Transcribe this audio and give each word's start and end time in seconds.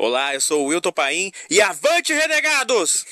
Olá, 0.00 0.32
eu 0.32 0.40
sou 0.40 0.62
o 0.62 0.66
Wilton 0.66 0.92
Paim 0.92 1.32
e 1.50 1.60
avante, 1.60 2.12
renegados! 2.12 3.04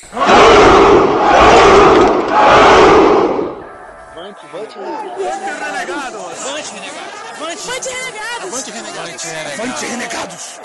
Avante, 4.12 4.46
avante, 4.46 4.78
renegados! 4.78 6.46
Avante, 6.46 6.72
renegados! 6.74 7.26
Avante, 7.42 7.90
renegados! 7.90 8.44
Avante, 8.46 8.70
renegados! 8.70 9.24
Avante, 9.58 9.86
renegados! 9.86 10.60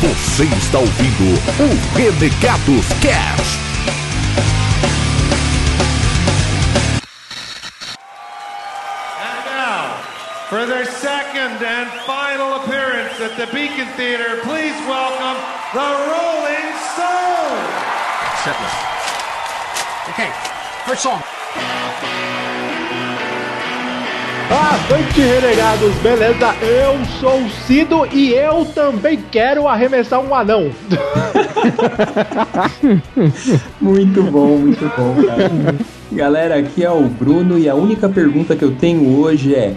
Você 0.00 0.44
está 0.56 0.78
ouvindo 0.78 1.34
o 1.60 1.68
Renegados 1.94 2.86
Cast. 3.02 3.67
For 10.48 10.64
their 10.64 10.86
second 10.86 11.62
and 11.62 11.90
final 12.06 12.54
appearance 12.54 13.20
at 13.20 13.36
the 13.36 13.46
Beacon 13.52 13.86
Theater, 13.98 14.40
please 14.44 14.72
welcome 14.88 15.36
the 15.76 15.88
Rolling 16.08 16.72
Stones! 16.88 17.68
Setlist. 18.40 18.80
Okay, 20.08 20.30
first 20.86 21.02
song. 21.02 21.20
Avante 24.50 25.20
renegados, 25.20 25.94
beleza? 25.96 26.54
Eu 26.62 27.04
sou 27.20 27.44
o 27.44 27.50
Cido 27.66 28.06
e 28.10 28.32
eu 28.32 28.64
também 28.74 29.22
quero 29.30 29.68
arremessar 29.68 30.20
um 30.20 30.34
anão. 30.34 30.70
Muito 33.78 34.22
bom, 34.22 34.56
muito 34.56 34.90
bom, 34.96 35.14
cara. 35.26 35.50
Galera, 36.10 36.56
aqui 36.56 36.82
é 36.82 36.90
o 36.90 37.02
Bruno 37.02 37.58
e 37.58 37.68
a 37.68 37.74
única 37.74 38.08
pergunta 38.08 38.56
que 38.56 38.64
eu 38.64 38.74
tenho 38.74 39.20
hoje 39.20 39.54
é 39.54 39.74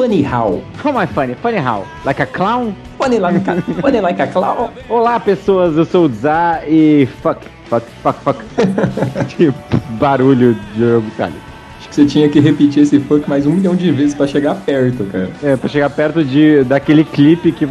Funny 0.00 0.22
how? 0.22 0.62
Como 0.80 0.98
é 0.98 1.06
funny? 1.06 1.34
Funny 1.34 1.58
how? 1.58 1.84
Like 2.06 2.22
a 2.22 2.26
clown? 2.26 2.74
Funny 2.96 3.18
like 3.18 3.46
a, 3.46 3.60
funny 3.82 4.00
like 4.00 4.18
a 4.18 4.26
clown? 4.28 4.70
Olá 4.88 5.20
pessoas, 5.20 5.76
eu 5.76 5.84
sou 5.84 6.06
o 6.06 6.08
Zá 6.08 6.62
e 6.66 7.06
fuck, 7.20 7.44
fuck, 7.68 7.86
fuck, 8.02 8.18
fuck. 8.22 8.42
tipo, 9.28 9.58
barulho 9.98 10.54
de 10.54 10.78
jogo, 10.78 11.06
cara. 11.18 11.30
Acho 11.30 11.44
que 11.44 11.49
você 11.90 12.04
tinha 12.06 12.28
que 12.28 12.38
repetir 12.40 12.82
esse 12.82 12.98
funk 13.00 13.28
mais 13.28 13.46
um 13.46 13.50
milhão 13.52 13.74
de 13.74 13.90
vezes 13.90 14.14
pra 14.14 14.26
chegar 14.26 14.54
perto, 14.54 15.04
cara. 15.04 15.28
É, 15.42 15.56
pra 15.56 15.68
chegar 15.68 15.90
perto 15.90 16.22
de, 16.24 16.62
daquele 16.64 17.04
clipe 17.04 17.50
que 17.52 17.66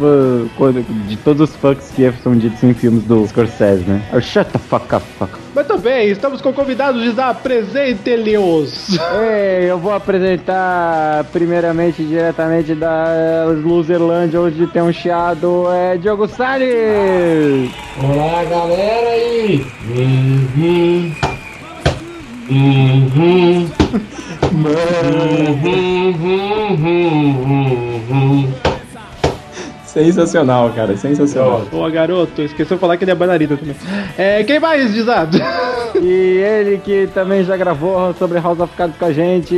quando- 0.56 0.84
de 1.08 1.16
todos 1.16 1.48
os 1.50 1.56
fucks 1.56 1.90
que 1.94 2.10
são 2.22 2.34
ditos 2.36 2.62
em 2.62 2.74
filmes 2.74 3.04
do 3.04 3.26
Scorsese, 3.26 3.84
né? 3.84 4.02
Oh, 4.14 4.20
shut 4.20 4.50
the 4.50 4.58
fuck 4.58 4.94
up, 4.94 5.04
fuck. 5.18 5.32
Mas 5.54 5.66
também, 5.66 6.08
estamos 6.10 6.40
com 6.40 6.52
convidados 6.52 7.02
de 7.14 7.20
apresente-lhes. 7.20 8.98
Ei, 9.20 9.70
eu 9.70 9.78
vou 9.78 9.92
apresentar 9.92 11.24
primeiramente 11.32 12.04
diretamente 12.04 12.74
da 12.74 13.46
Luzerlândia, 13.62 14.40
onde 14.40 14.66
tem 14.68 14.82
um 14.82 14.92
chiado, 14.92 15.64
é 15.72 15.96
Diogo 15.96 16.28
Salles! 16.28 17.70
Olá 18.02 18.44
galera 18.44 19.08
aí! 19.10 19.66
Uhum. 22.50 23.70
Sensacional, 29.86 30.70
cara, 30.70 30.96
sensacional. 30.96 31.66
Boa, 31.70 31.90
garoto. 31.90 32.42
Esqueceu 32.42 32.76
de 32.76 32.80
falar 32.80 32.96
que 32.96 33.02
ele 33.02 33.10
é 33.10 33.14
bailarina 33.14 33.56
também. 33.56 33.74
É, 34.16 34.44
quem 34.44 34.60
mais, 34.60 34.94
Dizado? 34.94 35.36
E 36.00 36.38
ele 36.38 36.78
que 36.78 37.08
também 37.12 37.42
já 37.44 37.56
gravou 37.56 38.14
sobre 38.14 38.38
House 38.38 38.60
of 38.60 38.72
Cards 38.76 38.96
com 38.96 39.06
a 39.06 39.12
gente, 39.12 39.56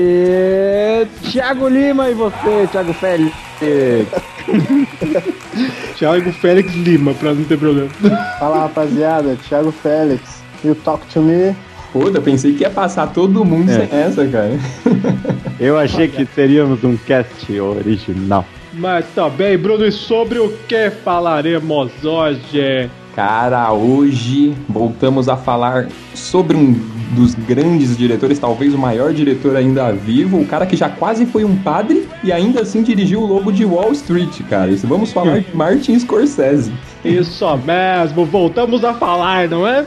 Thiago 1.31 1.69
Lima 1.69 2.09
e 2.09 2.15
você, 2.15 2.67
Thiago 2.73 2.95
Félix. 2.95 3.37
Thiago 5.95 6.33
Félix 6.33 6.75
Lima, 6.75 7.13
pra 7.13 7.35
não 7.35 7.45
ter 7.45 7.59
problema. 7.59 7.91
Fala 8.39 8.61
rapaziada, 8.61 9.37
Thiago 9.47 9.71
Félix. 9.71 10.43
You 10.65 10.75
talk 10.75 11.05
to 11.13 11.21
me. 11.21 11.55
Puta, 11.93 12.21
pensei 12.21 12.55
que 12.55 12.63
ia 12.63 12.71
passar 12.71 13.09
todo 13.13 13.45
mundo 13.45 13.71
É. 13.71 13.87
sem 13.87 13.99
essa, 13.99 14.27
cara. 14.27 14.59
Eu 15.61 15.79
achei 15.79 16.09
que 16.09 16.27
seríamos 16.35 16.83
um 16.83 16.97
cast 16.97 17.61
original. 17.61 18.45
Mas 18.73 19.05
tá 19.15 19.29
bem, 19.29 19.57
Bruno, 19.59 19.85
e 19.85 19.93
sobre 19.93 20.39
o 20.39 20.49
que 20.67 20.91
falaremos 20.91 21.93
hoje? 22.03 22.89
Cara, 23.15 23.71
hoje 23.73 24.55
voltamos 24.69 25.29
a 25.29 25.37
falar 25.37 25.87
sobre 26.15 26.57
um 26.57 26.73
dos 27.13 27.35
grandes 27.35 27.97
diretores, 27.97 28.39
talvez 28.39 28.75
o 28.75 28.79
maior 28.79 29.13
diretor 29.13 29.57
ainda 29.57 29.93
vivo, 29.93 30.41
o 30.41 30.47
cara 30.47 30.67
que 30.67 30.77
já 30.77 30.89
quase 30.89 31.27
foi 31.27 31.45
um 31.45 31.57
padre 31.57 32.09
e 32.25 32.33
ainda 32.33 32.63
assim 32.63 32.83
dirigiu 32.83 33.21
o 33.21 33.27
Lobo 33.27 33.53
de 33.53 33.65
Wall 33.65 33.93
Street, 33.93 34.41
cara. 34.49 34.71
Isso 34.71 34.87
vamos 34.87 35.13
falar 35.13 35.41
de 35.41 35.57
Martin 35.57 35.99
Scorsese. 35.99 36.73
Isso 37.05 37.45
mesmo, 37.59 38.25
voltamos 38.25 38.85
a 38.85 38.95
falar, 38.95 39.49
não 39.49 39.67
é? 39.67 39.85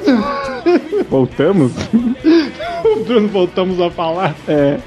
Voltamos? 1.09 1.72
Bruno, 3.06 3.28
voltamos 3.30 3.80
a 3.80 3.90
falar. 3.90 4.35
É. 4.47 4.78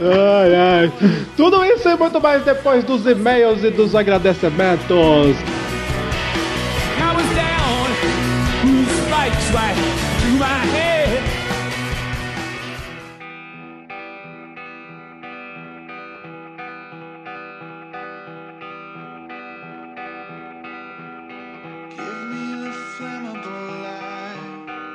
Ai, 0.00 0.54
ai. 0.54 0.92
Tudo 1.36 1.64
isso 1.64 1.88
e 1.88 1.96
muito 1.96 2.20
mais 2.20 2.44
depois 2.44 2.84
dos 2.84 3.06
e-mails 3.06 3.62
e 3.62 3.70
dos 3.70 3.94
agradecimentos. 3.94 5.36
I 6.98 7.14
was 7.14 7.26
down, 7.34 7.86
right 9.10 10.05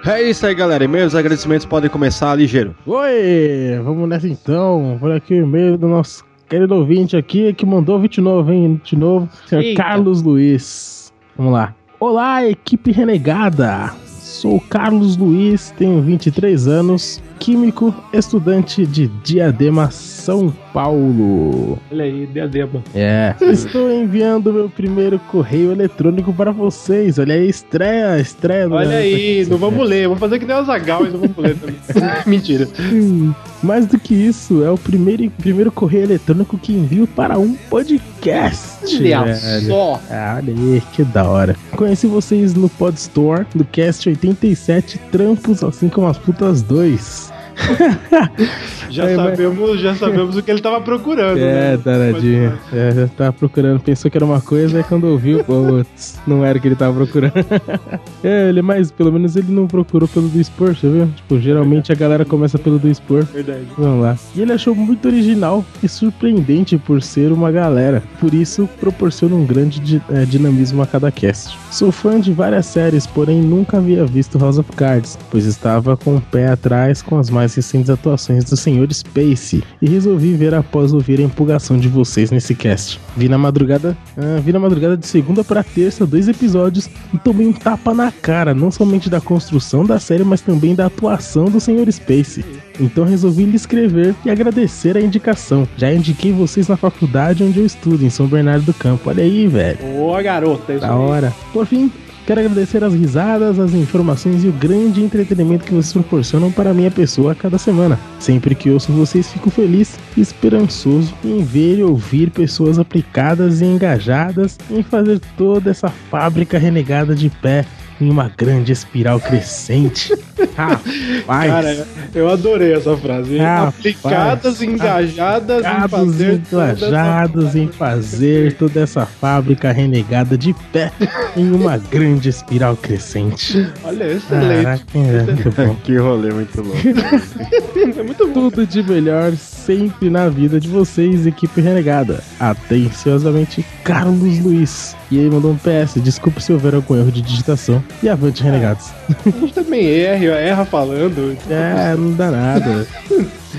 É 0.04 0.22
isso 0.24 0.46
aí, 0.48 0.56
galera. 0.56 0.84
E-mails 0.84 1.14
e 1.14 1.18
agradecimentos 1.18 1.66
podem 1.66 1.90
começar 1.90 2.34
ligeiro. 2.34 2.76
Oi, 2.88 3.80
vamos 3.84 4.10
nessa 4.10 4.28
então. 4.28 4.98
Por 5.00 5.12
aqui 5.12 5.36
o 5.36 5.44
e-mail 5.44 5.78
do 5.78 5.88
nosso 5.88 6.26
querido 6.50 6.74
ouvinte 6.74 7.16
aqui, 7.16 7.54
que 7.54 7.66
mandou 7.66 8.00
29, 8.00 8.52
hein? 8.52 8.74
29, 8.84 9.30
senhor 9.48 9.62
Eita. 9.62 9.84
Carlos 9.84 10.24
Luiz. 10.24 11.14
Vamos 11.38 11.54
lá. 11.54 11.76
Olá, 12.00 12.44
equipe 12.48 12.92
renegada. 12.92 13.94
Sou 14.08 14.60
Carlos 14.60 15.18
Luiz, 15.18 15.70
tenho 15.78 16.02
23 16.02 16.68
anos, 16.68 17.22
químico, 17.42 17.92
estudante 18.14 18.86
de 18.86 19.08
Diadema, 19.24 19.90
São 19.90 20.54
Paulo. 20.72 21.80
Olha 21.92 22.04
aí, 22.04 22.28
diadema. 22.28 22.84
É. 22.94 23.34
Estou 23.42 23.92
enviando 23.92 24.54
meu 24.54 24.70
primeiro 24.70 25.18
correio 25.32 25.72
eletrônico 25.72 26.32
para 26.32 26.52
vocês. 26.52 27.18
Olha 27.18 27.34
aí, 27.34 27.50
estreia, 27.50 28.20
estreia. 28.20 28.70
Olha 28.70 28.98
aí, 28.98 29.44
não 29.50 29.58
vamos 29.58 29.90
ler, 29.90 30.04
vamos 30.04 30.20
fazer 30.20 30.38
que 30.38 30.46
nem 30.46 30.56
o 30.56 30.64
Zagal 30.64 31.08
e 31.08 31.10
não 31.10 31.20
vamos 31.22 31.38
ler 31.38 31.56
também. 31.58 31.76
Mentira. 32.28 32.68
Hum, 32.80 33.34
Mais 33.64 33.88
do 33.88 33.98
que 33.98 34.14
isso, 34.14 34.64
é 34.64 34.70
o 34.70 34.78
primeiro, 34.78 35.28
primeiro 35.32 35.72
correio 35.72 36.04
eletrônico 36.04 36.60
que 36.60 36.72
envio 36.74 37.08
para 37.08 37.40
um 37.40 37.56
podcast. 37.70 38.96
Olha 38.98 39.34
velho. 39.34 39.68
só. 39.68 40.00
Ah, 40.12 40.36
olha 40.38 40.54
aí, 40.54 40.82
que 40.94 41.04
da 41.04 41.24
hora. 41.24 41.56
Conheci 41.76 42.06
vocês 42.06 42.54
no 42.54 42.70
Pod 42.70 42.96
Store, 42.98 43.48
no 43.56 43.66
Cast 43.66 44.08
87, 44.08 45.00
Trampos, 45.12 45.64
assim 45.64 45.90
como 45.90 46.06
as 46.06 46.20
putas 46.20 46.62
2. 46.62 47.31
Já 48.90 49.06
É, 49.10 49.16
mas- 49.16 49.30
sabemos, 49.38 49.80
já 49.80 49.96
sabemos 49.96 50.36
o 50.36 50.44
que 50.44 50.52
ele 50.52 50.60
tava 50.62 50.82
procurando, 50.82 51.38
É, 51.38 51.72
né? 51.72 51.78
danadinho. 51.78 52.60
É, 52.74 52.92
já 52.92 53.08
tava 53.08 53.32
procurando, 53.34 53.80
pensou 53.80 54.12
que 54.12 54.18
era 54.18 54.26
uma 54.26 54.42
coisa, 54.42 54.78
aí 54.80 54.84
quando 54.84 55.06
ouviu, 55.06 55.42
putz, 55.46 56.20
não 56.28 56.44
era 56.44 56.58
o 56.58 56.62
que 56.62 56.68
ele 56.68 56.76
tava 56.76 56.94
procurando. 56.94 57.34
é, 58.22 58.50
ele, 58.50 58.62
mas 58.62 58.92
pelo 58.92 59.10
menos 59.12 59.38
ele 59.38 59.50
não 59.52 59.66
procurou 59.66 60.10
pelo 60.10 60.28
do 60.28 60.44
Spur, 60.44 60.76
você 60.76 60.90
viu? 60.90 61.08
Tipo, 61.16 61.40
geralmente 61.40 61.92
a 61.92 61.96
galera 61.96 62.26
começa 62.26 62.60
pelo 62.60 62.78
do 62.78 62.94
Spur. 62.94 63.24
Verdade. 63.26 63.62
Vamos 63.78 64.02
lá. 64.04 64.18
E 64.36 64.42
ele 64.42 64.52
achou 64.52 64.76
muito 64.76 65.08
original 65.08 65.64
e 65.82 65.88
surpreendente 65.88 66.78
por 66.78 67.02
ser 67.02 67.32
uma 67.32 67.50
galera. 67.50 68.04
Por 68.20 68.34
isso, 68.34 68.68
proporciona 68.80 69.36
um 69.36 69.46
grande 69.46 70.02
eh, 70.10 70.26
dinamismo 70.26 70.82
a 70.82 70.86
cada 70.88 71.10
cast. 71.12 71.58
Sou 71.72 71.94
fã 71.94 72.20
de 72.20 72.34
várias 72.34 72.66
séries, 72.66 73.08
porém 73.08 73.42
nunca 73.42 73.78
havia 73.78 74.06
visto 74.06 74.38
House 74.38 74.58
of 74.58 74.70
Cards, 74.74 75.18
pois 75.30 75.46
estava 75.46 75.96
com 75.96 76.18
o 76.18 76.22
pé 76.22 76.50
atrás 76.50 77.02
com 77.02 77.18
as 77.18 77.30
mais 77.30 77.51
recentes 77.56 77.90
atuações 77.90 78.44
do 78.46 78.56
Sr. 78.58 78.94
Space 78.94 79.64
e 79.82 79.90
resolvi 79.90 80.34
ver 80.34 80.54
após 80.54 80.94
ouvir 80.94 81.20
a 81.20 81.24
empolgação 81.24 81.78
de 81.78 81.88
vocês 81.88 82.32
nesse 82.32 82.56
cast. 82.56 83.00
Vi 83.16 83.28
na 83.28 83.38
madrugada, 83.38 83.98
ah, 84.18 84.40
vi 84.44 84.52
na 84.52 84.60
madrugada 84.60 84.98
de 84.98 85.08
segunda 85.08 85.44
para 85.44 85.64
terça 85.64 86.06
dois 86.06 86.28
episódios 86.28 86.90
e 87.14 87.18
tomei 87.18 87.48
um 87.48 87.54
tapa 87.54 87.94
na 87.94 88.12
cara, 88.12 88.54
não 88.54 88.72
somente 88.72 89.10
da 89.10 89.22
construção 89.22 89.86
da 89.86 90.00
série, 90.00 90.24
mas 90.24 90.42
também 90.42 90.76
da 90.76 90.86
atuação 90.86 91.46
do 91.46 91.60
Sr. 91.60 91.92
Space. 91.92 92.44
Então 92.80 93.04
resolvi 93.06 93.46
lhe 93.46 93.56
escrever 93.56 94.16
e 94.26 94.30
agradecer 94.30 94.98
a 94.98 95.02
indicação. 95.02 95.68
Já 95.78 95.94
indiquei 95.94 96.32
vocês 96.32 96.68
na 96.68 96.76
faculdade 96.78 97.44
onde 97.44 97.60
eu 97.60 97.66
estudo, 97.66 98.04
em 98.04 98.10
São 98.10 98.28
Bernardo 98.28 98.66
do 98.66 98.74
Campo. 98.74 99.10
Olha 99.10 99.24
aí, 99.24 99.48
velho. 99.48 99.78
Ô, 100.00 100.22
garota, 100.24 100.78
Da 100.80 100.96
hora. 100.96 101.34
Por 101.54 101.66
fim, 101.66 101.92
Quero 102.26 102.40
agradecer 102.40 102.84
as 102.84 102.94
risadas, 102.94 103.58
as 103.58 103.74
informações 103.74 104.44
e 104.44 104.48
o 104.48 104.52
grande 104.52 105.04
entretenimento 105.04 105.66
que 105.66 105.74
vocês 105.74 105.92
proporcionam 105.92 106.52
para 106.52 106.74
minha 106.74 106.92
pessoa 106.92 107.32
a 107.32 107.36
cada 107.36 107.58
semana. 107.58 108.00
Sempre 108.20 108.54
que 108.54 108.70
ouço 108.70 108.92
vocês, 108.92 109.32
fico 109.32 109.50
feliz 109.50 109.98
e 110.16 110.22
esperançoso 110.22 111.14
em 111.26 111.44
ver 111.44 111.80
e 111.80 111.84
ouvir 111.84 112.30
pessoas 112.30 112.78
aplicadas 112.78 113.62
e 113.62 113.66
engajadas 113.66 114.58
em 114.70 114.84
fazer 114.84 115.20
toda 115.36 115.72
essa 115.72 115.90
fábrica 115.90 116.60
renegada 116.60 117.16
de 117.16 117.30
pé 117.30 117.66
em 118.02 118.10
uma 118.10 118.32
grande 118.36 118.72
espiral 118.72 119.20
crescente. 119.20 120.14
Rapaz. 120.58 121.52
Cara, 121.52 121.88
eu 122.16 122.30
adorei 122.30 122.74
essa 122.74 122.98
frase. 122.98 123.38
Rapaz, 123.38 123.76
Aplicadas, 123.78 124.62
engajadas 124.62 125.64
em 125.64 125.68
Aplicados, 125.68 125.90
fazer. 126.12 126.42
toda 126.50 126.64
essa- 126.72 126.88
engajados 126.88 127.56
em 127.56 127.68
fazer 127.68 128.54
toda 128.54 128.80
essa 128.82 129.06
fábrica 129.06 129.72
renegada 129.72 130.38
de 130.38 130.54
pé 130.74 130.92
em 131.38 131.52
uma 131.52 131.78
grande 131.78 132.30
espiral 132.30 132.76
crescente. 132.76 133.72
Olha, 133.84 134.06
excelente. 134.06 134.64
Caraca, 134.64 134.84
é 134.96 135.24
muito 135.34 135.52
bom. 135.52 135.76
que 135.84 135.98
rolê 135.98 136.32
muito 136.32 136.62
louco. 136.62 136.78
É 137.98 138.04
muito 138.04 138.28
bom. 138.28 138.50
Tudo 138.50 138.66
de 138.66 138.82
melhor 138.84 139.32
sempre 139.78 140.10
na 140.10 140.28
vida 140.30 140.60
de 140.60 140.68
vocês, 140.68 141.26
equipe 141.26 141.62
renegada. 141.62 142.24
Atenciosamente, 142.40 143.66
Carlos 143.84 144.40
Luiz. 144.40 144.96
E 145.10 145.20
aí 145.20 145.30
mandou 145.30 145.52
um 145.52 145.58
PS, 145.58 146.02
desculpe 146.02 146.42
se 146.42 146.54
houver 146.54 146.76
algum 146.76 146.96
erro 146.96 147.12
de 147.12 147.22
digitação. 147.22 147.84
E 148.04 148.10
avante, 148.10 148.44
renegados. 148.44 148.90
A 149.26 149.30
gente 149.30 149.54
também 149.54 149.86
erra, 149.86 150.26
erra 150.40 150.66
falando. 150.66 151.38
É, 151.50 151.96
não 151.96 152.12
dá 152.14 152.32
nada. 152.32 152.88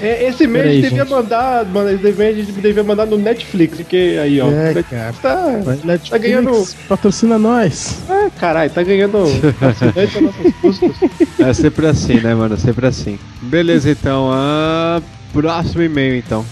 É, 0.01 0.29
esse 0.29 0.47
mês 0.47 0.65
a 0.65 0.69
Peraí, 0.69 0.75
gente 0.81 0.91
devia 0.91 1.05
gente. 1.05 1.11
mandar. 1.11 1.65
mano, 1.67 1.91
Esse 1.91 2.13
mês 2.13 2.37
a 2.37 2.41
gente 2.41 2.53
devia 2.53 2.83
mandar 2.83 3.07
no 3.07 3.19
Netflix, 3.19 3.77
porque 3.77 4.19
aí, 4.21 4.41
ó. 4.41 4.51
É, 4.51 4.73
Netflix 4.75 4.89
cara. 4.91 5.13
Tá, 5.21 5.47
Netflix, 5.85 6.09
tá 6.11 6.19
ganhando. 6.19 6.69
patrocina 6.89 7.39
nós. 7.39 7.99
Ah, 8.09 8.31
caralho, 8.39 8.71
tá 8.71 8.83
ganhando 8.83 9.19
a. 9.19 11.49
É 11.49 11.53
sempre 11.53 11.87
assim, 11.87 12.21
né, 12.21 12.35
mano? 12.35 12.57
Sempre 12.57 12.87
assim. 12.87 13.19
Beleza, 13.43 13.91
então. 13.91 14.31
Ah, 14.33 15.01
próximo 15.33 15.83
e-mail, 15.83 16.17
então. 16.17 16.45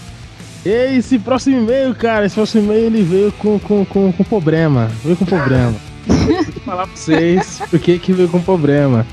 Esse 0.65 1.17
próximo 1.17 1.57
e-mail, 1.57 1.95
cara, 1.95 2.25
esse 2.25 2.35
próximo 2.35 2.63
e-mail 2.65 2.85
ele 2.85 3.03
veio 3.03 3.31
com, 3.33 3.57
com, 3.59 3.83
com, 3.85 4.11
com 4.11 4.23
problema. 4.23 4.91
Veio 5.03 5.15
com 5.17 5.25
problema. 5.25 5.73
Vou 6.07 6.43
falar 6.65 6.87
pra 6.87 6.95
vocês 6.95 7.61
por 7.69 7.79
que 7.79 7.97
que 7.99 8.13
veio 8.13 8.29
com 8.29 8.41
problema. 8.41 9.05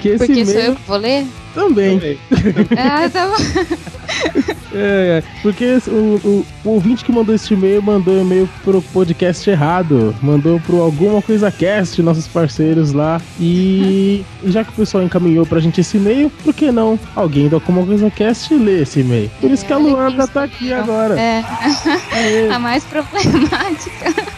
Que 0.00 0.10
esse 0.10 0.26
Porque 0.26 0.44
sou 0.44 0.54
eu 0.54 0.58
e-mail 0.60 0.76
que 0.76 0.82
vou 0.86 0.96
ler? 0.98 1.26
também. 1.54 2.18
Ah, 2.76 3.08
tá 3.08 3.26
bom. 3.28 3.76
É, 4.78 5.22
é, 5.22 5.40
porque 5.42 5.78
o, 5.88 5.90
o, 5.90 6.46
o 6.64 6.68
ouvinte 6.70 7.02
que 7.02 7.10
mandou 7.10 7.34
esse 7.34 7.54
e-mail 7.54 7.80
mandou 7.80 8.20
e-mail 8.20 8.48
pro 8.62 8.82
podcast 8.82 9.48
errado. 9.48 10.14
Mandou 10.20 10.60
pro 10.60 10.82
Alguma 10.82 11.22
Coisa 11.22 11.50
Cast, 11.50 12.02
nossos 12.02 12.26
parceiros 12.26 12.92
lá. 12.92 13.20
E, 13.40 14.22
já 14.44 14.62
que 14.64 14.70
o 14.70 14.74
pessoal 14.74 15.02
encaminhou 15.02 15.46
pra 15.46 15.60
gente 15.60 15.80
esse 15.80 15.96
e-mail, 15.96 16.30
por 16.44 16.52
que 16.52 16.70
não 16.70 16.98
alguém 17.14 17.48
do 17.48 17.56
Alguma 17.56 17.86
Coisa 17.86 18.10
Cast 18.10 18.52
lê 18.54 18.82
esse 18.82 19.00
e-mail? 19.00 19.30
Por 19.40 19.50
isso 19.50 19.64
que 19.64 19.72
a 19.72 19.78
Luanda 19.78 20.26
tá 20.28 20.44
aqui 20.44 20.72
agora. 20.72 21.18
É. 21.18 21.42
A 22.52 22.58
mais 22.58 22.84
problemática. 22.84 24.35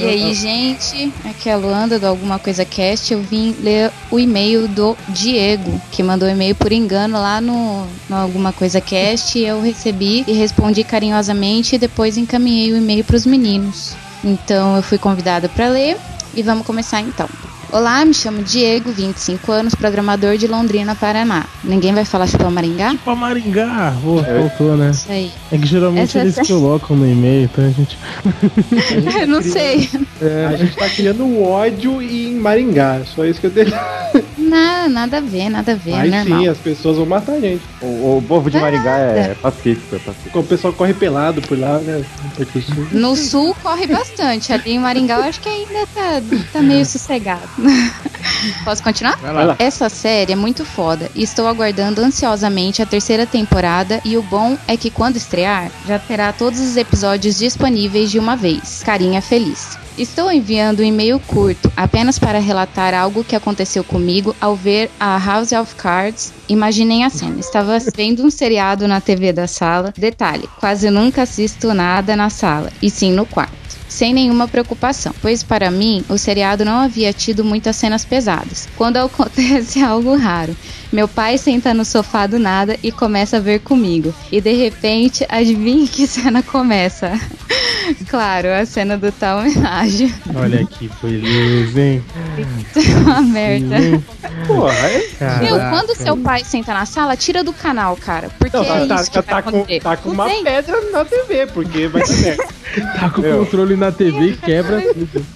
E 0.00 0.06
aí, 0.06 0.32
gente, 0.32 1.12
aqui 1.24 1.48
é 1.48 1.54
a 1.54 1.56
Luanda 1.56 1.98
do 1.98 2.06
Alguma 2.06 2.38
Coisa 2.38 2.64
Cast. 2.64 3.12
Eu 3.12 3.20
vim 3.20 3.56
ler 3.60 3.90
o 4.12 4.20
e-mail 4.20 4.68
do 4.68 4.96
Diego, 5.08 5.80
que 5.90 6.04
mandou 6.04 6.28
e-mail 6.28 6.54
por 6.54 6.70
engano 6.70 7.18
lá 7.18 7.40
no, 7.40 7.84
no 8.08 8.16
Alguma 8.16 8.52
Coisa 8.52 8.80
Cast. 8.80 9.36
Eu 9.36 9.60
recebi 9.60 10.24
e 10.28 10.32
respondi 10.32 10.84
carinhosamente 10.84 11.74
e 11.74 11.78
depois 11.78 12.16
encaminhei 12.16 12.72
o 12.72 12.76
e-mail 12.76 13.02
pros 13.02 13.26
meninos. 13.26 13.96
Então 14.22 14.76
eu 14.76 14.82
fui 14.82 14.98
convidada 14.98 15.48
para 15.48 15.68
ler 15.68 15.96
e 16.32 16.44
vamos 16.44 16.64
começar 16.64 17.00
então. 17.00 17.28
Olá, 17.70 18.02
me 18.02 18.14
chamo 18.14 18.42
Diego, 18.42 18.90
25 18.90 19.52
anos, 19.52 19.74
programador 19.74 20.38
de 20.38 20.46
Londrina, 20.46 20.94
Paraná. 20.94 21.44
Ninguém 21.62 21.92
vai 21.92 22.02
falar 22.04 22.26
Chupão 22.26 22.50
Maringá? 22.50 22.94
Pra 23.04 23.14
Maringá, 23.14 23.94
Pô, 24.02 24.22
voltou, 24.22 24.74
né? 24.74 24.90
Isso 24.90 25.12
aí. 25.12 25.30
É 25.52 25.58
que 25.58 25.66
geralmente 25.66 26.04
Essa- 26.16 26.20
eles 26.20 26.48
colocam 26.48 26.96
no 26.96 27.06
e-mail, 27.06 27.44
então 27.44 27.64
a 27.66 27.70
gente. 27.70 27.98
Eu 29.20 29.26
não 29.26 29.42
sei. 29.42 29.86
A 30.50 30.56
gente 30.56 30.76
tá 30.76 30.88
criando 30.88 31.42
ódio 31.42 32.00
em 32.00 32.34
Maringá. 32.36 33.02
Só 33.14 33.24
isso 33.26 33.38
que 33.38 33.46
eu 33.48 33.50
tenho. 33.50 33.70
Não, 34.48 34.88
nada 34.88 35.18
a 35.18 35.20
ver, 35.20 35.48
nada 35.48 35.72
a 35.72 35.74
ver, 35.74 35.94
Aí 35.94 36.08
é 36.12 36.18
normal. 36.18 36.40
sim, 36.40 36.48
as 36.48 36.58
pessoas 36.58 36.96
vão 36.96 37.06
matar 37.06 37.32
a 37.32 37.40
gente. 37.40 37.62
O, 37.80 38.16
o 38.18 38.24
povo 38.26 38.50
de 38.50 38.58
Maringá 38.58 38.96
é 38.98 39.34
pacífico, 39.34 39.96
é 39.96 39.98
pacífico. 39.98 40.38
O 40.38 40.44
pessoal 40.44 40.72
corre 40.72 40.94
pelado 40.94 41.42
por 41.42 41.58
lá, 41.58 41.78
né? 41.78 42.04
Aqui 42.40 42.62
sul. 42.62 42.86
No 42.92 43.16
sul 43.16 43.54
corre 43.62 43.86
bastante. 43.86 44.52
Ali 44.52 44.72
em 44.72 44.78
Maringá 44.78 45.16
eu 45.16 45.24
acho 45.24 45.40
que 45.40 45.48
ainda 45.48 45.86
tá, 45.94 46.22
tá 46.52 46.60
meio 46.60 46.84
sossegado. 46.86 47.42
Posso 48.64 48.82
continuar? 48.82 49.16
Vai 49.16 49.46
lá. 49.46 49.56
Essa 49.58 49.88
série 49.88 50.32
é 50.32 50.36
muito 50.36 50.64
foda 50.64 51.10
e 51.14 51.22
estou 51.22 51.46
aguardando 51.46 52.00
ansiosamente 52.00 52.82
a 52.82 52.86
terceira 52.86 53.26
temporada. 53.26 54.00
E 54.04 54.16
o 54.16 54.22
bom 54.22 54.56
é 54.66 54.76
que 54.76 54.90
quando 54.90 55.16
estrear, 55.16 55.70
já 55.86 55.98
terá 55.98 56.32
todos 56.32 56.60
os 56.60 56.76
episódios 56.76 57.38
disponíveis 57.38 58.10
de 58.10 58.18
uma 58.18 58.36
vez. 58.36 58.82
Carinha 58.84 59.20
feliz. 59.20 59.78
Estou 59.98 60.30
enviando 60.30 60.78
um 60.78 60.84
e-mail 60.84 61.18
curto, 61.18 61.72
apenas 61.76 62.20
para 62.20 62.38
relatar 62.38 62.94
algo 62.94 63.24
que 63.24 63.34
aconteceu 63.34 63.82
comigo 63.82 64.34
ao 64.40 64.54
ver 64.54 64.92
a 65.00 65.18
House 65.18 65.50
of 65.50 65.74
Cards. 65.74 66.32
Imaginem 66.48 67.04
a 67.04 67.10
cena. 67.10 67.40
Estava 67.40 67.76
vendo 67.96 68.24
um 68.24 68.30
seriado 68.30 68.86
na 68.86 69.00
TV 69.00 69.32
da 69.32 69.48
sala. 69.48 69.92
Detalhe, 69.98 70.48
quase 70.60 70.88
nunca 70.88 71.22
assisto 71.22 71.74
nada 71.74 72.14
na 72.14 72.30
sala, 72.30 72.70
e 72.80 72.88
sim 72.88 73.12
no 73.12 73.26
quarto. 73.26 73.58
Sem 73.88 74.14
nenhuma 74.14 74.46
preocupação, 74.46 75.12
pois 75.20 75.42
para 75.42 75.68
mim 75.68 76.04
o 76.08 76.16
seriado 76.16 76.64
não 76.64 76.78
havia 76.78 77.12
tido 77.12 77.44
muitas 77.44 77.74
cenas 77.74 78.04
pesadas. 78.04 78.68
Quando 78.76 78.98
acontece 78.98 79.80
algo 79.82 80.14
raro, 80.14 80.54
meu 80.92 81.06
pai 81.06 81.36
senta 81.38 81.74
no 81.74 81.84
sofá 81.84 82.26
do 82.26 82.38
nada 82.38 82.76
e 82.82 82.90
começa 82.90 83.36
a 83.36 83.40
ver 83.40 83.60
comigo. 83.60 84.14
E 84.32 84.40
de 84.40 84.52
repente, 84.52 85.26
adivinhe 85.28 85.86
que 85.86 86.06
cena 86.08 86.42
começa? 86.42 87.12
claro, 88.08 88.48
a 88.48 88.64
cena 88.64 88.96
do 88.96 89.10
tal 89.12 89.40
homenagem. 89.40 90.12
Olha 90.34 90.64
que 90.64 90.90
beleza, 91.02 91.80
hein? 91.80 92.04
Isso 92.76 92.90
é 92.90 92.98
uma 92.98 93.22
merda. 93.22 93.76
Porra, 94.46 94.74
é. 94.74 95.38
Meu, 95.40 95.58
quando 95.58 95.96
seu 95.96 96.16
pai 96.16 96.44
senta 96.44 96.72
na 96.72 96.86
sala, 96.86 97.16
tira 97.16 97.42
do 97.42 97.52
canal, 97.52 97.96
cara. 97.96 98.30
Porque 98.38 98.56
Não, 98.56 98.64
é 98.64 98.66
tá, 98.66 98.86
tá, 98.86 98.94
isso 98.96 99.10
que 99.10 99.22
tá, 99.22 99.40
vai 99.40 99.42
com, 99.42 99.66
tá 99.80 99.96
com 99.96 100.10
uma 100.10 100.26
tem. 100.26 100.44
pedra 100.44 100.90
na 100.90 101.04
TV, 101.04 101.46
porque 101.46 101.88
vai 101.88 102.02
dar 102.02 102.16
merda. 102.16 102.44
Tá 102.98 103.10
com 103.10 103.20
o 103.20 103.38
controle 103.38 103.76
na 103.76 103.90
TV 103.90 104.26
e 104.26 104.36
quebra 104.36 104.80
tudo. 104.80 105.26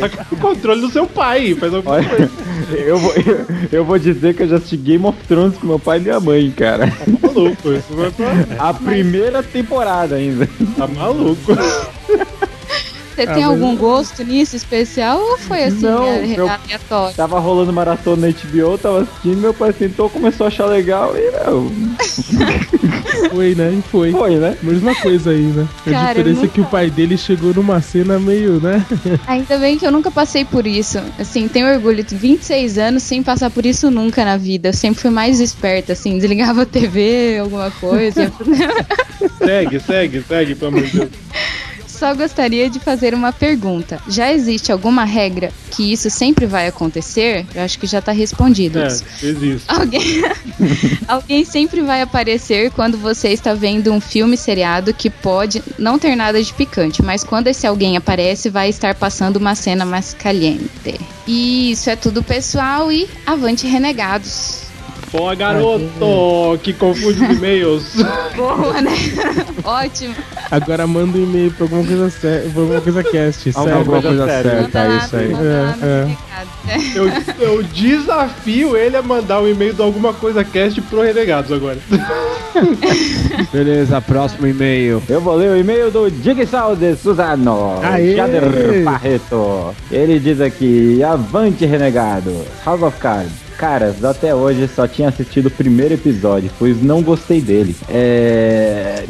Tá 0.00 0.24
com 0.24 0.34
o 0.34 0.38
controle 0.38 0.80
do 0.80 0.90
seu 0.90 1.06
pai, 1.06 1.54
faz 1.54 1.74
alguma 1.74 1.96
Olha, 1.96 2.08
coisa. 2.08 2.30
eu, 2.70 2.98
vou, 2.98 3.12
eu, 3.14 3.46
eu 3.72 3.84
vou 3.84 3.98
dizer 3.98 4.34
que 4.34 4.44
eu 4.44 4.48
já 4.48 4.56
assisti 4.56 4.76
Game 4.80 5.04
of 5.06 5.18
Thrones 5.26 5.56
com 5.58 5.66
meu 5.66 5.78
pai 5.78 5.98
e 5.98 6.00
minha 6.02 6.20
mãe, 6.20 6.50
cara. 6.50 6.86
Tá 6.88 7.28
maluco, 7.28 7.72
isso. 7.72 7.86
A 8.58 8.74
primeira 8.74 9.42
temporada 9.42 10.16
ainda. 10.16 10.48
Tá 10.76 10.86
maluco. 10.86 11.52
Você 13.20 13.26
tem 13.26 13.44
Ah, 13.44 13.48
mas- 13.48 13.60
algum 13.62 13.76
gosto 13.76 14.24
nisso 14.24 14.56
especial 14.56 15.20
ou 15.20 15.38
foi 15.38 15.64
assim, 15.64 15.82
Não, 15.82 16.06
é, 16.06 16.22
meu- 16.26 16.48
aleatório? 16.48 17.14
Tava 17.16 17.38
rolando 17.38 17.72
maratona 17.72 18.26
na 18.28 18.32
HBO, 18.32 18.78
tava 18.78 19.02
assistindo, 19.02 19.36
meu 19.40 19.52
pai 19.54 19.72
sentou, 19.72 20.08
começou 20.08 20.44
a 20.44 20.48
achar 20.48 20.66
legal 20.66 21.14
e 21.16 21.30
meu, 21.30 21.70
Foi, 23.30 23.54
né? 23.54 23.74
E 23.78 23.82
foi. 23.82 24.10
foi, 24.12 24.36
né? 24.36 24.56
Mesma 24.62 24.94
coisa 24.94 25.30
aí, 25.30 25.42
né? 25.42 25.68
A 25.86 25.90
Cara, 25.90 26.02
eu 26.04 26.06
diferença 26.24 26.40
é 26.40 26.42
nunca- 26.42 26.54
que 26.54 26.60
o 26.60 26.64
pai 26.64 26.90
dele 26.90 27.16
chegou 27.18 27.52
numa 27.54 27.80
cena 27.80 28.18
meio, 28.18 28.60
né? 28.60 28.84
Ainda 29.26 29.58
bem 29.58 29.78
que 29.78 29.86
eu 29.86 29.92
nunca 29.92 30.10
passei 30.10 30.44
por 30.44 30.66
isso. 30.66 30.98
Assim, 31.18 31.46
tenho 31.46 31.66
orgulho. 31.72 32.04
26 32.10 32.78
anos 32.78 33.02
sem 33.02 33.22
passar 33.22 33.50
por 33.50 33.66
isso 33.66 33.90
nunca 33.90 34.24
na 34.24 34.36
vida. 34.36 34.68
Eu 34.70 34.72
sempre 34.72 35.00
fui 35.02 35.10
mais 35.10 35.38
esperta, 35.40 35.92
assim, 35.92 36.18
desligava 36.18 36.62
a 36.62 36.66
TV, 36.66 37.38
alguma 37.40 37.70
coisa. 37.72 38.32
Segue, 39.38 39.80
segue, 39.80 40.22
segue, 40.26 40.54
pelo 40.54 40.76
amor 40.76 40.82
de 40.86 40.98
Deus. 40.98 41.10
Só 42.00 42.14
gostaria 42.14 42.70
de 42.70 42.80
fazer 42.80 43.12
uma 43.12 43.30
pergunta. 43.30 44.00
Já 44.08 44.32
existe 44.32 44.72
alguma 44.72 45.04
regra 45.04 45.52
que 45.70 45.92
isso 45.92 46.08
sempre 46.08 46.46
vai 46.46 46.66
acontecer? 46.66 47.44
Eu 47.54 47.60
acho 47.62 47.78
que 47.78 47.86
já 47.86 48.00
tá 48.00 48.10
respondido 48.10 48.78
É, 48.78 48.86
isso. 48.86 49.04
existe. 49.22 49.66
Alguém... 49.68 50.00
Alguém 51.06 51.44
sempre 51.44 51.82
vai 51.82 52.00
aparecer 52.00 52.70
quando 52.70 52.96
você 52.96 53.28
está 53.28 53.52
vendo 53.52 53.92
um 53.92 54.00
filme 54.00 54.34
seriado 54.34 54.94
que 54.94 55.10
pode 55.10 55.62
não 55.78 55.98
ter 55.98 56.16
nada 56.16 56.42
de 56.42 56.54
picante, 56.54 57.02
mas 57.02 57.22
quando 57.22 57.48
esse 57.48 57.66
alguém 57.66 57.98
aparece, 57.98 58.48
vai 58.48 58.70
estar 58.70 58.94
passando 58.94 59.36
uma 59.36 59.54
cena 59.54 59.84
mais 59.84 60.14
caliente. 60.14 60.70
E 61.26 61.72
isso 61.72 61.90
é 61.90 61.96
tudo, 61.96 62.22
pessoal, 62.22 62.90
e 62.90 63.06
avante 63.26 63.66
renegados. 63.66 64.69
Pô, 65.10 65.34
garoto, 65.34 65.90
que 66.62 66.72
confunde 66.72 67.24
os 67.24 67.36
e-mails. 67.36 67.96
Boa, 68.36 68.80
né? 68.80 68.92
Ótimo. 69.64 70.14
Agora 70.50 70.86
manda 70.86 71.18
um 71.18 71.22
e-mail 71.24 71.50
pra 71.50 71.64
alguma 71.64 71.84
coisa, 71.84 72.10
sé- 72.10 72.48
pra 72.52 72.62
alguma 72.62 72.80
coisa 72.80 73.02
cast. 73.02 73.50
Alguma 73.56 73.74
sério. 73.84 74.02
coisa 74.02 74.26
séria. 74.26 74.50
certa, 74.50 74.78
é 74.78 74.96
isso 74.96 75.16
aí. 75.16 75.32
É, 75.32 75.84
é. 75.86 76.80
Eu, 76.94 77.08
eu 77.40 77.62
desafio 77.64 78.76
ele 78.76 78.96
a 78.96 79.02
mandar 79.02 79.40
um 79.40 79.48
e-mail 79.48 79.74
de 79.74 79.82
alguma 79.82 80.12
coisa 80.14 80.44
cast 80.44 80.80
pro 80.82 81.02
Renegados 81.02 81.50
agora. 81.50 81.78
Beleza, 83.52 84.00
próximo 84.00 84.46
e-mail. 84.46 85.02
Eu 85.08 85.20
vou 85.20 85.34
ler 85.34 85.50
o 85.50 85.56
e-mail 85.56 85.90
do 85.90 86.08
Digsal 86.10 86.76
de 86.76 86.94
Suzano. 86.96 87.80
Aê! 87.82 88.14
Jader 88.14 88.82
Barreto. 88.84 89.74
Ele 89.90 90.20
diz 90.20 90.40
aqui: 90.40 91.02
Avante, 91.02 91.64
renegado. 91.66 92.44
House 92.64 92.82
of 92.82 92.96
Cards. 92.98 93.49
Caras, 93.60 94.02
até 94.02 94.34
hoje 94.34 94.66
só 94.74 94.88
tinha 94.88 95.10
assistido 95.10 95.48
o 95.48 95.50
primeiro 95.50 95.92
episódio, 95.92 96.50
pois 96.58 96.82
não 96.82 97.02
gostei 97.02 97.42
dele. 97.42 97.76
É. 97.90 99.04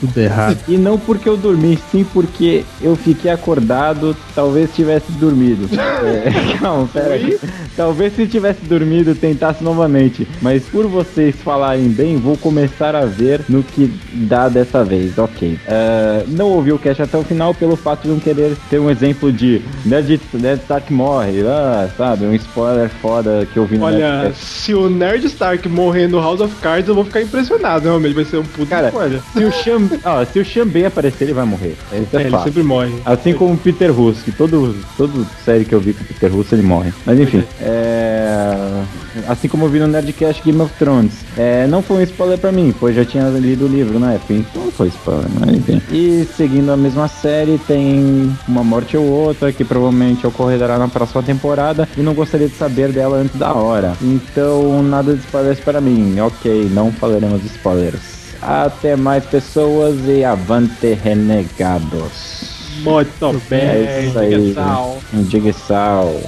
Tudo 0.00 0.18
errado. 0.18 0.58
E 0.68 0.76
não 0.76 0.98
porque 0.98 1.28
eu 1.28 1.36
dormi, 1.36 1.78
sim 1.90 2.04
porque 2.12 2.64
eu 2.80 2.96
fiquei 2.96 3.30
acordado, 3.30 4.16
talvez 4.34 4.74
tivesse 4.74 5.10
dormido. 5.12 5.68
É, 6.02 6.58
calma, 6.58 6.88
pera 6.92 7.14
aí. 7.14 7.38
Talvez 7.76 8.16
se 8.16 8.26
tivesse 8.26 8.60
dormido 8.64 9.14
tentasse 9.14 9.62
novamente. 9.62 10.26
Mas 10.40 10.64
por 10.64 10.88
vocês 10.88 11.36
falarem 11.36 11.88
bem, 11.88 12.16
vou 12.16 12.36
começar 12.36 12.96
a 12.96 13.04
ver 13.04 13.42
no 13.48 13.62
que 13.62 13.92
dá 14.12 14.48
dessa 14.48 14.84
vez. 14.84 15.16
Ok. 15.16 15.58
É, 15.66 16.24
não 16.26 16.48
ouvi 16.48 16.72
o 16.72 16.78
cast 16.78 17.02
até 17.02 17.16
o 17.16 17.22
final 17.22 17.54
pelo 17.54 17.76
fato 17.76 18.02
de 18.02 18.08
não 18.08 18.18
querer 18.18 18.56
ter 18.68 18.80
um 18.80 18.90
exemplo 18.90 19.32
de 19.32 19.62
Ned, 19.86 20.20
Ned 20.34 20.60
Stark 20.62 20.92
morre. 20.92 21.42
Ah, 21.46 21.88
sabe? 21.96 22.24
Um 22.24 22.34
spoiler 22.34 22.88
foda 23.00 23.46
que 23.52 23.56
eu 23.56 23.64
vi 23.64 23.78
no 23.78 23.91
Olha, 23.94 24.22
Nerdcast. 24.22 24.44
se 24.44 24.74
o 24.74 24.88
Nerd 24.88 25.26
Stark 25.26 25.68
morrer 25.68 26.08
no 26.08 26.20
House 26.20 26.40
of 26.40 26.54
Cards, 26.56 26.88
eu 26.88 26.94
vou 26.94 27.04
ficar 27.04 27.22
impressionado, 27.22 27.84
realmente. 27.84 28.14
Vai 28.14 28.24
ser 28.24 28.38
um 28.38 28.44
puto 28.44 28.66
Cara, 28.66 28.88
spoiler. 28.88 29.20
Se 29.32 29.44
o 29.44 29.52
Sean, 29.52 29.88
ó, 30.04 30.24
se 30.24 30.38
o 30.38 30.44
Sean 30.44 30.66
Bay 30.66 30.86
aparecer, 30.86 31.24
ele 31.24 31.32
vai 31.32 31.44
morrer. 31.44 31.76
Isso 31.92 32.16
é, 32.16 32.22
É, 32.22 32.26
ele 32.26 32.38
sempre 32.38 32.62
morre. 32.62 32.92
Assim 33.04 33.32
como 33.34 33.54
o 33.54 33.58
Peter 33.58 33.92
Russo, 33.92 34.22
que 34.24 34.32
todo, 34.32 34.76
todo 34.96 35.26
série 35.44 35.64
que 35.64 35.74
eu 35.74 35.80
vi 35.80 35.92
com 35.92 36.02
o 36.02 36.06
Peter 36.06 36.32
Russo 36.32 36.54
ele 36.54 36.62
morre. 36.62 36.92
Mas 37.04 37.18
enfim, 37.18 37.44
é... 37.60 38.82
assim 39.28 39.48
como 39.48 39.64
eu 39.64 39.68
vi 39.68 39.78
no 39.78 39.86
Nerdcast 39.86 40.42
Game 40.42 40.60
of 40.60 40.72
Thrones. 40.78 41.12
É, 41.36 41.66
não 41.66 41.82
foi 41.82 41.98
um 41.98 42.02
spoiler 42.02 42.38
pra 42.38 42.52
mim, 42.52 42.74
pois 42.78 42.94
já 42.94 43.04
tinha 43.04 43.28
lido 43.28 43.64
o 43.64 43.68
livro 43.68 43.98
na 43.98 44.12
época, 44.12 44.34
então 44.34 44.64
não 44.64 44.72
foi 44.72 44.88
spoiler, 44.88 45.26
mas 45.38 45.56
enfim. 45.56 45.80
E 45.90 46.26
seguindo 46.36 46.70
a 46.70 46.76
mesma 46.76 47.08
série, 47.08 47.58
tem 47.66 48.36
uma 48.46 48.62
morte 48.62 48.96
ou 48.96 49.04
outra 49.04 49.52
que 49.52 49.64
provavelmente 49.64 50.26
ocorrerá 50.26 50.78
na 50.78 50.88
próxima 50.88 51.22
temporada 51.22 51.88
e 51.96 52.02
não 52.02 52.14
gostaria 52.14 52.48
de 52.48 52.54
saber 52.54 52.92
dela 52.92 53.16
antes 53.18 53.36
da 53.38 53.52
hora. 53.52 53.94
Então, 54.02 54.82
nada 54.82 55.14
de 55.14 55.20
spoilers 55.20 55.60
para 55.60 55.80
mim. 55.80 56.18
Ok, 56.20 56.70
não 56.72 56.92
falaremos 56.92 57.44
spoilers. 57.44 58.22
Até 58.40 58.96
mais 58.96 59.24
pessoas 59.24 59.96
e 60.06 60.24
avante 60.24 60.94
renegados. 60.94 62.51
Muito 62.82 63.42
bem, 63.48 63.60
É 63.60 64.04
isso 64.06 64.18
aí. 64.18 64.36
Digsal. 64.36 64.98
Um 65.14 65.22
digsal. 65.22 66.20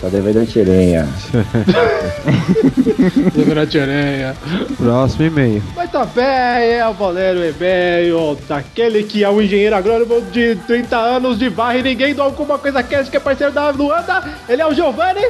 Tá 0.00 0.08
devendo 0.08 0.46
tirinha. 0.46 1.08
Durante 3.34 3.78
a 3.78 3.82
aranha. 3.82 4.36
Próximo 4.76 5.26
e-mail. 5.26 5.62
Muito 5.74 6.06
bem, 6.14 6.24
é 6.24 6.86
o 6.88 6.92
Valério 6.92 7.48
e-mail 7.48 8.38
daquele 8.48 9.02
que 9.04 9.24
é 9.24 9.30
um 9.30 9.40
engenheiro 9.40 9.74
agrônomo 9.74 10.20
de 10.30 10.56
30 10.66 10.96
anos 10.96 11.38
de 11.38 11.48
barra 11.48 11.78
e 11.78 11.82
ninguém 11.82 12.14
do 12.14 12.22
alguma 12.22 12.58
coisa 12.58 12.82
que 12.82 12.94
é 12.94 13.20
parceiro 13.20 13.52
da 13.52 13.70
Luanda. 13.70 14.22
Ele 14.48 14.62
é 14.62 14.66
o 14.66 14.74
Giovanni. 14.74 15.22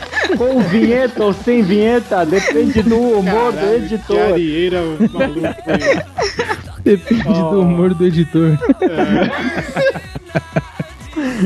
Com 0.36 0.60
vinheta 0.60 1.24
ou 1.24 1.32
sem 1.32 1.62
vinheta, 1.62 2.24
depende 2.24 2.82
do 2.82 2.96
humor 2.98 3.52
do 3.52 3.58
Que 3.58 3.74
editor. 3.76 4.32
arieira, 4.32 4.80
maluco. 5.12 5.42
Depende 6.82 7.22
do 7.22 7.60
humor 7.60 7.94
do 7.94 8.06
editor. 8.06 8.58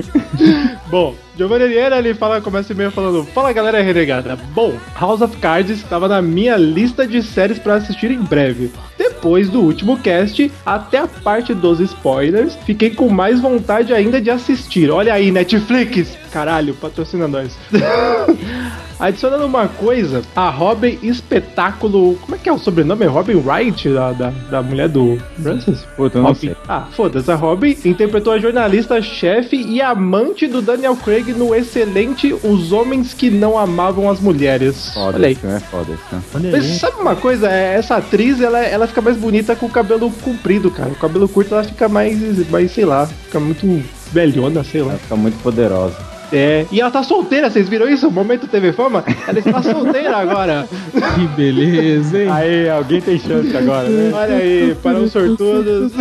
Bom, 0.91 1.15
Giovanni 1.37 1.65
Arieira, 1.65 1.99
ele 1.99 2.15
fala, 2.15 2.41
começa 2.41 2.73
o 2.73 2.77
e-mail 2.77 2.91
falando 2.91 3.25
Fala 3.27 3.53
galera 3.53 3.83
renegada. 3.83 4.37
Bom, 4.55 4.75
House 4.99 5.21
of 5.21 5.37
Cards 5.39 5.79
estava 5.79 6.09
na 6.09 6.23
minha 6.23 6.57
lista 6.57 7.07
de 7.07 7.23
séries 7.23 7.59
pra 7.59 7.75
assistir 7.75 8.11
em 8.11 8.21
breve. 8.21 8.71
Depois 8.97 9.49
do 9.49 9.61
último 9.61 9.99
cast, 9.99 10.51
até 10.65 10.99
a 10.99 11.09
parte 11.09 11.55
dos 11.55 11.81
spoilers, 11.81 12.57
fiquei 12.65 12.91
com 12.91 13.09
mais 13.09 13.41
vontade 13.41 13.93
ainda 13.93 14.21
de 14.21 14.31
assistir. 14.31 14.91
Olha 14.91 15.15
aí, 15.15 15.31
Netflix! 15.31 16.17
Caralho, 16.31 16.75
patrocina 16.75 17.27
nós. 17.27 17.57
Adicionando 18.99 19.45
uma 19.45 19.69
coisa, 19.69 20.23
a 20.37 20.51
Robin 20.51 20.99
Espetáculo. 21.03 22.17
Como 22.17 22.35
é 22.35 22.39
que 22.39 22.49
é 22.49 22.53
o 22.53 22.59
sobrenome? 22.59 23.05
É 23.05 23.09
Robin 23.09 23.35
Wright, 23.35 23.89
da, 23.89 24.13
da, 24.13 24.33
da 24.51 24.63
mulher 24.63 24.89
do 24.89 25.19
Francis? 25.43 25.85
Puta, 25.97 26.21
não 26.21 26.35
sei. 26.35 26.55
Ah, 26.69 26.87
foda-se. 26.93 27.31
A 27.31 27.35
Robin 27.35 27.77
interpretou 27.85 28.33
a 28.33 28.39
jornalista-chefe 28.39 29.57
e 29.57 29.81
amante 29.81 30.47
do 30.47 30.63
Daniel 30.63 30.97
Craig 30.97 31.33
no 31.33 31.55
excelente 31.55 32.33
Os 32.43 32.73
Homens 32.73 33.13
que 33.15 33.31
Não 33.31 33.59
Amavam 33.59 34.11
as 34.11 34.21
Mulheres. 34.21 34.93
Foda 34.95 35.19
Olha 35.19 35.29
aí. 35.29 35.39
né? 35.43 35.61
Foda 35.71 35.93
isso. 35.93 36.03
né? 36.13 36.23
Olha 36.35 36.51
Mas 36.53 36.65
sabe 36.79 37.01
uma 37.01 37.17
coisa? 37.17 37.51
É, 37.51 37.75
Essa 37.75 37.97
atriz, 37.97 38.41
ela, 38.41 38.61
ela 38.61 38.87
fica 38.87 39.01
mais 39.01 39.17
bonita 39.17 39.55
com 39.57 39.67
o 39.67 39.71
cabelo 39.71 40.11
comprido, 40.23 40.71
cara. 40.71 40.91
O 40.91 40.97
cabelo 40.97 41.29
curto, 41.29 41.55
ela 41.55 41.65
fica 41.65 41.89
mais, 41.89 42.49
mais 42.49 42.71
sei 42.73 42.85
lá, 42.85 43.07
fica 43.07 43.41
muito 43.41 43.83
velhona, 44.13 44.63
sei 44.63 44.83
lá. 44.83 44.91
Ela 44.91 44.99
fica 44.99 45.17
muito 45.17 45.43
poderosa. 45.43 46.14
É, 46.35 46.67
e 46.73 46.81
ela 46.81 46.91
tá 46.91 47.03
solteira, 47.05 47.49
vocês 47.49 47.69
viram 47.69 47.89
isso? 47.89 48.11
Momento 48.11 48.49
TV 48.49 48.73
Fama? 48.73 49.05
Ela 49.29 49.39
está 49.39 49.63
solteira 49.63 50.17
agora. 50.17 50.69
Que 51.15 51.27
beleza, 51.29 52.23
hein? 52.23 52.29
Aí, 52.29 52.69
alguém 52.69 53.01
tem 53.01 53.17
chance 53.19 53.57
agora, 53.57 53.89
né? 53.89 54.11
Olha 54.13 54.35
aí, 54.35 54.77
para 54.83 54.99
os 54.99 55.13
sortudos. 55.13 55.93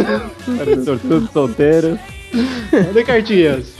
Sortudo 0.84 1.30
solteiro. 1.32 2.00
Mandei 2.72 3.04
cartinhas. 3.04 3.74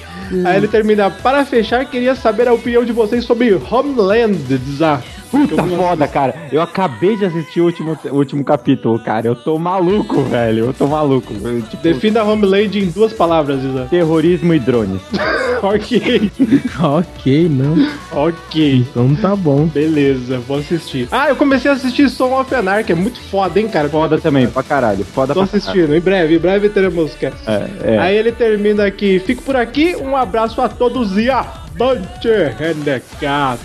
Aí 0.46 0.58
ele 0.58 0.68
termina, 0.68 1.10
para 1.10 1.44
fechar, 1.44 1.86
queria 1.86 2.14
saber 2.14 2.48
a 2.48 2.54
opinião 2.54 2.86
de 2.86 2.92
vocês 2.92 3.24
sobre 3.26 3.54
Homeland. 3.54 4.38
Desafio. 4.38 5.23
Puta 5.34 5.64
foda, 5.64 6.08
cara. 6.08 6.36
Eu 6.52 6.62
acabei 6.62 7.18
de 7.18 7.26
assistir 7.26 7.60
o 7.60 7.66
último, 7.66 7.98
o 8.12 8.16
último 8.16 8.44
capítulo, 8.44 9.00
cara. 9.00 9.26
Eu 9.26 9.36
tô 9.36 9.58
maluco, 9.58 10.22
velho. 10.22 10.66
Eu 10.66 10.74
tô 10.74 10.86
maluco. 10.86 11.34
Eu, 11.44 11.60
tipo, 11.64 11.82
Defina 11.82 12.24
Homeland 12.24 12.80
em 12.80 12.86
duas 12.90 13.12
palavras, 13.14 13.64
Isa. 13.64 13.88
terrorismo 13.90 14.54
e 14.54 14.60
drones. 14.60 15.02
ok, 15.64 16.32
ok, 16.80 17.50
não. 17.50 17.76
ok. 18.12 18.76
Então 18.90 19.16
tá 19.16 19.36
bom. 19.36 19.66
Beleza, 19.66 20.38
vou 20.38 20.60
assistir. 20.60 21.08
Ah, 21.12 21.30
eu 21.30 21.36
comecei 21.36 21.72
a 21.72 21.74
assistir 21.74 22.10
Som 22.10 22.40
of 22.40 22.54
Anarchy, 22.54 22.92
é 22.92 22.96
muito 22.96 23.20
foda, 23.20 23.60
hein, 23.60 23.68
cara? 23.68 23.90
Foda 23.90 24.20
também, 24.20 24.46
pra 24.48 24.62
caralho. 24.62 25.04
Foda 25.04 25.34
Tô 25.34 25.46
pra 25.46 25.58
assistindo, 25.58 25.96
em 25.96 26.00
breve, 26.02 26.36
em 26.36 26.40
breve 26.40 26.70
teremos 26.70 27.16
cast. 27.16 27.44
caralho. 27.44 27.74
É, 27.84 27.96
é. 27.96 27.98
Aí 27.98 28.16
ele 28.18 28.32
termina 28.32 28.86
aqui, 28.86 29.18
fico 29.20 29.42
por 29.42 29.56
aqui, 29.56 29.96
um 29.96 30.16
abraço 30.16 30.62
a 30.62 30.70
todos 30.70 31.18
e 31.18 31.30
avante, 31.76 32.30
renegado. 32.58 33.60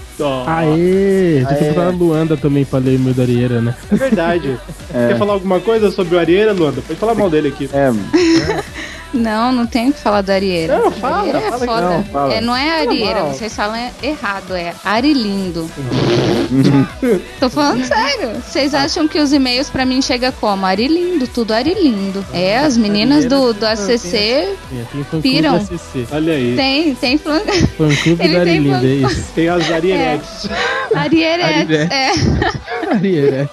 Aê! 0.46 1.44
Tinha 1.46 1.56
que 1.58 1.64
Aê. 1.64 1.68
botar 1.70 1.86
a 1.86 1.90
Luanda 1.90 2.36
também 2.36 2.64
pra 2.64 2.78
ler 2.78 2.98
meu 2.98 3.14
da 3.14 3.22
Arieira, 3.22 3.60
né? 3.60 3.74
É 3.90 3.94
verdade. 3.96 4.58
É. 4.92 5.08
Quer 5.08 5.18
falar 5.18 5.34
alguma 5.34 5.60
coisa 5.60 5.90
sobre 5.90 6.16
o 6.16 6.18
Arieira, 6.18 6.52
Luanda? 6.52 6.80
Pode 6.80 6.98
falar 6.98 7.14
mal 7.14 7.30
dele 7.30 7.48
aqui. 7.48 7.68
É, 7.72 7.90
Não, 9.12 9.50
não 9.52 9.66
tem 9.66 9.88
o 9.88 9.92
que 9.92 9.98
falar 10.00 10.20
do 10.22 10.30
Arieira. 10.30 10.78
Não, 10.78 10.90
fala, 10.92 11.18
Arieira 11.20 11.38
é 11.38 11.42
fala 11.50 11.66
foda. 11.66 11.80
não, 11.90 12.04
fala. 12.04 12.34
É, 12.34 12.40
não 12.42 12.54
é 12.56 12.80
Arieira, 12.82 13.20
mal. 13.22 13.32
vocês 13.32 13.56
falam 13.56 13.90
errado, 14.02 14.54
é 14.54 14.74
Arilindo. 14.84 15.70
Tô 17.40 17.48
falando 17.48 17.84
sério. 17.84 18.32
Vocês 18.42 18.74
acham 18.74 19.08
que 19.08 19.18
os 19.18 19.32
e-mails 19.32 19.70
pra 19.70 19.84
mim 19.86 20.02
chegam 20.02 20.30
como? 20.32 20.66
Arilindo, 20.66 21.26
tudo 21.26 21.52
Arilindo. 21.52 22.24
É, 22.32 22.58
as 22.58 22.76
meninas 22.76 23.24
do, 23.24 23.52
do 23.54 23.66
ACC 23.66 24.56
Tem, 24.70 24.84
tem 24.92 25.04
fã 25.04 25.04
clube 25.10 25.22
Piram. 25.22 25.58
da. 25.58 26.16
Olha 26.16 26.32
aí. 26.34 26.56
tem, 26.56 26.94
tem 26.94 27.18
flan... 27.18 27.40
Fã 27.40 27.88
clube 28.02 28.22
Ele 28.24 28.38
da 28.38 28.44
tem 28.44 28.52
Arilinda, 28.58 28.78
fã- 28.80 28.86
é 28.86 28.90
isso. 29.12 29.32
Tem 29.34 29.48
as 29.48 29.70
Arieretes. 29.70 30.48
Arieretes. 30.94 31.56
Arieretes. 31.56 31.90
É. 31.90 32.92
Arieira. 32.94 33.50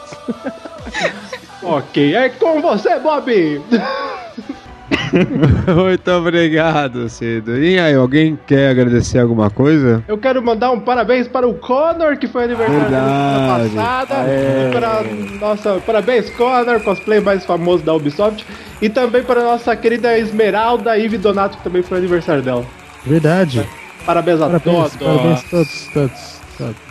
ok, 1.64 2.16
é 2.16 2.30
com 2.30 2.62
você, 2.62 3.00
Bob! 3.00 3.62
Muito 5.76 6.12
obrigado, 6.12 7.08
Cido. 7.10 7.58
E 7.58 7.80
aí, 7.80 7.94
alguém 7.96 8.38
quer 8.48 8.70
agradecer 8.70 9.20
alguma 9.20 9.50
coisa? 9.50 10.04
Eu 10.08 10.18
quero 10.18 10.42
mandar 10.44 10.72
um 10.72 10.80
parabéns 10.80 11.28
para 11.28 11.48
o 11.48 11.54
Connor, 11.54 12.18
que 12.18 12.28
foi 12.28 12.46
aniversário 12.46 12.82
dele 12.82 12.96
semana 12.96 13.70
passada. 13.70 14.16
Para 14.72 15.04
nossa, 15.40 15.82
parabéns, 15.86 16.30
Connor, 16.32 16.80
cosplay 16.82 17.20
mais 17.20 17.46
famoso 17.46 17.84
da 17.84 17.94
Ubisoft. 17.94 18.46
E 18.82 18.90
também 18.90 19.24
para 19.24 19.42
a 19.42 19.44
nossa 19.44 19.76
querida 19.76 20.18
Esmeralda 20.18 20.98
Ive 20.98 21.18
Donato, 21.18 21.58
que 21.58 21.64
também 21.64 21.82
foi 21.82 21.98
aniversário 21.98 22.42
dela. 22.44 22.66
Verdade. 23.06 23.66
Parabéns 24.06 24.42
a 24.42 24.46
Parabéns, 24.48 24.76
todos. 24.92 24.96
parabéns 24.98 25.40
a 25.40 25.50
todos, 25.50 25.90
todos. 25.94 26.36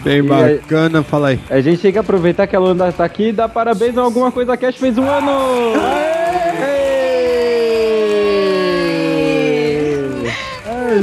Bem 0.02 0.16
E 0.26 0.32
aí- 0.32 0.58
bacana, 0.58 1.02
fala 1.02 1.28
aí. 1.28 1.40
a 1.48 1.60
gente 1.60 1.80
tem 1.80 1.92
que 1.92 1.98
aproveitar 1.98 2.46
que 2.46 2.54
a 2.54 2.58
Luanda 2.58 2.92
tá 2.92 3.04
aqui 3.04 3.28
e 3.28 3.32
dar 3.32 3.48
parabéns 3.48 3.96
a 3.96 4.02
alguma 4.02 4.30
coisa 4.30 4.56
que 4.56 4.70
fez 4.72 4.98
um 4.98 5.08
ano! 5.08 5.30
Aê! 5.80 6.13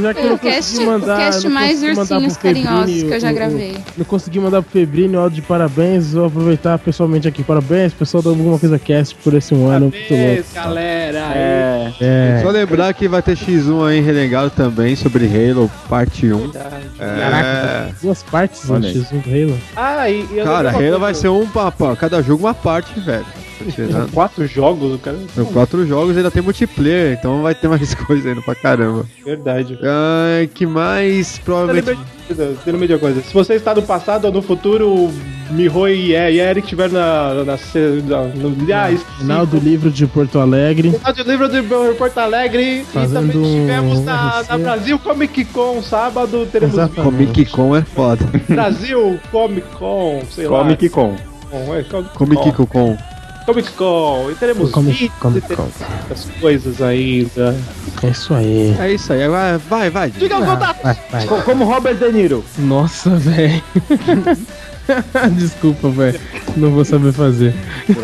Já 0.00 0.14
que 0.14 0.20
eu 0.20 0.26
não 0.26 0.34
O 0.34 0.38
cast- 0.38 0.56
consegui 0.72 0.86
mandar. 0.86 1.14
o 1.14 1.18
cast 1.18 1.44
não 1.44 1.50
mais 1.54 1.70
consegui 1.80 1.86
mandar 1.96 2.00
ursinhos 2.14 2.32
pro 2.36 2.42
Febrini 2.48 2.64
carinhosos 2.66 3.02
que 3.02 3.14
eu 3.14 3.20
já 3.20 3.32
gravei. 3.32 3.76
Não 3.98 4.04
consegui 4.04 4.38
mandar 4.40 4.62
pro 4.62 4.70
Febrini 4.72 5.16
o 5.16 5.20
áudio 5.20 5.36
de 5.36 5.42
parabéns. 5.42 6.12
Vou 6.12 6.26
aproveitar 6.26 6.78
pessoalmente 6.78 7.28
aqui. 7.28 7.42
Parabéns, 7.42 7.92
pessoal 7.92 8.22
da 8.22 8.30
Alguma 8.30 8.58
Coisa 8.58 8.78
Cast, 8.78 9.14
por 9.16 9.34
esse 9.34 9.54
um 9.54 9.66
ano 9.68 9.86
muito 9.90 10.14
louco. 10.14 10.44
galera. 10.54 11.18
É. 11.34 11.92
É. 12.00 12.40
Só 12.42 12.50
lembrar 12.50 12.92
que 12.94 13.06
vai 13.08 13.22
ter 13.22 13.36
X1 13.36 13.86
aí 13.88 14.00
renegado 14.00 14.50
também 14.50 14.94
sobre 14.96 15.26
Halo, 15.26 15.70
parte 15.88 16.32
1. 16.32 16.50
Caraca, 16.50 17.46
É. 17.46 17.88
duas 18.02 18.22
partes 18.22 18.68
no 18.68 18.76
aí. 18.76 18.94
X1 18.94 19.20
do 19.22 19.30
Halo. 19.30 19.58
Ah, 19.76 20.08
e, 20.10 20.22
e 20.32 20.42
Cara, 20.44 20.70
Halo 20.70 20.98
vai 20.98 21.14
ser 21.14 21.28
um 21.28 21.46
papo, 21.46 21.94
cada 21.96 22.22
jogo 22.22 22.44
uma 22.44 22.54
parte, 22.54 22.98
velho. 23.00 23.24
São 23.70 24.08
quatro 24.08 24.46
jogos, 24.46 25.00
cara. 25.00 25.18
São 25.34 25.44
quatro 25.46 25.86
jogos 25.86 26.14
e 26.14 26.18
ainda 26.18 26.30
tem 26.30 26.42
multiplayer, 26.42 27.16
então 27.18 27.42
vai 27.42 27.54
ter 27.54 27.68
mais 27.68 27.94
coisa 27.94 28.28
ainda 28.28 28.42
pra 28.42 28.54
caramba. 28.54 29.06
Verdade. 29.24 29.78
Ai, 29.82 30.46
que 30.46 30.66
mais? 30.66 31.38
Provavelmente. 31.38 31.98
eu 32.30 32.56
lembrei 32.66 32.88
de 32.88 32.98
coisa. 32.98 33.22
Se 33.22 33.32
você 33.32 33.54
está 33.54 33.74
no 33.74 33.82
passado 33.82 34.26
ou 34.26 34.32
no 34.32 34.42
futuro, 34.42 34.88
o 34.88 35.12
Mihoi 35.52 36.12
e 36.12 36.40
Eric 36.40 36.60
estiveram 36.60 36.94
na, 36.94 37.34
na, 37.34 37.44
na, 37.44 38.22
no, 38.34 38.74
ah, 38.74 38.90
esqueci. 38.90 39.18
Final 39.18 39.46
do 39.46 39.58
livro 39.58 39.90
de 39.90 40.06
Porto 40.06 40.38
Alegre. 40.38 40.90
Final 40.92 41.12
de 41.12 41.22
livro 41.22 41.48
de 41.48 41.62
Porto 41.94 42.18
Alegre 42.18 42.84
Fazendo 42.92 43.28
e 43.28 43.32
também 43.32 43.54
estivemos 43.54 43.98
um 43.98 44.04
na, 44.04 44.42
na 44.48 44.58
Brasil 44.58 44.98
Comic 44.98 45.44
Con 45.46 45.82
sábado, 45.82 46.46
teremos. 46.50 46.74
Comic 46.94 47.50
Con 47.50 47.76
é 47.76 47.82
foda. 47.82 48.24
Brasil 48.48 49.20
Comic 49.30 49.66
Con, 49.78 50.22
sei 50.30 50.46
lá. 50.46 50.58
Comic 50.58 50.88
Con. 50.90 51.16
Con, 51.50 51.76
é, 51.76 51.82
Comic 51.82 52.12
Comic 52.14 52.68
Con. 52.68 53.11
Con. 53.44 53.54
Comic 53.54 53.72
Con, 53.72 54.30
e 54.30 54.34
teremos 54.34 54.70
Comic- 54.70 54.98
vídeos 54.98 55.18
Comic 55.18 55.44
e 55.44 55.48
teremos 55.48 55.72
muitas 55.78 56.28
coisas 56.40 56.82
ainda. 56.82 57.56
É 58.02 58.08
isso 58.08 58.34
aí. 58.34 58.76
É 58.78 58.92
isso 58.92 59.12
aí, 59.12 59.28
vai, 59.28 59.58
vai, 59.58 59.90
vai. 59.90 60.10
Diga 60.10 60.38
o 60.38 60.44
contato! 60.44 60.82
Vai, 60.82 60.96
vai. 61.10 61.26
Co- 61.26 61.42
Como 61.42 61.64
Robert 61.64 61.96
De 61.96 62.10
Niro. 62.12 62.44
Nossa, 62.58 63.10
velho. 63.16 63.62
Desculpa, 65.36 65.88
velho. 65.88 66.20
Não 66.56 66.70
vou 66.70 66.84
saber 66.84 67.12
fazer. 67.12 67.54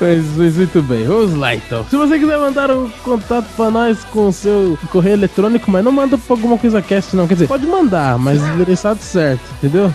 mas, 0.00 0.24
mas 0.36 0.56
muito 0.56 0.82
bem, 0.82 1.04
vamos 1.04 1.34
lá 1.34 1.54
então. 1.54 1.84
Se 1.88 1.96
você 1.96 2.18
quiser 2.18 2.38
mandar 2.38 2.70
um 2.70 2.90
contato 3.02 3.46
pra 3.56 3.70
nós 3.70 4.04
com 4.04 4.28
o 4.28 4.32
seu 4.32 4.78
correio 4.90 5.14
eletrônico, 5.14 5.70
mas 5.70 5.84
não 5.84 5.92
manda 5.92 6.16
pra 6.16 6.36
alguma 6.36 6.56
coisa 6.58 6.82
cast, 6.82 7.16
não. 7.16 7.26
Quer 7.26 7.34
dizer, 7.34 7.48
pode 7.48 7.66
mandar, 7.66 8.18
mas 8.18 8.42
endereçado 8.42 9.00
certo, 9.00 9.42
entendeu? 9.58 9.92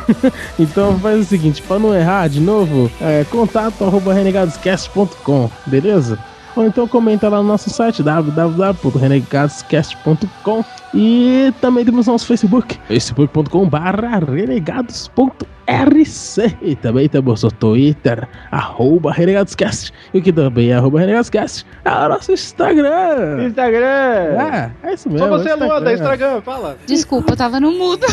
então 0.58 0.98
faz 0.98 1.20
o 1.20 1.24
seguinte, 1.24 1.62
pra 1.62 1.78
não 1.78 1.94
errar 1.94 2.28
de 2.28 2.40
novo, 2.40 2.90
é 3.00 3.24
contato 3.30 3.84
arroba 3.84 4.12
renegadoscast.com, 4.12 5.50
beleza? 5.66 6.18
Ou 6.56 6.66
então 6.66 6.88
comenta 6.88 7.28
lá 7.28 7.36
no 7.38 7.44
nosso 7.44 7.68
site 7.68 8.02
www.renegadoscast.com 8.02 10.64
e 10.94 11.52
também 11.60 11.84
temos 11.84 12.06
nosso 12.06 12.26
Facebook, 12.26 12.78
facebook.com.br 12.88 14.30
renegados.rc 14.32 16.56
e 16.62 16.74
também 16.76 17.08
temos 17.08 17.42
o 17.44 17.50
Twitter, 17.50 18.26
arroba 18.50 19.12
renegadoscast 19.12 19.92
e 20.14 20.18
o 20.18 20.22
que 20.22 20.32
também 20.32 20.70
é 20.70 20.74
arroba 20.74 21.00
renegadoscast 21.00 21.66
é 21.84 21.90
o 21.90 22.08
nosso 22.08 22.32
Instagram. 22.32 23.46
Instagram. 23.46 23.80
É, 23.82 24.70
é 24.84 24.94
isso 24.94 25.10
mesmo. 25.10 25.26
Só 25.26 25.38
você, 25.38 25.50
é 25.50 25.54
Luan, 25.56 25.82
da 25.82 25.92
Instagram. 25.92 26.40
Fala. 26.42 26.78
Desculpa, 26.86 27.32
eu 27.32 27.36
tava 27.36 27.58
no 27.60 27.72
mudo. 27.72 28.06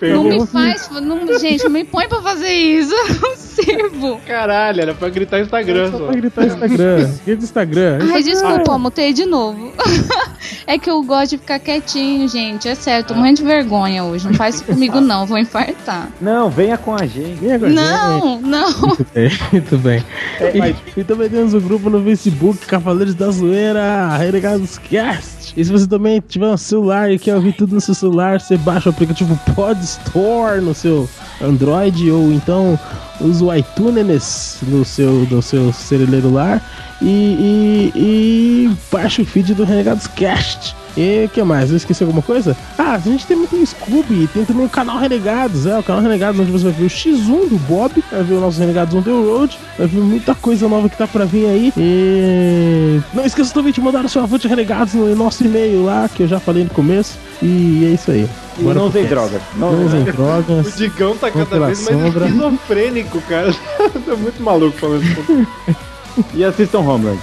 Não 0.00 0.24
me 0.24 0.46
faz, 0.46 0.90
não, 0.90 1.38
gente, 1.38 1.64
não 1.64 1.70
me 1.70 1.84
põe 1.84 2.08
pra 2.08 2.20
fazer 2.20 2.52
isso. 2.52 2.94
Eu 2.94 3.20
não 3.20 3.36
sirvo. 3.36 4.20
Caralho, 4.26 4.80
era 4.82 4.94
pra 4.94 5.08
gritar 5.08 5.40
Instagram 5.40 5.90
Só 5.90 5.98
só. 5.98 6.06
pra 6.06 6.16
gritar 6.16 6.46
Instagram. 6.46 7.10
Grita 7.24 7.44
Instagram. 7.44 7.98
Ai, 8.00 8.20
Instagram. 8.20 8.22
desculpa, 8.22 8.78
de 9.12 9.24
novo. 9.26 9.72
É 10.66 10.78
que 10.78 10.88
eu 10.90 11.02
gosto 11.02 11.32
de 11.32 11.38
ficar 11.38 11.58
quietinho, 11.58 12.26
gente. 12.26 12.66
É 12.68 12.74
certo, 12.74 13.08
tô 13.08 13.14
morrendo 13.14 13.36
de 13.36 13.44
vergonha 13.44 14.02
hoje. 14.04 14.26
Não 14.26 14.34
faz 14.34 14.56
isso 14.56 14.64
comigo, 14.64 14.98
não. 15.00 15.26
Vou 15.26 15.38
infartar. 15.38 16.08
Não, 16.20 16.48
venha 16.48 16.78
com 16.78 16.94
a 16.94 17.04
gente. 17.06 17.34
Vem 17.34 17.52
agora, 17.52 17.72
Não, 17.72 18.40
não. 18.40 18.70
Muito 18.80 19.06
bem, 19.14 19.30
muito 19.52 19.78
bem. 19.78 20.04
E, 20.40 21.00
e 21.00 21.04
também 21.04 21.28
temos 21.28 21.52
o 21.52 21.60
grupo 21.60 21.90
no 21.90 22.02
Facebook, 22.02 22.66
Cavaleiros 22.66 23.14
da 23.14 23.30
Zoeira, 23.30 24.16
Renegados 24.16 24.78
Cast. 24.78 25.52
E 25.56 25.64
se 25.64 25.70
você 25.70 25.86
também 25.86 26.22
tiver 26.26 26.46
um 26.48 26.56
celular 26.56 27.10
e 27.10 27.18
quer 27.18 27.34
ouvir 27.36 27.52
tudo 27.52 27.74
no 27.74 27.80
seu 27.80 27.94
celular, 27.94 28.40
você 28.40 28.56
baixa 28.56 28.88
o 28.88 28.92
aplicativo 28.92 29.38
Pod 29.54 29.78
Store 29.82 30.60
no 30.60 30.74
seu 30.74 31.08
Android 31.40 32.10
ou 32.10 32.32
então 32.32 32.78
usa 33.20 33.44
o 33.44 33.54
iTunes 33.54 34.58
no 34.62 34.84
seu, 34.84 35.12
no 35.30 35.42
seu 35.42 35.72
celular 35.72 36.62
e, 37.00 37.06
e, 37.06 37.92
e 37.96 38.76
baixa 38.90 39.22
o 39.22 39.26
feed 39.26 39.54
do 39.54 39.64
Renegados 39.64 40.06
Cast. 40.06 40.74
E 40.96 41.24
o 41.24 41.28
que 41.28 41.42
mais? 41.42 41.70
Eu 41.70 41.76
esqueci 41.76 42.02
alguma 42.04 42.22
coisa? 42.22 42.56
Ah, 42.78 42.92
a 42.92 42.98
gente 42.98 43.26
tem 43.26 43.36
muito 43.36 43.54
Scooby, 43.66 44.28
tem 44.32 44.44
também 44.44 44.64
o 44.64 44.68
canal 44.68 44.98
Renegados, 44.98 45.66
é, 45.66 45.78
o 45.78 45.82
canal 45.82 46.02
Renegados, 46.02 46.40
onde 46.40 46.52
você 46.52 46.64
vai 46.64 46.72
ver 46.72 46.84
o 46.84 46.88
X1 46.88 47.48
do 47.48 47.58
Bob, 47.66 48.02
vai 48.12 48.22
ver 48.22 48.34
o 48.34 48.40
nosso 48.40 48.60
Renegados 48.60 48.94
on 48.94 49.02
the 49.02 49.10
Road, 49.10 49.58
vai 49.76 49.86
ver 49.88 50.00
muita 50.00 50.34
coisa 50.34 50.68
nova 50.68 50.88
que 50.88 50.96
tá 50.96 51.06
pra 51.06 51.24
vir 51.24 51.46
aí. 51.46 51.72
E 51.76 53.00
não 53.12 53.24
esqueça 53.24 53.52
também 53.52 53.72
de 53.72 53.80
mandar 53.80 54.04
o 54.04 54.08
seu 54.08 54.22
avante 54.22 54.46
Renegados 54.46 54.94
no 54.94 55.14
nosso 55.16 55.44
e-mail 55.44 55.84
lá, 55.84 56.08
que 56.08 56.22
eu 56.22 56.28
já 56.28 56.38
falei 56.38 56.64
no 56.64 56.70
começo. 56.70 57.18
E 57.42 57.84
é 57.84 57.88
isso 57.94 58.10
aí. 58.10 58.28
E 58.58 58.62
não 58.62 58.90
cast. 58.90 59.08
drogas. 59.08 59.42
Não 59.56 59.72
Não 59.72 59.86
usem 59.86 60.04
drogas. 60.04 60.66
O 60.74 60.76
Digão 60.76 61.16
tá 61.16 61.30
cada 61.30 61.66
vez 61.66 61.82
mais 61.84 62.02
sombra. 62.02 62.26
esquizofrênico, 62.26 63.20
cara. 63.22 63.52
tá 64.06 64.16
muito 64.16 64.42
maluco 64.42 64.76
falando 64.78 65.02
isso. 65.02 65.46
E 66.32 66.44
assistam 66.44 66.78
Homeland. 66.78 67.18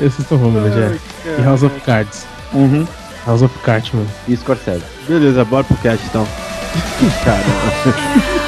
Esses 0.00 0.18
estão 0.18 0.36
Homeland, 0.36 0.78
é. 0.78 0.98
E 1.38 1.42
House 1.42 1.62
of 1.62 1.80
Cards. 1.80 2.26
Uhum. 2.52 2.86
House 3.26 3.42
of 3.42 3.58
Cartman. 3.64 4.06
E 4.28 4.36
Scorsese. 4.36 4.84
Beleza, 5.08 5.44
bora 5.44 5.64
pro 5.64 5.76
cast 5.78 6.04
então. 6.06 6.26
Caramba. 7.24 8.45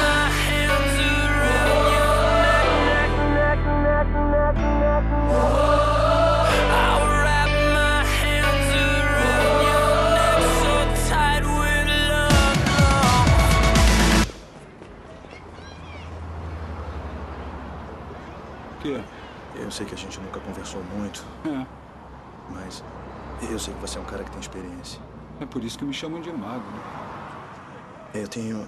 Chamam 25.99 26.21
de 26.21 26.31
mago. 26.31 26.63
Né? 26.63 28.21
Eu 28.21 28.27
tenho. 28.27 28.67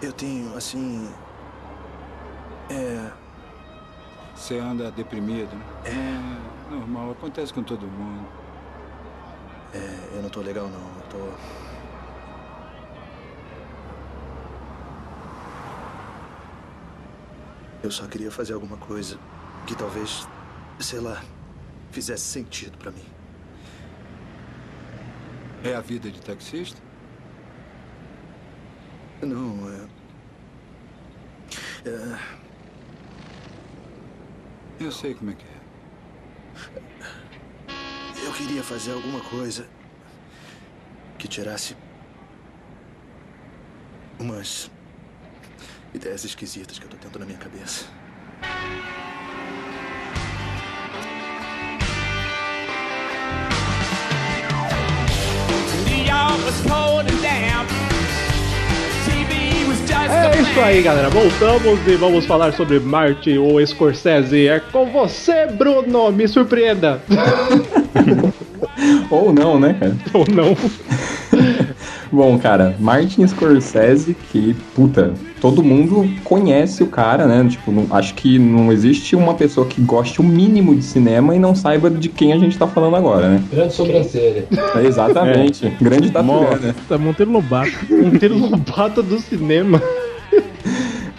Eu 0.00 0.12
tenho, 0.12 0.56
assim. 0.56 1.12
É. 2.70 3.10
Você 4.34 4.58
anda 4.58 4.90
deprimido, 4.90 5.54
né? 5.54 5.64
É 5.84 6.70
normal, 6.70 7.10
acontece 7.12 7.52
com 7.52 7.62
todo 7.62 7.86
mundo. 7.86 8.26
É, 9.74 10.16
eu 10.16 10.22
não 10.22 10.30
tô 10.30 10.40
legal, 10.40 10.66
não. 10.66 10.80
Eu 10.80 11.02
tô. 11.10 11.16
Eu 17.82 17.90
só 17.90 18.06
queria 18.06 18.30
fazer 18.30 18.54
alguma 18.54 18.76
coisa 18.78 19.18
que 19.66 19.74
talvez, 19.74 20.26
sei 20.80 21.00
lá, 21.00 21.22
fizesse 21.90 22.24
sentido 22.24 22.76
pra 22.78 22.90
mim. 22.90 23.15
É 25.64 25.74
a 25.74 25.80
vida 25.80 26.10
de 26.10 26.20
taxista? 26.20 26.80
Não, 29.22 29.68
é. 29.70 29.88
é 31.88 32.18
Eu 34.78 34.92
sei 34.92 35.14
como 35.14 35.30
é 35.30 35.34
que 35.34 35.44
é. 35.44 35.56
eu 38.26 38.32
queria 38.32 38.62
fazer 38.62 38.92
alguma 38.92 39.20
coisa 39.20 39.66
que 41.18 41.26
tirasse 41.26 41.76
umas 44.18 44.70
ideias 45.94 46.24
esquisitas 46.24 46.78
que 46.78 46.84
eu 46.84 46.90
tô 46.90 46.96
tendo 46.98 47.18
na 47.18 47.26
minha 47.26 47.38
cabeça. 47.38 47.86
É 60.08 60.40
isso 60.40 60.60
aí, 60.60 60.82
galera. 60.82 61.08
Voltamos 61.08 61.80
e 61.86 61.96
vamos 61.96 62.26
falar 62.26 62.52
sobre 62.52 62.78
Martin 62.78 63.38
ou 63.38 63.64
Scorsese. 63.64 64.48
É 64.48 64.60
com 64.60 64.86
você, 64.86 65.46
Bruno. 65.46 66.10
Me 66.12 66.28
surpreenda. 66.28 67.00
Ou 69.10 69.32
não, 69.32 69.58
né, 69.58 69.74
cara? 69.78 69.96
ou 70.14 70.24
não. 70.32 70.56
Bom, 72.10 72.38
cara, 72.38 72.76
Martin 72.78 73.26
Scorsese, 73.26 74.16
que, 74.30 74.54
puta, 74.74 75.12
todo 75.40 75.62
mundo 75.62 76.08
conhece 76.22 76.82
o 76.82 76.86
cara, 76.86 77.26
né? 77.26 77.46
Tipo, 77.48 77.72
não- 77.72 77.86
acho 77.90 78.14
que 78.14 78.38
não 78.38 78.72
existe 78.72 79.16
uma 79.16 79.34
pessoa 79.34 79.66
que 79.66 79.80
goste 79.80 80.20
o 80.20 80.24
mínimo 80.24 80.74
de 80.74 80.82
cinema 80.82 81.34
e 81.34 81.38
não 81.38 81.54
saiba 81.54 81.90
de 81.90 82.08
quem 82.08 82.32
a 82.32 82.38
gente 82.38 82.56
tá 82.56 82.66
falando 82.66 82.94
agora, 82.96 83.28
né? 83.30 83.42
Grande 83.50 83.74
sobrancelha. 83.74 84.46
É, 84.76 84.86
exatamente. 84.86 85.68
Grande 85.80 86.10
tatuagem. 86.10 86.74
Tá 86.88 86.96
Monteiro 86.96 87.32
Lobato. 87.32 87.70
Monteiro 87.90 88.38
Lobato 88.38 89.02
do 89.02 89.18
cinema. 89.18 89.82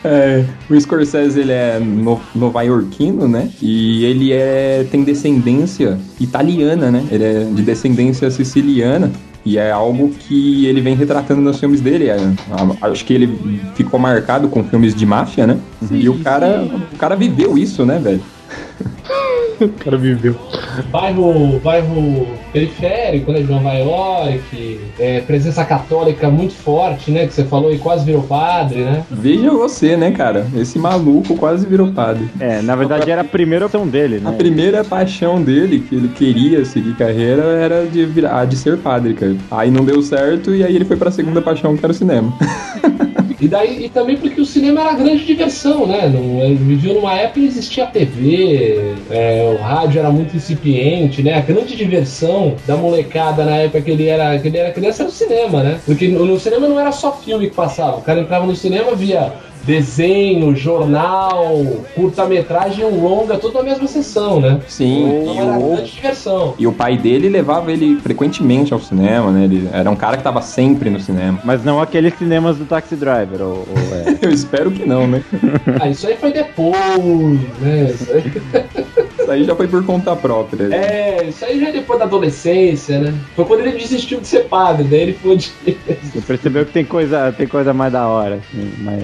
É, 0.04 0.44
o 0.70 0.80
Scorsese 0.80 1.40
ele 1.40 1.52
é 1.52 1.80
no, 1.80 2.20
nova-iorquino, 2.36 3.28
né? 3.28 3.50
E 3.62 4.06
ele 4.06 4.32
é 4.32 4.86
tem 4.90 5.04
descendência 5.04 5.98
italiana, 6.20 6.92
né? 6.92 7.06
Ele 7.12 7.24
é 7.24 7.44
de 7.44 7.62
descendência 7.62 8.30
siciliana. 8.30 9.12
E 9.46 9.58
é 9.58 9.72
algo 9.72 10.10
que 10.10 10.66
ele 10.66 10.82
vem 10.82 10.94
retratando 10.94 11.40
nos 11.42 11.58
filmes 11.58 11.80
dele. 11.80 12.10
É, 12.10 12.18
acho 12.82 13.06
que 13.06 13.14
ele 13.14 13.62
ficou 13.76 13.98
marcado 13.98 14.50
com 14.50 14.62
filmes 14.64 14.94
de 14.94 15.06
máfia, 15.06 15.48
né? 15.48 15.58
e 15.90 16.10
o 16.10 16.20
cara, 16.20 16.68
o 16.94 16.98
cara 16.98 17.16
viveu 17.16 17.58
isso, 17.58 17.86
né, 17.86 17.98
velho? 17.98 18.22
o 19.66 19.70
cara 19.70 19.98
viveu. 19.98 20.36
Bairro, 20.92 21.60
bairro 21.60 22.28
periférico, 22.54 23.32
né, 23.32 23.42
de 23.42 23.52
Nova 23.52 23.74
York, 23.74 24.80
é, 25.00 25.22
presença 25.22 25.64
católica 25.66 26.30
muito 26.30 26.54
forte, 26.54 27.12
né, 27.12 27.28
que 27.28 27.34
você 27.34 27.44
falou 27.44 27.74
e 27.74 27.78
quase 27.78 28.06
virou 28.06 28.24
padre, 28.24 28.84
né? 28.84 29.04
Veja 29.10 29.52
você, 29.52 29.98
né, 29.98 30.12
cara? 30.12 30.46
Esse 30.56 30.78
maluco 30.80 31.36
quase 31.36 31.66
virou 31.66 31.92
padre. 31.92 32.30
É, 32.40 32.62
na 32.62 32.76
verdade 32.76 33.10
era 33.10 33.22
a 33.22 33.26
primeira 33.26 33.66
opção 33.66 33.88
dele, 33.88 34.22
A 34.24 34.32
né? 34.32 34.38
primeira 34.38 34.84
paixão 34.84 35.42
dele, 35.42 35.80
que 35.80 35.96
ele 35.96 36.08
queria 36.10 36.64
seguir 36.66 36.96
carreira, 36.96 37.44
era 37.44 37.86
de 37.86 38.06
virar, 38.06 38.46
de 38.46 38.56
ser 38.56 38.78
padre, 38.78 39.14
cara. 39.14 39.36
Aí 39.52 39.72
não 39.72 39.84
deu 39.84 40.02
certo 40.02 40.54
e 40.54 40.64
aí 40.64 40.76
ele 40.76 40.86
foi 40.86 40.98
pra 40.98 41.12
segunda 41.12 41.42
paixão, 41.42 41.76
que 41.76 41.84
era 41.84 41.92
o 41.92 41.96
cinema. 41.96 42.34
E 43.40 43.48
daí 43.48 43.86
e 43.86 43.90
também 43.90 44.18
porque 44.18 44.42
o 44.42 44.46
cinema 44.46 44.82
era 44.82 44.94
grande 44.94 45.24
diversão, 45.26 45.86
né? 45.86 46.10
Não, 46.10 46.44
ele 46.44 46.56
vivia 46.56 46.94
numa 46.94 47.14
época 47.14 47.40
que 47.40 47.46
existia 47.46 47.86
TV, 47.86 48.96
é, 49.12 49.56
o 49.58 49.62
rádio 49.62 50.00
era 50.00 50.10
muito 50.10 50.36
incipiente, 50.36 51.22
né? 51.22 51.36
A 51.36 51.42
grande 51.42 51.76
diversão 51.76 52.56
da 52.66 52.76
molecada 52.76 53.46
na 53.46 53.58
época 53.58 53.82
que 53.82 53.92
ele 53.92 54.08
era, 54.08 54.40
que 54.40 54.48
ele 54.48 54.58
era 54.58 54.72
criança 54.72 55.04
era 55.04 55.10
o 55.10 55.14
cinema, 55.14 55.62
né? 55.62 55.80
Porque 55.86 56.08
no, 56.08 56.26
no 56.26 56.40
cinema 56.40 56.68
não 56.68 56.80
era 56.80 56.92
só 56.92 57.12
filme 57.12 57.50
que 57.50 57.56
passava. 57.56 57.98
O 57.98 58.02
cara 58.02 58.22
entrava 58.22 58.46
no 58.46 58.56
cinema 58.56 58.96
via 58.96 59.34
desenho, 59.68 60.56
jornal, 60.56 61.54
curta-metragem 61.94 62.86
um 62.86 63.04
longa, 63.04 63.38
tudo 63.38 63.56
na 63.58 63.64
mesma 63.64 63.86
sessão, 63.86 64.40
né? 64.40 64.62
Sim, 64.68 65.22
Então 65.22 65.36
e 65.36 65.38
era 65.38 65.52
o- 65.60 65.76
grande 65.76 65.92
diversão. 65.92 66.54
E 66.58 66.66
o 66.66 66.72
pai 66.72 66.98
dele 66.98 67.28
levava 67.28 67.72
ele 67.72 67.98
frequentemente 68.00 68.74
ao 68.74 68.80
cinema, 68.80 69.30
né? 69.30 69.44
Ele 69.44 69.68
era 69.74 69.92
um 69.92 69.96
cara 69.96 70.16
que 70.16 70.24
tava 70.24 70.42
sempre 70.42 70.90
no 70.90 71.00
cinema. 71.02 71.40
Mas 71.44 71.64
não 71.66 71.82
aqueles 71.82 72.18
cinemas 72.18 72.58
do 72.58 72.64
Taxi 72.66 72.96
Driver, 72.96 73.42
ou, 73.42 73.68
ou 73.68 73.96
é. 73.96 74.18
Eu 74.26 74.32
espero 74.32 74.72
que 74.72 74.86
não, 74.88 75.06
né? 75.06 75.22
Ah, 75.82 75.90
isso 75.90 76.08
aí 76.08 76.16
foi 76.16 76.32
depois, 76.32 76.78
né? 77.62 77.92
Isso 77.94 78.12
aí... 78.14 78.24
Isso 79.28 79.32
aí 79.34 79.44
já 79.44 79.54
foi 79.58 79.68
por 79.68 79.86
conta 79.86 80.16
própria. 80.16 80.74
É, 80.74 81.26
isso 81.28 81.44
aí 81.44 81.60
já 81.60 81.68
é 81.68 81.72
depois 81.74 82.00
da 82.00 82.06
adolescência, 82.06 82.98
né? 82.98 83.14
Foi 83.36 83.44
quando 83.44 83.60
ele 83.60 83.72
desistiu 83.78 84.22
de 84.22 84.28
ser 84.28 84.46
padre, 84.46 84.86
daí 84.86 85.02
ele 85.02 85.14
foi 85.22 85.36
de. 85.36 85.52
Você 85.66 86.22
percebeu 86.26 86.66
que 86.66 86.72
tem 86.72 86.86
coisa, 86.86 87.34
tem 87.34 87.46
coisa 87.46 87.74
mais 87.74 87.92
da 87.92 88.08
hora, 88.08 88.36
assim, 88.36 88.72
mas... 88.80 89.04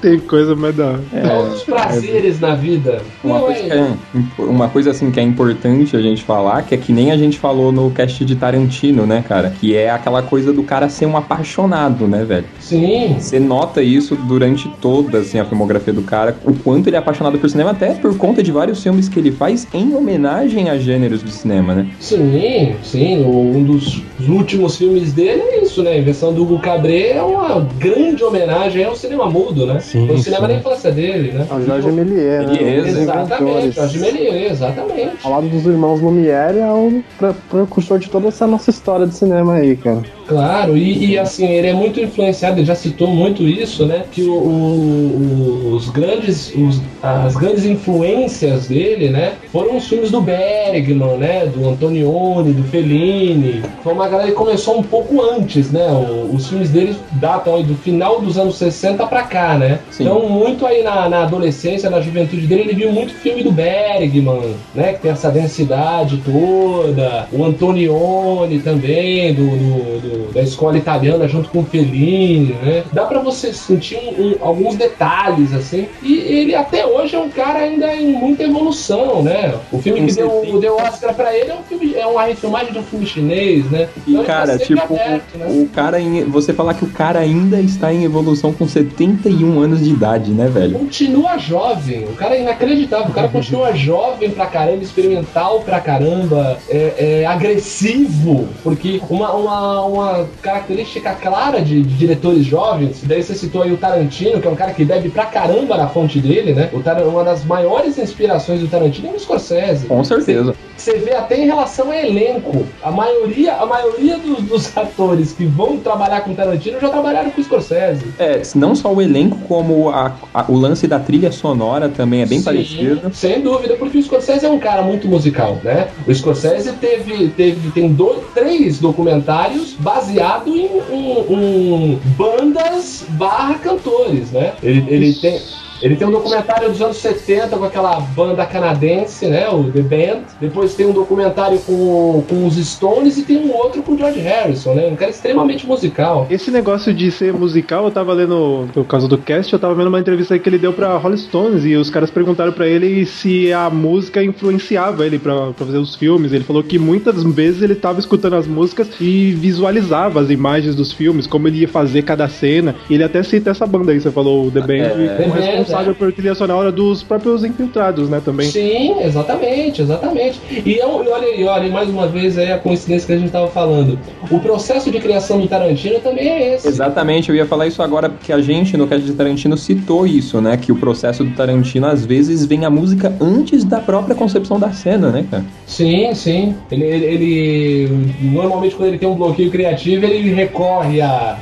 Tem 0.00 0.18
coisa 0.18 0.56
mais 0.56 0.74
da 0.74 0.86
hora. 0.86 1.00
É, 1.12 1.36
Outros 1.36 1.62
prazeres 1.64 2.40
na 2.40 2.54
vida. 2.54 3.02
Uma 3.22 3.34
Não, 3.38 3.44
coisa, 3.46 3.60
é- 3.60 3.76
é, 3.78 3.94
uma 4.38 4.68
coisa 4.68 4.90
assim 4.92 5.10
que 5.10 5.20
é 5.20 5.22
importante 5.22 5.96
a 5.96 6.00
gente 6.00 6.22
falar, 6.22 6.62
que 6.62 6.74
é 6.74 6.78
que 6.78 6.92
nem 6.92 7.10
a 7.10 7.16
gente 7.16 7.38
falou 7.38 7.70
no 7.70 7.90
cast 7.90 8.24
de 8.24 8.34
Tarantino, 8.34 9.04
né, 9.06 9.22
cara? 9.26 9.50
Que 9.60 9.76
é 9.76 9.90
aquela 9.90 10.22
coisa 10.22 10.52
do 10.52 10.62
cara 10.62 10.88
ser 10.88 11.06
um 11.06 11.16
apaixonado, 11.16 12.06
né, 12.08 12.24
velho? 12.24 12.46
Sim. 12.58 13.16
Você 13.18 13.38
nota 13.38 13.82
isso 13.82 14.16
durante 14.16 14.68
toda 14.80 15.18
assim, 15.18 15.38
a 15.38 15.44
filmografia 15.44 15.92
do 15.92 16.02
cara, 16.02 16.36
o 16.44 16.54
quanto 16.54 16.86
ele 16.88 16.96
é 16.96 16.98
apaixonado 16.98 17.38
por 17.38 17.50
cinema, 17.50 17.70
até 17.72 17.92
por 17.94 18.16
conta 18.16 18.42
de 18.42 18.50
vários 18.50 18.82
filmes 18.82 19.08
que 19.08 19.18
ele 19.18 19.30
faz 19.32 19.66
em 19.74 19.94
homenagem 19.94 20.70
a 20.70 20.78
gêneros 20.78 21.22
de 21.22 21.30
cinema, 21.30 21.74
né? 21.74 21.86
Sim, 22.00 22.74
sim. 22.82 23.22
Um 23.24 23.62
dos 23.62 24.02
últimos 24.28 24.76
filmes 24.76 25.12
dele 25.12 25.42
é 25.42 25.62
isso, 25.62 25.82
né? 25.82 25.90
A 25.92 25.98
invenção 25.98 26.32
do 26.32 26.42
Hugo 26.42 26.58
Cabret 26.58 27.10
é 27.12 27.22
uma 27.22 27.60
grande 27.78 28.24
homenagem 28.24 28.84
ao 28.84 28.96
cinema 28.96 29.28
mudo, 29.28 29.66
né? 29.66 29.80
Sim, 29.90 30.08
o 30.08 30.18
cinema 30.18 30.46
sim. 30.46 30.52
da 30.52 30.58
infância 30.60 30.92
dele, 30.92 31.32
né? 31.32 31.46
É 31.50 31.54
o 31.54 31.66
Jorge 31.66 31.90
Méliès, 31.90 32.46
né? 32.46 32.52
Méliès, 32.52 32.86
dos 32.86 32.96
Exatamente. 33.02 33.72
Jorge 33.72 33.98
Méliès, 33.98 34.50
exatamente. 34.52 35.18
Ao 35.24 35.30
lado 35.32 35.48
dos 35.48 35.66
irmãos 35.66 36.00
Lumière 36.00 36.58
é 36.58 36.72
o 36.72 37.02
pre- 37.18 37.34
precursor 37.48 37.98
de 37.98 38.08
toda 38.08 38.28
essa 38.28 38.46
nossa 38.46 38.70
história 38.70 39.04
de 39.04 39.14
cinema 39.16 39.54
aí, 39.54 39.76
cara. 39.76 40.02
Claro, 40.30 40.76
e, 40.76 41.06
e, 41.10 41.18
assim, 41.18 41.44
ele 41.48 41.66
é 41.66 41.74
muito 41.74 41.98
influenciado, 42.00 42.60
ele 42.60 42.64
já 42.66 42.76
citou 42.76 43.08
muito 43.08 43.42
isso, 43.42 43.84
né? 43.84 44.04
Que 44.12 44.22
o- 44.22 44.32
o- 44.32 45.72
os 45.74 45.88
grandes, 45.90 46.54
os- 46.54 46.80
as 47.02 47.34
grandes 47.34 47.64
influências 47.64 48.68
dele, 48.68 49.08
né? 49.08 49.32
Foram 49.50 49.76
os 49.76 49.88
filmes 49.88 50.12
do 50.12 50.20
Bergman, 50.20 51.16
né? 51.18 51.46
Do 51.46 51.68
Antonioni, 51.68 52.52
do 52.52 52.62
Fellini. 52.62 53.60
Foi 53.82 53.92
uma 53.92 54.06
galera 54.08 54.28
que 54.30 54.36
começou 54.36 54.78
um 54.78 54.84
pouco 54.84 55.20
antes, 55.20 55.72
né? 55.72 55.88
O- 55.88 56.32
os 56.32 56.46
filmes 56.48 56.70
dele 56.70 56.94
datam 57.14 57.56
aí 57.56 57.64
do 57.64 57.74
final 57.74 58.20
dos 58.20 58.38
anos 58.38 58.54
60 58.56 59.04
pra 59.08 59.22
cá, 59.24 59.58
né? 59.58 59.80
Sim. 59.90 60.04
Então, 60.04 60.28
muito 60.28 60.64
aí 60.64 60.84
na, 60.84 61.08
na 61.08 61.22
adolescência, 61.24 61.90
na 61.90 62.00
juventude 62.00 62.46
dele, 62.46 62.62
ele 62.62 62.74
viu 62.74 62.92
muito 62.92 63.12
filme 63.14 63.42
do 63.42 63.50
Bergman, 63.50 64.54
né? 64.76 64.92
Que 64.92 65.00
tem 65.00 65.10
essa 65.10 65.28
densidade 65.28 66.18
toda. 66.24 67.26
O 67.32 67.44
Antonioni 67.44 68.60
também, 68.60 69.34
do, 69.34 69.42
do- 69.42 70.00
do- 70.00 70.19
da 70.32 70.42
escola 70.42 70.76
italiana, 70.78 71.26
junto 71.28 71.48
com 71.50 71.60
o 71.60 71.64
Fellini, 71.64 72.54
né? 72.62 72.84
Dá 72.92 73.04
pra 73.04 73.20
você 73.20 73.52
sentir 73.52 73.96
um- 73.96 74.22
um- 74.22 74.34
alguns 74.40 74.76
detalhes, 74.76 75.52
assim. 75.52 75.86
E 76.02 76.14
ele 76.18 76.54
até 76.54 76.86
hoje 76.86 77.14
é 77.16 77.18
um 77.18 77.30
cara 77.30 77.60
ainda 77.60 77.94
em 77.94 78.12
muita 78.12 78.42
evolução, 78.44 79.22
né? 79.22 79.54
O 79.72 79.78
filme 79.80 80.06
que 80.06 80.14
deu, 80.14 80.58
deu 80.60 80.76
Oscar 80.76 81.14
pra 81.14 81.34
ele 81.36 81.50
é 81.50 81.54
um 81.54 81.62
filme, 81.62 81.94
é 81.94 82.06
uma 82.06 82.24
refilmagem 82.24 82.72
de 82.72 82.78
um 82.78 82.82
filme 82.82 83.06
chinês, 83.06 83.64
né? 83.70 83.88
E 84.06 84.10
Então 84.10 84.22
ele 84.22 84.26
tá 84.26 84.32
cara, 84.34 84.58
sempre 84.58 84.66
tipo, 84.76 84.94
aberto, 84.94 85.38
né? 85.38 85.46
o 85.48 85.68
cara 85.68 86.00
em, 86.00 86.24
você 86.24 86.52
falar 86.52 86.74
que 86.74 86.84
o 86.84 86.90
cara 86.90 87.18
ainda 87.20 87.60
está 87.60 87.92
em 87.92 88.04
evolução 88.04 88.52
com 88.52 88.66
71 88.66 89.60
anos 89.60 89.82
de 89.84 89.90
idade, 89.90 90.30
né, 90.32 90.46
velho? 90.48 90.78
continua 90.78 91.38
jovem. 91.38 92.04
O 92.04 92.12
cara 92.14 92.36
é 92.36 92.40
inacreditável. 92.42 93.06
O 93.08 93.12
cara 93.12 93.28
continua 93.28 93.72
jovem 93.76 94.30
pra 94.30 94.46
caramba, 94.46 94.82
experimental 94.82 95.60
pra 95.60 95.80
caramba, 95.80 96.58
é, 96.68 97.20
é 97.22 97.26
agressivo. 97.26 98.48
Porque 98.62 99.00
uma, 99.08 99.32
uma, 99.32 99.84
uma 99.84 100.09
característica 100.42 101.12
clara 101.14 101.60
de, 101.60 101.82
de 101.82 101.94
diretores 101.96 102.44
jovens, 102.44 103.02
daí 103.04 103.22
você 103.22 103.34
citou 103.34 103.62
aí 103.62 103.72
o 103.72 103.76
Tarantino, 103.76 104.40
que 104.40 104.46
é 104.46 104.50
um 104.50 104.54
cara 104.56 104.72
que 104.72 104.84
bebe 104.84 105.08
pra 105.08 105.26
caramba 105.26 105.76
na 105.76 105.88
fonte 105.88 106.18
dele, 106.20 106.52
né? 106.52 106.68
O 106.72 106.80
Tar 106.80 107.00
uma 107.06 107.24
das 107.24 107.44
maiores 107.44 107.98
inspirações 107.98 108.60
do 108.60 108.68
Tarantino 108.68 109.08
é 109.08 109.12
o 109.12 109.18
Scorsese. 109.20 109.86
Com 109.86 110.02
certeza. 110.04 110.54
Você 110.76 110.94
vê 110.98 111.14
até 111.14 111.38
em 111.38 111.46
relação 111.46 111.90
a 111.90 111.96
elenco. 111.96 112.66
A 112.82 112.90
maioria, 112.90 113.54
a 113.54 113.66
maioria 113.66 114.16
dos, 114.18 114.42
dos 114.44 114.76
atores 114.76 115.32
que 115.32 115.44
vão 115.44 115.76
trabalhar 115.76 116.22
com 116.22 116.34
Tarantino 116.34 116.80
já 116.80 116.88
trabalharam 116.88 117.30
com 117.30 117.40
o 117.40 117.44
Scorsese. 117.44 118.06
É, 118.18 118.40
não 118.54 118.74
só 118.74 118.92
o 118.92 119.00
elenco, 119.02 119.36
como 119.46 119.90
a- 119.90 120.12
a- 120.32 120.44
o 120.48 120.56
lance 120.56 120.86
da 120.86 120.98
trilha 120.98 121.30
sonora 121.32 121.88
também 121.88 122.22
é 122.22 122.26
bem 122.26 122.38
Sim, 122.38 122.44
parecido. 122.44 123.10
Sem 123.12 123.40
dúvida, 123.42 123.74
porque 123.76 123.98
o 123.98 124.02
Scorsese 124.02 124.46
é 124.46 124.50
um 124.50 124.58
cara 124.58 124.82
muito 124.82 125.06
musical, 125.08 125.58
né? 125.62 125.88
O 126.06 126.14
Scorsese 126.14 126.72
teve, 126.72 127.28
teve 127.28 127.70
tem 127.70 127.92
dois, 127.92 128.20
três 128.34 128.78
documentários 128.78 129.74
baseados 129.94 130.54
em, 130.54 130.66
em- 130.92 131.94
em 131.94 132.00
bandas 132.16 133.04
barra 133.10 133.54
cantores, 133.54 134.30
né? 134.30 134.54
Ele, 134.62 134.84
ele 134.88 135.14
tem. 135.14 135.40
Ele 135.82 135.96
tem 135.96 136.06
um 136.06 136.10
documentário 136.10 136.68
dos 136.68 136.80
anos 136.80 136.96
70 136.98 137.56
com 137.56 137.64
aquela 137.64 138.00
banda 138.00 138.44
canadense, 138.46 139.26
né? 139.26 139.48
O 139.48 139.64
The 139.64 139.82
Band. 139.82 140.20
Depois 140.40 140.74
tem 140.74 140.86
um 140.86 140.92
documentário 140.92 141.58
com, 141.60 142.22
com 142.28 142.46
os 142.46 142.56
Stones 142.56 143.16
e 143.18 143.22
tem 143.22 143.38
um 143.38 143.52
outro 143.54 143.82
com 143.82 143.92
o 143.92 143.98
George 143.98 144.20
Harrison, 144.20 144.74
né? 144.74 144.86
Um 144.86 144.96
cara 144.96 145.10
extremamente 145.10 145.66
musical. 145.66 146.26
Esse 146.30 146.50
negócio 146.50 146.92
de 146.92 147.10
ser 147.10 147.32
musical, 147.32 147.84
eu 147.84 147.90
tava 147.90 148.12
lendo, 148.12 148.68
por 148.72 148.84
causa 148.84 149.08
do 149.08 149.18
cast, 149.18 149.52
eu 149.52 149.58
tava 149.58 149.74
vendo 149.74 149.88
uma 149.88 150.00
entrevista 150.00 150.38
que 150.38 150.48
ele 150.48 150.58
deu 150.58 150.72
pra 150.72 150.96
Rolling 150.96 151.16
Stones 151.16 151.64
e 151.64 151.74
os 151.76 151.90
caras 151.90 152.10
perguntaram 152.10 152.52
pra 152.52 152.66
ele 152.66 153.06
se 153.06 153.52
a 153.52 153.70
música 153.70 154.22
influenciava 154.22 155.06
ele 155.06 155.18
pra, 155.18 155.52
pra 155.52 155.66
fazer 155.66 155.78
os 155.78 155.94
filmes. 155.94 156.32
Ele 156.32 156.44
falou 156.44 156.62
que 156.62 156.78
muitas 156.78 157.22
vezes 157.22 157.62
ele 157.62 157.74
tava 157.74 158.00
escutando 158.00 158.36
as 158.36 158.46
músicas 158.46 158.88
e 159.00 159.32
visualizava 159.32 160.20
as 160.20 160.30
imagens 160.30 160.74
dos 160.74 160.92
filmes, 160.92 161.26
como 161.26 161.48
ele 161.48 161.60
ia 161.60 161.68
fazer 161.68 162.02
cada 162.02 162.28
cena. 162.28 162.74
E 162.88 162.94
ele 162.94 163.04
até 163.04 163.22
cita 163.22 163.50
essa 163.50 163.66
banda 163.66 163.92
aí, 163.92 164.00
você 164.00 164.10
falou, 164.10 164.46
o 164.46 164.50
The 164.50 164.60
Band, 164.60 164.74
É, 164.74 164.88
The 164.88 165.28
Band, 165.28 165.64
responsável 165.70 165.94
por 165.94 166.12
trilha 166.12 166.34
sonora 166.34 166.70
dos 166.72 167.02
próprios 167.02 167.44
infiltrados, 167.44 168.08
né, 168.08 168.20
também. 168.24 168.46
Sim, 168.50 169.00
exatamente, 169.02 169.82
exatamente. 169.82 170.40
E, 170.64 170.78
é 170.78 170.86
um- 170.86 171.02
e 171.04 171.08
olha 171.08 171.26
aí, 171.28 171.44
olha, 171.44 171.62
aí, 171.64 171.70
mais 171.70 171.88
uma 171.88 172.06
vez 172.06 172.36
aí 172.38 172.52
a 172.52 172.58
coincidência 172.58 173.06
que 173.06 173.12
a 173.12 173.16
gente 173.16 173.26
estava 173.26 173.48
falando. 173.48 173.98
O 174.30 174.38
processo 174.40 174.90
de 174.90 174.98
criação 175.00 175.40
do 175.40 175.48
Tarantino 175.48 175.98
também 176.00 176.28
é 176.28 176.54
esse. 176.54 176.68
Exatamente, 176.68 177.28
eu 177.30 177.34
ia 177.36 177.46
falar 177.46 177.66
isso 177.66 177.82
agora 177.82 178.08
porque 178.08 178.32
a 178.32 178.40
gente 178.40 178.76
no 178.76 178.86
cast 178.86 179.04
de 179.04 179.12
Tarantino 179.12 179.56
citou 179.56 180.06
isso, 180.06 180.40
né? 180.40 180.56
Que 180.56 180.72
o 180.72 180.76
processo 180.76 181.24
do 181.24 181.30
Tarantino 181.34 181.86
às 181.86 182.04
vezes 182.04 182.44
vem 182.44 182.64
a 182.64 182.70
música 182.70 183.14
antes 183.20 183.64
da 183.64 183.78
própria 183.80 184.14
concepção 184.14 184.58
da 184.58 184.72
cena, 184.72 185.10
né, 185.10 185.24
cara? 185.30 185.44
Sim, 185.66 186.14
sim. 186.14 186.54
Ele, 186.70 186.84
ele, 186.84 187.04
ele- 187.06 188.14
normalmente 188.20 188.74
quando 188.74 188.88
ele 188.88 188.98
tem 188.98 189.08
um 189.08 189.14
bloqueio 189.14 189.50
criativo, 189.50 190.04
ele 190.04 190.32
recorre 190.32 191.00
a 191.00 191.36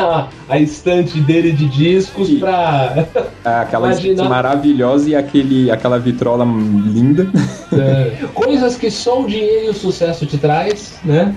a, 0.00 0.28
a 0.48 0.58
estante 0.58 1.20
dele 1.20 1.52
de 1.52 1.66
discos 1.68 2.30
pra. 2.34 3.06
Aquela 3.44 3.88
Imagina. 3.88 4.12
estante 4.14 4.28
maravilhosa 4.28 5.08
e 5.10 5.14
aquele, 5.16 5.70
aquela 5.70 5.98
vitrola 5.98 6.44
linda. 6.44 7.26
É, 7.72 8.26
coisas 8.34 8.76
que 8.76 8.90
só 8.90 9.22
o 9.22 9.26
dinheiro 9.26 9.66
e 9.66 9.68
o 9.70 9.74
sucesso 9.74 10.26
te 10.26 10.36
traz, 10.36 10.98
né? 11.04 11.34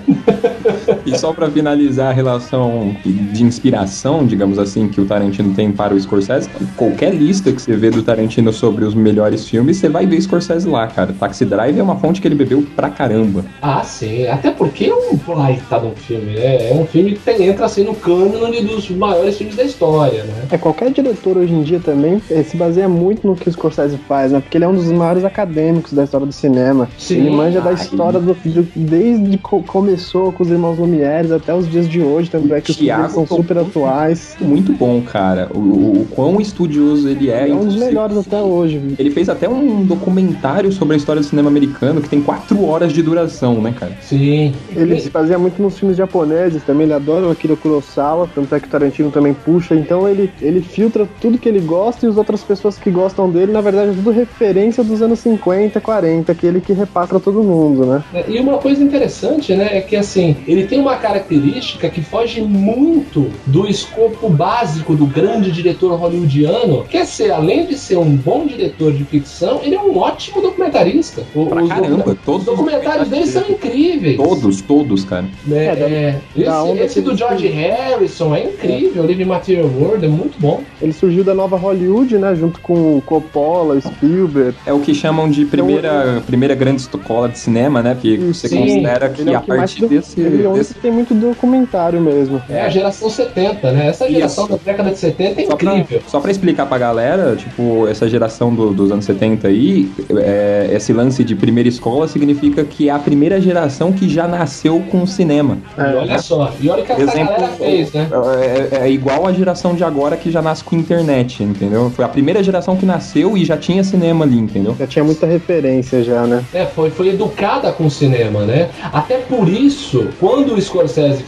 E 1.06 1.18
só 1.18 1.32
pra 1.34 1.50
finalizar 1.50 2.10
a 2.10 2.14
relação 2.14 2.96
de 3.06 3.44
inspiração, 3.44 4.26
digamos 4.26 4.60
assim, 4.60 4.88
que 4.90 5.00
o 5.00 5.06
Tarantino 5.06 5.54
tem 5.54 5.72
para 5.72 5.94
o 5.94 6.00
Scorsese, 6.00 6.50
qualquer 6.76 7.14
lista 7.14 7.52
que 7.52 7.62
você 7.62 7.76
vê 7.76 7.90
do 7.90 8.04
Tarantino 8.04 8.52
sobre 8.52 8.84
os 8.84 8.94
melhores 8.94 9.48
filmes, 9.48 9.78
você 9.78 9.88
vai 9.90 10.06
ver 10.06 10.22
Scorsese 10.22 10.68
lá, 10.68 10.88
cara. 10.88 11.14
Taxi 11.18 11.46
Drive 11.46 11.78
é 11.80 11.84
uma 11.84 11.96
fonte 11.98 12.20
que 12.22 12.28
ele 12.28 12.36
bebeu 12.36 12.66
pra 12.76 12.90
caramba. 12.90 13.46
Ah, 13.62 13.82
sim. 13.84 14.28
Até 14.28 14.52
porque 14.52 14.86
é 14.86 14.96
um 14.96 15.16
baita 15.16 15.80
de 15.80 15.86
um 15.88 15.96
filme, 15.96 16.34
né? 16.34 16.70
É 16.72 16.74
um 16.74 16.86
filme 16.86 17.14
que 17.14 17.20
tem- 17.20 17.48
entra 17.48 17.66
assim 17.66 17.84
no 17.84 17.96
cânone 17.96 18.53
dos 18.62 18.90
maiores 18.92 19.38
filmes 19.38 19.56
da 19.56 19.64
história, 19.64 20.24
né? 20.24 20.34
É, 20.52 20.58
qualquer 20.58 20.92
diretor 20.92 21.38
hoje 21.38 21.54
em 21.54 21.64
dia 21.64 21.80
também 21.80 22.20
se 22.20 22.56
baseia 22.58 22.88
muito 22.90 23.26
no 23.26 23.36
que 23.36 23.48
o 23.50 23.52
Scorsese 23.52 23.98
faz, 24.08 24.32
né? 24.32 24.40
Porque 24.40 24.58
ele 24.58 24.66
é 24.66 24.68
um 24.68 24.76
dos 24.76 24.86
maiores 24.92 25.24
acadêmicos 25.26 25.94
da 25.94 26.04
história 26.04 26.26
do 26.28 26.34
cinema. 26.34 26.88
Sim. 26.98 27.18
ele 27.18 27.30
manja 27.32 27.62
da 27.62 27.70
Ai. 27.70 27.76
história 27.76 28.20
do, 28.20 28.34
do- 28.34 28.68
desde 28.76 29.38
que 29.38 29.64
começou 29.64 30.32
com 30.32 30.44
os 30.44 30.50
irmãos 30.50 30.78
Lumieres 30.78 31.32
até 31.32 31.54
os 31.54 31.70
dias 31.70 31.88
de 31.88 32.02
hoje, 32.02 32.30
tanto 32.30 32.54
é 32.54 32.62
que 32.62 32.72
os 32.72 32.78
filmes 32.78 33.12
são 33.12 33.26
super 33.26 33.58
atuais. 33.58 34.36
Muito 34.40 34.74
bom, 34.74 35.02
cara. 35.02 35.50
O, 35.54 35.58
o- 35.60 36.02
o 36.02 36.08
quão 36.10 36.40
estudioso 36.42 37.08
ele 37.10 37.30
é. 37.30 37.50
É 37.50 37.54
um 37.54 37.66
dos 37.66 37.76
melhores 37.76 38.18
até 38.18 38.42
hoje. 38.42 38.78
viu? 38.78 38.96
Ele 39.00 39.12
fez 39.12 39.30
até 39.30 39.48
um 39.50 39.84
documentário 39.86 40.72
sobre 40.72 40.94
a 40.96 40.98
história 40.98 41.22
do 41.22 41.26
cinema 41.28 41.50
americano 41.50 42.02
que 42.02 42.10
tem 42.10 42.22
quatro 42.22 42.64
horas 42.66 42.92
de 42.92 43.02
duração, 43.02 43.62
né, 43.62 43.74
cara? 43.78 43.94
Sim. 44.02 44.54
Ele 44.76 45.00
se 45.00 45.10
fazia 45.10 45.38
muito 45.38 45.62
nos 45.62 45.78
filmes 45.78 45.98
japoneses 45.98 46.64
também, 46.64 46.84
ele 46.84 46.94
adora 46.94 47.28
o 47.28 47.32
Akira 47.32 47.56
Kurosawa, 47.56 48.28
tanto 48.44 48.56
é 48.56 48.60
que 48.60 48.68
o 48.68 48.70
Tarantino 48.72 49.12
também 49.12 49.34
puxa, 49.34 49.76
então 49.76 50.08
ele, 50.08 50.32
ele 50.42 50.62
filtra 50.62 51.08
tudo 51.22 51.38
que 51.38 51.48
ele 51.50 51.60
gosta 51.60 52.06
e 52.06 52.10
as 52.10 52.18
outras 52.18 52.44
pessoas 52.44 52.78
que 52.78 52.90
gostam 52.92 53.30
dele, 53.30 53.52
na 53.52 53.62
verdade, 53.62 53.92
é 53.92 53.94
tudo 53.94 54.12
referência 54.12 54.84
dos 54.84 55.02
anos 55.02 55.20
50, 55.20 55.80
40, 55.82 56.32
aquele 56.32 56.62
que 56.62 56.74
repassa 56.74 57.08
pra 57.10 57.20
todo 57.20 57.44
mundo, 57.44 57.86
né? 57.86 58.04
É, 58.14 58.26
E 58.30 58.40
uma 58.40 58.58
coisa 58.58 58.84
interessante, 58.84 59.54
né, 59.54 59.78
é 59.78 59.82
que 59.82 59.96
assim, 59.96 60.36
ele 60.48 60.66
tem 60.66 60.80
uma 60.80 60.96
característica 60.98 61.90
que 61.90 62.02
foge 62.02 62.42
muito 62.42 63.30
do 63.46 63.68
escopo 63.68 64.30
básico 64.30 64.96
do 64.96 65.06
grande 65.06 65.52
diretor 65.52 65.96
hollywoodiano, 66.00 66.84
que 66.86 66.98
é 66.98 67.06
ser, 67.06 67.32
além 67.32 67.66
de 67.66 67.76
ser 67.78 67.98
um 67.98 68.16
bom 68.16 68.46
diretor 68.46 68.92
de 68.94 69.04
ficção, 69.06 69.60
ele 69.64 69.76
é 69.76 69.82
um 69.82 69.98
ótimo 69.98 70.42
documentarista. 70.42 71.24
O- 71.36 71.46
Pra 71.48 71.64
os 71.64 71.70
caramba, 71.70 71.98
docu- 71.98 72.18
todos 72.26 72.48
os 72.48 72.58
documentários 72.58 73.10
dele 73.10 73.28
são 73.28 73.44
incríveis. 73.50 74.18
Todos, 74.18 74.62
todos, 74.62 75.04
cara. 75.04 75.26
Né? 75.46 75.66
É, 75.66 75.76
da- 75.76 75.90
É, 75.90 76.20
esse, 76.36 76.80
esse 76.84 77.02
do 77.02 77.16
George 77.16 77.48
Harrison 77.48 78.33
é 78.36 78.46
incrível, 78.46 79.06
Living 79.06 79.26
Material 79.26 79.66
World 79.68 80.06
é 80.06 80.10
muito 80.10 80.40
bom. 80.40 80.62
Ele 80.82 80.94
surgiu 80.94 81.24
da 81.24 81.34
nova 81.34 81.58
Hollywood, 81.58 82.18
né? 82.18 82.36
Junto 82.36 82.60
com 82.62 83.02
Coppola, 83.06 83.80
Spielberg. 83.82 84.56
É 84.66 84.74
o 84.74 84.80
que 84.80 84.94
chamam 84.94 85.30
de 85.30 85.46
primeira, 85.46 86.22
primeira 86.26 86.56
grande 86.56 86.82
escola 86.82 87.30
de 87.30 87.38
cinema, 87.40 87.82
né? 87.82 87.94
Porque 87.94 88.18
você 88.18 88.48
Sim, 88.48 88.60
considera 88.62 89.06
ele 89.08 89.24
que 89.26 89.30
é 89.30 89.36
a 89.36 89.42
que 89.42 89.48
partir 89.48 89.80
do- 89.82 89.88
desse, 89.90 90.20
Ele 90.22 90.46
é 90.46 90.50
desse 90.54 90.74
tem 90.76 90.92
muito 90.92 91.14
documentário 91.14 92.00
mesmo. 92.02 92.42
É 92.50 92.62
a 92.62 92.70
geração 92.70 93.10
70, 93.10 93.72
né? 93.72 93.88
Essa 93.88 94.10
geração 94.10 94.46
Isso. 94.46 94.54
da 94.58 94.60
década 94.64 94.92
de 94.92 94.98
70 95.00 95.42
é 95.42 95.46
Só 95.46 95.56
pra, 95.56 95.78
incrível. 95.78 96.02
só 96.08 96.20
pra 96.20 96.32
explicar 96.32 96.66
pra 96.66 96.78
galera, 96.78 97.36
tipo, 97.36 97.88
essa 97.88 98.08
geração 98.10 98.54
do- 98.54 98.74
dos 98.74 98.92
anos 98.92 99.06
70 99.06 99.48
aí, 99.48 99.90
é, 100.18 100.70
esse 100.74 100.94
lance 100.94 101.24
de 101.24 101.36
primeira 101.36 101.70
escola 101.70 102.08
significa 102.08 102.64
que 102.64 102.90
é 102.90 102.92
a 102.92 103.00
primeira 103.00 103.40
geração 103.42 103.92
que 103.92 104.08
já 104.10 104.28
nasceu 104.28 104.82
com 104.92 105.04
o 105.04 105.08
cinema. 105.08 105.58
E 105.78 105.82
olha 105.96 106.18
só, 106.20 106.52
e 106.60 106.70
olha 106.70 106.84
o 106.84 106.86
que 106.86 106.92
essa 106.92 107.02
Exemplo, 107.02 107.34
galera 107.34 107.48
fez, 107.54 107.94
né? 107.94 108.08
É, 108.42 108.86
é 108.86 108.92
igual 108.92 109.26
a 109.28 109.34
geração 109.34 109.74
de 109.76 109.84
agora 109.84 110.16
que 110.18 110.30
já 110.32 110.42
nasce 110.42 110.64
com 110.64 110.76
internet, 110.76 111.44
entendeu? 111.44 111.92
Foi 111.96 112.06
a 112.06 112.08
primeira 112.08 112.44
geração 112.44 112.76
que 112.76 112.86
nasceu 112.86 113.38
e 113.38 113.44
já 113.46 113.58
tinha 113.58 113.84
cinema 113.84 114.26
ali, 114.26 114.38
entendeu? 114.38 114.76
Já 114.78 114.86
tinha 114.88 115.04
muita 115.04 115.26
referência 115.26 116.04
já, 116.04 116.24
né? 116.26 116.44
É, 116.54 116.66
foi, 116.66 116.90
foi 116.90 117.10
educada 117.10 117.72
com 117.72 117.86
o 117.86 117.92
cinema, 117.92 118.42
né? 118.46 118.70
Até 118.92 119.18
por 119.18 119.48
isso, 119.50 120.08
quando 120.20 120.54
o 120.54 120.62
Scorsese 120.62 121.24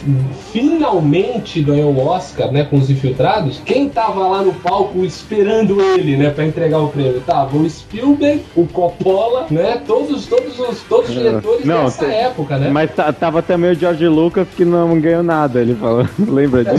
finalmente 0.52 1.62
ganhou 1.62 1.92
o 1.94 2.06
Oscar, 2.08 2.52
né, 2.52 2.64
com 2.64 2.78
os 2.78 2.90
infiltrados, 2.90 3.62
quem 3.66 3.90
tava 3.90 4.28
lá 4.28 4.42
no 4.42 4.54
palco 4.54 5.04
esperando 5.04 5.82
ele, 5.82 6.16
né, 6.18 6.30
pra 6.30 6.46
entregar 6.46 6.80
o 6.80 6.88
prêmio? 6.90 7.22
Tava 7.26 7.58
o 7.58 7.70
Spielberg, 7.70 8.44
o 8.56 8.66
Coppola, 8.68 9.48
né, 9.50 9.82
todos, 9.86 10.26
todos 10.26 10.60
os, 10.60 10.82
todos 10.84 11.10
os 11.10 11.16
diretores 11.16 11.66
Não, 11.66 11.86
dessa 11.86 12.06
época, 12.06 12.58
né? 12.58 12.70
Mas 12.72 12.92
ta- 12.94 13.12
tava 13.12 13.42
também 13.42 13.72
o 13.72 13.76
George 13.76 14.08
Lucas 14.08 14.48
que 14.56 14.64
não 14.66 15.00
ganhou 15.00 15.24
nada, 15.24 15.62
ele 15.62 15.76
falou. 15.76 16.08
Lembra 16.28 16.64
disso? 16.64 16.75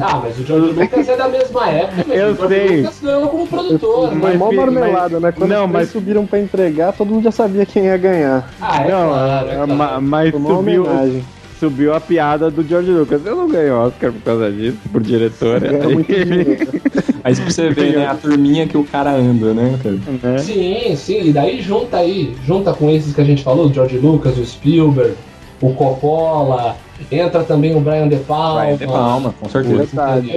Ah, 0.00 0.20
mas 0.22 0.38
o 0.38 0.44
George 0.44 0.72
Lucas 0.72 1.08
é 1.08 1.16
da 1.16 1.28
mesma 1.28 1.68
época, 1.68 2.04
mas 2.08 2.18
Eu 2.18 2.30
o 2.32 2.48
sei. 2.48 2.76
Lucas 2.78 3.00
ganhou 3.02 3.28
como 3.28 3.46
produtor, 3.46 4.08
Foi 4.08 4.30
né? 4.30 4.36
mó 4.36 4.52
marmelada, 4.52 5.20
né? 5.20 5.32
Quando 5.32 5.50
não, 5.50 5.58
três 5.68 5.72
mas- 5.72 5.90
subiram 5.90 6.26
pra 6.26 6.38
entregar, 6.40 6.92
todo 6.92 7.08
mundo 7.12 7.24
já 7.24 7.30
sabia 7.32 7.64
quem 7.66 7.84
ia 7.84 7.96
ganhar. 7.96 8.50
Ah, 8.60 8.82
é 8.84 8.90
não, 8.90 9.08
claro, 9.08 9.48
é 9.48 9.54
claro. 9.54 9.74
ma- 9.74 10.00
mas 10.00 10.30
subiu, 10.32 10.56
homenagem. 10.84 11.24
subiu 11.58 11.94
a 11.94 12.00
piada 12.00 12.50
do 12.50 12.66
George 12.66 12.90
Lucas. 12.90 13.20
Eu 13.24 13.36
não 13.36 13.48
ganhei 13.48 13.70
Oscar 13.70 14.12
por 14.12 14.22
causa 14.22 14.50
disso, 14.50 14.78
por 14.90 15.02
diretor. 15.02 15.60
Ganhou 15.60 15.92
muito 15.92 16.06
dinheiro. 16.12 16.80
Mas 17.22 17.38
pra 17.38 17.50
você 17.50 17.68
ver, 17.68 17.96
né, 17.98 18.06
a 18.06 18.14
turminha 18.14 18.66
que 18.66 18.78
o 18.78 18.82
cara 18.84 19.10
anda, 19.12 19.52
né, 19.52 19.78
cara? 19.82 19.98
né? 20.32 20.38
Sim, 20.38 20.96
sim, 20.96 21.20
e 21.28 21.32
daí 21.34 21.60
junta 21.60 21.98
aí, 21.98 22.34
junta 22.46 22.72
com 22.72 22.88
esses 22.88 23.14
que 23.14 23.20
a 23.20 23.24
gente 23.24 23.42
falou, 23.44 23.66
o 23.66 23.74
George 23.74 23.98
Lucas, 23.98 24.38
o 24.38 24.44
Spielberg, 24.46 25.12
o 25.60 25.74
Coppola, 25.74 26.76
entra 27.10 27.44
também 27.44 27.74
o 27.74 27.80
Brian 27.80 28.08
De 28.08 28.16
Palma. 28.16 28.60
Vai, 28.60 28.76
de 28.76 28.86
palma, 28.86 29.34
com 29.38 29.48
certeza. 29.48 29.88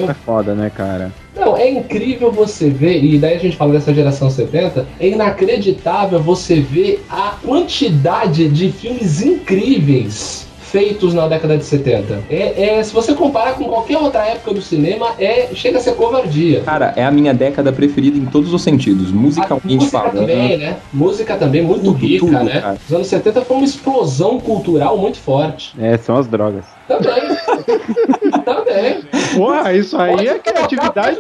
É 0.10 0.14
foda, 0.14 0.54
né, 0.54 0.72
cara? 0.74 1.12
Não, 1.36 1.58
é 1.58 1.70
incrível 1.70 2.32
você 2.32 2.70
ver, 2.70 3.04
e 3.04 3.18
daí 3.18 3.36
a 3.36 3.40
gente 3.40 3.58
fala 3.58 3.74
dessa 3.74 3.94
geração 3.94 4.30
70, 4.30 4.86
é 5.00 5.08
inacreditável 5.08 6.20
você 6.20 6.60
ver 6.60 7.04
a 7.10 7.36
quantidade 7.44 8.48
de 8.50 8.72
filmes 8.72 9.22
incríveis 9.22 10.48
feitos 10.74 11.14
na 11.14 11.28
década 11.28 11.56
de 11.56 11.64
70. 11.64 12.24
É, 12.32 12.80
é, 12.80 12.84
se 12.84 12.92
você 12.92 13.14
comparar 13.14 13.54
com 13.54 13.66
qualquer 13.66 14.00
outra 14.00 14.26
época 14.26 14.56
do 14.56 14.62
cinema, 14.62 15.12
é, 15.20 15.50
chega 15.54 15.78
a 15.78 15.82
ser 15.82 15.94
covardia. 15.94 16.62
Cara, 16.62 16.92
é 16.96 17.06
a 17.06 17.12
minha 17.12 17.32
década 17.32 17.72
preferida 17.72 18.18
em 18.18 18.26
todos 18.26 18.52
os 18.52 18.64
sentidos, 18.64 19.12
musicalmente 19.12 19.76
Música 19.76 20.00
falando. 20.00 20.16
também, 20.22 20.58
né? 20.58 20.78
Música 20.92 21.36
também 21.36 21.62
muito 21.62 21.84
Tudo, 21.84 21.98
rica, 21.98 22.26
tudo, 22.26 22.44
né? 22.44 22.60
cara. 22.60 22.78
Os 22.88 22.92
anos 22.92 23.06
70 23.06 23.42
foi 23.44 23.58
uma 23.58 23.66
explosão 23.66 24.40
cultural 24.40 24.98
muito 24.98 25.20
forte. 25.20 25.76
É, 25.80 25.96
são 25.96 26.18
as 26.18 26.26
drogas. 26.26 26.66
Também. 26.88 27.24
também. 28.44 29.02
Porra, 29.36 29.74
isso 29.74 29.98
aí 29.98 30.16
Pode 30.16 30.28
é 30.28 30.40
criatividade. 30.40 31.20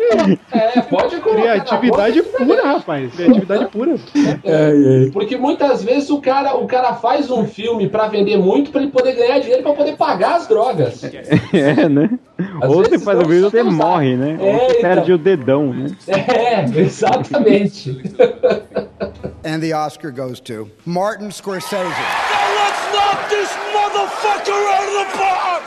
É, 0.51 0.81
pode 0.81 1.15
colocar. 1.17 1.41
Criatividade 1.41 2.21
pura, 2.21 2.63
rapaz. 2.63 3.13
Criatividade 3.13 3.65
pura. 3.67 3.95
Porque 5.11 5.37
muitas 5.37 5.83
vezes 5.83 6.09
o 6.09 6.21
cara, 6.21 6.55
o 6.55 6.67
cara 6.67 6.93
faz 6.95 7.31
um 7.31 7.45
filme 7.45 7.87
pra 7.87 8.07
vender 8.07 8.37
muito 8.37 8.71
pra 8.71 8.81
ele 8.81 8.91
poder 8.91 9.13
ganhar 9.13 9.39
dinheiro 9.39 9.63
pra 9.63 9.73
poder 9.73 9.95
pagar 9.95 10.35
as 10.35 10.47
drogas. 10.47 11.03
É, 11.53 11.87
né? 11.87 12.09
Às 12.61 12.69
ou 12.69 12.83
você 12.83 12.99
faz 12.99 13.19
o 13.19 13.25
vídeo 13.25 13.43
só 13.43 13.49
você 13.49 13.63
morre, 13.63 14.15
né? 14.15 14.37
É, 14.39 14.43
ou 14.43 14.59
você 14.59 14.77
então. 14.77 14.81
perde 14.81 15.13
o 15.13 15.17
dedão, 15.17 15.73
né? 15.73 15.87
É, 16.07 16.79
exatamente. 16.79 18.01
And 19.45 19.59
the 19.59 19.73
Oscar 19.73 20.11
goes 20.11 20.39
to 20.41 20.69
Martin 20.85 21.29
Scorsese. 21.31 21.93
Let's 22.63 22.83
knock 22.93 23.29
this 23.29 23.51
motherfucker 23.75 24.61
out 24.71 24.87
of 24.87 24.95
the 24.95 25.07
park! 25.17 25.63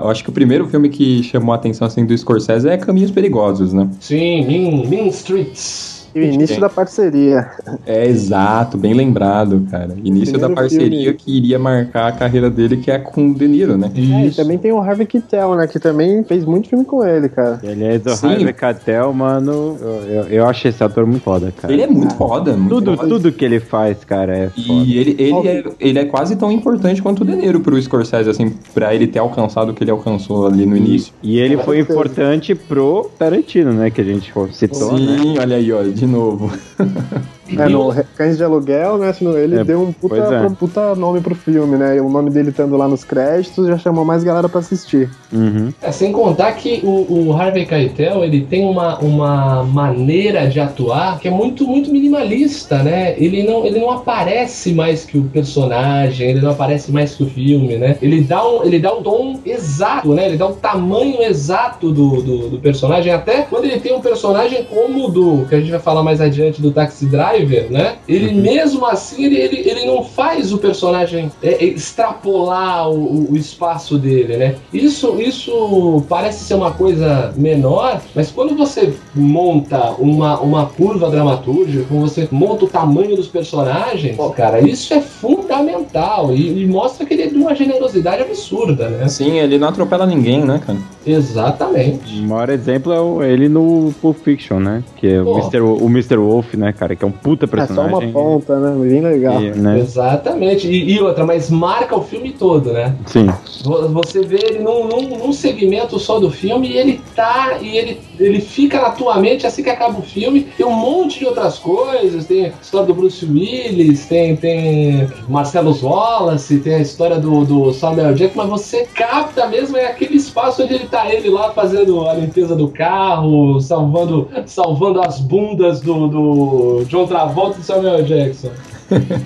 Eu 0.00 0.08
acho 0.08 0.22
que 0.22 0.30
o 0.30 0.32
primeiro 0.32 0.68
filme 0.68 0.88
que 0.88 1.24
chamou 1.24 1.52
a 1.52 1.56
atenção 1.56 1.86
assim 1.86 2.06
do 2.06 2.16
Scorsese 2.16 2.68
é 2.68 2.76
Caminhos 2.76 3.10
Perigosos, 3.10 3.72
né? 3.72 3.88
Sim, 4.00 4.46
Mean, 4.46 4.88
mean 4.88 5.08
Streets. 5.08 5.91
E 6.14 6.20
o 6.20 6.22
início 6.22 6.60
da 6.60 6.68
parceria. 6.68 7.50
É 7.86 8.06
exato, 8.06 8.76
bem 8.76 8.94
lembrado, 8.94 9.66
cara. 9.70 9.94
Início 10.02 10.38
da 10.38 10.50
parceria 10.50 11.04
filme. 11.04 11.14
que 11.18 11.36
iria 11.36 11.58
marcar 11.58 12.08
a 12.08 12.12
carreira 12.12 12.50
dele, 12.50 12.76
que 12.76 12.90
é 12.90 12.98
com 12.98 13.30
o 13.30 13.34
De 13.34 13.48
Niro, 13.48 13.76
né? 13.76 13.90
É, 13.94 14.26
e 14.26 14.30
também 14.30 14.58
tem 14.58 14.72
o 14.72 14.78
Harvey 14.78 15.06
Keitel, 15.06 15.54
né? 15.54 15.66
Que 15.66 15.78
também 15.78 16.22
fez 16.24 16.44
muito 16.44 16.68
filme 16.68 16.84
com 16.84 17.04
ele, 17.04 17.28
cara. 17.28 17.60
Aliás, 17.62 18.04
o 18.04 18.10
Sim. 18.16 18.28
Harvey 18.28 18.52
Keitel, 18.52 19.12
mano, 19.12 19.78
eu, 19.80 20.02
eu, 20.06 20.24
eu 20.24 20.46
acho 20.46 20.68
esse 20.68 20.82
ator 20.82 21.06
muito 21.06 21.22
foda, 21.22 21.52
cara. 21.56 21.72
Ele 21.72 21.82
é 21.82 21.86
muito 21.86 22.14
foda, 22.14 22.56
muito 22.56 22.74
Tudo, 22.74 22.96
foda. 22.96 23.08
tudo 23.08 23.32
que 23.32 23.44
ele 23.44 23.60
faz, 23.60 24.04
cara, 24.04 24.36
é 24.36 24.48
foda. 24.48 24.62
E 24.84 24.98
ele, 24.98 25.16
ele, 25.18 25.48
é, 25.48 25.64
ele 25.80 25.98
é 25.98 26.04
quase 26.04 26.36
tão 26.36 26.50
importante 26.52 27.02
quanto 27.02 27.22
o 27.22 27.24
De 27.24 27.34
Niro 27.34 27.60
pro 27.60 27.80
Scorsese, 27.80 28.28
assim, 28.28 28.54
pra 28.74 28.94
ele 28.94 29.06
ter 29.06 29.18
alcançado 29.18 29.70
o 29.70 29.74
que 29.74 29.82
ele 29.82 29.90
alcançou 29.90 30.46
ali 30.46 30.66
no 30.66 30.76
início. 30.76 31.12
E 31.22 31.38
ele 31.38 31.56
foi 31.58 31.78
importante 31.78 32.54
pro 32.54 33.10
Tarantino, 33.18 33.72
né? 33.72 33.90
Que 33.90 34.00
a 34.00 34.04
gente 34.04 34.32
citou, 34.52 34.92
né? 34.98 35.18
Sim, 35.18 35.38
olha 35.38 35.56
aí, 35.56 35.72
ó, 35.72 35.82
de 36.02 36.08
novo. 36.08 36.50
É, 37.58 37.68
no 37.68 37.92
Cães 38.16 38.36
de 38.36 38.44
Aluguel, 38.44 38.98
né? 38.98 39.12
Ele 39.42 39.58
É, 39.58 39.64
deu 39.64 39.82
um 39.82 39.92
puta, 39.92 40.16
é. 40.16 40.48
puta 40.50 40.94
nome 40.94 41.20
pro 41.20 41.34
filme, 41.34 41.76
né? 41.76 41.96
E 41.96 42.00
o 42.00 42.08
nome 42.08 42.30
dele 42.30 42.50
estando 42.50 42.76
lá 42.76 42.88
nos 42.88 43.04
créditos 43.04 43.66
já 43.66 43.78
chamou 43.78 44.04
mais 44.04 44.24
galera 44.24 44.48
pra 44.48 44.60
assistir. 44.60 45.10
Uhum. 45.32 45.72
É, 45.80 45.90
sem 45.92 46.12
contar 46.12 46.52
que 46.52 46.80
o, 46.84 47.28
o 47.28 47.32
Harvey 47.32 47.66
Keitel 47.66 48.24
ele 48.24 48.42
tem 48.42 48.64
uma, 48.64 48.98
uma 48.98 49.64
maneira 49.64 50.46
de 50.46 50.60
atuar 50.60 51.18
que 51.18 51.28
é 51.28 51.30
muito 51.30 51.66
muito 51.66 51.90
minimalista, 51.90 52.82
né? 52.82 53.14
Ele 53.18 53.42
não, 53.42 53.64
ele 53.64 53.80
não 53.80 53.90
aparece 53.90 54.72
mais 54.72 55.04
que 55.04 55.18
o 55.18 55.24
personagem, 55.24 56.30
ele 56.30 56.40
não 56.40 56.50
aparece 56.50 56.90
mais 56.92 57.14
que 57.14 57.22
o 57.22 57.26
filme, 57.26 57.76
né? 57.76 57.96
Ele 58.02 58.20
dá 58.22 58.46
um, 58.46 58.64
ele 58.64 58.78
dá 58.78 58.92
um 58.94 59.02
tom 59.02 59.38
exato, 59.44 60.14
né? 60.14 60.26
Ele 60.26 60.36
dá 60.36 60.46
um 60.46 60.54
tamanho 60.54 61.22
exato 61.22 61.90
do, 61.90 62.22
do, 62.22 62.48
do 62.50 62.58
personagem, 62.58 63.12
até 63.12 63.42
quando 63.42 63.64
ele 63.64 63.80
tem 63.80 63.94
um 63.94 64.00
personagem 64.00 64.64
como 64.64 65.06
o 65.06 65.10
do, 65.10 65.46
que 65.48 65.54
a 65.54 65.60
gente 65.60 65.70
vai 65.70 65.80
falar 65.80 66.02
mais 66.02 66.20
adiante, 66.20 66.60
do 66.60 66.70
Taxi 66.70 67.06
Driver, 67.44 67.70
né? 67.70 67.96
Ele 68.08 68.32
mesmo 68.32 68.86
assim, 68.86 69.24
ele, 69.24 69.36
ele, 69.36 69.68
ele 69.68 69.86
não 69.86 70.02
faz 70.04 70.52
o 70.52 70.58
personagem 70.58 71.30
é, 71.42 71.52
é, 71.52 71.64
extrapolar 71.64 72.88
o, 72.90 73.32
o- 73.32 73.36
espaço 73.36 73.98
dele, 73.98 74.36
né? 74.36 74.54
Isso, 74.72 75.20
isso 75.20 76.04
parece 76.08 76.44
ser 76.44 76.54
uma 76.54 76.70
coisa 76.72 77.32
menor, 77.36 78.00
mas 78.14 78.30
quando 78.30 78.54
você 78.56 78.94
monta 79.14 79.92
uma, 79.98 80.38
uma 80.40 80.66
curva 80.66 81.10
dramatúrgica, 81.10 81.84
quando 81.88 82.02
você 82.02 82.28
monta 82.30 82.64
o 82.64 82.68
tamanho 82.68 83.16
dos 83.16 83.26
personagens, 83.28 84.16
pô, 84.16 84.30
cara, 84.30 84.60
isso 84.60 84.94
é 84.94 85.00
fundamental 85.00 86.32
e, 86.34 86.62
e 86.62 86.66
mostra 86.66 87.04
que 87.04 87.14
ele 87.14 87.22
é 87.22 87.26
de 87.26 87.34
uma 87.36 87.54
generosidade 87.54 88.22
absurda, 88.22 88.88
né? 88.88 89.08
Sim, 89.08 89.38
ele 89.38 89.58
não 89.58 89.68
atropela 89.68 90.06
ninguém, 90.06 90.44
né, 90.44 90.60
cara? 90.64 90.78
Exatamente. 91.04 92.20
O 92.20 92.28
maior 92.28 92.48
exemplo 92.50 93.22
é 93.22 93.32
ele 93.32 93.48
no 93.48 93.92
Pulp 94.00 94.18
Fiction, 94.18 94.58
né? 94.60 94.84
Que 94.96 95.08
é 95.08 95.22
o. 95.22 95.38
Mr. 95.38 95.60
O 95.60 95.72
o 95.82 95.86
Mr. 95.86 96.16
Wolf, 96.16 96.54
né, 96.54 96.72
cara? 96.72 96.94
Que 96.94 97.04
é 97.04 97.08
um 97.08 97.10
puta 97.22 97.44
É 97.44 97.48
só 97.48 97.54
personagem. 97.56 98.10
uma 98.10 98.12
ponta, 98.12 98.58
né? 98.58 98.88
Bem 98.88 99.00
legal. 99.00 99.40
E, 99.42 99.50
né? 99.52 99.78
Exatamente. 99.78 100.68
E, 100.68 100.92
e 100.94 101.00
outra, 101.00 101.24
mas 101.24 101.50
marca 101.50 101.96
o 101.96 102.02
filme 102.02 102.32
todo, 102.32 102.72
né? 102.72 102.94
Sim. 103.06 103.28
Vo- 103.64 103.88
Você 103.88 104.22
vê 104.22 104.36
ele 104.42 104.58
num, 104.58 104.86
num, 104.88 105.18
num 105.18 105.32
segmento 105.32 105.98
só 105.98 106.18
do 106.18 106.30
filme 106.30 106.68
e 106.68 106.76
ele 106.76 107.00
tá. 107.14 107.58
E 107.60 107.76
ele, 107.76 108.00
ele 108.18 108.40
fica 108.40 108.80
na 108.80 108.90
tua 108.90 109.18
mente 109.18 109.46
assim 109.46 109.62
que 109.62 109.70
acaba 109.70 109.98
o 109.98 110.02
filme. 110.02 110.42
Tem 110.56 110.66
um 110.66 110.72
monte 110.74 111.20
de 111.20 111.26
outras 111.26 111.58
coisas. 111.58 112.26
Tem 112.26 112.46
a 112.46 112.52
história 112.60 112.86
do 112.86 112.94
Bruce 112.94 113.24
Willis, 113.24 114.06
tem, 114.06 114.36
tem 114.36 115.08
Marcelo 115.28 115.76
Wallace, 115.82 116.58
tem 116.58 116.74
a 116.74 116.78
história 116.80 117.18
do, 117.18 117.44
do 117.44 117.72
Samuel 117.72 118.14
Jackson, 118.14 118.42
mas 118.46 118.50
você 118.50 118.84
capta 118.94 119.46
mesmo 119.46 119.76
é 119.76 119.86
aquele 119.86 120.16
espaço 120.16 120.62
onde 120.62 120.74
ele 120.74 120.86
tá 120.86 121.12
ele 121.12 121.28
lá 121.30 121.50
fazendo 121.52 122.06
a 122.08 122.14
limpeza 122.14 122.54
do 122.56 122.68
carro, 122.68 123.60
salvando, 123.60 124.28
salvando 124.46 125.00
as 125.00 125.20
bundas 125.20 125.80
do, 125.80 126.08
do 126.08 126.84
John 126.88 127.06
Travolta 127.12 127.58
do 127.58 127.64
Samuel 127.64 128.02
Jackson. 128.02 128.50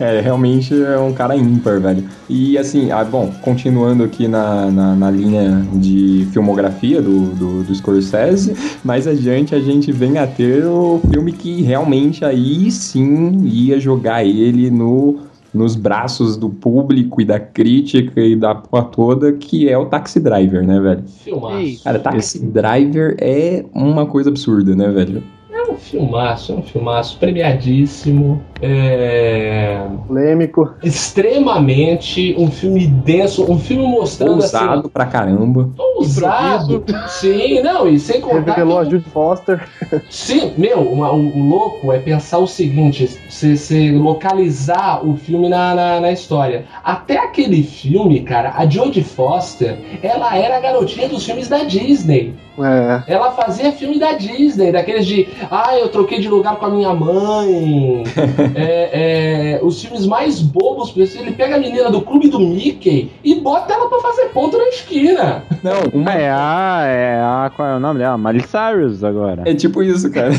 É, 0.00 0.20
realmente 0.20 0.80
é 0.80 0.96
um 0.96 1.12
cara 1.12 1.34
ímpar, 1.34 1.80
velho. 1.80 2.04
E 2.28 2.56
assim, 2.56 2.92
ah, 2.92 3.02
bom, 3.02 3.32
continuando 3.42 4.04
aqui 4.04 4.28
na, 4.28 4.70
na, 4.70 4.94
na 4.94 5.10
linha 5.10 5.66
de 5.74 6.28
filmografia 6.32 7.02
do, 7.02 7.34
do, 7.34 7.64
do 7.64 7.74
Scorsese, 7.74 8.54
mais 8.84 9.08
adiante 9.08 9.56
a 9.56 9.60
gente 9.60 9.90
vem 9.90 10.18
a 10.18 10.24
ter 10.24 10.64
o 10.64 11.00
filme 11.10 11.32
que 11.32 11.62
realmente 11.62 12.24
aí 12.24 12.70
sim 12.70 13.40
ia 13.44 13.80
jogar 13.80 14.24
ele 14.24 14.70
no, 14.70 15.18
nos 15.52 15.74
braços 15.74 16.36
do 16.36 16.48
público 16.48 17.20
e 17.20 17.24
da 17.24 17.40
crítica 17.40 18.20
e 18.20 18.36
da 18.36 18.54
porra 18.54 18.84
toda, 18.84 19.32
que 19.32 19.68
é 19.68 19.76
o 19.76 19.86
Taxi 19.86 20.20
Driver, 20.20 20.64
né, 20.64 20.78
velho? 20.78 21.02
Filmaço. 21.24 21.82
Cara, 21.82 21.98
Taxi 21.98 22.38
Driver 22.38 23.16
é 23.18 23.64
uma 23.74 24.06
coisa 24.06 24.30
absurda, 24.30 24.76
né, 24.76 24.88
velho? 24.90 25.24
Um 25.68 25.76
filmaço, 25.76 26.52
é 26.52 26.56
um 26.56 26.62
filmaço 26.62 27.18
premiadíssimo. 27.18 28.42
É... 28.60 29.86
Polêmico. 30.06 30.74
Extremamente 30.82 32.34
um 32.38 32.50
filme 32.50 32.86
denso, 32.86 33.50
um 33.50 33.58
filme 33.58 33.86
mostrando 33.86 34.34
Ousado 34.34 34.80
assim. 34.80 34.88
pra 34.88 35.06
caramba. 35.06 35.70
Ousado. 35.78 36.84
Sim, 37.08 37.60
não, 37.62 37.86
e 37.88 37.98
sem 37.98 38.20
contar. 38.20 38.54
Revelou 38.54 38.78
a 38.78 38.84
Jude 38.84 39.04
Foster. 39.10 39.68
Sim, 40.10 40.52
meu, 40.56 40.80
uma- 40.80 41.12
o, 41.12 41.38
o 41.38 41.48
louco 41.48 41.92
é 41.92 41.98
pensar 41.98 42.38
o 42.38 42.46
seguinte: 42.46 43.08
você 43.28 43.92
localizar 43.92 45.06
o 45.06 45.16
filme 45.16 45.48
na, 45.48 45.74
na, 45.74 46.00
na 46.00 46.12
história. 46.12 46.64
Até 46.82 47.18
aquele 47.18 47.62
filme, 47.62 48.20
cara, 48.20 48.52
a 48.56 48.66
Jodie 48.68 49.02
Foster, 49.04 49.78
ela 50.02 50.36
era 50.36 50.56
a 50.56 50.60
garotinha 50.60 51.08
dos 51.08 51.24
filmes 51.24 51.48
da 51.48 51.64
Disney. 51.64 52.34
É. 52.64 53.02
Ela 53.06 53.32
fazia 53.32 53.72
filme 53.72 53.98
da 53.98 54.12
Disney, 54.12 54.72
daqueles 54.72 55.06
de 55.06 55.28
ah, 55.50 55.76
eu 55.78 55.88
troquei 55.88 56.20
de 56.20 56.28
lugar 56.28 56.56
com 56.56 56.66
a 56.66 56.70
minha 56.70 56.92
mãe. 56.94 58.04
É, 58.54 59.58
é, 59.58 59.60
os 59.62 59.80
filmes 59.82 60.06
mais 60.06 60.40
bobos, 60.40 60.94
ele 60.96 61.32
pega 61.32 61.56
a 61.56 61.58
menina 61.58 61.90
do 61.90 62.00
clube 62.00 62.28
do 62.28 62.40
Mickey 62.40 63.10
e 63.22 63.36
bota 63.36 63.72
ela 63.72 63.88
pra 63.88 64.00
fazer 64.00 64.26
ponto 64.26 64.56
na 64.56 64.64
esquina. 64.68 65.44
Não, 65.62 65.82
uma... 65.92 66.12
É 66.12 66.30
a, 66.30 66.82
é 66.84 67.20
a. 67.20 67.50
Qual 67.54 67.68
é 67.68 67.76
o 67.76 67.80
nome 67.80 67.98
dela? 67.98 68.16
Miley 68.16 68.42
Cyrus 68.46 69.04
agora. 69.04 69.42
É 69.44 69.54
tipo 69.54 69.82
isso, 69.82 70.10
cara. 70.10 70.30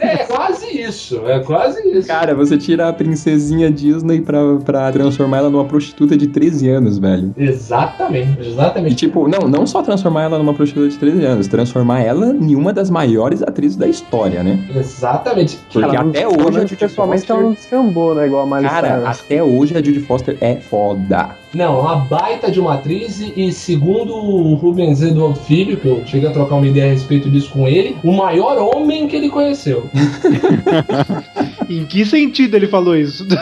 É 0.00 0.18
quase 0.24 0.80
isso, 0.80 1.26
é 1.26 1.40
quase 1.40 1.86
isso. 1.88 2.08
Cara, 2.08 2.34
você 2.34 2.56
tira 2.56 2.88
a 2.88 2.92
princesinha 2.92 3.70
Disney 3.70 4.20
pra, 4.20 4.38
pra 4.64 4.92
transformar 4.92 5.38
ela 5.38 5.50
numa 5.50 5.64
prostituta 5.64 6.16
de 6.16 6.26
13 6.28 6.68
anos, 6.68 6.98
velho. 6.98 7.34
Exatamente, 7.36 8.48
exatamente. 8.48 8.92
E 8.92 8.96
tipo, 8.96 9.28
não, 9.28 9.48
não 9.48 9.66
só 9.66 9.82
transformar 9.82 10.24
ela 10.24 10.38
numa 10.38 10.54
prostituta 10.54 10.88
de 10.88 10.96
13 10.96 11.24
anos, 11.24 11.46
transformar 11.46 11.65
ela 12.00 12.34
em 12.34 12.54
uma 12.54 12.72
das 12.72 12.90
maiores 12.90 13.42
atrizes 13.42 13.76
da 13.76 13.86
história, 13.86 14.42
né? 14.42 14.58
Exatamente. 14.74 15.56
Porque 15.56 15.78
Ela 15.82 16.02
não- 16.02 16.10
até 16.10 16.26
hoje 16.26 16.58
a 16.58 16.60
Judy 16.60 16.76
pessoalmente 16.76 17.24
ela 17.30 17.40
Foster... 17.40 17.44
não 17.44 17.52
descambou, 17.52 18.14
né? 18.14 18.26
Igual 18.26 18.42
a 18.42 18.46
Miley 18.46 18.68
Cara, 18.70 18.88
Cyrus. 19.00 19.08
até 19.20 19.42
hoje 19.42 19.74
a 19.76 19.82
Judy 19.82 20.00
Foster 20.00 20.36
é 20.40 20.56
foda. 20.56 21.30
Não, 21.54 21.80
uma 21.80 21.96
baita 21.96 22.50
de 22.50 22.60
uma 22.60 22.74
atriz 22.74 23.20
e, 23.20 23.32
e 23.36 23.52
segundo 23.52 24.14
o 24.14 24.54
Rubens 24.56 25.00
Eduardo 25.00 25.38
Filho, 25.40 25.76
que 25.78 25.86
eu 25.86 26.02
cheguei 26.04 26.28
a 26.28 26.32
trocar 26.32 26.56
uma 26.56 26.66
ideia 26.66 26.86
a 26.90 26.92
respeito 26.92 27.30
disso 27.30 27.50
com 27.50 27.66
ele, 27.66 27.96
o 28.04 28.12
maior 28.12 28.58
homem 28.58 29.06
que 29.08 29.16
ele 29.16 29.30
conheceu. 29.30 29.84
Em 31.68 31.84
que 31.84 32.04
sentido 32.04 32.54
ele 32.54 32.66
falou 32.68 32.96
isso? 32.96 33.26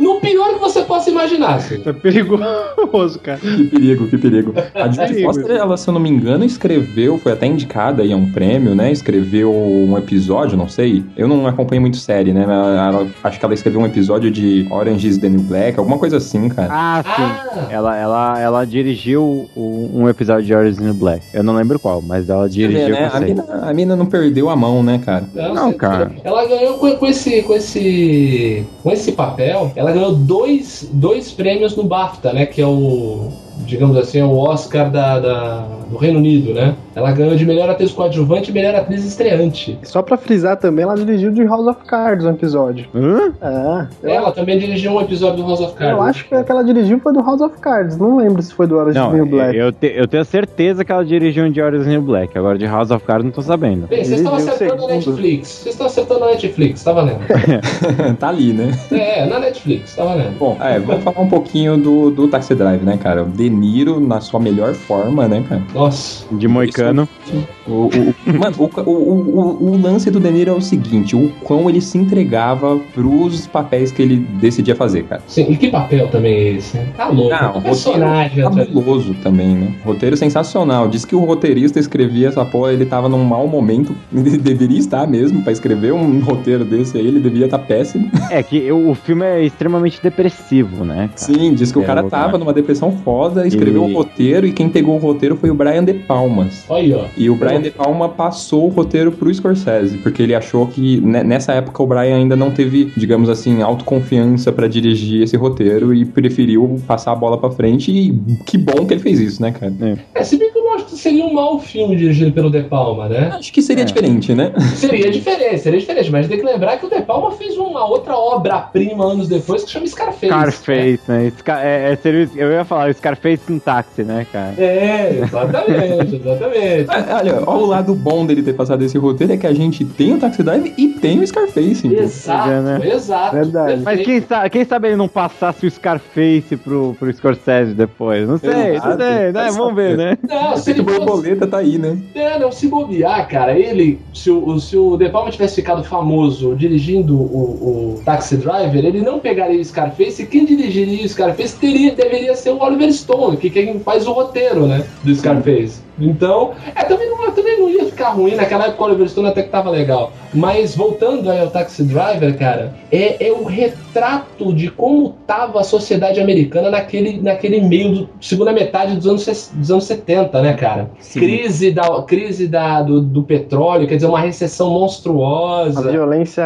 No 0.00 0.20
pior 0.20 0.52
que 0.52 0.60
você 0.60 0.82
possa 0.82 1.08
imaginar, 1.08 1.54
assim. 1.54 1.80
É 1.86 1.92
perigoso, 1.94 3.18
cara. 3.20 3.38
Que 3.38 3.64
perigo, 3.64 4.06
que 4.06 4.18
perigo. 4.18 4.52
A 4.74 4.86
Judy 4.92 5.08
Perigo. 5.14 5.32
Foster, 5.32 5.56
ela, 5.56 5.76
se 5.78 5.88
eu 5.88 5.94
não 5.94 6.00
me 6.00 6.10
engano, 6.10 6.44
escreveu, 6.44 7.18
foi 7.18 7.32
até 7.32 7.46
indicada 7.46 8.02
aí 8.02 8.12
a 8.12 8.16
um 8.16 8.30
prêmio, 8.30 8.74
né? 8.74 8.92
Escreveu 8.92 9.50
um 9.50 9.96
episódio, 9.96 10.58
não 10.58 10.68
sei. 10.68 11.02
Eu 11.16 11.26
não 11.26 11.46
acompanho 11.46 11.80
muito 11.80 11.96
série, 11.96 12.34
né? 12.34 12.44
Mas 12.46 12.56
ela- 12.94 13.06
acho 13.24 13.38
que 13.38 13.44
ela 13.44 13.54
escreveu 13.54 13.80
um 13.80 13.86
episódio 13.86 14.30
de 14.30 14.66
Orange 14.70 15.08
is 15.08 15.16
the 15.18 15.28
New 15.28 15.40
Black, 15.40 15.78
alguma 15.78 15.98
coisa 15.98 16.18
assim, 16.18 16.50
cara. 16.50 16.68
Ah, 16.70 17.02
sim. 17.02 17.66
Ela, 17.72 17.96
ela, 17.96 18.40
ela 18.40 18.64
dirigiu 18.66 19.48
um 19.56 20.06
episódio 20.06 20.44
de 20.44 20.54
Orange 20.54 20.70
is 20.72 20.76
the 20.76 20.84
New 20.84 20.94
Black. 20.94 21.24
Eu 21.32 21.42
não 21.42 21.54
lembro 21.56 21.78
qual, 21.78 22.02
mas 22.02 22.28
ela 22.28 22.46
dirigiu. 22.48 22.88
ver, 22.88 22.90
né? 22.92 23.10
A 23.12 23.20
mina, 23.20 23.44
a 23.62 23.72
mina 23.74 23.96
não 23.96 24.04
perdeu 24.06 24.50
a 24.50 24.56
mão, 24.56 24.82
né, 24.82 25.00
cara? 25.04 25.24
Não, 25.34 25.72
cara. 25.72 26.12
Ela 26.22 26.46
ganhou 26.46 26.74
com, 26.78 26.90
com 26.96 27.06
esse, 27.06 27.42
com 27.42 27.54
esse, 27.58 28.64
com 28.82 28.90
esse 28.90 29.12
papel. 29.12 29.70
Ela 29.76 29.92
ganhou 29.92 30.14
dois, 30.14 30.88
dois 30.92 31.30
prêmios 31.32 31.76
no 31.76 31.84
BAFTA, 31.84 32.32
né? 32.32 32.46
Que 32.46 32.60
é 32.62 32.66
o, 32.66 33.28
digamos 33.66 33.96
assim, 33.96 34.18
é 34.20 34.24
o 34.24 34.36
Oscar 34.36 34.90
da, 34.90 35.18
da- 35.20 35.68
do 35.90 35.96
Reino 35.96 36.18
Unido, 36.18 36.52
né? 36.54 36.74
Ela 36.98 37.12
ganhou 37.12 37.34
de 37.36 37.44
melhor 37.46 37.68
atriz 37.70 37.92
coadjuvante 37.92 38.50
e 38.50 38.54
melhor 38.54 38.74
atriz 38.74 39.04
estreante. 39.04 39.78
Só 39.84 40.02
pra 40.02 40.16
frisar 40.16 40.56
também, 40.56 40.82
ela 40.84 40.94
dirigiu 40.96 41.30
de 41.30 41.44
House 41.44 41.66
of 41.66 41.84
Cards 41.86 42.24
um 42.26 42.30
episódio. 42.30 42.86
Hã? 42.94 43.32
É. 43.40 43.86
Eu, 44.02 44.10
Ela 44.10 44.32
também 44.32 44.58
dirigiu 44.58 44.92
um 44.92 45.00
episódio 45.00 45.36
do 45.38 45.42
House 45.48 45.60
of 45.60 45.74
Cards. 45.74 45.96
eu 45.96 46.02
acho 46.02 46.24
que 46.28 46.34
a 46.34 46.42
que 46.44 46.50
ela 46.52 46.64
dirigiu 46.64 46.98
foi 47.00 47.12
do 47.12 47.20
House 47.20 47.40
of 47.40 47.58
Cards. 47.60 47.96
Não 47.96 48.16
lembro 48.16 48.42
se 48.42 48.52
foi 48.52 48.66
do 48.66 48.76
Orange 48.76 48.98
is 48.98 49.04
Não, 49.04 49.12
New 49.12 49.26
Black. 49.26 49.56
eu, 49.56 49.70
te- 49.72 49.92
eu 49.94 50.06
tenho 50.08 50.24
certeza 50.24 50.84
que 50.84 50.90
ela 50.92 51.04
dirigiu 51.04 51.44
um 51.44 51.50
de 51.50 51.60
Orange 51.60 51.84
the 51.84 51.90
New 51.90 52.02
Black. 52.02 52.36
Agora 52.36 52.58
de 52.58 52.66
House 52.66 52.90
of 52.90 53.04
Cards 53.04 53.24
não 53.24 53.30
tô 53.32 53.42
sabendo. 53.42 53.86
Bem, 53.86 54.04
vocês 54.04 54.20
estão 54.20 54.34
acertando 54.34 54.82
na 54.82 54.88
segundo. 54.88 54.88
Netflix. 55.16 55.48
Vocês 55.48 55.74
estão 55.74 55.86
acertando 55.86 56.20
na 56.20 56.26
Netflix, 56.28 56.82
tá 56.82 56.92
valendo. 56.92 57.20
tá 58.18 58.28
ali, 58.28 58.52
né? 58.52 58.70
é, 58.90 59.26
na 59.26 59.38
Netflix, 59.38 59.94
tá 59.94 60.04
valendo. 60.04 60.38
Bom, 60.38 60.56
é, 60.60 60.78
vamos 60.78 61.02
falar 61.04 61.20
um 61.20 61.28
pouquinho 61.28 61.76
do, 61.76 62.10
do 62.10 62.28
Taxi 62.28 62.54
Drive, 62.54 62.82
né, 62.82 62.96
cara? 63.00 63.22
O 63.22 63.26
De 63.28 63.48
Niro 63.50 64.00
na 64.00 64.20
sua 64.20 64.40
melhor 64.40 64.74
forma, 64.74 65.28
né, 65.28 65.44
cara? 65.48 65.62
Nossa. 65.74 66.24
De 66.34 66.48
Moicano. 66.48 66.87
ano. 66.88 67.08
Sim. 67.26 67.46
O, 67.68 67.86
o- 67.86 68.38
mano, 68.38 68.54
o, 68.58 68.90
o, 68.90 68.92
o, 68.92 69.70
o 69.72 69.80
lance 69.80 70.10
do 70.10 70.18
De 70.18 70.30
Niro 70.30 70.50
é 70.50 70.54
o 70.54 70.60
seguinte: 70.60 71.14
o 71.14 71.30
quão 71.42 71.68
ele 71.68 71.80
se 71.80 71.98
entregava 71.98 72.78
pros 72.94 73.46
papéis 73.46 73.92
que 73.92 74.00
ele 74.02 74.16
decidia 74.40 74.74
fazer, 74.74 75.04
cara. 75.04 75.22
Sim, 75.26 75.46
e 75.50 75.56
que 75.56 75.68
papel 75.68 76.08
também 76.08 76.32
é 76.34 76.48
esse? 76.54 76.78
Tá 76.96 77.08
louco. 77.08 77.30
Não, 77.30 77.54
um 77.54 77.58
o 77.58 77.62
personagem 77.62 78.42
fabuloso 78.42 79.14
também, 79.22 79.48
né? 79.54 79.74
Roteiro 79.84 80.16
sensacional. 80.16 80.88
Diz 80.88 81.04
que 81.04 81.14
o 81.14 81.20
roteirista 81.24 81.78
escrevia 81.78 82.28
essa 82.28 82.44
porra, 82.44 82.72
ele 82.72 82.86
tava 82.86 83.08
num 83.08 83.22
mau 83.24 83.46
momento. 83.46 83.94
Ele 84.18 84.36
deveria 84.38 84.78
estar 84.78 85.06
mesmo 85.06 85.42
pra 85.42 85.52
escrever 85.52 85.92
um 85.92 86.20
roteiro 86.20 86.64
desse 86.64 86.96
aí, 86.98 87.06
ele 87.06 87.20
devia 87.20 87.44
estar 87.44 87.58
péssimo. 87.58 88.10
É 88.30 88.42
que 88.42 88.70
o, 88.70 88.90
o 88.90 88.94
filme 88.94 89.24
é 89.24 89.44
extremamente 89.44 90.00
depressivo, 90.02 90.84
né? 90.84 91.08
cara? 91.08 91.10
Sim, 91.16 91.54
diz 91.54 91.70
que 91.72 91.78
o 91.78 91.82
É, 91.82 91.84
cara 91.86 92.04
o- 92.04 92.10
tava 92.10 92.36
numa 92.38 92.52
depressão 92.52 92.92
foda, 93.04 93.46
escreveu 93.46 93.84
o 93.84 93.88
E- 93.88 93.94
roteiro 93.94 94.46
e 94.46 94.52
quem 94.52 94.68
pegou 94.68 94.96
o 94.96 94.98
roteiro 94.98 95.36
foi 95.36 95.50
o 95.50 95.54
Brian 95.54 95.84
De 95.84 95.94
Palmas. 95.94 96.64
Olha, 96.68 96.98
ó. 96.98 97.04
E 97.16 97.30
o 97.30 97.36
Brian 97.36 97.57
De 97.62 97.70
Palma 97.70 98.08
passou 98.08 98.66
o 98.66 98.68
roteiro 98.68 99.12
pro 99.12 99.32
Scorsese, 99.32 99.98
porque 99.98 100.22
ele 100.22 100.34
achou 100.34 100.66
que 100.66 101.00
ne- 101.00 101.22
nessa 101.24 101.52
época 101.52 101.82
o 101.82 101.86
Brian 101.86 102.16
ainda 102.16 102.36
não 102.36 102.50
teve, 102.50 102.92
digamos 102.96 103.28
assim, 103.28 103.62
autoconfiança 103.62 104.52
pra 104.52 104.68
dirigir 104.68 105.22
esse 105.22 105.36
roteiro 105.36 105.94
e 105.94 106.04
preferiu 106.04 106.80
passar 106.86 107.12
a 107.12 107.16
bola 107.16 107.38
pra 107.38 107.50
frente 107.50 107.90
e 107.90 108.12
que 108.44 108.58
bom 108.58 108.86
que 108.86 108.94
ele 108.94 109.00
fez 109.00 109.18
isso, 109.20 109.40
né, 109.42 109.52
cara? 109.52 109.72
É, 110.14 110.24
se 110.24 110.36
bem 110.36 110.52
que 110.52 110.57
acho 110.78 110.86
que 110.86 110.96
seria 110.96 111.24
um 111.24 111.32
mau 111.32 111.58
filme 111.58 111.96
dirigido 111.96 112.32
pelo 112.32 112.50
De 112.50 112.62
Palma, 112.62 113.08
né? 113.08 113.30
Acho 113.34 113.52
que 113.52 113.60
seria 113.62 113.84
diferente, 113.84 114.34
né? 114.34 114.52
Seria 114.74 115.10
diferente, 115.10 115.58
seria 115.60 115.78
diferente, 115.80 116.10
mas 116.10 116.26
tem 116.28 116.38
que 116.38 116.44
lembrar 116.44 116.76
que 116.78 116.86
o 116.86 116.90
De 116.90 117.00
Palma 117.02 117.32
fez 117.32 117.56
uma 117.56 117.84
outra 117.86 118.16
obra-prima 118.16 119.04
anos 119.04 119.28
depois 119.28 119.64
que 119.64 119.70
chama 119.70 119.86
Scarface. 119.86 120.26
Scarface, 120.28 121.00
né? 121.08 121.32
Scar 121.38 121.64
é, 121.64 121.92
é, 121.92 121.96
seria- 121.96 122.28
eu 122.36 122.50
ia 122.52 122.64
falar, 122.64 122.90
o 122.90 122.94
Scarface 122.94 123.52
um 123.52 123.58
táxi, 123.58 124.02
né, 124.04 124.26
cara? 124.32 124.54
É, 124.58 125.20
exatamente, 125.22 126.16
exatamente. 126.16 126.86
Ah, 126.88 127.16
Olha, 127.18 127.42
ó, 127.46 127.56
o 127.58 127.66
lado 127.66 127.94
bom 127.94 128.24
dele 128.26 128.42
ter 128.42 128.52
passado 128.54 128.82
esse 128.84 128.96
roteiro 128.98 129.32
é 129.32 129.36
que 129.36 129.46
a 129.46 129.54
gente 129.54 129.84
tem 129.84 130.14
o 130.14 130.18
Taxi 130.18 130.42
Drive 130.42 130.72
e 130.76 130.88
tem 130.88 131.18
o 131.20 131.26
Scarface. 131.26 131.86
então. 131.86 132.02
Exato, 132.04 132.50
É, 132.50 132.60
né? 132.60 132.80
exato. 132.92 133.34
Verdade. 133.36 133.82
Mas 133.82 134.00
quem 134.02 134.20
sabe, 134.22 134.50
quem 134.50 134.64
sabe 134.64 134.88
ele 134.88 134.96
não 134.96 135.08
passasse 135.08 135.66
o 135.66 135.70
Scarface 135.70 136.56
pro, 136.56 136.94
pro 136.98 137.12
Scorsese 137.12 137.74
depois? 137.74 138.28
Não 138.28 138.38
sei, 138.38 138.50
Exato. 138.76 138.88
não 138.88 138.96
sei, 138.98 139.32
né? 139.32 139.50
Vamos 139.52 139.74
ver, 139.74 139.96
né? 139.96 140.18
Não, 140.28 140.56
Feito 140.74 140.82
ele 140.82 140.88
fosse... 140.88 141.06
borboleta 141.06 141.46
tá 141.46 141.58
aí, 141.58 141.78
né? 141.78 141.98
É, 142.14 142.38
não, 142.38 142.52
se 142.52 142.68
bobear, 142.68 143.28
cara, 143.28 143.58
ele, 143.58 143.98
se 144.14 144.30
o, 144.30 144.58
se 144.58 144.76
o 144.76 144.96
De 144.96 145.08
Palma 145.08 145.30
tivesse 145.30 145.56
ficado 145.56 145.82
famoso 145.84 146.54
dirigindo 146.54 147.14
o, 147.14 147.96
o 147.96 148.02
Taxi 148.04 148.36
Driver, 148.36 148.84
ele 148.84 149.00
não 149.00 149.18
pegaria 149.18 149.60
o 149.60 149.64
Scarface 149.64 150.22
e 150.22 150.26
quem 150.26 150.44
dirigiria 150.44 151.04
o 151.04 151.08
Scarface 151.08 151.56
teria, 151.58 151.94
deveria 151.94 152.34
ser 152.34 152.50
o 152.50 152.62
Oliver 152.62 152.92
Stone, 152.92 153.36
que 153.36 153.50
quem 153.50 153.80
faz 153.80 154.06
o 154.06 154.12
roteiro, 154.12 154.66
né, 154.66 154.84
do 155.02 155.14
Scarface. 155.14 155.87
Então, 156.00 156.52
é, 156.74 156.84
também 156.84 157.08
não, 157.10 157.30
também 157.32 157.58
não 157.60 157.68
ia 157.68 157.84
ficar 157.86 158.10
ruim, 158.10 158.34
naquela 158.34 158.66
época 158.66 158.82
o 158.82 158.86
Oliver 158.86 159.08
Stone 159.08 159.28
até 159.28 159.42
que 159.42 159.48
tava 159.50 159.70
legal. 159.70 160.12
Mas 160.32 160.76
voltando 160.76 161.30
aí 161.30 161.40
ao 161.40 161.48
Taxi 161.50 161.82
Driver, 161.84 162.36
cara, 162.38 162.74
é, 162.92 163.28
é 163.28 163.32
o 163.32 163.44
retrato 163.44 164.52
de 164.52 164.70
como 164.70 165.10
tava 165.26 165.60
a 165.60 165.64
sociedade 165.64 166.20
americana 166.20 166.70
naquele, 166.70 167.20
naquele 167.20 167.60
meio 167.60 167.92
do 167.92 168.08
segunda 168.20 168.52
metade 168.52 168.94
dos 168.94 169.06
anos, 169.06 169.50
dos 169.54 169.70
anos 169.70 169.84
70, 169.84 170.40
né, 170.42 170.52
cara? 170.54 170.90
Crise, 171.12 171.70
da, 171.72 172.02
crise 172.02 172.46
da, 172.46 172.82
do, 172.82 173.00
do 173.00 173.22
petróleo, 173.22 173.86
quer 173.88 173.96
dizer, 173.96 174.06
uma 174.06 174.20
recessão 174.20 174.68
A 174.68 174.70
monstruosa. 174.70 175.90
violência 175.90 176.44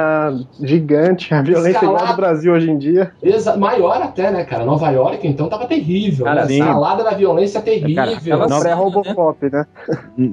gigante, 0.61 1.33
a 1.35 1.43
violência 1.43 1.79
igual 1.79 1.93
a 1.95 1.97
Escalada. 1.97 2.13
do 2.13 2.17
Brasil 2.17 2.53
hoje 2.53 2.71
em 2.71 2.79
dia. 2.79 3.13
Exa- 3.23 3.57
maior 3.57 4.01
até, 4.01 4.31
né, 4.31 4.45
cara? 4.45 4.65
Nova 4.65 4.91
York, 4.91 5.27
então, 5.27 5.49
tava 5.49 5.67
terrível. 5.67 6.25
Cara, 6.25 6.43
né? 6.43 6.49
sim. 6.49 6.59
Salada 6.59 7.05
da 7.05 7.11
violência 7.11 7.61
terrível. 7.61 7.95
Cara, 7.97 8.13
aquela 8.17 8.47
Nova- 8.49 8.63
Né? 9.51 9.67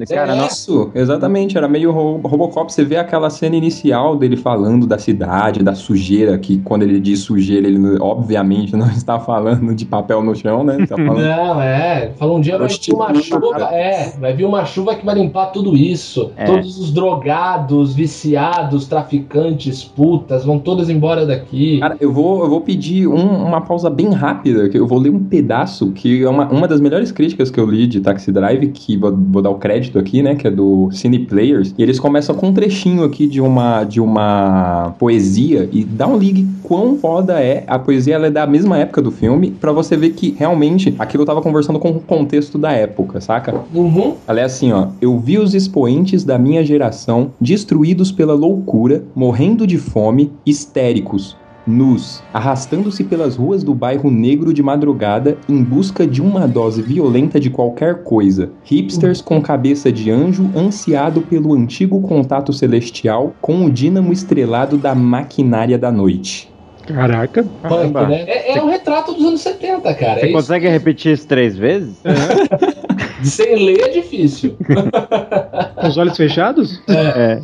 Cara, 0.10 0.34
É 0.34 0.36
não- 0.36 0.46
Isso, 0.48 0.92
exatamente. 0.94 1.58
Era 1.58 1.68
meio 1.68 1.92
ro- 1.92 2.20
Robocop. 2.24 2.72
Você 2.72 2.84
vê 2.84 2.98
aquela 2.98 3.30
cena 3.30 3.56
inicial 3.56 4.16
dele 4.18 4.38
falando 4.38 4.86
da 4.86 4.98
cidade, 4.98 5.64
da 5.64 5.74
sujeira, 5.76 6.38
que 6.38 6.60
quando 6.60 6.84
ele 6.84 7.00
diz 7.00 7.20
sujeira, 7.20 7.68
ele 7.68 7.98
obviamente 8.00 8.76
não 8.76 8.88
está 8.92 9.20
falando 9.20 9.74
de 9.74 9.86
papel 9.86 10.22
no 10.24 10.36
chão, 10.36 10.64
né? 10.64 10.86
Tá 10.88 10.96
falando. 10.96 11.20
Não, 11.40 11.62
é. 11.62 12.12
Falou 12.18 12.38
um 12.38 12.42
dia 12.42 12.58
vai 12.58 12.68
vir 12.68 12.94
uma 12.94 13.14
chuva. 13.16 13.58
É, 13.72 14.14
vai 14.20 14.34
vir 14.34 14.46
uma 14.46 14.66
chuva 14.66 14.96
que 14.96 15.06
vai 15.06 15.16
limpar 15.16 15.48
tudo 15.48 15.76
isso. 15.76 16.32
É. 16.38 16.46
Todos 16.46 16.78
os 16.80 16.92
drogados, 16.92 17.94
viciados, 17.94 18.88
traficantes, 18.88 19.84
putas, 19.84 20.46
vão 20.46 20.60
todas 20.60 20.90
embora 20.90 21.26
daqui. 21.26 21.80
Cara, 21.80 21.98
eu 22.00 22.12
vou, 22.12 22.44
eu 22.44 22.50
vou 22.50 22.62
pedir 22.62 23.08
um- 23.08 23.46
uma 23.46 23.62
pausa 23.62 23.90
bem 23.90 24.10
rápida, 24.12 24.70
que 24.70 24.78
eu 24.78 24.88
vou 24.88 25.00
ler 25.00 25.10
um 25.10 25.24
pedaço, 25.24 25.92
que 25.92 26.24
é 26.24 26.30
uma, 26.30 26.48
uma 26.50 26.68
das 26.68 26.80
melhores 26.82 27.12
críticas 27.12 27.50
que 27.52 27.60
eu 27.60 27.66
li 27.66 27.88
de 27.88 28.00
Taxi 28.02 28.32
Drive, 28.32 28.68
que 28.72 28.98
vou, 29.00 29.16
vou 29.16 29.42
dar 29.42 29.50
o 29.50 29.56
crédito 29.56 29.98
aqui, 29.98 30.22
né, 30.22 30.36
que 30.36 30.48
é 30.48 30.52
do 30.52 30.90
Cine 30.92 31.20
Players, 31.20 31.74
e 31.78 31.84
eles 31.84 32.00
começam 32.00 32.36
com 32.36 32.48
um 32.48 32.54
trechinho 32.54 33.04
aqui 33.04 33.28
de 33.28 33.42
uma, 33.42 33.84
de 33.84 34.00
uma 34.00 34.94
poesia, 35.00 35.70
e 35.72 35.84
dá 35.84 36.08
um 36.08 36.18
ligue 36.18 36.48
quão 36.64 36.98
foda 36.98 37.42
é, 37.42 37.64
a 37.68 37.80
poesia 37.80 38.16
ela 38.16 38.28
é 38.28 38.32
da 38.32 38.46
mesma 38.46 38.78
época 38.78 39.02
do 39.02 39.12
filme, 39.12 39.52
pra 39.52 39.72
você 39.72 39.98
ver 39.98 40.12
que 40.12 40.36
realmente 40.38 40.94
aquilo 41.00 41.26
tava 41.26 41.42
conversando 41.42 41.80
com 41.80 41.90
o 41.90 42.00
contexto 42.00 42.58
da 42.58 42.72
época, 42.72 43.20
saca? 43.20 43.56
Uhum. 43.74 44.14
Ela 44.28 44.42
é 44.42 44.44
assim, 44.44 44.72
ó. 44.72 44.88
Eu 45.02 45.18
vi 45.18 45.40
os 45.40 45.54
expoentes 45.54 46.24
da 46.24 46.38
minha 46.38 46.64
geração 46.64 47.32
destruídos 47.40 48.12
pela 48.12 48.34
loucura, 48.34 49.04
morrendo 49.16 49.66
de 49.66 49.78
fome, 49.78 50.32
histéricos, 50.46 51.36
nus, 51.70 52.22
arrastando-se 52.34 53.04
pelas 53.04 53.36
ruas 53.36 53.64
do 53.64 53.74
bairro 53.74 54.10
negro 54.12 54.54
de 54.54 54.62
madrugada 54.64 55.38
em 55.48 55.64
busca 55.64 56.06
de 56.08 56.22
uma 56.22 56.48
dose 56.48 56.82
violenta 56.82 57.40
de 57.40 57.50
qualquer 57.50 58.04
coisa. 58.04 58.50
Hipsters 58.64 59.22
com 59.22 59.42
cabeça 59.42 59.92
de 59.92 60.10
anjo, 60.12 60.50
ansiado 60.56 61.22
pelo 61.22 61.54
antigo 61.54 62.02
contato 62.02 62.52
celestial 62.52 63.34
com 63.40 63.66
o 63.66 63.70
dínamo 63.72 64.12
estrelado 64.12 64.78
da 64.78 64.94
maquinária 64.96 65.78
da 65.78 65.92
noite. 65.92 66.50
Caraca. 66.88 67.46
Punk, 67.68 67.94
né? 68.10 68.24
É, 68.28 68.58
é 68.58 68.64
um 68.64 68.68
retrato 68.68 69.14
dos 69.14 69.24
anos 69.24 69.42
70, 69.42 69.94
cara. 69.94 70.16
Você 70.16 70.22
É 70.22 70.26
isso. 70.26 70.34
consegue 70.34 70.68
repetir 70.68 71.14
isso 71.14 71.28
três 71.28 71.56
vezes? 71.56 72.02
Sem 73.24 73.66
ler 73.66 73.80
é 73.82 73.90
difícil. 73.90 74.56
Com 75.76 75.88
os 75.88 75.98
olhos 75.98 76.16
fechados? 76.18 76.82
É. 76.88 77.40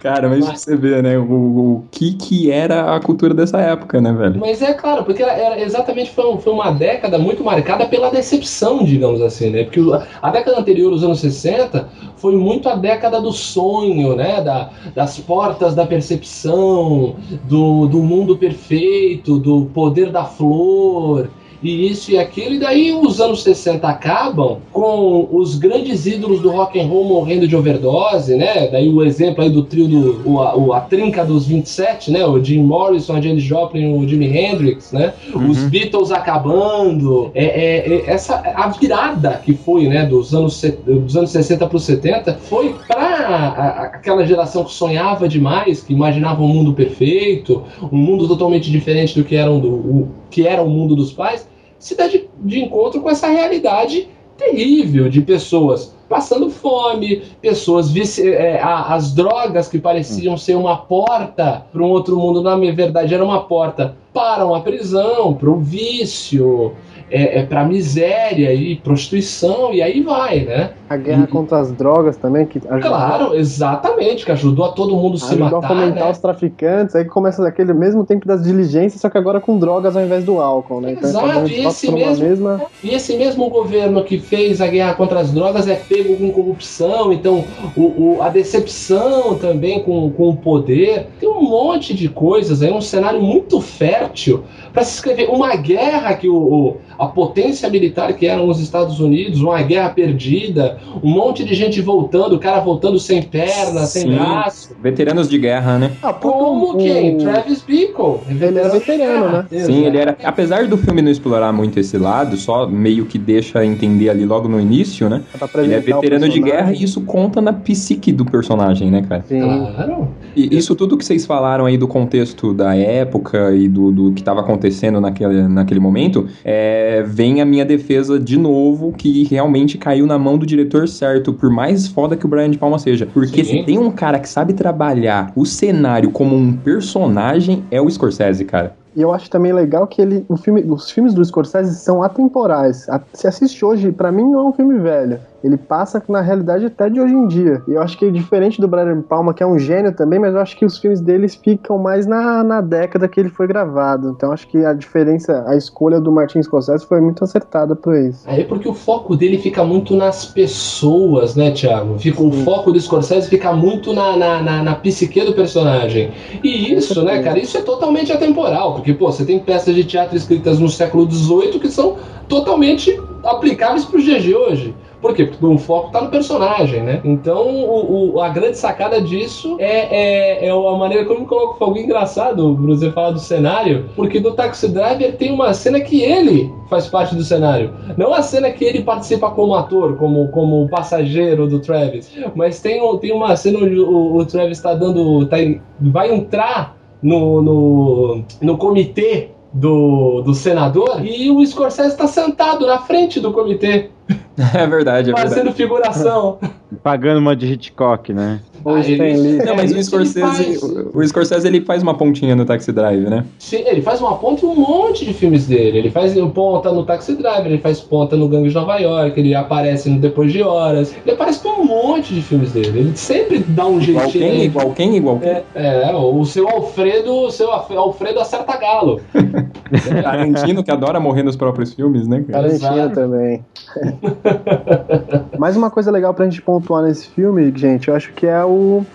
Cara, 0.00 0.28
mas 0.28 0.44
pra 0.44 0.54
você 0.56 0.76
ver, 0.76 1.02
né, 1.02 1.18
o, 1.18 1.22
o 1.24 1.84
que 1.90 2.14
que 2.14 2.50
era 2.50 2.94
a 2.94 3.00
cultura 3.00 3.32
dessa 3.34 3.58
época, 3.60 4.00
né, 4.00 4.12
velho? 4.12 4.40
Mas 4.40 4.60
é 4.62 4.72
claro, 4.72 5.04
porque 5.04 5.22
era, 5.22 5.32
era 5.32 5.60
exatamente 5.60 6.10
foi, 6.10 6.26
um- 6.26 6.38
foi 6.38 6.52
uma 6.52 6.70
década 6.72 7.18
muito 7.18 7.44
marcada 7.44 7.86
pela 7.86 8.10
decepção, 8.10 8.82
digamos 8.84 9.20
assim, 9.20 9.50
né? 9.50 9.64
Porque 9.64 9.80
a 10.20 10.30
década 10.30 10.58
anterior, 10.58 10.92
os 10.92 11.04
anos 11.04 11.20
60, 11.20 11.88
foi 12.16 12.34
muito 12.36 12.68
a 12.68 12.74
década 12.74 13.20
do 13.20 13.32
sonho, 13.32 14.16
né? 14.16 14.40
Da, 14.42 14.70
das 14.94 15.18
portas 15.18 15.74
da 15.74 15.86
percepção, 15.86 17.16
do, 17.44 17.86
do 17.86 17.98
mundo 17.98 18.36
perfeito, 18.36 19.38
do 19.38 19.66
poder 19.66 20.10
da 20.10 20.24
flor. 20.24 21.28
E 21.62 21.88
isso 21.88 22.10
e 22.10 22.18
aquilo, 22.18 22.54
e 22.54 22.58
daí 22.58 22.92
os 22.92 23.20
anos 23.20 23.42
60 23.42 23.86
acabam 23.88 24.58
com 24.72 25.28
os 25.30 25.54
grandes 25.56 26.06
ídolos 26.06 26.40
do 26.40 26.50
rock 26.50 26.80
and 26.80 26.86
roll 26.86 27.04
morrendo 27.04 27.46
de 27.46 27.54
overdose, 27.54 28.34
né? 28.36 28.68
Daí 28.68 28.88
o 28.88 29.02
exemplo 29.04 29.42
aí 29.44 29.50
do 29.50 29.62
trio 29.64 29.86
do 29.86 30.22
o, 30.28 30.40
a, 30.42 30.56
o- 30.56 30.72
a 30.72 30.80
trinca 30.80 31.24
dos 31.24 31.46
27, 31.46 32.10
né? 32.10 32.24
O 32.26 32.42
Jim 32.42 32.62
Morrison, 32.62 33.14
a 33.16 33.20
Janis 33.20 33.42
Joplin, 33.44 33.94
o 33.94 34.08
Jimi 34.08 34.26
Hendrix, 34.26 34.92
né? 34.92 35.12
Os 35.34 35.58
Beatles 35.70 36.10
acabando. 36.10 37.30
É, 37.34 37.44
é- 37.44 37.94
é- 37.94 38.10
essa 38.10 38.36
a 38.54 38.68
virada 38.68 39.40
que 39.44 39.54
foi, 39.54 39.86
né, 39.88 40.04
dos 40.06 40.34
anos 40.34 40.60
dos 40.84 41.16
anos 41.16 41.30
60 41.30 41.66
para 41.66 41.76
os 41.76 41.84
70 41.84 42.34
foi 42.42 42.74
para 42.88 43.90
aquela 43.94 44.26
geração 44.26 44.64
que 44.64 44.72
sonhava 44.72 45.28
demais, 45.28 45.82
que 45.82 45.92
imaginava 45.92 46.42
um 46.42 46.48
mundo 46.48 46.72
perfeito, 46.72 47.62
um 47.90 47.96
mundo 47.96 48.26
totalmente 48.26 48.70
diferente 48.70 49.18
do 49.18 49.24
que 49.24 49.36
era, 49.36 49.50
um 49.50 49.60
do, 49.60 49.68
o, 49.70 50.08
que 50.30 50.46
era 50.46 50.62
o 50.62 50.68
mundo 50.68 50.94
dos 50.96 51.12
pais, 51.12 51.46
se 51.82 51.96
dá 51.96 52.06
de, 52.06 52.28
de 52.38 52.60
encontro 52.60 53.00
com 53.00 53.10
essa 53.10 53.26
realidade 53.26 54.08
terrível 54.38 55.08
de 55.08 55.20
pessoas 55.20 55.94
passando 56.08 56.50
fome, 56.50 57.22
pessoas 57.40 57.90
vici- 57.90 58.28
é, 58.30 58.60
as 58.62 59.14
drogas 59.14 59.66
que 59.66 59.78
pareciam 59.78 60.36
ser 60.36 60.56
uma 60.56 60.76
porta 60.76 61.64
para 61.72 61.82
um 61.82 61.88
outro 61.88 62.18
mundo, 62.18 62.42
na 62.42 62.54
verdade 62.54 63.14
era 63.14 63.24
uma 63.24 63.44
porta 63.44 63.96
para 64.12 64.44
uma 64.44 64.60
prisão, 64.60 65.32
para 65.32 65.48
o 65.50 65.58
vício, 65.58 66.74
é, 67.10 67.40
é 67.40 67.42
para 67.44 67.64
miséria 67.64 68.52
e 68.52 68.76
prostituição 68.76 69.72
e 69.72 69.80
aí 69.80 70.02
vai, 70.02 70.40
né? 70.40 70.72
A 70.92 70.96
guerra 70.96 71.26
contra 71.26 71.58
as 71.58 71.72
drogas 71.72 72.16
também, 72.16 72.44
que 72.46 72.58
ajudou, 72.58 72.80
Claro, 72.90 73.34
exatamente, 73.34 74.24
que 74.24 74.32
ajudou 74.32 74.64
a 74.66 74.72
todo 74.72 74.94
mundo 74.96 75.16
se 75.18 75.24
ajudou 75.26 75.46
a 75.46 75.62
matar, 75.62 75.68
fomentar 75.68 76.04
né? 76.04 76.10
os 76.10 76.18
traficantes, 76.18 76.94
aí 76.94 77.04
começa 77.04 77.46
aquele 77.46 77.72
mesmo 77.72 78.04
tempo 78.04 78.26
das 78.26 78.42
diligências, 78.42 79.00
só 79.00 79.08
que 79.08 79.16
agora 79.16 79.40
com 79.40 79.58
drogas 79.58 79.96
ao 79.96 80.02
invés 80.04 80.24
do 80.24 80.40
álcool, 80.40 80.80
né? 80.80 80.92
Então 80.92 81.08
Exato, 81.08 81.26
fazendo 81.26 81.48
e 81.48 81.66
esse 81.66 81.90
mesmo- 81.90 82.24
mesma... 82.24 82.60
E 82.84 82.90
esse 82.94 83.16
mesmo 83.16 83.48
governo 83.48 84.04
que 84.04 84.18
fez 84.18 84.60
a 84.60 84.66
guerra 84.66 84.94
contra 84.94 85.20
as 85.20 85.32
drogas 85.32 85.66
é 85.68 85.74
pego 85.76 86.16
com 86.16 86.30
corrupção, 86.30 87.12
então 87.12 87.44
o, 87.76 88.16
o- 88.16 88.18
a 88.22 88.28
decepção 88.28 89.34
também 89.38 89.82
com, 89.82 90.10
com 90.10 90.28
o 90.28 90.36
poder. 90.36 91.08
Tem 91.18 91.28
um 91.28 91.42
monte 91.42 91.94
de 91.94 92.08
coisas 92.08 92.62
aí, 92.62 92.70
um 92.72 92.80
cenário 92.80 93.20
muito 93.22 93.60
fértil 93.60 94.44
para 94.72 94.82
se 94.84 94.94
escrever 94.94 95.28
uma 95.30 95.54
guerra 95.56 96.14
que 96.14 96.28
o- 96.28 96.76
a 96.98 97.06
potência 97.06 97.68
militar 97.68 98.12
que 98.14 98.26
eram 98.26 98.48
os 98.48 98.60
Estados 98.60 99.00
Unidos, 99.00 99.40
uma 99.40 99.60
guerra 99.62 99.90
perdida, 99.90 100.78
Um 101.02 101.10
monte 101.10 101.44
de 101.44 101.54
gente 101.54 101.80
voltando, 101.80 102.34
o 102.34 102.38
cara 102.38 102.60
voltando 102.60 102.98
sem 102.98 103.22
perna, 103.22 103.80
sem 103.86 104.02
Sim. 104.02 104.14
braço. 104.14 104.76
Veteranos 104.82 105.28
de 105.28 105.38
guerra, 105.38 105.78
né? 105.78 105.92
Ah, 106.02 106.12
Como 106.12 106.72
o- 106.74 106.76
quem? 106.76 107.16
o- 107.16 107.18
Travis 107.18 107.62
Bickle. 107.62 108.20
Ele 108.28 108.58
era 108.58 108.68
veterano, 108.68 109.32
né? 109.32 109.46
Sim, 109.64 109.86
ele 109.86 109.98
era. 109.98 110.16
Apesar 110.24 110.66
do 110.66 110.76
filme 110.76 111.00
não 111.02 111.10
explorar 111.10 111.52
muito 111.52 111.78
esse 111.80 111.96
lado, 111.98 112.36
só 112.36 112.66
meio 112.66 113.06
que 113.06 113.18
deixa 113.18 113.64
entender 113.64 114.08
ali 114.10 114.24
logo 114.24 114.48
no 114.48 114.60
início, 114.60 115.08
né? 115.08 115.22
Ele 115.56 115.74
é 115.74 115.80
veterano 115.80 116.28
de 116.28 116.40
guerra 116.40 116.72
e 116.72 116.82
isso 116.82 117.00
conta 117.02 117.40
na 117.40 117.52
psique 117.52 118.12
do 118.12 118.24
personagem, 118.24 118.90
né, 118.90 119.02
cara? 119.08 119.22
Sim. 119.26 119.40
Claro. 119.40 120.08
E 120.34 120.56
isso 120.56 120.74
tudo 120.74 120.96
que 120.96 121.04
vocês 121.04 121.26
falaram 121.26 121.66
aí 121.66 121.76
do 121.76 121.86
contexto 121.86 122.54
da 122.54 122.74
época 122.74 123.54
e 123.54 123.68
do, 123.68 123.92
do 123.92 124.12
que 124.12 124.20
estava 124.20 124.40
acontecendo 124.40 125.00
naquele, 125.00 125.46
naquele 125.46 125.80
momento, 125.80 126.26
é, 126.44 127.02
vem 127.06 127.40
a 127.40 127.44
minha 127.44 127.64
defesa 127.64 128.18
de 128.18 128.38
novo, 128.38 128.92
que 128.92 129.24
realmente 129.24 129.76
caiu 129.76 130.06
na 130.06 130.18
mão 130.18 130.38
do 130.38 130.46
diretor 130.46 130.71
certo, 130.88 131.32
por 131.32 131.50
mais 131.50 131.86
foda 131.86 132.16
que 132.16 132.24
o 132.26 132.28
Brian 132.28 132.50
de 132.50 132.58
Palma 132.58 132.78
seja. 132.78 133.06
Porque 133.12 133.44
Sim. 133.44 133.58
se 133.60 133.64
tem 133.64 133.78
um 133.78 133.90
cara 133.90 134.18
que 134.18 134.28
sabe 134.28 134.52
trabalhar 134.52 135.32
o 135.36 135.44
cenário 135.44 136.10
como 136.10 136.34
um 136.36 136.52
personagem, 136.56 137.64
é 137.70 137.80
o 137.80 137.88
Scorsese, 137.90 138.44
cara. 138.44 138.74
E 138.94 139.00
eu 139.00 139.12
acho 139.12 139.30
também 139.30 139.52
legal 139.52 139.86
que 139.86 140.02
ele, 140.02 140.24
o 140.28 140.36
filme, 140.36 140.62
os 140.68 140.90
filmes 140.90 141.14
do 141.14 141.24
Scorsese 141.24 141.74
são 141.76 142.02
atemporais. 142.02 142.86
A- 142.90 143.00
Se 143.14 143.26
assiste 143.26 143.64
hoje, 143.64 143.90
pra 143.90 144.12
mim 144.12 144.22
não 144.24 144.40
é 144.40 144.44
um 144.48 144.52
filme 144.52 144.78
velho. 144.78 145.18
Ele 145.42 145.56
passa 145.56 146.02
na 146.08 146.20
realidade 146.20 146.66
até 146.66 146.88
de 146.88 147.00
hoje 147.00 147.14
em 147.14 147.26
dia. 147.26 147.62
E 147.66 147.72
eu 147.72 147.82
acho 147.82 147.98
que 147.98 148.10
diferente 148.10 148.60
do 148.60 148.68
Brian 148.68 149.02
Palma, 149.02 149.34
que 149.34 149.42
é 149.42 149.46
um 149.46 149.58
gênio 149.58 149.94
também, 149.94 150.18
mas 150.18 150.34
eu 150.34 150.40
acho 150.40 150.56
que 150.56 150.64
os 150.64 150.78
filmes 150.78 151.00
deles 151.00 151.34
ficam 151.34 151.78
mais 151.78 152.06
na, 152.06 152.44
na 152.44 152.60
década 152.60 153.08
que 153.08 153.18
ele 153.18 153.28
foi 153.28 153.46
gravado. 153.46 154.10
Então 154.10 154.28
eu 154.28 154.32
acho 154.32 154.46
que 154.48 154.64
a 154.64 154.72
diferença, 154.72 155.44
a 155.46 155.56
escolha 155.56 156.00
do 156.00 156.12
Martin 156.12 156.42
Scorsese 156.42 156.86
foi 156.86 157.00
muito 157.00 157.24
acertada 157.24 157.74
por 157.74 157.94
isso. 157.96 158.22
Aí 158.26 158.44
porque 158.44 158.68
o 158.68 158.74
foco 158.74 159.16
dele 159.16 159.38
fica 159.38 159.64
muito 159.64 159.96
nas 159.96 160.24
pessoas, 160.24 161.34
né, 161.34 161.50
Thiago? 161.50 161.98
Fica, 161.98 162.22
o 162.22 162.32
foco 162.32 162.72
do 162.72 162.80
Scorsese 162.80 163.28
fica 163.28 163.52
muito 163.52 163.92
na, 163.92 164.16
na, 164.16 164.42
na, 164.42 164.62
na 164.62 164.74
psique 164.74 165.22
do 165.24 165.32
personagem. 165.32 166.12
E 166.42 166.72
isso, 166.72 167.02
né, 167.04 167.22
cara, 167.22 167.38
isso 167.38 167.56
é 167.56 167.62
totalmente 167.62 168.12
atemporal. 168.12 168.74
Porque, 168.74 168.92
pô, 168.92 169.10
você 169.10 169.24
tem 169.24 169.38
peças 169.38 169.74
de 169.74 169.84
teatro 169.84 170.16
escritas 170.16 170.58
no 170.58 170.68
século 170.68 171.10
XVIII 171.10 171.58
que 171.58 171.68
são 171.68 171.96
totalmente 172.28 172.98
aplicáveis 173.24 173.84
para 173.84 173.98
os 173.98 174.04
dias 174.04 174.22
de 174.22 174.34
hoje. 174.34 174.74
Por 175.02 175.14
quê? 175.14 175.24
Porque 175.26 175.44
o 175.44 175.58
foco 175.58 175.90
tá 175.90 176.00
no 176.00 176.08
personagem, 176.10 176.80
né? 176.82 177.00
Então, 177.04 177.48
o, 177.48 178.14
o- 178.14 178.20
a 178.22 178.28
grande 178.28 178.56
sacada 178.56 179.00
disso 179.02 179.56
é, 179.58 180.44
é, 180.44 180.46
é 180.46 180.50
a 180.50 180.76
maneira 180.76 181.04
como 181.04 181.26
coloca 181.26 181.62
algo 181.64 181.76
engraçado, 181.76 182.54
Bruno, 182.54 182.76
você 182.76 182.90
fala 182.92 183.12
do 183.12 183.18
cenário, 183.18 183.90
porque 183.96 184.20
do 184.20 184.32
Taxi 184.32 184.68
Driver 184.68 185.16
tem 185.16 185.32
uma 185.32 185.52
cena 185.52 185.80
que 185.80 186.00
ele 186.00 186.48
faz 186.70 186.86
parte 186.86 187.16
do 187.16 187.22
cenário. 187.24 187.74
Não 187.96 188.14
a 188.14 188.22
cena 188.22 188.50
que 188.52 188.64
ele 188.64 188.82
participa 188.82 189.28
como 189.30 189.54
ator, 189.54 189.96
como, 189.96 190.28
como 190.28 190.68
passageiro 190.68 191.48
do 191.48 191.58
Travis, 191.58 192.10
mas 192.36 192.60
tem, 192.60 192.80
tem 193.00 193.12
uma 193.12 193.34
cena 193.34 193.58
onde 193.58 193.78
o, 193.80 194.14
o 194.16 194.24
Travis 194.24 194.60
tá 194.60 194.72
dando. 194.72 195.26
Tá, 195.26 195.36
vai 195.80 196.14
entrar 196.14 196.76
no, 197.02 197.42
no, 197.42 198.22
no 198.40 198.56
comitê 198.56 199.30
do, 199.52 200.22
do 200.22 200.34
senador 200.34 201.04
e 201.04 201.30
o 201.30 201.44
Scorsese 201.44 201.96
tá 201.96 202.06
sentado 202.06 202.66
na 202.66 202.78
frente 202.78 203.20
do 203.20 203.32
comitê, 203.32 203.90
É 204.54 204.66
verdade, 204.66 205.10
é 205.10 205.16
fazendo 205.16 205.34
verdade. 205.36 205.56
figuração. 205.56 206.38
Pagando 206.82 207.18
uma 207.18 207.36
de 207.36 207.46
Hitchcock, 207.46 208.12
né? 208.12 208.40
Ou 208.64 208.74
Ah, 208.76 208.80
ele-. 208.80 209.38
Não, 209.44 209.56
mas 209.56 209.70
É, 209.70 209.74
o 209.74 209.76
ele 209.76 209.84
Scorsese, 209.84 210.20
faz. 210.20 210.62
o, 210.62 211.02
Scorsese 211.08 211.46
ele 211.46 211.60
faz 211.62 211.82
uma 211.82 211.94
pontinha 211.94 212.34
no 212.36 212.44
Taxi 212.44 212.72
Drive, 212.72 213.08
né? 213.08 213.24
Sim, 213.38 213.62
ele 213.66 213.82
faz 213.82 214.00
uma 214.00 214.16
ponta 214.16 214.44
em 214.44 214.48
um 214.48 214.54
monte 214.54 215.04
de 215.04 215.12
filmes 215.14 215.46
dele. 215.46 215.78
Ele 215.78 215.90
faz 215.90 216.14
ponta 216.34 216.70
no 216.72 216.84
Taxi 216.84 217.14
Driver, 217.14 217.46
ele 217.46 217.58
faz 217.58 217.80
ponta 217.80 218.16
no 218.16 218.28
Gangue 218.28 218.48
de 218.48 218.54
Nova 218.54 218.76
York, 218.78 219.18
ele 219.18 219.34
aparece 219.34 219.88
no 219.90 219.98
Depois 219.98 220.32
de 220.32 220.42
Horas. 220.42 220.94
Ele 221.04 221.14
aparece 221.14 221.40
com 221.40 221.62
um 221.62 221.64
monte 221.64 222.14
de 222.14 222.22
filmes 222.22 222.52
dele. 222.52 222.78
Ele 222.80 222.96
sempre 222.96 223.38
dá 223.40 223.66
um 223.66 223.80
Igual 223.80 224.04
jeitinho. 224.10 224.24
quem, 224.24 224.40
aí. 224.40 224.44
igual 224.46 224.70
quem, 224.70 224.96
igual 224.96 225.18
quem. 225.18 225.28
É, 225.30 225.44
é, 225.54 225.94
o 225.94 226.24
seu 226.24 226.48
Alfredo, 226.48 227.12
o 227.12 227.30
seu 227.30 227.50
Alfredo 227.50 228.20
acerta 228.20 228.56
galo. 228.56 229.00
Tarantino 230.02 230.62
que 230.62 230.70
adora 230.70 231.00
morrer 231.00 231.22
nos 231.22 231.36
próprios 231.36 231.72
filmes, 231.72 232.06
né, 232.06 232.24
cara? 232.28 232.48
Tarantino 232.58 232.90
também. 232.94 233.44
Mais 235.38 235.56
uma 235.56 235.70
coisa 235.70 235.90
legal 235.90 236.12
pra 236.14 236.24
gente 236.24 236.42
pontuar 236.42 236.82
nesse 236.84 237.08
filme, 237.08 237.52
gente, 237.56 237.88
eu 237.88 237.94
acho 237.96 238.12
que 238.12 238.26
é 238.26 238.44
o, 238.44 238.48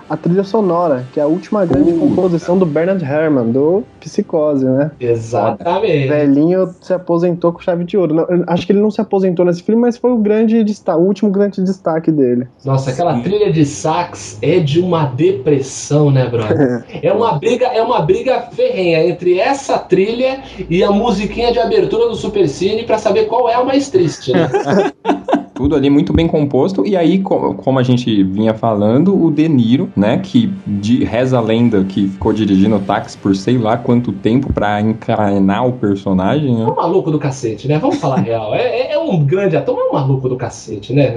a 0.10 0.18
trilha 0.18 0.44
sonora, 0.44 1.06
que 1.14 1.20
é 1.20 1.24
a 1.24 1.28
última 1.28 1.66
grande 1.66 1.92
Uh. 1.92 2.00
composição 2.00 2.58
do 2.58 2.66
Bernard 2.66 3.04
Herrmann, 3.04 3.52
do 3.52 3.84
Psicose, 4.00 4.66
né? 4.66 4.92
Exatamente. 5.00 6.08
Velhinho 6.08 6.70
se 6.82 6.94
aposentou 6.94 7.54
com 7.54 7.60
chave 7.60 7.84
de 7.84 7.98
ouro. 7.98 8.14
Não, 8.14 8.28
acho 8.48 8.66
que 8.66 8.72
ele 8.72 8.82
não 8.82 8.92
se 8.92 9.02
aposentou 9.02 9.46
nesse 9.46 9.64
filme, 9.64 9.82
mas 9.82 9.98
foi 9.98 10.12
o 10.12 10.18
grande 10.18 10.64
destaque, 10.64 11.00
o 11.00 11.04
último 11.04 11.30
grande 11.32 11.62
destaque 11.64 12.12
dele. 12.12 12.48
Nossa, 12.66 12.92
aquela 12.92 13.20
trilha 13.20 13.52
de 13.52 13.66
sax 13.66 14.38
é 14.42 14.60
de 14.60 14.80
uma 14.80 15.06
depressão, 15.06 16.12
né, 16.12 16.28
brother? 16.28 16.86
É 17.08 17.14
uma 17.14 17.38
briga, 17.38 17.68
é 17.68 17.82
uma 17.82 18.02
briga 18.02 18.42
ferrenha 18.52 19.08
entre 19.08 19.40
essa 19.40 19.78
trilha 19.78 20.42
e 20.70 20.84
a 20.84 20.92
musiquinha 20.92 21.52
de 21.52 21.60
abertura 21.60 22.08
do 22.08 22.16
Supercine 22.16 22.84
pra 22.84 22.98
saber 22.98 23.26
qual 23.26 23.48
é 23.50 23.54
a 23.54 23.64
mais 23.64 23.90
triste, 23.90 24.34
né? 24.34 24.50
Tudo 25.58 25.76
ali 25.76 25.90
muito 25.90 26.14
bem 26.14 26.28
composto. 26.28 26.86
E 26.86 26.96
aí, 26.96 27.18
co- 27.18 27.56
como 27.56 27.80
a 27.80 27.84
gente 27.84 28.24
vinha 28.24 28.54
falando, 28.54 29.20
o 29.20 29.32
De 29.32 29.50
Niro, 29.50 29.90
né? 29.98 30.20
Que 30.20 30.54
de, 30.68 31.04
reza 31.04 31.40
a 31.40 31.42
lenda 31.42 31.84
que 31.84 32.08
ficou 32.08 32.32
dirigindo 32.32 32.76
o 32.76 32.80
táxi 32.80 33.18
por 33.18 33.36
sei 33.36 33.58
lá 33.58 33.76
quanto 33.76 34.12
tempo 34.12 34.54
pra 34.54 34.80
encarnar 34.80 35.66
o 35.68 35.74
personagem. 35.74 36.54
É 36.56 36.60
Né? 36.60 36.66
um 36.66 36.76
maluco 36.76 37.10
do 37.10 37.18
cacete, 37.18 37.68
né? 37.68 37.80
Vamos 37.80 37.98
falar 37.98 38.18
real. 38.20 38.54
É, 38.54 38.62
é- 38.62 38.94
é 38.94 39.00
um 39.00 39.26
grande 39.26 39.58
ator, 39.58 39.76
mas 39.76 39.86
é 39.86 39.90
um 39.90 39.94
maluco 39.94 40.30
do 40.30 40.36
cacete, 40.36 40.94
né? 40.94 41.12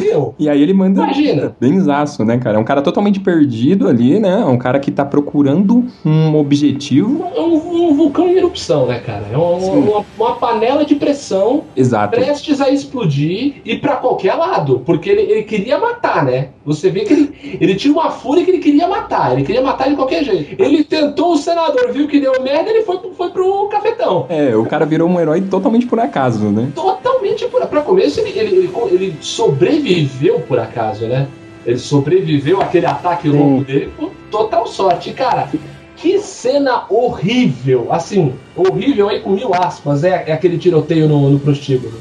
Meu, 0.00 0.34
E 0.40 0.48
aí 0.48 0.60
ele 0.60 0.72
manda 0.74 1.02
Imagina. 1.04 1.54
benzaço, 1.60 2.24
né, 2.24 2.36
cara? 2.38 2.56
É 2.56 2.60
um 2.60 2.64
cara 2.64 2.82
totalmente 2.82 3.20
perdido 3.20 3.86
ali, 3.86 4.18
né? 4.18 4.40
É 4.40 4.44
um 4.44 4.58
cara 4.58 4.80
que 4.80 4.90
tá 4.90 5.04
procurando 5.04 5.84
um 6.04 6.34
objetivo. 6.36 7.24
é 7.34 7.40
um, 7.40 7.90
um 7.90 7.94
vulcão 7.94 8.26
em 8.28 8.36
erupção, 8.36 8.86
né, 8.86 8.98
cara? 8.98 9.26
É 9.30 9.36
uma, 9.36 9.60
Sim. 9.60 9.70
uma, 9.78 10.04
uma 10.18 10.34
panela 10.36 10.84
de 10.84 10.96
pressão 10.96 11.64
Exato. 11.76 12.16
prestes 12.18 12.60
a 12.60 12.70
explodir 12.70 13.60
e 13.64 13.76
pra 13.84 13.96
qualquer 13.96 14.34
lado, 14.34 14.80
porque 14.86 15.10
ele, 15.10 15.20
ele 15.30 15.42
queria 15.42 15.78
matar, 15.78 16.24
né? 16.24 16.48
Você 16.64 16.88
vê 16.90 17.00
que 17.00 17.12
ele, 17.12 17.58
ele 17.60 17.74
tinha 17.74 17.92
uma 17.92 18.10
fúria 18.10 18.42
que 18.42 18.50
ele 18.50 18.58
queria 18.58 18.88
matar, 18.88 19.34
ele 19.34 19.44
queria 19.44 19.60
matar 19.60 19.90
de 19.90 19.94
qualquer 19.94 20.24
jeito. 20.24 20.60
Ele 20.60 20.82
tentou 20.82 21.32
o 21.34 21.36
senador, 21.36 21.92
viu 21.92 22.08
que 22.08 22.18
deu 22.18 22.32
merda, 22.42 22.70
ele 22.70 22.82
foi, 22.82 22.96
pro- 22.96 23.12
foi 23.12 23.28
pro 23.30 23.68
cafetão. 23.68 24.24
É, 24.30 24.56
o 24.56 24.64
cara 24.64 24.86
virou 24.86 25.06
um 25.06 25.20
herói 25.20 25.42
totalmente 25.42 25.84
por 25.86 26.00
acaso, 26.00 26.46
né? 26.46 26.70
Totalmente 26.74 27.46
por 27.48 27.64
Pra 27.66 27.82
começo, 27.82 28.20
ele, 28.20 28.38
ele, 28.38 28.56
ele, 28.56 28.70
ele 28.92 29.16
sobreviveu 29.20 30.40
por 30.40 30.58
acaso, 30.58 31.06
né? 31.06 31.26
Ele 31.66 31.78
sobreviveu 31.78 32.60
àquele 32.62 32.86
ataque 32.86 33.28
louco 33.28 33.64
dele 33.64 33.90
por 33.96 34.10
total 34.30 34.66
sorte. 34.66 35.12
Cara, 35.12 35.48
que 35.96 36.18
cena 36.20 36.84
horrível! 36.90 37.88
Assim, 37.90 38.32
horrível 38.56 39.08
aí 39.08 39.20
com 39.20 39.30
mil 39.30 39.50
aspas, 39.54 40.04
é, 40.04 40.24
é 40.26 40.32
aquele 40.32 40.56
tiroteio 40.58 41.08
no, 41.08 41.28
no 41.30 41.38
prostíbulo. 41.40 41.94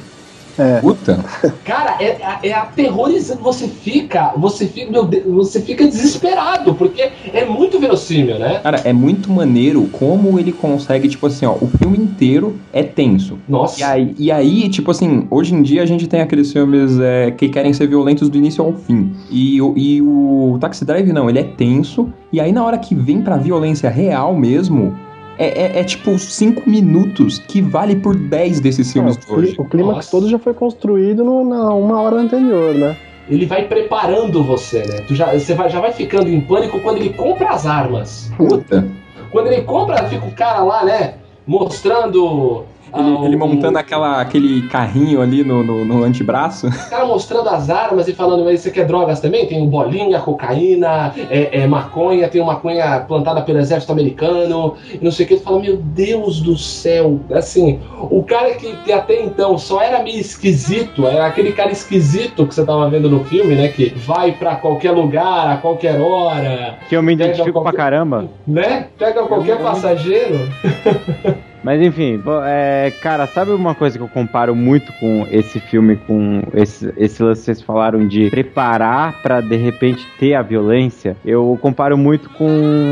É. 0.58 0.80
Puta. 0.82 1.24
Cara, 1.66 1.98
é, 2.00 2.18
é 2.44 2.54
aterrorizante. 2.54 3.42
Você 3.42 3.68
fica, 3.68 4.34
você 4.38 4.68
fica, 4.68 4.92
meu 4.92 5.04
Deus, 5.06 5.24
você 5.26 5.62
fica 5.62 5.86
desesperado, 5.88 6.76
porque 6.76 7.10
é 7.34 7.46
muito 7.46 7.80
verossímil, 7.80 8.38
né? 8.38 8.60
Cara, 8.62 8.82
é 8.84 8.94
muito 8.94 9.32
maneiro 9.32 9.88
como 9.92 10.40
ele 10.40 10.52
consegue, 10.52 11.08
tipo 11.08 11.26
assim, 11.28 11.46
ó, 11.46 11.54
o 11.60 11.68
filme 11.68 11.98
inteiro 11.98 12.58
é 12.72 12.84
tenso. 12.84 13.38
Nossa. 13.48 13.80
E 13.80 13.84
aí, 13.84 14.16
e 14.20 14.32
aí, 14.32 14.70
tipo 14.70 14.92
assim, 14.92 15.28
hoje 15.32 15.56
em 15.56 15.62
dia 15.62 15.82
a 15.82 15.86
gente 15.86 16.08
tem 16.08 16.22
aqueles 16.22 16.52
filmes 16.52 17.00
é, 17.00 17.32
que 17.32 17.50
querem 17.50 17.74
ser 17.74 17.88
violentos 17.88 18.30
do 18.30 18.38
início 18.38 18.64
ao 18.64 18.74
fim. 18.74 19.12
E, 19.32 19.62
o- 19.62 19.74
e 19.76 20.02
o 20.02 20.58
Taxi 20.60 20.86
Drive 20.86 21.12
não, 21.12 21.30
ele 21.30 21.40
é 21.40 21.44
tenso. 21.44 22.10
E 22.32 22.40
aí 22.40 22.52
na 22.52 22.64
hora 22.64 22.78
que 22.78 22.94
vem 22.96 23.22
pra 23.22 23.38
violência 23.38 23.90
real 23.90 24.36
mesmo, 24.36 24.94
é, 25.38 25.78
é- 25.78 25.80
é 25.80 25.84
tipo 25.84 26.18
5 26.18 26.70
minutos 26.70 27.40
que 27.40 27.62
vale 27.62 27.96
por 27.96 28.16
10 28.16 28.60
desses 28.60 28.92
filmes 28.92 29.18
de 29.18 29.32
o, 29.32 29.36
hoje. 29.36 29.56
o 29.58 29.66
clímax 29.66 29.96
Nossa. 29.96 30.12
todo 30.12 30.30
já 30.30 30.38
foi 30.40 30.54
construído 30.54 31.24
no- 31.24 31.44
na 31.44 31.74
uma 31.74 32.02
hora 32.02 32.18
anterior, 32.18 32.74
né? 32.76 32.96
Ele 33.30 33.46
vai 33.46 33.68
preparando 33.68 34.44
você, 34.44 34.80
né? 34.80 34.98
Tu 35.08 35.16
já, 35.16 35.32
você 35.34 35.54
vai, 35.54 35.70
já 35.70 35.80
vai 35.80 35.94
ficando 35.94 36.28
em 36.30 36.42
pânico 36.42 36.80
quando 36.82 36.98
ele 36.98 37.10
compra 37.12 37.50
as 37.52 37.66
armas. 37.66 38.30
Puta. 38.38 38.86
Quando 39.32 39.48
ele 39.48 39.62
compra, 39.62 40.04
fica 40.10 40.26
o 40.26 40.32
cara 40.32 40.60
lá, 40.64 40.84
né? 40.84 41.16
Mostrando. 41.48 42.66
Ah, 42.94 43.00
Ele, 43.00 43.26
ele 43.28 43.36
o- 43.36 43.40
montando 43.40 43.78
aquela, 43.78 44.22
aquele 44.22 44.68
carrinho 44.68 45.22
ali 45.22 45.44
no, 45.44 45.64
no, 45.64 45.84
no 45.86 46.04
antebraço. 46.04 46.68
O 46.68 46.90
cara 46.90 47.06
mostrando 47.06 47.50
as 47.50 47.70
armas 47.70 48.08
e 48.08 48.14
falando, 48.14 48.44
mas 48.46 48.62
você 48.62 48.72
quer 48.72 48.86
drogas 48.86 49.20
também? 49.20 49.46
Tem 49.48 49.68
bolinha, 49.68 50.20
cocaína, 50.20 51.14
é, 51.30 51.62
é 51.62 51.68
maconha, 51.68 52.28
tem 52.30 52.42
uma 52.42 52.54
maconha 52.54 53.00
plantada 53.08 53.42
pelo 53.42 53.60
exército 53.60 53.92
americano, 53.92 54.76
e 54.94 55.04
não 55.04 55.12
sei 55.12 55.26
o 55.26 55.30
que. 55.30 55.36
Tu 55.38 55.44
fala, 55.44 55.60
meu 55.60 55.78
Deus 55.78 56.40
do 56.42 56.56
céu. 56.58 57.20
Assim, 57.34 57.80
o 58.12 58.24
cara 58.24 58.54
que, 58.56 58.76
que 58.78 58.92
até 58.92 59.22
então 59.24 59.58
só 59.58 59.82
era 59.82 60.04
meio 60.04 60.20
esquisito, 60.20 61.08
era 61.08 61.26
aquele 61.26 61.52
cara 61.52 61.72
esquisito 61.72 62.46
que 62.46 62.54
você 62.54 62.66
tava 62.66 62.90
vendo 62.90 63.10
no 63.10 63.24
filme, 63.26 63.56
né? 63.56 63.68
Que 63.70 63.90
vai 64.06 64.32
pra 64.34 64.56
qualquer 64.56 64.92
lugar, 64.92 65.48
a 65.48 65.58
qualquer 65.58 66.00
hora, 66.00 66.78
Que 66.90 66.96
eu 66.96 67.02
me 67.04 67.14
identifico 67.14 67.52
qualquer- 67.54 67.72
pra 67.72 67.84
caramba. 67.84 68.30
né? 68.48 68.88
Pega 68.98 69.24
qualquer 69.24 69.58
passageiro. 69.60 70.40
Mas 71.64 71.82
enfim, 71.82 72.22
é, 72.46 72.92
cara, 73.02 73.26
sabe 73.26 73.52
uma 73.52 73.74
coisa 73.74 73.98
que 73.98 74.04
eu 74.04 74.08
comparo 74.10 74.54
muito 74.54 74.92
com 75.00 75.26
esse 75.32 75.60
filme, 75.60 75.96
com 75.96 76.42
esse, 76.54 76.94
esse 76.98 77.24
lance 77.24 77.40
que 77.42 77.46
vocês 77.46 77.62
falaram 77.62 78.06
de 78.08 78.30
preparar 78.30 79.22
pra 79.22 79.40
de 79.40 79.56
repente 79.56 80.06
ter 80.20 80.34
a 80.34 80.42
violência? 80.42 81.16
Eu 81.26 81.58
comparo 81.62 81.98
muito 81.98 82.30
com, 82.32 82.48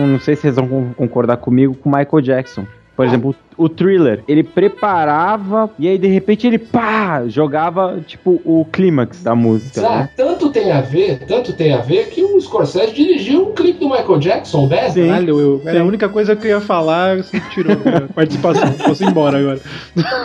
não 0.07 0.19
sei 0.19 0.35
se 0.35 0.43
vocês 0.43 0.55
vão 0.55 0.67
con- 0.67 0.93
concordar 0.95 1.37
comigo, 1.37 1.75
com 1.75 1.89
Michael 1.89 2.21
Jackson. 2.21 2.65
Por 2.95 3.05
exemplo, 3.05 3.35
o 3.57 3.67
thriller, 3.69 4.23
ele 4.27 4.43
preparava 4.43 5.69
e 5.77 5.87
aí 5.87 5.97
de 5.97 6.07
repente 6.07 6.47
ele 6.47 6.57
pá, 6.57 7.23
jogava 7.27 7.99
tipo 8.05 8.41
o 8.45 8.65
clímax 8.71 9.21
da 9.23 9.35
música. 9.35 9.85
Ah, 9.87 9.97
Né? 9.99 10.09
tanto 10.15 10.49
tem 10.51 10.71
a 10.71 10.81
ver, 10.81 11.19
tanto 11.27 11.53
tem 11.53 11.73
a 11.73 11.81
ver 11.81 12.07
que 12.09 12.23
o 12.23 12.39
Scorsese 12.41 12.93
dirigiu 12.93 13.49
um 13.49 13.53
clipe 13.53 13.79
do 13.79 13.89
Michael 13.89 14.17
Jackson, 14.19 14.67
Bad. 14.67 14.93
Caralho, 14.99 15.39
eu, 15.39 15.61
era 15.65 15.81
a 15.81 15.83
única 15.83 16.09
coisa 16.09 16.35
que 16.35 16.47
eu 16.47 16.51
ia 16.51 16.61
falar, 16.61 17.17
você 17.17 17.39
tirou 17.51 17.77
minha 17.77 18.01
participação. 18.13 18.71
Posso 18.73 19.03
ir 19.03 19.07
embora 19.07 19.37
agora. 19.39 19.59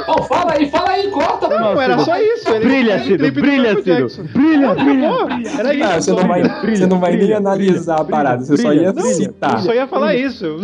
Oh, 0.08 0.22
fala 0.22 0.52
aí, 0.54 0.68
fala 0.70 0.90
aí, 0.90 1.08
corta. 1.08 1.48
Não, 1.48 1.74
pô. 1.74 1.80
era 1.80 1.98
só 1.98 2.16
isso. 2.20 2.48
ele 2.48 2.64
Brilha, 2.64 2.92
fez 2.98 3.02
o 3.02 3.04
Cido, 3.06 3.18
clipe 3.18 3.34
do 3.34 3.40
brilha. 3.40 3.74
Jackson. 3.82 4.22
Brilha, 4.32 4.74
brilha, 4.74 5.24
brilha. 5.24 5.50
Era 5.58 5.74
isso. 5.74 5.84
Ah, 5.86 6.00
você 6.00 6.12
não 6.12 6.28
vai, 6.28 6.42
você 6.42 6.86
não 6.86 6.98
vai 7.00 7.16
nem 7.16 7.32
analisar 7.32 8.00
a 8.00 8.04
parada, 8.04 8.44
você 8.44 8.56
só 8.56 8.72
ia 8.72 8.92
Não, 8.92 9.02
citar. 9.02 9.52
Eu 9.54 9.58
só 9.60 9.74
ia 9.74 9.86
falar 9.86 10.14
isso. 10.14 10.56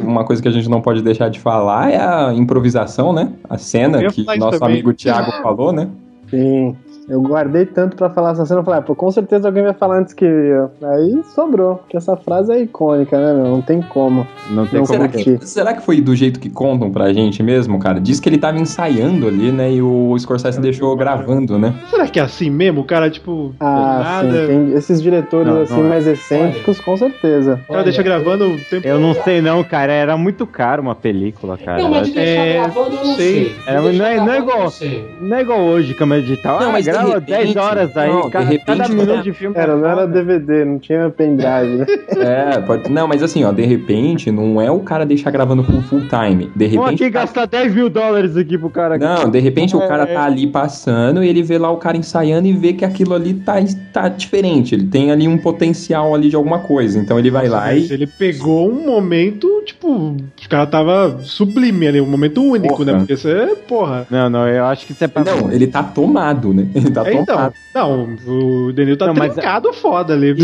Uma 0.00 0.24
coisa 0.24 0.40
que 0.42 0.48
a 0.48 0.52
gente 0.52 0.68
não 0.68 0.80
pode 0.80 1.02
deixar 1.02 1.28
de 1.30 1.40
falar 1.40 1.79
é 1.88 1.98
a 1.98 2.32
improvisação, 2.34 3.12
né? 3.12 3.32
A 3.48 3.56
cena 3.56 4.02
que 4.10 4.24
nosso 4.36 4.58
também. 4.58 4.74
amigo 4.74 4.92
Thiago 4.92 5.30
falou, 5.42 5.72
né? 5.72 5.88
Sim. 6.28 6.76
Eu 7.10 7.20
guardei 7.20 7.66
tanto 7.66 7.96
pra 7.96 8.08
falar 8.08 8.30
essa 8.30 8.46
cena, 8.46 8.60
eu 8.60 8.64
falei, 8.64 8.78
ah, 8.78 8.82
pô, 8.82 8.94
com 8.94 9.10
certeza 9.10 9.48
alguém 9.48 9.64
vai 9.64 9.74
falar 9.74 9.98
antes 9.98 10.14
que 10.14 10.24
eu. 10.24 10.70
Aí 10.80 11.20
sobrou, 11.34 11.74
porque 11.76 11.96
essa 11.96 12.16
frase 12.16 12.52
é 12.52 12.60
icônica, 12.62 13.18
né, 13.18 13.34
meu? 13.34 13.50
Não 13.50 13.60
tem 13.60 13.82
como. 13.82 14.24
Não 14.48 14.64
tem 14.64 14.80
como 14.84 14.86
será, 14.86 15.08
que, 15.08 15.38
será 15.46 15.74
que 15.74 15.82
foi 15.82 16.00
do 16.00 16.14
jeito 16.14 16.38
que 16.38 16.48
contam 16.48 16.90
pra 16.90 17.12
gente 17.12 17.42
mesmo, 17.42 17.78
cara? 17.80 18.00
Diz 18.00 18.20
que 18.20 18.28
ele 18.28 18.38
tava 18.38 18.58
ensaiando 18.58 19.26
ali, 19.26 19.50
né? 19.50 19.72
E 19.72 19.82
o 19.82 20.16
Scorsese 20.18 20.60
deixou 20.60 20.94
gravando, 20.96 21.58
né? 21.58 21.74
Será 21.90 22.06
que 22.06 22.18
é 22.20 22.22
assim 22.22 22.48
mesmo? 22.48 22.82
O 22.82 22.84
cara, 22.84 23.10
tipo, 23.10 23.52
Ah, 23.58 24.00
nada. 24.22 24.40
sim. 24.42 24.46
Tem 24.46 24.72
esses 24.74 25.02
diretores 25.02 25.52
Não, 25.52 25.62
assim 25.62 25.74
não 25.78 25.86
é. 25.86 25.88
mais 25.88 26.06
excêntricos, 26.06 26.80
com 26.80 26.96
certeza. 26.96 27.60
O 27.68 27.72
cara 27.72 27.82
deixa 27.84 28.02
gravando 28.04 28.50
o 28.54 28.58
tempo 28.58 28.86
Eu 28.86 29.00
não 29.00 29.14
sei 29.14 29.40
não, 29.40 29.64
cara, 29.64 29.92
era 29.92 30.16
muito 30.16 30.46
caro 30.46 30.80
uma 30.80 30.94
película, 30.94 31.58
cara. 31.58 31.82
Não, 31.82 31.90
mas 31.90 32.06
de 32.06 32.14
deixar 32.14 32.40
É, 32.46 32.52
gravando 32.60 32.94
eu 32.96 33.04
não 33.04 33.14
sei. 33.16 33.32
sei. 33.34 33.44
De 33.54 33.60
Era- 33.66 33.80
não, 33.92 34.06
é, 34.06 34.16
não 34.16 34.32
é 34.32 34.38
igual, 34.38 34.60
não 34.60 34.70
sei. 34.70 35.04
não 35.20 35.36
é 35.36 35.40
igual 35.40 35.60
hoje, 35.60 35.94
câmera 35.94 36.20
digital. 36.22 36.60
Não, 36.60 36.68
ah, 36.68 36.72
mas 36.72 36.84
de 36.84 36.90
repente- 37.06 37.26
10 37.26 37.56
horas 37.56 37.96
aí, 37.96 38.10
não, 38.10 38.22
de 38.22 38.30
cada, 38.30 38.44
repente 38.44 38.64
cada 38.78 38.88
minuto 38.88 39.10
é. 39.12 39.22
de 39.22 39.32
filme. 39.32 39.56
Era, 39.58 39.76
não 39.76 39.88
era 39.88 40.06
DVD, 40.06 40.64
não 40.64 40.78
tinha 40.78 41.10
pendrive, 41.10 41.78
né? 41.78 41.86
É, 42.20 42.60
pode... 42.60 42.90
Não, 42.90 43.06
mas 43.08 43.22
assim, 43.22 43.44
ó, 43.44 43.52
de 43.52 43.62
repente, 43.64 44.30
não 44.30 44.60
é 44.60 44.70
o 44.70 44.80
cara 44.80 45.04
deixar 45.06 45.30
gravando 45.30 45.64
por 45.64 45.82
full 45.84 46.02
time. 46.08 46.50
De 46.54 46.66
Vamos 46.68 46.84
repente. 46.90 47.04
aqui 47.04 47.10
gastar 47.10 47.46
10 47.46 47.74
mil 47.74 47.88
dólares 47.88 48.36
aqui 48.36 48.58
pro 48.58 48.68
cara. 48.70 48.96
aqui. 48.96 49.04
Não, 49.04 49.30
de 49.30 49.38
repente 49.38 49.74
o 49.76 49.80
cara 49.80 50.02
É. 50.04 50.06
tá 50.14 50.24
ali 50.24 50.46
passando 50.46 51.22
e 51.24 51.28
ele 51.28 51.42
vê 51.42 51.56
lá 51.58 51.70
o 51.70 51.76
cara 51.76 51.96
ensaiando 51.96 52.46
e 52.46 52.52
vê 52.52 52.72
que 52.72 52.84
aquilo 52.84 53.14
ali 53.14 53.34
tá, 53.34 53.54
tá 53.92 54.08
diferente. 54.08 54.74
Ele 54.74 54.86
tem 54.86 55.10
ali 55.10 55.26
um 55.28 55.38
potencial 55.38 56.14
ali 56.14 56.28
de 56.28 56.36
alguma 56.36 56.58
coisa. 56.60 56.98
Então 56.98 57.18
ele 57.18 57.30
vai 57.30 57.48
lá 57.48 57.60
Mas 57.66 57.90
e. 57.90 57.94
ele 57.94 58.06
pegou 58.06 58.68
um 58.70 58.84
momento, 58.86 59.62
tipo, 59.64 59.88
o 59.90 60.48
cara 60.48 60.66
tava 60.66 61.18
sublime 61.22 61.86
ali, 61.88 62.00
um 62.00 62.06
momento 62.06 62.42
único, 62.42 62.76
Porra. 62.76 62.92
né? 62.92 62.98
Porque 62.98 63.16
você, 63.16 63.56
porra. 63.66 64.06
Não, 64.10 64.28
não, 64.28 64.48
eu 64.48 64.64
acho 64.66 64.86
que 64.86 64.92
isso 64.92 65.04
é 65.04 65.08
pra. 65.08 65.24
Não, 65.24 65.50
ele 65.50 65.66
tá 65.66 65.82
tomado, 65.82 66.52
né? 66.52 66.66
Ele 66.80 66.90
tá 66.92 67.08
É, 67.08 67.14
então, 67.14 67.52
não, 67.74 68.16
o 68.26 68.72
Denil 68.72 68.96
tá 68.96 69.06
Não, 69.06 69.14
mas- 69.14 69.36
foda 69.72 70.12
ali. 70.14 70.34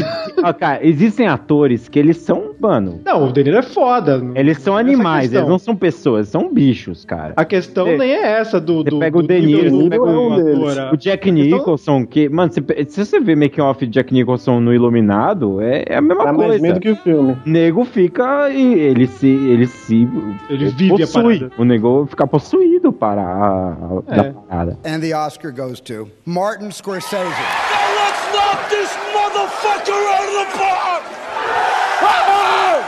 Ó, 0.43 0.53
cara, 0.53 0.87
existem 0.87 1.27
atores 1.27 1.89
que 1.89 1.99
eles 1.99 2.19
são, 2.19 2.55
mano. 2.59 3.01
Não, 3.05 3.29
o 3.29 3.33
Denil 3.33 3.57
é 3.59 3.63
foda. 3.63 4.23
Eles 4.35 4.59
são 4.59 4.77
animais, 4.77 5.33
eles 5.33 5.49
não 5.49 5.59
são 5.59 5.75
pessoas, 5.77 6.29
são 6.29 6.53
bichos, 6.53 7.05
cara. 7.05 7.33
A 7.37 7.45
questão 7.45 7.87
Você- 7.87 7.97
nem 7.97 8.13
é 8.13 8.23
essa 8.39 8.61
do. 8.61 8.79
Você 8.85 8.91
do 8.91 8.99
pega 8.99 9.19
o 9.19 9.23
do 9.23 9.29
De 9.29 9.41
nível 9.41 9.63
Niro, 9.65 9.77
você 9.85 9.91
pega 9.91 10.03
o, 10.05 10.33
ator, 10.33 10.79
a- 10.79 10.93
o 10.93 10.97
Jack 10.97 11.29
a 11.29 11.33
Nicholson, 11.33 12.07
que, 12.07 12.29
mano, 12.29 12.53
se, 12.53 12.63
se 12.89 13.05
você 13.05 13.21
vê 13.21 13.35
making 13.37 13.61
off 13.61 13.87
de 13.87 13.93
Jack 13.93 14.13
Nicholson 14.13 14.61
no 14.61 14.73
Iluminado, 14.75 15.61
é, 15.61 15.85
é 15.89 15.97
a 15.97 16.01
mesma 16.01 16.25
Dá 16.25 16.33
mais 16.33 16.49
coisa. 16.51 16.63
medo 16.63 16.81
que 16.81 16.91
o 16.91 16.97
filme. 16.97 17.37
Nego 17.45 17.85
fica 17.85 18.51
e 18.51 18.75
ele 18.75 19.07
se. 19.07 19.27
Ele 19.29 19.67
se. 19.67 20.09
Ele 20.49 20.67
vive 20.71 20.95
a 21.03 21.07
possui. 21.07 21.39
parada. 21.41 21.53
O 21.59 21.65
nego 21.65 22.07
fica 22.07 22.27
possuído 22.27 22.93
para 22.93 23.23
a, 23.23 23.69
a- 23.73 24.03
É. 24.09 24.17
da 24.17 24.25
parada. 24.33 24.79
And 24.85 25.01
the 25.01 25.15
Oscar 25.17 25.53
goes 25.53 25.81
to 25.81 26.09
Martin 26.25 26.71
Scorsese. 26.71 27.25
Let's 27.25 28.33
knock 28.33 28.69
this 28.69 28.97
motherfucker 29.15 29.93
out 29.93 30.29
of 30.29 30.53
the 30.53 30.59
park! 30.59 31.26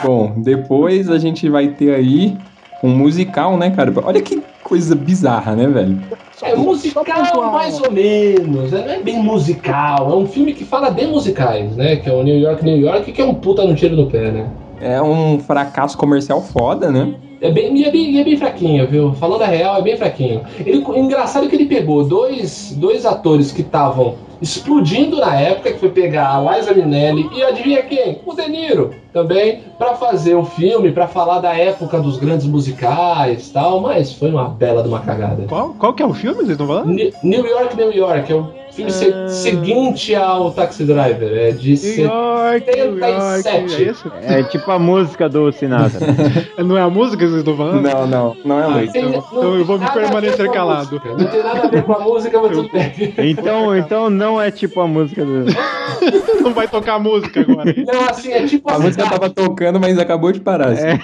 Bom, 0.03 0.33
depois 0.37 1.11
a 1.11 1.19
gente 1.19 1.49
vai 1.49 1.69
ter 1.69 1.95
aí 1.95 2.37
um 2.83 2.91
musical, 2.91 3.57
né, 3.57 3.71
cara? 3.71 3.93
Olha 4.05 4.23
que 4.23 4.41
coisa 4.63 4.95
bizarra, 4.95 5.57
né, 5.57 5.67
velho? 5.67 5.99
É 6.43 6.55
musical 6.55 7.51
mais 7.51 7.81
ou 7.81 7.91
menos, 7.91 8.71
né? 8.71 8.85
não 8.87 8.95
é 8.95 9.01
bem 9.01 9.21
musical, 9.21 10.13
é 10.13 10.15
um 10.15 10.27
filme 10.27 10.53
que 10.53 10.65
fala 10.65 10.89
de 10.91 11.05
musicais, 11.07 11.75
né? 11.75 11.97
Que 11.97 12.09
é 12.09 12.13
o 12.13 12.23
New 12.23 12.39
York, 12.39 12.65
New 12.65 12.77
York, 12.77 13.11
que 13.11 13.21
é 13.21 13.25
um 13.25 13.35
puta 13.35 13.65
no 13.65 13.75
tiro 13.75 13.97
no 13.97 14.07
pé, 14.07 14.31
né? 14.31 14.49
É 14.81 15.03
um 15.03 15.41
fracasso 15.41 15.99
comercial 15.99 16.41
foda, 16.41 16.93
né? 16.93 17.15
É 17.41 17.51
bem, 17.51 17.85
é 17.85 17.91
bem, 17.91 18.21
é 18.21 18.25
bem 18.25 18.37
fraquinho, 18.37 18.87
viu? 18.87 19.13
Falando 19.15 19.43
a 19.43 19.47
real, 19.47 19.79
é 19.79 19.83
bem 19.83 19.97
fraquinho. 19.97 20.43
Ele, 20.65 20.79
o 20.79 20.97
engraçado 20.97 21.47
é 21.47 21.49
que 21.49 21.57
ele 21.57 21.67
pegou 21.67 22.05
dois, 22.05 22.73
dois 22.77 23.05
atores 23.05 23.51
que 23.51 23.63
estavam 23.63 24.15
explodindo 24.41 25.19
na 25.19 25.35
época, 25.35 25.73
que 25.73 25.79
foi 25.79 25.91
pegar 25.91 26.37
a 26.37 26.57
Liza 26.57 26.73
Minnelli 26.75 27.29
e 27.35 27.43
adivinha 27.43 27.83
quem? 27.83 28.21
O 28.25 28.35
De 28.35 28.49
Niro 28.49 28.95
também, 29.13 29.63
pra 29.77 29.95
fazer 29.95 30.35
o 30.35 30.45
filme, 30.45 30.93
pra 30.93 31.09
falar 31.09 31.41
da 31.41 31.57
época 31.57 31.99
dos 32.01 32.19
grandes 32.19 32.47
musicais 32.47 33.49
e 33.49 33.53
tal, 33.53 33.81
mas 33.81 34.13
foi 34.13 34.31
uma 34.31 34.49
bela 34.49 34.83
de 34.83 34.89
uma 34.89 35.01
cagada. 35.01 35.45
Qual, 35.49 35.71
qual 35.71 35.93
que 35.93 36.03
é 36.03 36.07
o 36.07 36.15
filme? 36.15 36.37
Vocês 36.37 36.51
estão 36.51 36.67
falando? 36.67 36.89
New 36.89 37.47
York, 37.47 37.77
New 37.77 37.93
York, 37.93 38.33
é 38.33 38.37
o 38.37 38.53
filme 38.85 38.91
se- 38.93 39.29
seguinte 39.29 40.15
ao 40.15 40.51
Taxi 40.53 40.85
Driver, 40.85 41.33
é 41.37 41.51
de 41.53 41.75
New 41.75 42.07
York, 42.07 42.67
New 42.77 42.99
York. 42.99 43.43
77. 43.43 44.09
É? 44.23 44.41
É 44.41 44.43
tipo 44.45 44.71
a 44.71 44.79
música 44.79 45.29
do 45.29 45.51
Sinatra. 45.53 46.07
Não 46.65 46.77
é 46.77 46.83
a 46.83 46.91
música 46.91 47.19
que 47.19 47.27
vocês 47.27 47.39
estão 47.39 47.57
falando? 47.57 47.81
Não, 47.83 48.07
não, 48.07 48.37
não 48.45 48.59
é 48.59 48.63
Não 48.63 48.71
muito. 48.73 48.93
tem- 48.93 49.05
Então, 49.09 49.25
então 49.33 49.55
eu 49.57 49.65
vou 49.65 49.77
a 49.77 49.79
ver 49.79 49.93
permanecer 49.93 50.49
a 50.49 50.53
calado. 50.53 50.91
música, 50.93 51.09
Não 51.17 51.25
tem 51.31 51.43
nada 51.43 51.63
a 51.65 51.69
ver 51.69 51.83
com 51.83 51.93
a 51.93 52.01
música, 52.01 52.41
mas 52.41 52.53
tudo 52.53 52.71
bem. 52.73 53.15
Então, 53.31 53.77
então 53.77 54.11
não 54.11 54.41
é 54.41 54.51
tipo 54.51 54.81
a 54.81 54.87
música 54.87 55.25
do. 55.25 55.45
Não 56.41 56.55
vai 56.55 56.69
tocar 56.69 56.99
música 56.99 57.41
agora. 57.41 57.75
Não, 57.77 58.09
assim, 58.09 58.33
é 58.33 58.47
tipo 58.47 58.71
a, 58.71 58.75
A 58.77 58.79
música 58.79 59.05
tava 59.09 59.29
tocando, 59.29 59.79
mas 59.81 59.99
acabou 59.99 60.33
de 60.33 60.41
parar. 60.41 60.69
assim. 60.69 60.99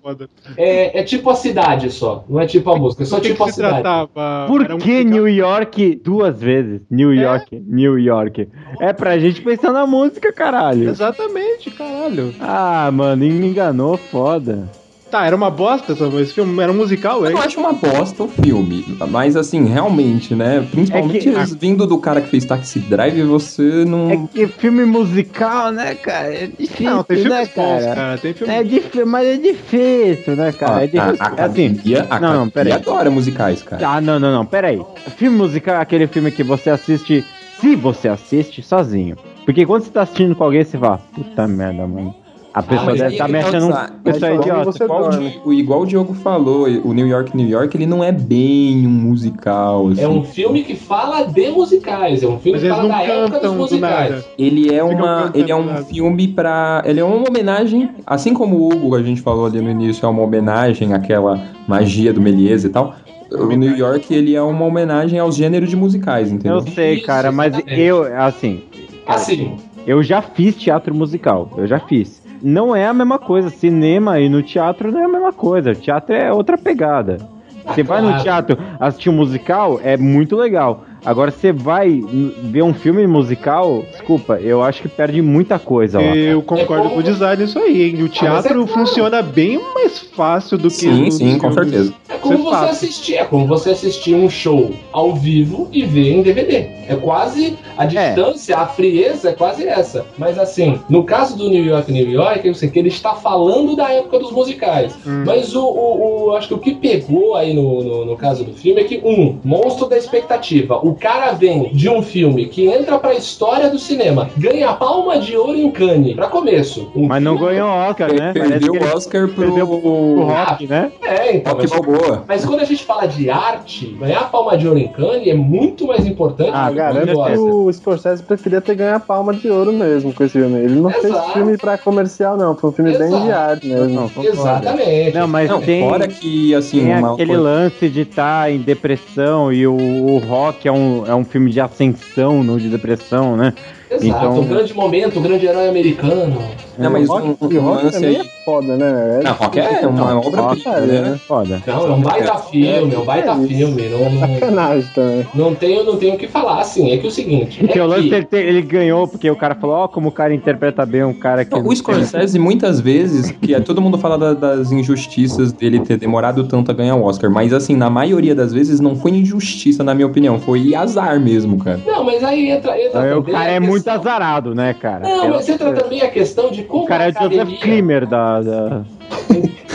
Foda. 0.00 0.28
É, 0.56 1.00
é 1.00 1.02
tipo 1.02 1.30
a 1.30 1.34
cidade 1.34 1.90
só. 1.90 2.24
Não 2.28 2.38
é 2.40 2.46
tipo 2.46 2.70
a 2.70 2.76
música, 2.76 3.02
é 3.02 3.06
só 3.06 3.18
tipo 3.18 3.42
que 3.44 3.50
a 3.50 3.52
cidade. 3.52 3.80
tratava? 3.82 4.46
Por 4.46 4.60
um 4.62 4.78
que 4.78 4.90
musical? 4.90 5.04
New 5.10 5.28
York 5.28 6.00
duas 6.04 6.38
vezes? 6.40 6.81
New 6.90 7.12
York, 7.12 7.62
New 7.66 7.98
York. 7.98 8.48
É 8.80 8.92
pra 8.92 9.18
gente 9.18 9.40
pensar 9.42 9.72
na 9.72 9.86
música, 9.86 10.32
caralho. 10.32 10.88
Exatamente, 10.88 11.70
caralho. 11.70 12.34
Ah, 12.40 12.90
mano, 12.92 13.24
me 13.24 13.46
enganou, 13.46 13.96
foda. 13.96 14.68
Tá, 15.12 15.26
era 15.26 15.36
uma 15.36 15.50
bosta 15.50 15.92
essa- 15.92 16.06
esse 16.22 16.32
filme, 16.32 16.62
era 16.62 16.72
um 16.72 16.74
musical, 16.74 17.22
é? 17.26 17.28
Eu 17.28 17.32
não 17.34 17.42
acho 17.42 17.60
uma 17.60 17.74
bosta 17.74 18.22
o 18.22 18.28
filme, 18.28 18.82
mas 19.10 19.36
assim, 19.36 19.66
realmente, 19.66 20.34
né? 20.34 20.66
Principalmente 20.70 21.28
É 21.28 21.44
que- 21.44 21.54
vindo 21.54 21.86
do 21.86 21.98
cara 21.98 22.22
que 22.22 22.28
fez 22.28 22.46
Taxi 22.46 22.78
Drive, 22.78 23.22
você 23.24 23.84
não. 23.84 24.10
É 24.10 24.16
que 24.32 24.46
filme 24.46 24.86
musical, 24.86 25.70
né, 25.70 25.94
cara? 25.96 26.32
É 26.32 26.46
difícil, 26.46 26.86
Não, 26.90 27.04
tem 27.04 27.24
né, 27.24 27.44
filmes 27.44 27.48
bons, 27.54 27.82
cara? 27.84 27.94
cara. 27.94 28.18
Tem 28.18 28.32
filme... 28.32 28.54
É 28.54 28.62
difícil, 28.64 29.06
mas 29.06 29.26
é 29.26 29.36
difícil, 29.36 30.34
né, 30.34 30.50
cara? 30.52 30.72
Ó, 30.72 30.78
é 30.78 30.86
difícil. 30.86 31.16
a, 31.20 31.42
a 31.42 31.44
assim, 31.44 31.78
a 32.08 32.18
não, 32.18 32.32
não, 32.32 32.48
peraí. 32.48 32.72
adora 32.72 33.10
musicais, 33.10 33.62
cara. 33.62 33.86
Ah, 33.86 34.00
não, 34.00 34.18
não, 34.18 34.32
não, 34.32 34.46
peraí. 34.46 34.80
Filme 35.18 35.36
musical 35.36 35.74
é 35.74 35.78
aquele 35.82 36.06
filme 36.06 36.30
que 36.30 36.42
você 36.42 36.70
assiste, 36.70 37.22
se 37.60 37.76
você 37.76 38.08
assiste, 38.08 38.62
sozinho. 38.62 39.14
Porque 39.44 39.66
quando 39.66 39.82
você 39.82 39.90
tá 39.90 40.02
assistindo 40.02 40.34
com 40.34 40.44
alguém, 40.44 40.64
você 40.64 40.78
fala, 40.78 41.02
puta 41.14 41.46
merda, 41.46 41.86
mano. 41.86 42.14
A 42.54 42.62
pessoa 42.62 42.86
mas 42.86 42.98
deve 42.98 43.12
estar 43.14 43.28
tá 43.28 43.38
achando 43.38 43.64
o- 43.64 43.68
um 43.70 44.02
pessoa 44.04 44.30
aí 44.30 44.36
idiota. 44.36 44.84
Igual 44.84 45.10
o, 45.44 45.52
igual 45.52 45.80
o 45.80 45.86
Diogo 45.86 46.12
falou, 46.14 46.66
o 46.84 46.92
New 46.92 47.06
York, 47.06 47.34
New 47.34 47.48
York, 47.48 47.74
ele 47.76 47.86
não 47.86 48.04
é 48.04 48.12
bem 48.12 48.86
um 48.86 48.90
musical. 48.90 49.88
Assim. 49.88 50.02
É 50.02 50.08
um 50.08 50.22
filme 50.22 50.62
que 50.62 50.74
fala 50.74 51.22
de 51.24 51.50
musicais, 51.50 52.22
é 52.22 52.26
um 52.26 52.38
filme 52.38 52.58
Mas 52.58 52.68
que 52.68 52.74
fala 52.76 52.88
da 52.88 53.02
época 53.02 53.40
dos 53.40 53.52
do 53.52 53.56
musicais. 53.58 54.10
nada. 54.10 54.24
Ele 54.38 54.74
é 54.74 54.84
uma, 54.84 55.30
ele 55.34 55.50
é 55.50 55.56
um 55.56 55.76
filme 55.84 56.28
pra. 56.28 56.82
Ele 56.84 57.00
é 57.00 57.04
uma 57.04 57.26
homenagem, 57.28 57.90
assim 58.06 58.34
como 58.34 58.56
o 58.56 58.68
Hugo 58.68 58.96
a 58.96 59.02
gente 59.02 59.22
falou 59.22 59.46
ali 59.46 59.60
no 59.60 59.70
início, 59.70 60.04
é 60.04 60.08
uma 60.08 60.22
homenagem 60.22 60.92
àquela 60.92 61.40
magia 61.66 62.12
do 62.12 62.20
Méliès 62.20 62.64
e 62.64 62.68
tal. 62.68 62.94
O 63.30 63.46
New 63.46 63.74
York 63.74 64.12
ele 64.12 64.34
é 64.34 64.42
uma 64.42 64.66
homenagem 64.66 65.18
aos 65.18 65.34
gêneros 65.36 65.70
de 65.70 65.76
musicais, 65.76 66.30
entendeu? 66.30 66.58
Eu 66.58 66.66
sei, 66.74 67.00
cara, 67.00 67.32
mas 67.32 67.54
eu, 67.66 68.02
assim, 68.14 68.60
Assim, 69.06 69.56
eu 69.86 70.02
já 70.02 70.22
fiz 70.22 70.54
teatro 70.56 70.94
musical, 70.94 71.50
eu 71.56 71.66
já 71.66 71.80
fiz. 71.80 72.21
Não 72.42 72.74
é 72.74 72.86
a 72.86 72.92
mesma 72.92 73.18
coisa, 73.18 73.48
cinema 73.50 74.18
e 74.18 74.28
no 74.28 74.42
teatro 74.42 74.90
não 74.90 75.00
é 75.00 75.04
a 75.04 75.08
mesma 75.08 75.32
coisa, 75.32 75.74
teatro 75.74 76.14
é 76.14 76.32
outra 76.32 76.58
pegada. 76.58 77.18
Você 77.64 77.82
vai 77.84 78.02
no 78.02 78.20
teatro 78.20 78.58
assistir 78.80 79.08
um 79.08 79.12
musical, 79.12 79.78
é 79.82 79.96
muito 79.96 80.34
legal. 80.34 80.84
Agora, 81.04 81.30
você 81.30 81.52
vai 81.52 82.00
ver 82.44 82.62
um 82.62 82.72
filme 82.72 83.06
musical, 83.06 83.84
desculpa, 83.90 84.38
eu 84.40 84.62
acho 84.62 84.82
que 84.82 84.88
perde 84.88 85.20
muita 85.20 85.58
coisa 85.58 85.98
lá. 86.00 86.14
Eu 86.16 86.42
concordo 86.42 86.90
com 86.90 86.98
o 86.98 87.02
design 87.02 87.42
nisso 87.42 87.58
aí, 87.58 87.82
hein? 87.90 88.02
O 88.02 88.08
teatro 88.08 88.66
funciona 88.68 89.20
bem 89.20 89.60
mais 89.74 89.98
fácil 89.98 90.56
do 90.56 90.68
que. 90.68 90.74
Sim, 90.76 91.10
sim, 91.10 91.38
com 91.38 91.52
certeza. 91.52 91.92
É 92.08 92.14
como 92.18 92.34
Isso 92.34 92.48
é 92.54 92.58
você 92.58 92.64
assistir, 92.70 93.14
é 93.16 93.24
como 93.24 93.46
você 93.46 93.70
assistir 93.70 94.14
um 94.14 94.30
show 94.30 94.70
ao 94.92 95.14
vivo 95.14 95.68
e 95.72 95.84
ver 95.84 96.12
em 96.12 96.22
DVD. 96.22 96.82
É 96.88 96.96
quase 97.00 97.56
a 97.76 97.84
distância, 97.84 98.56
a 98.56 98.66
frieza 98.66 99.30
é 99.30 99.32
quase 99.32 99.66
essa. 99.66 100.06
Mas 100.18 100.38
assim, 100.38 100.78
no 100.88 101.04
caso 101.04 101.36
do 101.36 101.48
New 101.48 101.64
York, 101.64 101.90
New 101.90 102.10
York, 102.10 102.46
eu 102.46 102.54
sei 102.54 102.68
que 102.70 102.78
ele 102.78 102.88
está 102.88 103.14
falando 103.14 103.74
da 103.74 103.90
época 103.90 104.18
dos 104.18 104.30
musicais. 104.30 104.94
Hum. 105.06 105.24
Mas 105.26 105.54
o, 105.54 105.64
o, 105.64 106.26
o- 106.28 106.36
acho 106.36 106.48
que 106.48 106.54
o 106.54 106.58
que 106.58 106.74
pegou 106.74 107.34
aí 107.34 107.54
no, 107.54 107.82
no, 107.82 108.04
no 108.04 108.16
caso 108.16 108.44
do 108.44 108.52
filme 108.52 108.80
é 108.82 108.84
que 108.84 109.00
um 109.04 109.38
monstro 109.44 109.88
da 109.88 109.96
expectativa. 109.96 110.76
O 110.76 110.91
cara 110.94 111.32
vem 111.32 111.70
de 111.72 111.88
um 111.88 112.02
filme 112.02 112.46
que 112.46 112.66
entra 112.66 112.98
pra 112.98 113.14
história 113.14 113.68
do 113.70 113.78
cinema, 113.78 114.28
ganha 114.36 114.70
a 114.70 114.74
palma 114.74 115.18
de 115.18 115.36
ouro 115.36 115.54
em 115.56 115.70
Cannes, 115.70 116.14
pra 116.14 116.26
começo. 116.28 116.90
Um 116.94 117.06
Mas 117.06 117.22
não 117.22 117.36
ganhou 117.36 117.68
o 117.68 117.72
Oscar, 117.88 118.12
né? 118.12 118.32
Perdeu 118.32 118.72
o 118.74 118.96
Oscar 118.96 119.28
pro, 119.28 119.44
perdeu 119.44 119.66
pro 119.66 120.22
Rock, 120.24 120.66
né? 120.66 120.90
É, 121.02 121.36
então. 121.36 121.52
Rock 121.54 121.68
Mas, 121.68 121.80
Balboa. 121.80 122.24
mas 122.28 122.44
quando 122.44 122.60
a 122.60 122.64
gente 122.64 122.84
fala 122.84 123.06
de 123.06 123.30
arte, 123.30 123.86
ganhar 123.98 124.20
a 124.20 124.24
palma 124.24 124.56
de 124.56 124.66
ouro 124.68 124.78
em 124.78 124.88
Cannes 124.88 125.26
é 125.26 125.34
muito 125.34 125.86
mais 125.86 126.06
importante 126.06 126.50
Ah, 126.52 126.66
do 126.66 126.70
que 126.72 126.76
garanto 126.78 127.18
o 127.20 127.24
que 127.26 127.38
o 127.38 127.72
Scorsese 127.72 128.22
preferia 128.22 128.60
ter 128.60 128.74
ganho 128.74 128.96
a 128.96 129.00
palma 129.00 129.32
de 129.34 129.48
ouro 129.48 129.72
mesmo 129.72 130.12
com 130.12 130.24
esse 130.24 130.38
filme. 130.38 130.58
Ele 130.58 130.74
não 130.80 130.90
fez 130.90 131.04
Exato. 131.06 131.32
filme 131.32 131.56
pra 131.56 131.78
comercial, 131.78 132.36
não. 132.36 132.54
Foi 132.56 132.70
um 132.70 132.72
filme 132.72 132.96
bem 132.96 133.08
Exato. 133.08 133.24
de 133.24 133.32
arte 133.32 133.66
mesmo. 133.66 134.10
Exatamente. 134.22 135.14
Não, 135.16 135.28
mas 135.28 135.48
Não, 135.48 135.60
tem, 135.60 135.88
fora 135.88 136.06
que, 136.08 136.54
assim, 136.54 136.80
tem 136.84 136.92
aquele 136.92 137.26
coisa- 137.26 137.42
lance 137.42 137.88
de 137.88 138.00
estar 138.02 138.50
em 138.50 138.58
depressão 138.58 139.52
e 139.52 139.66
o, 139.66 139.74
o 139.74 140.18
Rock 140.18 140.66
é 140.68 140.72
um, 140.72 140.81
é 141.06 141.14
um 141.14 141.24
filme 141.24 141.50
de 141.50 141.60
ascensão, 141.60 142.42
não 142.42 142.56
de 142.58 142.68
depressão, 142.68 143.36
né? 143.36 143.52
Exato, 143.90 144.06
Então- 144.06 144.40
um 144.40 144.46
grande 144.46 144.72
momento, 144.74 145.18
um 145.18 145.22
grande 145.22 145.46
herói 145.46 145.68
americano. 145.68 146.40
Não, 146.78 146.90
mas 146.90 147.08
Rock, 147.08 147.26
um, 147.26 147.36
um 147.46 147.60
Rock 147.60 147.90
também 147.92 148.08
aí. 148.10 148.16
é 148.16 148.24
foda, 148.44 148.76
né? 148.76 149.20
Não, 149.24 149.32
Rock 149.32 149.60
é 149.60 149.86
uma 149.86 150.18
obra-prima, 150.18 150.42
Rock, 150.72 150.86
né? 150.86 151.20
Foda. 151.26 151.62
Não, 151.66 151.86
é 151.86 151.90
um 151.90 152.00
baita 152.02 152.34
filme, 152.38 152.94
é 152.94 152.98
um 152.98 153.04
baita 153.04 153.36
filme. 153.36 153.88
Não, 153.88 154.10
não, 154.10 154.20
Sacanagem 154.20 154.90
também. 154.94 155.26
não 155.34 155.54
tenho 155.54 155.84
não 155.84 155.96
tenho 155.96 156.14
o 156.14 156.18
que 156.18 156.26
falar, 156.28 156.60
assim, 156.60 156.90
é 156.92 156.96
que 156.98 157.06
o 157.06 157.10
seguinte. 157.10 157.58
Porque 157.60 157.78
é 157.78 157.82
o 157.82 157.86
lance 157.86 158.08
que- 158.08 158.14
ele, 158.14 158.24
tem- 158.24 158.40
ele 158.42 158.62
ganhou 158.62 159.06
porque 159.06 159.30
o 159.30 159.36
cara 159.36 159.54
falou, 159.54 159.76
ó, 159.76 159.88
como 159.88 160.08
o 160.08 160.12
cara 160.12 160.34
interpreta 160.34 160.84
bem 160.86 161.04
um 161.04 161.12
cara 161.14 161.44
que. 161.44 161.50
Não, 161.54 161.66
o 161.66 161.74
Scorsese, 161.76 162.38
muitas 162.38 162.80
vezes, 162.80 163.30
que 163.30 163.54
é, 163.54 163.60
todo 163.60 163.80
mundo 163.80 163.98
fala 163.98 164.16
da- 164.18 164.34
das 164.34 164.72
injustiças 164.72 165.52
dele 165.52 165.80
ter 165.80 165.96
demorado 165.96 166.44
tanto 166.44 166.70
a 166.70 166.74
ganhar 166.74 166.94
o 166.96 167.02
Oscar, 167.04 167.30
mas 167.30 167.52
assim, 167.52 167.76
na 167.76 167.90
maioria 167.90 168.34
das 168.34 168.52
vezes 168.52 168.80
não 168.80 168.96
foi 168.96 169.12
injustiça, 169.12 169.82
na 169.84 169.94
minha 169.94 170.06
opinião, 170.06 170.38
foi 170.38 170.74
azar 170.74 171.18
mesmo, 171.20 171.58
cara. 171.58 171.80
Não, 171.86 172.04
mas 172.04 172.22
aí 172.24 172.50
entra. 172.50 172.80
entra 172.80 173.02
Aí 173.02 173.12
o 173.14 173.22
cara 173.22 173.44
é 173.44 173.52
questão- 173.58 173.68
muito 173.68 173.88
azarado, 173.88 174.54
né, 174.54 174.74
cara? 174.74 175.08
Não, 175.08 175.28
mas 175.30 175.48
entra 175.48 175.72
também 175.72 176.00
a 176.02 176.08
questão 176.08 176.50
de 176.50 176.61
como 176.64 176.84
O 176.84 176.86
cara 176.86 177.08
é 177.08 177.10
o 177.10 177.30
Joseph. 177.30 177.60
Klimer 177.60 178.06
da. 178.06 178.40
da- 178.40 178.84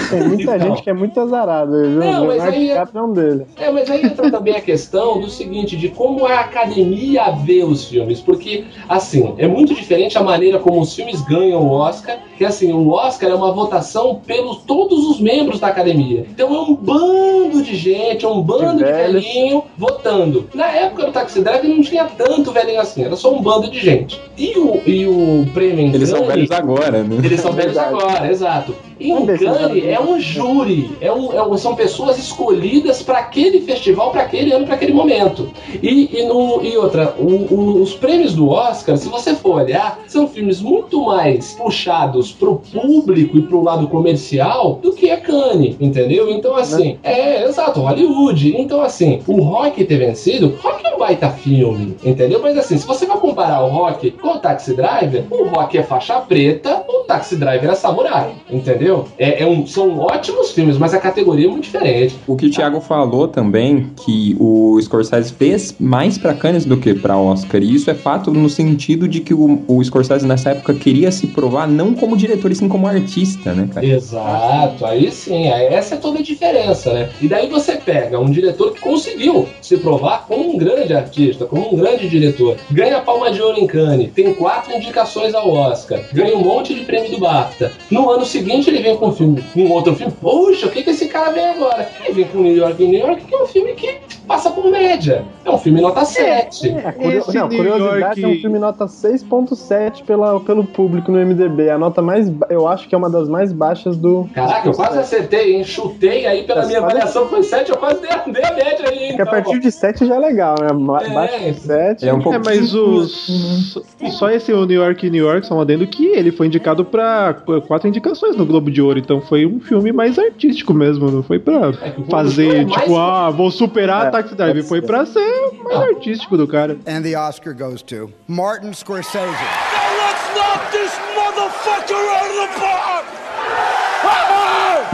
Tem 0.10 0.24
muita 0.28 0.56
Então. 0.56 0.60
gente 0.70 0.84
que 0.84 0.89
é 0.89 0.93
muito 0.93 1.20
azarada, 1.20 1.72
viu? 1.82 2.00
Não, 2.00 2.26
mas 2.28 2.43
Leonardo 2.43 2.58
aí 2.58 2.70
é- 2.72 2.88
é 2.95 3.02
um 3.02 3.14
deles. 3.14 3.48
É, 3.58 3.72
mas 3.72 3.89
aí 3.89 4.06
entra 4.06 4.32
também 4.32 4.56
a 4.56 4.62
questão 4.62 5.20
do 5.20 5.30
seguinte, 5.30 5.76
de 5.76 5.89
como 5.89 6.26
a 6.26 6.39
academia 6.39 7.32
vê 7.32 7.64
os 7.64 7.86
filmes, 7.86 8.20
porque, 8.22 8.66
assim, 8.88 9.34
é 9.38 9.48
muito 9.48 9.74
diferente 9.74 10.18
a 10.18 10.24
maneira 10.24 10.60
como 10.60 10.80
os 10.82 10.93
filmes 10.93 11.22
ganham 11.22 11.62
o 11.64 11.72
Oscar, 11.72 12.18
que 12.38 12.45
assim, 12.45 12.72
o 12.72 12.89
Oscar 12.89 13.30
é 13.30 13.34
uma 13.36 13.52
votação 13.52 14.22
pelos 14.26 14.58
todos 14.64 15.06
os 15.08 15.20
membros 15.20 15.60
da 15.60 15.68
academia. 15.68 16.26
Então 16.30 16.54
é 16.56 16.60
um 16.60 16.76
bando 16.76 17.62
de 17.64 17.76
gente, 17.76 18.26
é 18.26 18.28
um 18.28 18.41
bando 18.41 18.78
de, 18.78 18.84
velhos. 18.84 19.24
velhinho 19.24 19.64
votando. 19.78 20.48
Na 20.54 20.68
época 20.68 21.06
do 21.08 21.12
Taxi 21.12 21.41
Driver 21.41 21.70
não 21.70 21.82
tinha 21.82 22.06
tanto 22.06 22.52
velhinho 22.52 22.80
assim, 22.82 23.04
era 23.04 23.16
só 23.16 23.34
um 23.34 23.41
bando 23.41 23.70
de 23.70 23.80
gente. 23.80 24.20
E 24.38 24.58
o, 24.58 24.82
e 24.86 25.08
o 25.08 25.48
prêmio 25.54 25.93
Eles 25.93 26.10
são 26.10 26.26
velhos 26.26 26.52
agora, 26.52 27.04
né? 27.04 27.18
eles 27.24 27.39
são 27.41 27.52
velhos 27.52 27.78
agora, 27.78 28.30
exato. 28.32 28.76
E 29.00 29.12
eles 29.12 29.39
Cannes 29.39 29.84
é 29.86 30.00
um 30.00 30.20
júri, 30.20 30.91
é 31.02 31.12
um, 31.12 31.34
é 31.34 31.43
um- 31.43 31.58
são 31.58 31.76
pessoas 31.76 32.18
escolhidas 32.18 33.02
para 33.04 33.20
aquele 33.20 33.62
festival, 33.62 34.12
para 34.12 34.22
aquele 34.24 34.52
ano, 34.52 34.66
para 34.66 34.76
aquele 34.76 34.93
momento. 34.93 35.50
E, 35.82 36.10
e, 36.20 36.24
no, 36.26 36.62
e 36.64 36.76
outra, 36.78 37.14
o- 37.20 37.54
o- 37.54 37.82
os 37.82 37.93
prêmios 37.93 38.34
do 38.34 38.50
Oscar, 38.50 38.98
se 38.98 39.08
você 39.10 39.36
for 39.36 39.56
olhar, 39.62 40.00
são 40.08 40.28
filmes 40.28 40.62
muito 40.62 41.02
mais 41.06 41.54
puxados 41.54 42.32
pro 42.32 42.62
público 42.72 43.38
e 43.38 43.41
pro 43.41 43.62
lado 43.64 43.88
comercial 43.88 44.80
do 44.82 44.93
que 44.93 45.10
a 45.12 45.18
Cannes, 45.18 45.76
entendeu? 45.80 46.30
Então, 46.32 46.56
assim, 46.56 46.98
é, 47.04 47.43
exato, 47.43 47.80
Hollywood. 47.82 48.56
Então, 48.58 48.82
assim, 48.82 49.22
o 49.28 49.41
Rock 49.41 49.84
ter 49.84 49.98
vencido, 49.98 50.54
Rock 50.62 50.86
é 50.86 50.95
um 50.95 51.00
baita 51.00 51.30
filme, 51.30 51.95
entendeu? 52.04 52.39
Mas, 52.41 52.58
assim, 52.58 52.78
se 52.78 52.88
você 52.88 53.06
vai 53.06 53.18
comparar 53.18 53.64
o 53.64 53.70
Rock 53.70 54.12
com 54.12 54.30
o 54.30 54.39
Taxi 54.39 54.74
Driver, 54.76 55.24
o 55.30 55.43
Rock 55.50 55.78
é 55.78 55.84
faixa 55.84 56.20
preta, 56.22 56.84
o 56.88 57.04
Taxi 57.04 57.36
Driver 57.36 57.70
é 57.70 57.76
samurai, 57.76 58.32
entendeu? 58.50 58.87
É, 59.18 59.44
é 59.44 59.46
um, 59.46 59.66
são 59.66 60.00
ótimos 60.00 60.52
filmes, 60.52 60.78
mas 60.78 60.94
a 60.94 61.00
categoria 61.00 61.48
é 61.48 61.50
muito 61.50 61.64
diferente. 61.64 62.16
O 62.28 62.36
que 62.36 62.48
o 62.48 62.52
Thiago 62.52 62.80
falou 62.82 63.28
também, 63.28 63.92
que 64.06 64.36
o 64.40 64.80
Scorsese 64.82 65.34
fez 65.34 65.76
mais 65.80 66.18
pra 66.18 66.34
Cannes 66.34 66.66
do 66.66 66.78
que 66.78 66.94
pra 66.94 67.18
Oscar, 67.18 67.62
e 67.62 67.74
isso 67.74 67.90
é 67.90 67.94
fato 67.94 68.32
no 68.32 68.50
sentido 68.50 69.08
de 69.08 69.22
que 69.22 69.34
o, 69.34 69.62
o 69.68 69.84
Scorsese 69.84 70.26
nessa 70.26 70.52
época 70.52 70.74
queria 70.74 71.12
se 71.12 71.28
provar 71.28 71.68
não 71.68 71.94
como 71.94 72.18
diretor, 72.18 72.52
e 72.52 72.56
sim 72.56 72.68
como 72.68 72.88
artista, 72.88 73.54
né, 73.54 73.70
cara? 73.74 73.86
Exato, 73.86 74.86
aí 74.86 75.12
sim, 75.12 75.48
essa 75.48 75.96
é 75.96 75.98
toda 75.98 76.20
a 76.20 76.22
diferença, 76.22 76.94
né? 76.94 77.10
E 77.22 77.28
daí 77.28 77.50
você 77.50 77.76
pega 77.76 78.20
um 78.20 78.30
diretor 78.30 78.74
que 78.74 78.80
conseguiu 78.80 79.48
se 79.62 79.78
provar 79.78 80.26
como 80.28 80.54
um 80.54 80.58
grande 80.58 80.94
artista, 80.94 81.46
como 81.46 81.74
um 81.74 81.78
grande 81.78 82.08
diretor, 82.08 82.58
ganha 82.72 82.98
a 82.98 83.02
palma 83.02 83.32
de 83.32 83.42
ouro 83.42 83.60
em 83.60 83.68
Cannes, 83.68 84.12
tem 84.14 84.34
quatro 84.34 84.76
indicações 84.76 85.34
ao 85.34 85.50
Oscar, 85.50 86.02
ganha 86.14 86.36
um 86.36 86.44
monte 86.44 86.74
de 86.74 86.82
prêmio 86.82 87.12
do 87.12 87.20
BAFTA. 87.20 87.72
No 87.90 88.10
ano 88.10 88.26
seguinte 88.26 88.70
ele 88.70 88.76
vem 88.82 88.95
com 88.97 89.07
um 89.07 89.11
filme, 89.11 89.41
com 89.53 89.61
um 89.61 89.71
outro 89.71 89.95
filme, 89.95 90.13
poxa, 90.21 90.67
o 90.67 90.69
que, 90.69 90.84
que 90.84 90.89
esse 90.91 91.07
cara 91.07 91.32
vem 91.32 91.45
agora? 91.45 91.89
Ele 92.03 92.13
vem 92.13 92.25
com 92.25 92.38
New 92.39 92.55
York 92.55 92.86
New 92.86 92.99
York, 92.99 93.25
que 93.25 93.34
é 93.36 93.43
um 93.43 93.47
filme 93.47 93.73
que 93.73 93.97
passa 94.28 94.49
por 94.51 94.69
média. 94.69 95.23
É 95.45 95.49
um 95.51 95.57
filme 95.57 95.80
nota 95.82 96.03
7. 96.05 96.69
É, 96.69 96.91
curio- 96.91 97.17
Esse 97.19 97.36
não, 97.36 97.47
curiosidade 97.49 98.21
York- 98.21 98.23
é 98.23 98.28
um 98.28 98.41
filme 98.41 98.59
nota 98.59 98.86
6.7 98.88 100.03
pela, 100.03 100.39
pelo 100.41 100.63
público 100.65 101.11
no 101.11 101.17
MDB. 101.19 101.69
A 101.69 101.78
nota 101.78 102.01
mais, 102.01 102.30
eu 102.49 102.67
acho 102.67 102.88
que 102.88 102.95
é 102.95 102.97
uma 102.97 103.09
das 103.09 103.30
mais 103.30 103.51
baixas 103.53 103.95
do. 103.97 104.30
Caraca, 104.34 104.67
eu 104.67 104.73
quase 104.73 104.99
acertei, 104.99 105.55
hein? 105.55 105.63
Chutei 105.63 106.25
aí 106.25 106.43
pela 106.43 106.65
minha 106.65 106.80
avaliação 106.80 107.28
foi 107.28 107.43
7, 107.43 107.69
eu 107.71 107.78
quase 107.78 108.01
dei, 108.01 108.11
a- 108.11 108.25
média 108.28 108.89
aí, 108.89 108.97
hein? 109.03 109.07
Porque 109.09 109.21
a 109.21 109.25
partir 109.25 109.59
de 109.59 109.71
7 109.71 110.05
já 110.05 110.15
é 110.15 110.19
legal, 110.19 110.55
né? 110.59 110.67
É. 110.67 111.07
Abaixo 111.11 111.39
de 111.39 111.53
7. 111.59 112.07
É 112.07 112.13
um 112.13 112.19
pouco 112.19 112.38
É, 112.38 112.41
mas 112.43 112.73
os. 112.73 113.78
Só 114.11 114.30
esse 114.30 114.51
New 114.51 114.69
York 114.71 115.09
New 115.09 115.25
York, 115.25 115.45
só 115.47 115.55
um 115.55 115.61
adendo 115.61 115.88
que 115.88 116.05
ele 116.07 116.32
foi 116.32 116.47
indicado 116.47 116.84
pra 116.84 117.34
qu- 117.45 117.61
quatro 117.61 117.88
indicações 117.88 118.36
no 118.36 118.45
Globo 118.45 118.66
de 118.72 118.82
Ouro, 118.82 118.99
então 118.99 119.22
foi 119.22 119.45
um 119.45 119.59
filme 119.59 119.91
mais 119.91 120.18
artístico 120.20 120.74
mesmo, 120.74 121.09
não 121.11 121.24
foi 121.24 121.39
pra 121.39 121.70
o 121.70 121.72
Globo 121.72 121.88
Ouro 121.97 122.05
fazer, 122.09 122.55
é 122.61 122.65
mais- 122.65 122.82
tipo, 122.82 122.97
ah, 122.97 123.30
vou 123.30 123.49
superar 123.51 124.05
É, 124.05 124.07
a 124.07 124.11
Taxi 124.11 124.36
Drive, 124.36 124.63
foi 124.63 124.82
pra 124.82 125.05
ser 125.05 125.20
mais 125.63 125.78
artístico 125.89 126.38
do 126.38 126.47
cara. 126.47 126.78
And 126.88 127.01
the 127.01 127.18
Oscar 127.18 127.53
goes 127.55 127.82
to 127.84 128.09
Martin 128.28 128.74
Scorsese. 128.74 129.26
Let's 129.26 130.36
knock 130.36 130.72
this 130.72 130.91
motherfucker 131.15 131.95
out 131.95 132.30
of 132.30 132.53
the 132.53 132.59
park! 132.59 132.66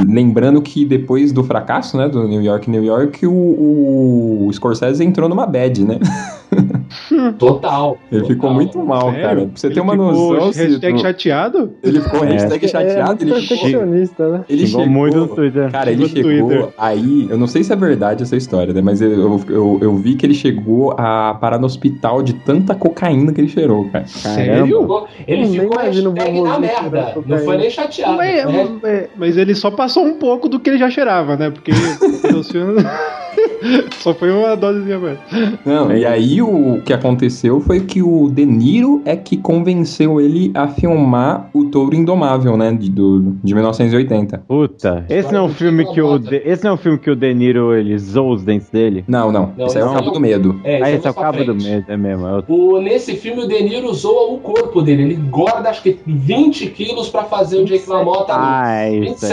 Lembrando 0.08 0.62
que 0.62 0.86
depois 0.86 1.32
do 1.32 1.44
fracasso, 1.44 1.98
né, 1.98 2.08
do 2.08 2.28
New 2.28 2.41
York, 2.41 2.70
New 2.70 2.84
York, 2.84 3.26
o, 3.26 4.46
o 4.48 4.50
Scorsese 4.54 5.04
entrou 5.04 5.28
numa 5.30 5.46
bad, 5.46 5.84
né? 5.86 6.00
Total. 7.39 7.98
Ele 8.12 8.26
ficou 8.26 8.54
muito 8.54 8.78
mal, 8.84 9.12
Sério? 9.12 9.22
cara. 9.24 9.36
Pra 9.41 9.50
você 9.56 9.68
ter 9.68 9.74
Ele 9.74 9.82
uma 9.82 9.94
ficou 9.94 10.12
noção, 10.12 10.46
Hashtag 10.48 10.74
Cito, 10.74 11.00
chateado? 11.02 11.72
ele 11.84 12.02
ficou 12.02 12.24
É. 12.24 12.32
hashtag 12.32 12.68
chateado, 12.68 13.24
é 13.24 13.28
ele 13.28 13.41
chegou, 13.41 13.58
perfeccionista, 13.58 14.30
né? 14.30 14.46
ele 14.50 14.68
Xingou 14.68 14.82
chegou, 14.84 14.96
muito 14.98 15.18
no 15.18 15.28
Twitter. 15.28 15.72
Cara, 15.72 15.91
ele 15.91 16.06
Xingou 16.08 16.24
no 16.24 16.32
chegou 16.38 16.50
Twitter. 16.50 16.74
aí, 16.78 17.28
eu 17.30 17.38
não 17.38 17.48
sei 17.48 17.64
se 17.64 17.74
é 17.74 17.76
verdade 17.76 18.24
essa 18.24 18.36
história, 18.36 18.74
né? 18.74 18.82
Mas 18.82 19.02
eu, 19.02 19.12
eu, 19.12 19.41
eu, 19.50 19.80
eu 19.82 19.96
vi 19.96 20.16
que 20.16 20.26
ele 20.26 20.34
chegou 20.34 20.94
a 20.98 21.34
parar 21.39 21.58
no 21.60 21.66
hospital 21.66 22.22
de 22.22 22.34
tanta 22.34 22.76
cocaína 22.76 23.34
que 23.34 23.41
ele 23.41 23.50
cheirou, 23.50 23.89
cara. 23.89 24.06
Sério? 24.08 24.64
Ele 25.28 25.48
ficou 25.48 25.78
hashtag 25.80 26.41
na 26.41 26.60
merda. 26.60 27.16
Não 27.26 27.38
foi 27.39 27.58
nem 27.58 27.70
chateado. 27.70 28.18
Mas, 28.18 28.46
né? 28.46 28.70
é, 28.84 29.10
mas 29.18 29.38
ele 29.38 29.56
só 29.56 29.72
passou 29.72 29.93
um 30.02 30.16
pouco 30.16 30.48
do 30.50 30.60
que 30.60 30.70
ele 30.70 30.78
já 30.80 30.89
cheirava, 30.89 31.36
né? 31.38 31.50
Porque 31.52 31.72
os 32.36 32.50
filmes. 32.52 32.84
só 34.00 34.14
foi 34.14 34.32
uma 34.32 34.56
dosezinha 34.56 35.00
mais. 35.00 35.18
Não, 35.66 35.96
e 35.96 36.06
aí 36.06 36.41
o 36.41 36.82
que 36.86 36.94
aconteceu 36.94 37.60
foi 37.62 37.82
que 37.82 38.02
o 38.02 38.30
De 38.30 38.46
Niro 38.46 39.02
é 39.06 39.16
que 39.16 39.38
convenceu 39.38 40.20
ele 40.20 40.52
a 40.54 40.68
filmar 40.68 41.50
o 41.54 41.66
Touro 41.66 41.96
Indomável, 41.96 42.58
né? 42.58 42.72
De, 42.74 42.89
do, 42.89 43.36
de 43.44 43.54
1980. 43.54 44.44
Puta, 44.48 45.06
esse 45.10 45.32
não 45.32 45.39
é 45.39 45.44
um 45.44 45.50
filme 45.50 45.86
que 45.94 46.02
o 46.02 46.18
De, 46.18 46.36
esse 46.46 46.64
não 46.64 46.72
é 46.72 46.74
um 46.74 46.78
filme 46.78 46.98
que 46.98 47.10
o 47.10 47.16
De 47.16 47.34
Niro 47.34 47.74
ele 47.74 47.98
zoou 47.98 48.34
os 48.34 48.44
dentes 48.44 48.70
dele? 48.70 49.04
Não, 49.08 49.32
não. 49.32 49.54
Não, 49.58 49.66
Esse 49.68 49.78
é 49.80 49.86
o. 49.86 49.94
Cabo 49.94 50.12
do 50.12 50.20
Medo. 50.20 50.60
É, 50.64 50.76
ah, 50.82 50.89
isso 50.89 50.98
esse 51.00 51.08
é 51.08 51.12
o 51.12 51.14
cabo 51.14 51.44
do 51.44 51.56
mês, 51.56 51.84
é 51.88 51.98
mesmo. 51.98 52.28
é 52.28 52.39
o- 52.39 52.44
O, 52.48 52.82
nesse 52.82 53.16
filme, 53.16 53.44
o 53.44 53.48
De 53.48 53.62
Niro 53.64 53.89
usou 53.89 54.36
o 54.36 54.39
corpo 54.39 54.82
dele. 54.82 55.04
Ele 55.04 55.14
engorda, 55.16 55.70
acho 55.70 55.82
que 55.82 55.98
20 56.06 56.68
quilos 56.68 57.10
pra 57.10 57.24
fazer 57.24 57.58
o 57.60 57.66
Jake 57.66 57.89
LaMotta 57.89 58.34
ali. 58.34 58.44
Ah, 58.46 58.76
é 58.84 58.96
isso. 58.96 59.26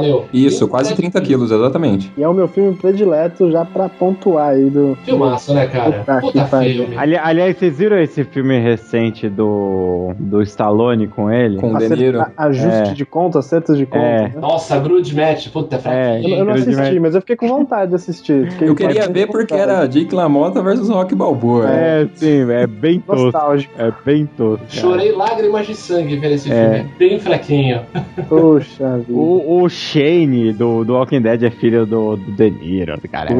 27, 0.00 0.10
valeu. 0.12 0.24
Isso, 0.32 0.68
quase 0.68 0.90
27 0.90 1.10
30 1.12 1.20
quilos, 1.26 1.50
exatamente. 1.50 2.12
E 2.16 2.22
é 2.22 2.28
o 2.28 2.34
meu 2.34 2.48
filme 2.48 2.74
predileto 2.76 3.50
já 3.50 3.64
pra 3.64 3.88
pontuar 3.88 4.50
aí 4.50 4.68
do. 4.70 4.96
Filmaço, 5.04 5.54
né, 5.54 5.66
cara? 5.66 6.04
Puta 6.04 6.20
Puta 6.20 6.44
filme. 6.62 6.96
Ali- 6.96 7.16
aliás, 7.16 7.56
vocês 7.56 7.76
viram 7.78 7.98
esse 7.98 8.24
filme 8.24 8.58
recente 8.58 9.28
do, 9.28 10.12
do 10.18 10.42
Stallone 10.42 11.06
com 11.08 11.30
ele? 11.30 11.58
Com 11.58 11.72
o 11.72 11.76
Acerta- 11.76 11.96
De 11.96 12.02
Niro. 12.02 12.26
Ajuste 12.36 12.90
É. 12.90 12.94
de 12.94 13.04
conta, 13.04 13.38
acertos 13.38 13.76
de 13.78 13.86
conta. 13.86 14.04
É. 14.04 14.22
né? 14.22 14.32
Nossa, 14.40 14.78
Grudge 14.78 15.14
Match, 15.14 15.48
puta, 15.50 15.76
é 15.76 15.78
É, 15.78 15.80
fraquinho. 15.80 16.34
Eu, 16.34 16.38
eu 16.38 16.44
não 16.44 16.52
assisti, 16.54 16.70
demais. 16.70 16.98
mas 17.00 17.14
eu 17.14 17.20
fiquei 17.20 17.36
com 17.36 17.48
vontade 17.48 17.90
de 17.90 17.94
assistir. 17.96 18.50
Fiquei 18.52 18.68
Eu 18.68 18.74
queria 18.74 19.08
ver 19.08 19.26
porque 19.28 19.54
vontade. 19.54 19.70
era 19.78 19.86
Jake 19.88 20.14
LaMotta 20.14 20.62
versus 20.62 20.88
Rock 20.88 21.14
Balboa. 21.14 21.68
É, 21.70 22.06
sim, 22.14 22.50
é 22.50 22.66
bem 22.66 23.00
tosco. 23.00 23.24
Nostálgico. 23.24 23.74
É 23.78 23.92
bem 24.04 24.26
tosco. 24.26 24.66
Chorei 24.68 25.12
lágrimas 25.12 25.66
de 25.66 25.74
sangue 25.74 26.16
vendo 26.16 26.32
esse 26.32 26.50
É. 26.52 26.74
filme. 26.74 26.90
Bem 26.98 27.18
fraquinho. 27.20 27.80
Poxa 28.28 28.98
vida. 28.98 29.12
O, 29.12 29.62
o 29.62 29.68
Shane 29.86 30.52
do, 30.52 30.84
do 30.84 30.94
Walking 30.94 31.20
Dead 31.20 31.42
é 31.44 31.50
filho 31.50 31.86
do, 31.86 32.16
do 32.16 32.32
De 32.32 32.50
Niro, 32.50 33.00
cara. 33.10 33.30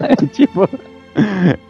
É, 0.00 0.16
tipo. 0.26 0.68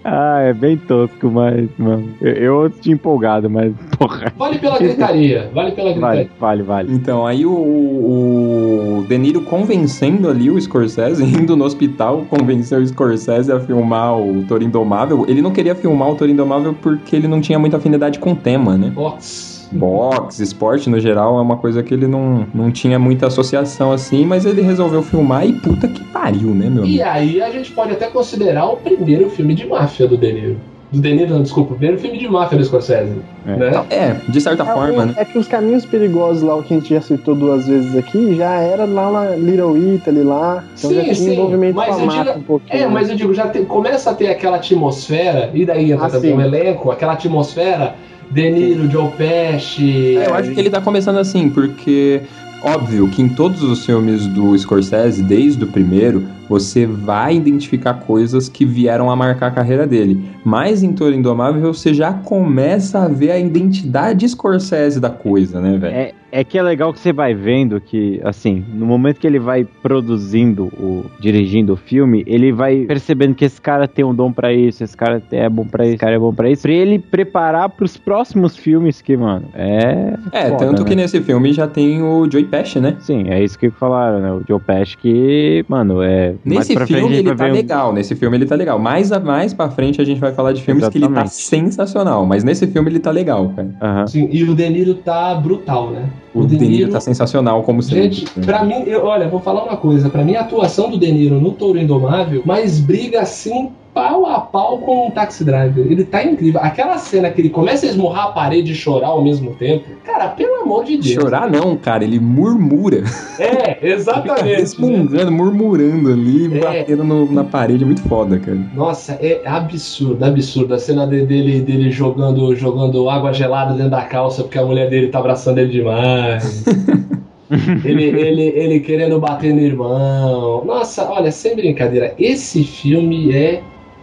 Ah, 0.04 0.40
é 0.40 0.52
bem 0.52 0.76
tosco, 0.76 1.30
mas, 1.30 1.68
mano. 1.78 2.10
Eu, 2.20 2.32
eu 2.32 2.62
assisti 2.64 2.92
empolgado, 2.92 3.48
mas, 3.48 3.72
porra. 3.98 4.32
Vale 4.36 4.58
pela 4.58 4.78
gritaria. 4.78 5.50
Vale 5.52 5.72
pela 5.72 5.92
gritaria. 5.92 6.00
Vale, 6.00 6.30
vale, 6.38 6.62
vale. 6.62 6.94
Então, 6.94 7.26
aí 7.26 7.44
o, 7.44 7.52
o 7.52 9.04
De 9.08 9.18
Niro 9.18 9.42
convencendo 9.42 10.28
ali 10.28 10.50
o 10.50 10.60
Scorsese, 10.60 11.24
indo 11.24 11.56
no 11.56 11.64
hospital, 11.64 12.24
convenceu 12.28 12.80
o 12.80 12.86
Scorsese 12.86 13.50
a 13.52 13.60
filmar 13.60 14.18
o 14.18 14.44
Toro 14.46 14.62
Indomável. 14.62 15.24
Ele 15.28 15.42
não 15.42 15.52
queria 15.52 15.74
filmar 15.74 16.10
o 16.10 16.14
Toro 16.14 16.30
Indomável 16.30 16.74
porque 16.74 17.16
ele 17.16 17.28
não 17.28 17.40
tinha 17.40 17.58
muita 17.58 17.78
afinidade 17.78 18.18
com 18.18 18.32
o 18.32 18.36
tema, 18.36 18.76
né? 18.76 18.90
Box. 18.90 19.49
Boxe, 19.72 20.42
esporte 20.42 20.88
no 20.90 20.98
geral 20.98 21.38
é 21.38 21.42
uma 21.42 21.56
coisa 21.56 21.82
que 21.82 21.94
ele 21.94 22.06
não, 22.06 22.46
não 22.52 22.70
tinha 22.70 22.98
muita 22.98 23.26
associação 23.28 23.92
assim, 23.92 24.24
mas 24.26 24.44
ele 24.44 24.62
resolveu 24.62 25.02
filmar 25.02 25.46
e 25.46 25.52
puta 25.52 25.86
que 25.88 26.02
pariu, 26.04 26.48
né, 26.54 26.68
meu 26.68 26.82
amigo? 26.82 26.86
E 26.86 27.02
aí 27.02 27.40
a 27.40 27.50
gente 27.50 27.70
pode 27.72 27.92
até 27.92 28.06
considerar 28.06 28.66
o 28.66 28.76
primeiro 28.76 29.30
filme 29.30 29.54
de 29.54 29.66
máfia 29.66 30.06
do 30.08 30.16
De 30.16 30.32
Niro. 30.32 30.56
Do 30.90 31.00
De 31.00 31.14
Niro, 31.14 31.32
não, 31.34 31.42
desculpa, 31.42 31.74
o 31.74 31.76
primeiro 31.76 32.00
filme 32.02 32.18
de 32.18 32.28
máfia 32.28 32.58
do 32.58 32.64
Scorsese. 32.64 33.12
Né? 33.46 33.84
É, 33.90 34.16
de 34.28 34.40
certa 34.40 34.64
forma, 34.64 35.06
né? 35.06 35.14
É 35.16 35.24
que 35.24 35.38
os 35.38 35.46
caminhos 35.46 35.86
perigosos 35.86 36.42
lá, 36.42 36.56
o 36.56 36.64
que 36.64 36.74
a 36.74 36.78
gente 36.78 36.92
já 36.92 37.00
citou 37.00 37.36
duas 37.36 37.68
vezes 37.68 37.96
aqui, 37.96 38.34
já 38.34 38.56
era 38.56 38.84
lá 38.86 39.10
na 39.12 39.36
Little 39.36 39.76
Italy 39.78 40.24
lá. 40.24 40.64
Então 40.76 40.92
já 40.92 41.02
tinha 41.14 41.32
envolvimento 41.34 41.76
mas 41.76 41.94
com 41.94 42.10
a 42.10 42.24
digo, 42.24 42.38
um 42.38 42.42
pouquinho. 42.42 42.82
É, 42.82 42.88
mas 42.88 43.08
eu 43.08 43.14
digo, 43.14 43.32
já 43.32 43.46
tem- 43.46 43.64
começa 43.64 44.10
a 44.10 44.14
ter 44.14 44.28
aquela 44.28 44.56
atmosfera, 44.56 45.50
e 45.54 45.64
daí 45.64 45.92
entra 45.92 46.06
Ah, 46.06 46.10
também 46.10 46.32
sim. 46.32 46.36
o 46.36 46.40
elenco, 46.40 46.90
aquela 46.90 47.12
atmosfera, 47.12 47.94
De 48.30 48.50
Niro, 48.50 48.90
Joe 48.90 49.10
Pesci. 49.12 50.16
É, 50.16 50.28
eu 50.28 50.34
acho 50.34 50.52
que 50.52 50.60
ele 50.60 50.70
tá 50.70 50.80
começando 50.80 51.18
assim, 51.18 51.48
porque 51.48 52.22
óbvio 52.62 53.08
que 53.08 53.22
em 53.22 53.28
todos 53.28 53.62
os 53.62 53.84
filmes 53.84 54.26
do 54.26 54.56
Scorsese, 54.56 55.22
desde 55.22 55.64
o 55.64 55.66
primeiro, 55.66 56.24
você 56.48 56.86
vai 56.86 57.36
identificar 57.36 57.94
coisas 57.94 58.48
que 58.48 58.64
vieram 58.64 59.10
a 59.10 59.16
marcar 59.16 59.48
a 59.48 59.50
carreira 59.50 59.86
dele. 59.86 60.30
Mas 60.44 60.82
em 60.82 60.92
Toro 60.92 61.14
Indomável 61.14 61.72
você 61.72 61.92
já 61.92 62.12
começa 62.12 63.00
a 63.00 63.08
ver 63.08 63.32
a 63.32 63.38
identidade 63.38 64.28
Scorsese 64.28 65.00
da 65.00 65.10
coisa, 65.10 65.60
né, 65.60 65.76
velho? 65.76 65.94
É, 65.94 66.12
é 66.32 66.44
que 66.44 66.58
é 66.58 66.62
legal 66.62 66.92
que 66.92 66.98
você 67.00 67.12
vai 67.12 67.34
vendo 67.34 67.80
que, 67.80 68.20
assim, 68.24 68.64
no 68.72 68.86
momento 68.86 69.18
que 69.20 69.26
ele 69.26 69.38
vai 69.38 69.64
produzindo, 69.64 70.66
o, 70.78 71.04
dirigindo 71.20 71.72
o 71.72 71.76
filme, 71.76 72.22
ele 72.26 72.52
vai 72.52 72.80
percebendo 72.86 73.34
que 73.34 73.44
esse 73.44 73.60
cara 73.60 73.86
tem 73.88 74.04
um 74.04 74.14
dom 74.14 74.32
pra 74.32 74.52
isso, 74.52 74.82
esse 74.84 74.96
cara 74.96 75.22
é 75.30 75.48
bom 75.48 75.66
pra 75.66 75.84
isso, 75.84 75.94
esse 75.94 76.00
cara 76.00 76.14
é 76.14 76.18
bom 76.18 76.32
pra 76.32 76.50
isso, 76.50 76.62
pra 76.62 76.72
ele 76.72 76.98
preparar 76.98 77.68
pros 77.68 77.96
próximos 77.96 78.56
filmes 78.56 79.00
que, 79.00 79.16
mano, 79.16 79.46
é. 79.54 80.14
É, 80.32 80.48
foda, 80.48 80.56
tanto 80.66 80.82
né? 80.82 80.88
que 80.88 80.94
nesse 80.96 81.20
filme 81.20 81.52
já 81.52 81.66
tem 81.66 82.02
o 82.02 82.28
Joey 82.30 82.44
Pesci, 82.44 82.80
né? 82.80 82.96
Sim, 83.00 83.24
é 83.28 83.42
isso 83.42 83.58
que 83.58 83.70
falaram, 83.70 84.20
né? 84.20 84.32
O 84.32 84.42
Joe 84.46 84.60
Pesci 84.60 84.96
que, 84.96 85.64
mano, 85.68 86.02
é. 86.02 86.34
Nesse 86.44 86.76
filme 86.86 87.16
ele 87.16 87.34
tá 87.34 87.46
um- 87.46 87.52
legal, 87.52 87.92
nesse 87.92 88.14
filme 88.14 88.36
ele 88.36 88.46
tá 88.46 88.54
legal. 88.54 88.78
Mais, 88.78 89.12
a, 89.12 89.20
mais 89.20 89.52
pra 89.52 89.70
frente 89.70 90.00
a 90.00 90.04
gente 90.04 90.20
vai 90.20 90.32
falar 90.32 90.52
de 90.52 90.62
filmes 90.62 90.88
que 90.88 90.98
ele 90.98 91.04
tá 91.06 91.10
Exatamente. 91.10 91.34
sensacional, 91.34 92.26
mas 92.26 92.44
nesse 92.44 92.66
filme 92.66 92.90
ele 92.90 92.98
tá 93.00 93.10
legal, 93.10 93.52
cara. 93.54 94.06
Sim, 94.06 94.28
e 94.30 94.42
o 94.44 94.54
De 94.54 94.68
Niro 94.68 94.94
tá 94.94 95.34
brutal, 95.34 95.90
né? 95.90 96.08
O, 96.34 96.46
De 96.46 96.56
Niro 96.56 96.90
tá 96.90 97.00
sensacional 97.00 97.62
como 97.64 97.82
sempre. 97.82 98.02
Gente, 98.12 98.30
pra 98.40 98.64
mim, 98.64 98.84
eu, 98.86 99.04
olha, 99.04 99.28
vou 99.28 99.40
falar 99.40 99.64
uma 99.64 99.76
coisa. 99.76 100.08
Pra 100.08 100.24
mim, 100.24 100.36
a 100.36 100.42
atuação 100.42 100.88
do 100.88 100.98
De 100.98 101.10
Niro 101.10 101.40
no 101.40 101.52
Touro 101.52 101.78
Indomável, 101.78 102.42
mas 102.44 102.78
briga 102.78 103.20
assim, 103.20 103.70
pau 103.92 104.26
a 104.26 104.40
pau 104.40 104.78
com 104.78 105.08
o 105.08 105.10
Taxi 105.10 105.44
Driver. 105.44 105.84
Ele 105.90 106.04
tá 106.04 106.22
incrível. 106.24 106.60
Aquela 106.62 106.96
cena 106.98 107.30
que 107.30 107.40
ele 107.40 107.50
começa 107.50 107.86
a 107.86 107.88
esmurrar 107.88 108.26
a 108.28 108.32
parede 108.32 108.72
e 108.72 108.74
chorar 108.74 109.08
ao 109.08 109.22
mesmo 109.22 109.54
tempo. 109.54 109.84
Cara, 110.04 110.28
pelo 110.28 110.62
amor 110.62 110.84
de 110.84 110.96
Deus. 110.96 111.14
Chorar 111.14 111.50
não, 111.50 111.76
cara, 111.76 112.04
ele 112.04 112.18
murmura. 112.20 113.02
É, 113.38 113.78
exatamente. 113.90 114.44
né? 114.44 114.56
resmungando, 114.56 115.32
murmurando 115.32 116.12
ali, 116.12 116.46
É. 116.56 116.60
batendo 116.60 117.04
no- 117.04 117.30
na 117.32 117.44
parede, 117.44 117.82
é 117.82 117.86
muito 117.86 118.02
foda, 118.02 118.38
cara. 118.38 118.58
Nossa, 118.74 119.12
é 119.20 119.42
absurdo, 119.44 120.24
absurdo. 120.24 120.74
A 120.74 120.78
cena 120.78 121.06
de- 121.06 121.26
dele, 121.26 121.60
dele 121.60 121.90
jogando, 121.90 122.54
jogando 122.54 123.08
água 123.10 123.32
gelada 123.32 123.74
dentro 123.74 123.90
da 123.90 124.02
calça 124.02 124.42
porque 124.42 124.58
a 124.58 124.64
mulher 124.64 124.88
dele 124.88 125.08
tá 125.08 125.18
abraçando 125.18 125.58
ele 125.58 125.70
demais. 125.72 126.64
ele, 127.84 128.04
ele, 128.04 128.42
ele 128.54 128.80
querendo 128.80 129.18
bater 129.18 129.52
no 129.52 129.60
irmão. 129.60 130.64
Nossa, 130.64 131.10
olha, 131.10 131.30
sem 131.32 131.56
brincadeira, 131.56 132.14
esse 132.18 132.62
filme 132.62 133.32
é 133.34 133.60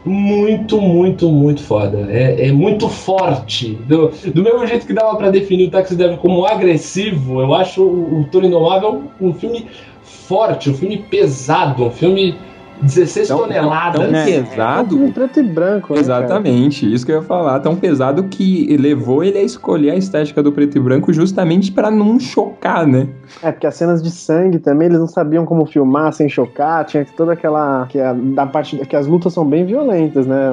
muito, 0.08 0.82
muito, 0.82 1.30
muito 1.30 1.62
foda. 1.62 2.08
É, 2.10 2.48
é 2.48 2.52
muito 2.52 2.88
forte. 2.88 3.76
Do, 3.88 4.12
do 4.34 4.44
mesmo 4.44 4.66
jeito 4.66 4.88
que 4.88 4.94
dava 4.94 5.16
pra 5.16 5.30
definir 5.30 5.68
o 5.68 5.72
Taxi 5.72 5.96
Driver 5.96 6.18
como 6.18 6.46
agressivo, 6.46 7.42
eu 7.42 7.54
acho 7.54 7.84
o, 7.84 8.22
o 8.22 8.24
Toro 8.26 8.46
Indomável 8.46 9.04
um 9.20 9.34
filme 9.34 9.68
forte, 10.04 10.70
um 10.70 10.74
filme 10.74 10.98
pesado, 10.98 11.84
um 11.84 11.92
filme 11.92 12.36
16 12.82 13.28
Tão- 13.28 13.38
toneladas. 13.40 14.02
tão 14.02 14.16
É 14.16 14.22
um 14.22 14.26
pesado. 14.26 14.90
filme 14.96 15.12
preto 15.12 15.40
e 15.40 15.44
branco, 15.44 15.94
né, 15.94 16.02
cara? 16.04 16.24
Exatamente, 16.26 16.92
isso 16.94 17.06
que 17.06 17.12
eu 17.12 17.18
ia 17.18 17.22
falar. 17.22 17.60
Tão 17.60 17.76
pesado 17.76 18.24
que 18.26 18.76
levou 18.78 19.24
ele 19.24 19.38
a 19.38 19.44
escolher 19.44 19.92
a 19.92 19.96
estética 19.96 20.42
do 20.44 20.52
preto 20.52 20.78
e 20.78 20.82
branco 20.82 21.12
justamente 21.12 21.72
pra 21.72 21.90
não 21.92 22.20
chocar, 22.20 22.86
né? 22.86 23.08
É, 23.44 23.52
porque 23.52 23.68
as 23.68 23.76
cenas 23.76 24.02
de 24.02 24.10
sangue 24.12 24.60
também, 24.60 24.88
eles 24.88 25.00
não 25.00 25.08
sabiam 25.08 25.46
como 25.46 25.66
filmar 25.66 26.14
sem 26.14 26.30
chocar, 26.30 26.86
tinha 26.86 27.06
toda 27.16 27.34
aquela. 27.34 27.86
Que, 27.88 28.00
a, 28.00 28.14
da 28.14 28.46
parte, 28.46 28.78
que 28.78 28.96
as 28.96 29.08
lutas 29.08 29.34
são 29.34 29.46
bem 29.46 29.66
violentas, 29.66 30.26
né? 30.26 30.52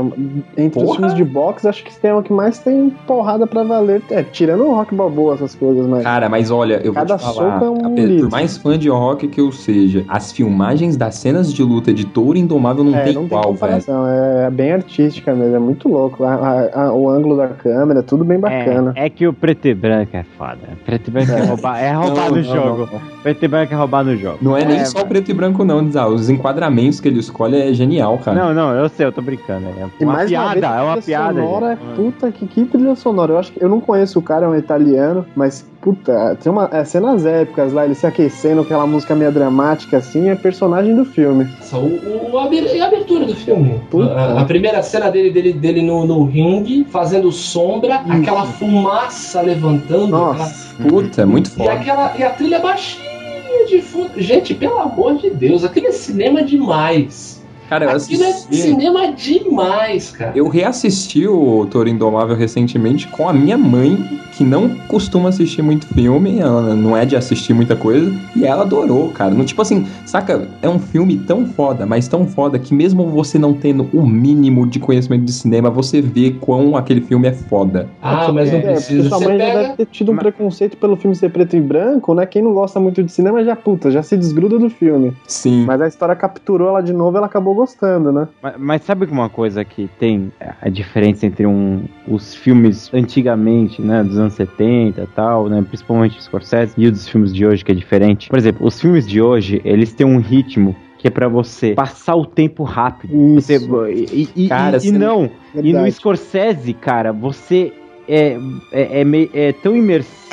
Entre 0.57 0.79
os 0.81 0.85
Porra! 0.87 0.97
filmes 0.99 1.15
de 1.15 1.25
boxe, 1.25 1.69
acho 1.69 1.85
que 1.85 1.95
tem 1.99 2.13
o 2.13 2.23
que 2.23 2.33
mais 2.33 2.59
tem 2.59 2.91
porrada 3.07 3.47
pra 3.47 3.63
valer. 3.63 4.03
É, 4.11 4.23
tirando 4.23 4.65
o 4.65 4.75
rock 4.75 4.95
balboa, 4.95 5.35
essas 5.35 5.55
coisas, 5.55 5.87
mas. 5.87 6.03
Cara, 6.03 6.29
mas 6.29 6.51
olha, 6.51 6.81
eu 6.85 6.93
Cada 6.93 7.17
vou 7.17 7.29
te 7.29 7.35
falar, 7.35 7.61
soco 7.61 7.65
é 7.65 7.71
um 7.71 8.21
por 8.21 8.31
mais 8.31 8.57
fã 8.57 8.79
de 8.79 8.89
rock 8.89 9.29
que 9.29 9.41
eu 9.41 9.53
seja, 9.53 10.05
as 10.09 10.33
filmagens 10.33 10.97
das 10.97 11.15
cenas 11.17 11.53
de 11.53 11.63
luta 11.63 11.93
de 11.93 12.05
Touro 12.15 12.39
Indomável 12.39 12.85
não 12.85 12.95
É, 12.97 13.03
tem 13.03 13.13
não 13.13 13.23
tem 13.23 13.27
igual, 13.27 13.43
velho. 13.43 13.55
comparação, 13.55 14.07
é 14.09 14.49
bem 14.51 14.73
artística 14.73 15.35
mesmo, 15.35 15.57
é 15.57 15.59
muito 15.59 15.89
louco. 15.89 16.23
A- 16.25 16.35
a- 16.35 16.85
a- 16.85 16.93
o 16.95 17.11
ângulo 17.11 17.37
da 17.37 17.49
câmera, 17.49 18.03
tudo 18.05 18.25
bem 18.25 18.39
bacana. 18.39 18.93
É, 18.95 19.07
é 19.07 19.11
que 19.11 19.27
o 19.27 19.33
preto 19.33 19.67
e 19.67 19.75
branco 19.75 20.17
é 20.17 20.23
foda. 20.39 20.59
Preto 20.87 21.09
e 21.09 21.11
branco 21.11 21.33
é 21.33 21.41
roubar, 21.45 21.79
é 21.83 21.93
roubar 21.93 22.31
Não, 22.31 22.37
no 22.37 22.37
não, 22.37 22.43
jogo. 22.77 22.89
Preto 23.23 23.45
e 23.45 23.49
branco 23.49 23.75
é 23.75 23.77
roubar 23.77 24.05
no 24.05 24.17
jogo. 24.17 24.39
Não 24.41 24.57
é 24.57 24.65
nem 24.65 24.85
só 24.85 24.99
mano. 24.99 25.09
preto 25.11 25.31
e 25.31 25.35
branco, 25.35 25.65
não, 25.65 25.85
Dizal. 25.85 26.11
Os 26.11 26.31
enquadramentos 26.31 27.01
que 27.01 27.09
ele 27.09 27.19
escolhe 27.19 27.57
é 27.61 27.73
genial, 27.75 28.17
cara. 28.19 28.39
Não, 28.41 28.55
não, 28.55 28.73
eu 28.75 28.89
sei, 28.89 29.07
eu 29.07 29.13
tô 29.13 29.21
brincando. 29.21 29.67
É 29.67 29.87
E 30.01 30.05
uma 30.05 30.15
uma 30.15 30.25
piada, 30.25 30.53
vez, 30.53 30.65
a 30.65 30.77
é 30.77 30.83
uma 30.83 30.97
piada. 31.03 31.41
Sonora, 31.43 31.69
gente. 31.77 31.83
é 31.91 31.95
puta 31.97 32.31
que, 32.31 32.47
que 32.47 32.65
trilha 32.65 32.95
sonora. 32.95 33.33
Eu 33.33 33.39
acho 33.39 33.51
que 33.53 33.61
eu 33.63 33.69
não 33.69 33.81
conheço 33.81 34.19
o 34.19 34.23
cara, 34.23 34.47
é 34.47 34.49
um 34.49 34.55
italiano, 34.57 35.27
mas 35.35 35.67
puta, 35.85 36.35
tem 36.43 36.51
uma 36.51 36.67
é, 36.73 36.83
cenas 36.83 37.27
épicas 37.27 37.71
lá, 37.75 37.85
ele 37.85 37.95
se 37.95 38.07
aquecendo, 38.07 38.63
aquela 38.63 38.87
música 38.87 39.15
meio 39.15 39.31
dramática 39.31 39.99
assim, 39.99 40.31
é 40.31 40.35
personagem 40.35 40.97
do 40.97 41.05
filme. 41.05 41.47
O, 41.75 42.33
o, 42.33 42.39
a 42.39 42.45
aber- 42.45 42.81
a 42.81 42.87
abertura 42.87 43.27
do 43.27 43.35
filme. 43.35 43.79
Puta. 43.91 44.11
A, 44.11 44.41
a 44.41 44.45
primeira 44.47 44.83
cena 44.83 45.11
dele, 45.11 45.31
dele, 45.31 45.53
dele 45.53 45.83
no, 45.83 46.07
no 46.07 46.25
ringue, 46.25 46.87
fazendo 46.91 47.31
sombra, 47.31 47.97
aquela 48.09 48.47
fumaça 48.47 49.43
levantando. 49.43 50.07
Nossa. 50.09 50.75
Puta, 50.89 51.21
é 51.21 51.25
muito 51.27 51.51
aquela- 51.53 51.65
e, 51.65 51.69
foda. 51.69 51.81
aquela, 51.81 52.17
e 52.19 52.23
a 52.23 52.31
trilha 52.31 52.59
baixinha 52.61 53.67
de 53.69 53.83
fundo. 53.83 54.11
Gente, 54.17 54.55
pelo 54.55 54.79
amor 54.79 55.17
de 55.19 55.29
Deus, 55.29 55.65
aquilo 55.65 55.89
é 55.89 55.93
cinema 55.93 56.43
demais. 56.43 57.34
Cara, 57.75 57.87
eu 57.87 57.97
Aquilo 57.97 58.23
é 58.23 58.29
assisti... 58.31 58.57
cinema 58.57 59.13
demais, 59.13 60.11
cara. 60.13 60.33
Eu 60.37 60.47
reassisti 60.49 61.27
o 61.27 61.67
Toro 61.67 61.89
Indomável 61.89 62.37
recentemente 62.37 63.09
com 63.09 63.29
a 63.29 63.33
minha 63.33 63.59
mãe, 63.59 64.21
que 64.33 64.45
não 64.45 64.69
costuma 64.87 65.29
assistir 65.29 65.61
muito 65.63 65.85
filme, 65.89 66.39
ela 66.39 66.75
não 66.75 66.97
é 66.97 67.05
de 67.05 67.17
assistir 67.17 67.53
muita 67.53 67.75
coisa, 67.75 68.13
e 68.37 68.45
ela 68.45 68.63
adorou, 68.63 69.09
cara. 69.11 69.33
No, 69.33 69.45
tipo 69.45 69.61
assim, 69.61 69.87
saca? 70.07 70.47
É 70.63 70.69
um 70.69 70.79
filme 70.79 71.17
tão 71.19 71.47
foda, 71.47 71.85
mas 71.85 72.07
tão 72.07 72.27
foda 72.29 72.59
que 72.61 72.73
mesmo 72.73 73.07
você 73.11 73.39
não 73.41 73.53
tendo 73.53 73.89
o 73.93 74.07
mínimo 74.07 74.67
de 74.69 74.79
conhecimento 74.79 75.25
de 75.25 75.33
cinema, 75.33 75.69
você 75.69 76.01
vê 76.01 76.31
quão 76.41 76.77
aquele 76.77 77.01
filme 77.01 77.27
é 77.27 77.33
foda. 77.33 77.89
Ah, 78.01 78.31
mas 78.33 78.53
não 78.53 78.59
É, 78.61 78.63
precisa. 78.63 79.09
sua 79.09 79.19
mãe 79.19 79.37
já 79.39 79.45
pega. 79.47 79.63
deve 79.63 79.77
ter 79.79 79.87
tido 79.87 80.13
um 80.13 80.17
preconceito 80.17 80.77
pelo 80.77 80.95
filme 80.97 81.17
ser 81.17 81.31
preto 81.31 81.57
e 81.57 81.61
branco, 81.61 82.15
né? 82.15 82.25
Quem 82.25 82.41
não 82.41 82.53
gosta 82.53 82.79
muito 82.79 83.03
de 83.03 83.11
cinema 83.11 83.43
já, 83.45 83.57
puta, 83.57 83.91
já 83.91 84.03
se 84.03 84.17
desgruda 84.17 84.61
do 84.61 84.71
filme. 84.71 85.13
Sim. 85.27 85.65
Mas 85.65 85.81
a 85.81 85.89
história 85.89 86.15
capturou 86.15 86.69
ela 86.69 86.81
de 86.81 86.93
novo 86.93 87.17
e 87.17 87.19
ela 87.19 87.27
acabou 87.27 87.55
gostando, 87.55 87.64
né? 88.13 88.29
Mas, 88.43 88.55
mas 88.59 88.83
sabe 88.83 89.07
que 89.07 89.13
uma 89.13 89.29
coisa 89.29 89.65
que 89.65 89.89
tem 89.99 90.33
a 90.61 90.69
diferença 90.69 91.27
entre 91.27 91.47
um, 91.47 91.85
os 92.07 92.35
filmes 92.35 92.91
antigamente, 92.93 93.81
né, 93.81 94.03
dos 94.03 94.19
anos 94.19 94.35
70 94.35 95.03
e 95.03 95.07
tal, 95.09 95.49
né, 95.49 95.63
principalmente 95.67 96.19
os 96.19 96.25
Scorsese, 96.25 96.75
e 96.77 96.87
os 96.87 96.93
dos 96.93 97.09
filmes 97.09 97.33
de 97.35 97.47
hoje 97.47 97.65
que 97.65 97.73
é 97.73 97.75
diferente? 97.75 98.29
Por 98.29 98.39
exemplo, 98.39 98.67
os 98.67 98.81
filmes 98.81 99.07
de 99.07 99.21
hoje, 99.21 99.61
eles 99.65 99.93
têm 99.93 100.07
um 100.07 100.19
ritmo 100.19 100.75
que 100.99 101.09
é 101.09 101.11
pra 101.11 101.29
você 101.29 101.75
passar 101.75 102.15
o 102.17 102.25
tempo 102.25 102.63
rápido. 102.63 103.35
Você, 103.35 103.59
e, 103.93 104.29
e- 104.35 104.49
Cara, 104.49 104.79
e- 104.83 104.89
e 104.89 104.93
não. 104.93 105.31
E 105.55 105.73
no. 105.73 105.91
Scorsese, 105.91 106.73
cara, 106.73 107.13
você 107.13 107.73
é, 108.09 108.39
é, 108.73 109.03
é, 109.03 109.29
é 109.49 109.53
tão 109.53 109.77
imersivo 109.77 110.24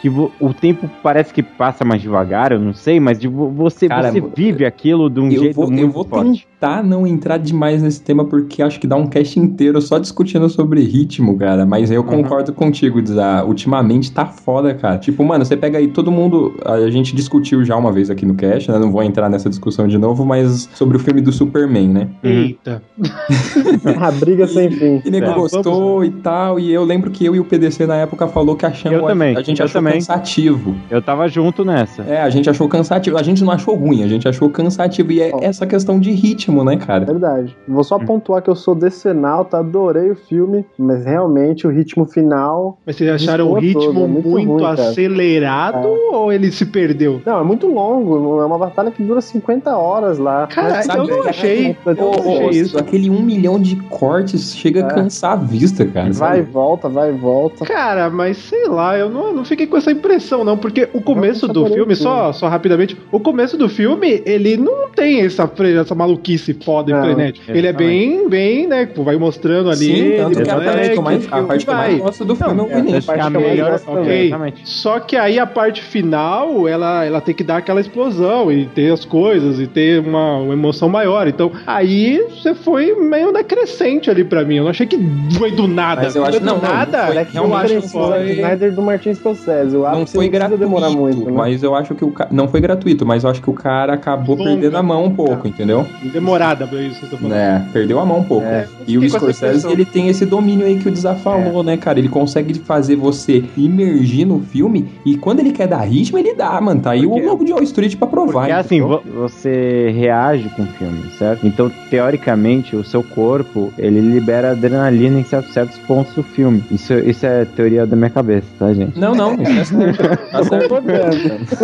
que 0.00 0.08
vo- 0.08 0.30
o 0.40 0.52
tempo 0.54 0.88
parece 1.02 1.32
que 1.32 1.42
passa 1.42 1.84
mais 1.84 2.00
devagar, 2.02 2.52
eu 2.52 2.60
não 2.60 2.72
sei, 2.72 2.98
mas 3.00 3.18
de 3.18 3.28
vo- 3.28 3.48
você, 3.50 3.88
Cara, 3.88 4.10
você 4.10 4.20
vive 4.20 4.64
aquilo 4.64 5.08
de 5.10 5.20
um 5.20 5.30
eu 5.30 5.40
jeito 5.42 5.54
vou, 5.56 5.66
muito 5.70 5.80
eu 5.82 5.90
vou 5.90 6.04
forte. 6.04 6.46
tentar 6.60 6.82
não 6.82 7.06
entrar 7.06 7.38
demais 7.38 7.82
nesse 7.82 8.00
tema, 8.02 8.24
porque 8.24 8.62
acho 8.62 8.78
que 8.80 8.86
dá 8.86 8.96
um 8.96 9.06
cast 9.06 9.38
inteiro 9.38 9.80
só 9.80 9.98
discutindo 9.98 10.48
sobre 10.48 10.80
ritmo, 10.82 11.36
cara. 11.36 11.64
Mas 11.66 11.90
eu 11.90 12.02
concordo 12.04 12.52
contigo, 12.52 13.00
Dizá. 13.02 13.44
Ultimamente 13.44 14.12
tá 14.12 14.26
foda, 14.26 14.74
cara. 14.74 14.98
Tipo, 14.98 15.24
mano, 15.24 15.44
você 15.44 15.56
pega 15.56 15.78
aí 15.78 15.88
todo 15.88 16.10
mundo. 16.10 16.54
A 16.64 16.88
gente 16.90 17.14
discutiu 17.14 17.64
já 17.64 17.76
uma 17.76 17.90
vez 17.92 18.10
aqui 18.10 18.24
no 18.26 18.34
cast, 18.34 18.70
né? 18.70 18.78
Não 18.78 18.90
vou 18.92 19.02
entrar 19.02 19.28
nessa 19.28 19.48
discussão 19.48 19.86
de 19.88 19.98
novo, 19.98 20.24
mas 20.24 20.68
sobre 20.74 20.96
o 20.96 21.00
filme 21.00 21.20
do 21.20 21.32
Superman, 21.32 21.88
né? 21.88 22.08
Eita. 22.22 22.82
A 24.00 24.10
briga 24.12 24.46
sem 24.46 24.70
fim. 24.70 25.02
E 25.04 25.10
nego 25.10 25.26
É, 25.26 25.34
gostou 25.34 26.04
e 26.04 26.10
tal. 26.10 26.58
E 26.58 26.72
eu 26.72 26.84
lembro 26.84 27.10
que 27.10 27.24
eu 27.24 27.34
e 27.34 27.40
o 27.40 27.44
PDC 27.44 27.86
na 27.86 27.96
época 27.96 28.26
falou 28.28 28.56
que 28.56 28.66
achamos. 28.66 29.00
Eu 29.00 29.06
também, 29.06 29.31
A 29.36 29.42
gente 29.42 29.60
eu 29.60 29.64
achou 29.66 29.80
também. 29.80 29.94
cansativo. 29.94 30.74
Eu 30.90 31.00
tava 31.02 31.28
junto 31.28 31.64
nessa. 31.64 32.02
É, 32.02 32.20
a 32.22 32.30
gente 32.30 32.48
achou 32.50 32.68
cansativo. 32.68 33.16
A 33.18 33.22
gente 33.22 33.42
não 33.44 33.52
achou 33.52 33.74
ruim, 33.74 34.02
a 34.02 34.08
gente 34.08 34.28
achou 34.28 34.48
cansativo. 34.50 35.12
E 35.12 35.20
é 35.20 35.32
essa 35.40 35.66
questão 35.66 35.98
de 35.98 36.10
ritmo, 36.12 36.64
né, 36.64 36.76
cara? 36.76 37.04
Verdade. 37.04 37.56
Vou 37.68 37.84
só 37.84 37.98
pontuar 37.98 38.42
que 38.42 38.50
eu 38.50 38.56
sou 38.56 38.74
decenalta, 38.74 39.58
adorei 39.58 40.10
o 40.10 40.16
filme, 40.16 40.64
mas 40.78 41.04
realmente 41.04 41.66
o 41.66 41.70
ritmo 41.70 42.04
final. 42.06 42.78
Mas 42.86 42.96
vocês 42.96 43.10
acharam 43.10 43.50
o 43.50 43.54
ritmo 43.54 43.80
todo, 43.82 44.04
é 44.04 44.06
muito, 44.06 44.28
ruim, 44.28 44.58
cara. 44.58 44.82
acelerado 44.88 45.88
ou 46.12 46.32
ele 46.32 46.50
se 46.50 46.66
perdeu? 46.66 47.20
Não, 47.24 47.40
é 47.40 47.44
muito 47.44 47.66
longo. 47.66 48.40
É 48.40 48.44
uma 48.44 48.58
batalha 48.58 48.90
que 48.90 49.02
dura 49.02 49.20
50 49.20 49.76
horas 49.76 50.18
lá. 50.18 50.46
Cara, 50.46 50.70
Mas, 50.70 50.86
eu 50.88 50.92
sabe, 50.94 51.10
não 51.10 51.24
é- 51.24 51.28
achei. 51.28 51.66
é- 51.70 51.76
Eu 51.86 51.94
não 51.94 52.12
achei 52.12 52.48
isso. 52.60 52.78
Aquele 52.78 53.10
um 53.10 53.22
milhão 53.22 53.58
de 53.60 53.76
cortes 53.76 54.54
chega 54.56 54.84
a 54.84 54.88
É. 54.88 54.94
cansar 54.94 55.32
a 55.32 55.36
vista, 55.36 55.84
cara. 55.86 56.12
Vai 56.12 56.38
e 56.40 56.42
volta, 56.42 56.88
vai 56.88 57.10
e 57.10 57.12
volta. 57.16 57.64
Cara, 57.64 58.10
mas 58.10 58.36
sei 58.38 58.66
lá, 58.68 58.96
eu 58.98 59.08
não, 59.08 59.21
não 59.30 59.44
fiquei 59.44 59.66
com 59.66 59.76
essa 59.76 59.92
impressão, 59.92 60.42
não, 60.42 60.56
porque 60.56 60.88
o 60.94 61.02
começo 61.02 61.46
do 61.46 61.66
filme, 61.66 61.94
só, 61.94 62.32
só 62.32 62.48
rapidamente, 62.48 62.96
o 63.12 63.20
começo 63.20 63.58
do 63.58 63.68
filme, 63.68 64.22
ele 64.24 64.56
não 64.56 64.88
tem 64.88 65.20
essa, 65.20 65.50
essa 65.80 65.94
maluquice 65.94 66.54
foda 66.64 66.90
e 66.90 66.94
Não, 66.94 67.02
frenética. 67.02 67.52
Ele 67.56 67.66
é 67.66 67.72
bem, 67.72 68.28
bem, 68.28 68.66
né, 68.66 68.86
tipo, 68.86 69.02
vai 69.02 69.16
mostrando 69.16 69.68
ali. 69.70 69.76
Sim, 69.84 70.12
tanto 70.16 70.38
ele 70.38 70.44
que 70.44 70.50
a 70.50 70.54
parte 70.54 70.70
moleque, 70.76 71.00
mais, 71.00 71.26
a 71.32 71.42
parte 71.42 71.64
que 71.66 71.70
mais 71.72 71.98
gosto 72.00 72.24
do 72.24 72.34
filme 72.36 72.60
é 72.60 72.62
o 72.62 72.70
é, 72.72 72.78
início. 72.78 73.12
a 73.12 73.16
mais 73.16 73.32
melhor- 73.32 73.70
gosto 73.72 73.90
ok, 73.90 74.02
também. 74.02 74.26
exatamente. 74.26 74.60
Só 74.68 74.98
que 75.00 75.16
aí 75.16 75.38
a 75.38 75.46
parte 75.46 75.82
final, 75.82 76.66
ela, 76.66 77.04
ela 77.04 77.20
tem 77.20 77.34
que 77.34 77.44
dar 77.44 77.58
aquela 77.58 77.80
explosão 77.80 78.50
e 78.50 78.66
ter 78.66 78.92
as 78.92 79.04
coisas 79.04 79.60
e 79.60 79.66
ter 79.66 80.00
uma, 80.00 80.38
uma 80.38 80.52
emoção 80.54 80.88
maior. 80.88 81.26
Então, 81.28 81.52
aí 81.66 82.24
você 82.30 82.54
foi 82.54 82.94
meio 82.94 83.32
na 83.32 83.42
crescente 83.44 84.10
ali 84.10 84.24
pra 84.24 84.44
mim. 84.44 84.56
Eu 84.56 84.64
não 84.64 84.70
achei 84.70 84.86
que 84.86 84.98
foi 85.36 85.50
do 85.50 85.66
nada. 85.68 86.02
Mas 86.02 86.16
eu 86.16 86.24
acho- 86.24 86.36
é 86.36 86.40
do 86.40 86.46
não, 86.46 86.56
não, 86.58 86.62
nada. 86.62 87.06
não 87.34 87.44
eu 87.44 87.48
Eu 87.50 87.54
acho 87.56 87.74
não 87.74 87.80
que 87.82 87.88
foi- 87.88 88.30
Snyder 88.32 88.74
do 88.74 88.82
Martin 89.02 89.14
Scorsese. 89.14 89.76
O 89.76 89.82
Não 89.82 90.06
foi 90.06 90.28
precisa 90.30 90.56
demorar 90.56 90.88
gratuito, 90.88 91.16
muito, 91.18 91.30
né? 91.30 91.32
mas 91.36 91.62
eu 91.62 91.74
acho 91.74 91.94
que 91.94 92.04
o 92.04 92.10
ca... 92.12 92.28
não 92.30 92.46
foi 92.46 92.60
gratuito, 92.60 93.04
mas 93.04 93.24
eu 93.24 93.30
acho 93.30 93.42
que 93.42 93.50
o 93.50 93.52
cara 93.52 93.94
acabou 93.94 94.36
Longa. 94.36 94.50
perdendo 94.50 94.76
a 94.76 94.82
mão 94.82 95.04
um 95.06 95.14
pouco, 95.14 95.48
entendeu? 95.48 95.84
Demorada 96.12 96.66
pra 96.66 96.80
isso 96.80 97.00
que 97.00 97.06
eu 97.06 97.10
tô 97.10 97.16
falando. 97.16 97.34
É, 97.36 97.62
perdeu 97.72 97.98
a 97.98 98.06
mão 98.06 98.18
um 98.18 98.24
pouco. 98.24 98.46
É, 98.46 98.66
e 98.86 98.96
o 98.96 99.08
Scorsese, 99.10 99.66
ele 99.70 99.84
tem 99.84 100.08
esse 100.08 100.24
domínio 100.24 100.66
aí 100.66 100.78
que 100.78 100.88
o 100.88 100.90
Dizá 100.92 101.14
falou, 101.14 101.62
né, 101.64 101.76
cara? 101.76 101.98
Ele 101.98 102.08
consegue 102.08 102.54
fazer 102.60 102.94
você 102.96 103.42
imergir 103.56 104.26
no 104.26 104.40
filme 104.40 104.88
e 105.04 105.16
quando 105.16 105.40
ele 105.40 105.50
quer 105.52 105.66
dar 105.66 105.80
ritmo, 105.80 106.18
ele 106.18 106.34
dá, 106.34 106.60
mano. 106.60 106.80
Tá 106.80 106.92
aí 106.92 107.02
Porque- 107.06 107.22
o 107.22 107.28
Lobo 107.28 107.44
de 107.44 107.52
Wall 107.52 107.62
Street 107.62 107.96
pra 107.96 108.06
provar. 108.06 108.32
Porque 108.32 108.52
assim, 108.52 108.80
vo- 108.80 109.02
você 109.14 109.90
reage 109.96 110.48
com 110.50 110.62
o 110.62 110.66
filme, 110.66 111.10
certo? 111.18 111.46
Então, 111.46 111.70
teoricamente, 111.90 112.76
o 112.76 112.84
seu 112.84 113.02
corpo, 113.02 113.72
ele 113.78 114.00
libera 114.00 114.52
adrenalina 114.52 115.18
em 115.18 115.24
certos, 115.24 115.52
certos 115.52 115.78
pontos 115.78 116.14
do 116.14 116.22
filme. 116.22 116.62
Isso, 116.70 116.92
isso 116.94 117.24
é 117.26 117.44
teoria 117.44 117.86
da 117.86 117.96
minha 117.96 118.10
cabeça, 118.10 118.46
tá, 118.58 118.72
gente? 118.72 118.91
Não, 118.96 119.14
não, 119.14 119.34
isso 119.42 119.80
é 119.82 119.92
certo. 119.92 120.30
Tá 120.30 120.44
certo. 120.44 120.74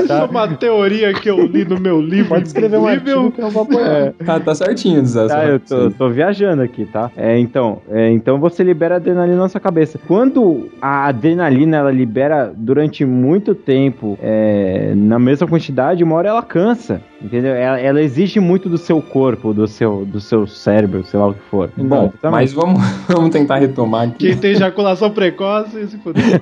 Isso 0.00 0.12
é 0.12 0.24
uma 0.24 0.48
teoria 0.48 1.12
que 1.14 1.28
eu 1.28 1.44
li 1.46 1.64
no 1.64 1.80
meu 1.80 2.00
livro. 2.00 2.30
Pode 2.30 2.48
escrever 2.48 2.78
um 2.78 2.86
artigo 2.86 3.30
que 3.32 3.40
eu 3.40 3.50
vou 3.50 3.62
apoiar. 3.62 4.12
Tá, 4.24 4.40
tá 4.40 4.54
certinho, 4.54 5.02
Dizá. 5.02 5.26
Tá, 5.26 5.44
eu 5.46 5.60
tô, 5.60 5.90
tô 5.90 6.08
viajando 6.10 6.62
aqui, 6.62 6.84
tá? 6.84 7.10
É, 7.16 7.38
então, 7.38 7.80
é, 7.90 8.10
então 8.10 8.38
você 8.38 8.62
libera 8.62 8.96
adrenalina 8.96 9.38
na 9.38 9.48
sua 9.48 9.60
cabeça. 9.60 9.98
Quando 10.06 10.68
a 10.80 11.06
adrenalina 11.06 11.78
ela 11.78 11.90
libera 11.90 12.52
durante 12.54 13.04
muito 13.04 13.54
tempo, 13.54 14.18
é, 14.22 14.92
na 14.94 15.18
mesma 15.18 15.46
quantidade, 15.46 16.04
uma 16.04 16.16
hora 16.16 16.28
ela 16.28 16.42
cansa, 16.42 17.00
entendeu? 17.20 17.54
Ela, 17.54 17.80
ela 17.80 18.02
exige 18.02 18.40
muito 18.40 18.68
do 18.68 18.78
seu 18.78 19.00
corpo, 19.00 19.52
do 19.52 19.66
seu, 19.66 20.04
do 20.04 20.20
seu 20.20 20.46
cérebro, 20.46 21.04
sei 21.04 21.18
lá 21.18 21.28
o 21.28 21.34
que 21.34 21.42
for. 21.50 21.70
Bom, 21.76 21.84
Exatamente. 21.84 22.22
mas 22.22 22.52
vamos, 22.52 22.82
vamos 23.08 23.30
tentar 23.30 23.58
retomar 23.58 24.08
aqui. 24.08 24.28
Quem 24.28 24.36
tem 24.36 24.52
ejaculação 24.52 25.10
precoce, 25.10 25.88
se 25.88 25.98
fuder. 25.98 26.40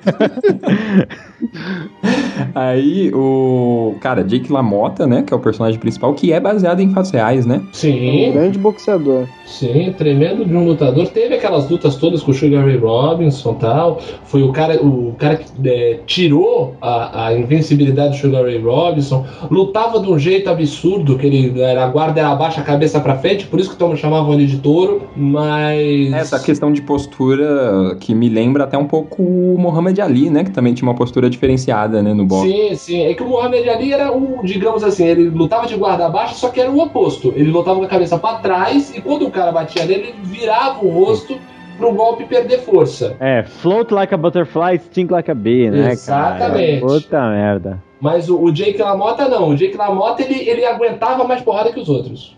Aí, 2.55 3.11
o. 3.14 3.95
Cara, 4.01 4.22
Jake 4.22 4.53
LaMotta, 4.53 5.07
né? 5.07 5.22
Que 5.22 5.32
é 5.32 5.37
o 5.37 5.41
personagem 5.41 5.78
principal, 5.78 6.14
que 6.14 6.32
é 6.32 6.41
baseado 6.41 6.80
em 6.80 6.93
fatos 6.93 7.11
reais, 7.11 7.47
né? 7.47 7.62
Um 7.62 7.68
Sim, 7.72 8.32
grande 8.32 8.59
boxeador. 8.59 9.26
sim, 9.47 9.95
tremendo 9.97 10.45
de 10.45 10.55
um 10.55 10.64
lutador. 10.66 11.09
Teve 11.09 11.34
aquelas 11.34 11.68
lutas 11.70 11.97
todas 11.97 12.22
com 12.22 12.30
o 12.30 12.34
Sugar 12.34 12.64
Ray 12.64 12.76
Robinson 12.76 13.53
e 13.53 13.61
tal. 13.61 14.01
Foi 14.24 14.43
o 14.43 14.53
cara, 14.53 14.82
o 14.82 15.14
cara 15.18 15.37
que 15.37 15.47
é, 15.68 16.01
tirou 16.07 16.74
a, 16.80 17.26
a 17.26 17.39
invencibilidade 17.39 18.16
do 18.16 18.20
Sugar 18.20 18.43
Ray 18.45 18.61
Robinson. 18.61 19.24
Lutava 19.51 20.01
de 20.01 20.11
um 20.11 20.18
jeito 20.18 20.51
absurdo, 20.51 21.16
que 21.16 21.26
ele 21.26 21.61
era 21.61 21.84
a 21.84 21.89
guarda 21.89 22.20
era 22.20 22.34
baixa, 22.34 22.61
a 22.61 22.64
cabeça 22.64 23.01
pra 23.01 23.16
frente, 23.16 23.47
por 23.47 23.61
isso 23.61 23.70
que 23.70 23.76
todos 23.76 23.99
chamavam 23.99 24.34
ele 24.34 24.47
de 24.47 24.59
touro. 24.59 25.03
Mas. 25.16 26.12
Essa 26.12 26.39
questão 26.39 26.72
de 26.72 26.82
postura 26.82 27.97
que 28.01 28.14
me 28.14 28.28
lembra 28.28 28.64
até 28.64 28.76
um 28.76 28.87
pouco 28.87 29.22
o 29.22 29.57
Muhammad 29.59 29.99
Ali, 30.01 30.30
né? 30.30 30.45
Que 30.45 30.51
também 30.51 30.74
tinha 30.74 30.89
uma 30.89 30.95
postura 30.95 31.25
diferenciada, 31.28 32.02
né? 32.02 32.12
No 32.14 32.24
boxe. 32.24 32.50
Sim, 32.50 32.74
sim. 32.74 33.02
É 33.06 33.14
que 33.14 33.22
o 33.22 33.26
Muhammad 33.26 33.66
Ali 33.68 33.92
era 33.92 34.12
o, 34.12 34.40
digamos 34.44 34.82
assim, 34.82 35.06
ele 35.06 35.28
lutava 35.28 35.66
de 35.66 35.76
guarda 35.76 36.08
baixa, 36.08 36.34
só 36.34 36.48
que 36.48 36.60
era 36.60 36.70
o 36.70 36.78
oposto. 36.80 37.32
Ele 37.36 37.50
lutava 37.50 37.78
com 37.78 37.84
a 37.84 37.88
cabeça 37.88 38.18
pra 38.18 38.34
trás 38.34 38.94
e 38.94 39.00
quando 39.00 39.26
o 39.26 39.30
cara 39.30 39.52
batia 39.52 39.84
nele, 39.84 40.08
ele 40.08 40.18
virava 40.22 40.84
o 40.84 40.88
rosto 40.88 41.38
pro 41.76 41.92
golpe 41.92 42.24
perder 42.24 42.60
força. 42.60 43.16
É, 43.20 43.42
float 43.42 43.92
like 43.92 44.14
a 44.14 44.16
butterfly, 44.16 44.78
sting 44.78 45.06
like 45.10 45.30
a 45.30 45.34
bee, 45.34 45.70
né, 45.70 45.92
Exatamente. 45.92 46.80
cara? 46.80 46.92
Puta 46.92 47.30
merda. 47.30 47.86
Mas 48.01 48.28
o, 48.28 48.38
o 48.42 48.53
Jake 48.53 48.76
LaMotta 48.80 49.28
não. 49.28 49.51
O 49.51 49.57
Jake 49.57 49.76
LaMotta 49.76 50.22
ele, 50.22 50.49
ele 50.49 50.64
aguentava 50.66 51.24
mais 51.24 51.40
porrada 51.42 51.72
que 51.72 51.80
os 51.80 51.88
outros. 51.88 52.36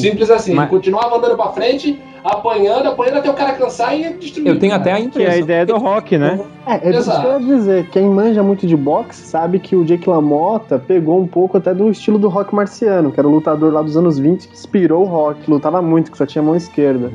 Simples 0.00 0.30
assim. 0.30 0.54
Mas- 0.54 0.68
Ele 0.68 0.76
continuava 0.76 1.16
andando 1.16 1.36
pra 1.36 1.48
frente, 1.48 1.98
apanhando, 2.24 2.86
apanhando 2.88 3.18
até 3.18 3.30
o 3.30 3.34
cara 3.34 3.52
cansar 3.54 3.98
e 3.98 4.14
destruir. 4.14 4.46
Eu 4.48 4.58
tenho 4.58 4.74
até 4.74 4.92
a 4.92 4.94
Que 4.96 5.00
é 5.00 5.02
a 5.02 5.06
impressão. 5.06 5.38
ideia 5.38 5.66
do 5.66 5.76
rock, 5.76 6.16
né? 6.18 6.40
É, 6.66 6.88
é 6.88 6.90
isso 6.98 7.10
que 7.10 7.26
eu 7.26 7.32
ia 7.32 7.38
dizer. 7.40 7.88
Quem 7.90 8.04
manja 8.08 8.42
muito 8.42 8.66
de 8.66 8.76
boxe 8.76 9.22
sabe 9.22 9.58
que 9.58 9.76
o 9.76 9.84
Jake 9.84 10.08
LaMotta 10.08 10.78
pegou 10.78 11.20
um 11.20 11.26
pouco 11.26 11.56
até 11.58 11.74
do 11.74 11.90
estilo 11.90 12.18
do 12.18 12.28
rock 12.28 12.54
marciano, 12.54 13.10
que 13.12 13.18
era 13.20 13.28
um 13.28 13.32
lutador 13.32 13.72
lá 13.72 13.82
dos 13.82 13.96
anos 13.96 14.18
20 14.18 14.48
que 14.48 14.54
inspirou 14.54 15.02
o 15.02 15.06
rock, 15.06 15.50
lutava 15.50 15.80
muito, 15.82 16.10
que 16.10 16.16
só 16.18 16.24
tinha 16.26 16.42
mão 16.42 16.56
esquerda. 16.56 17.10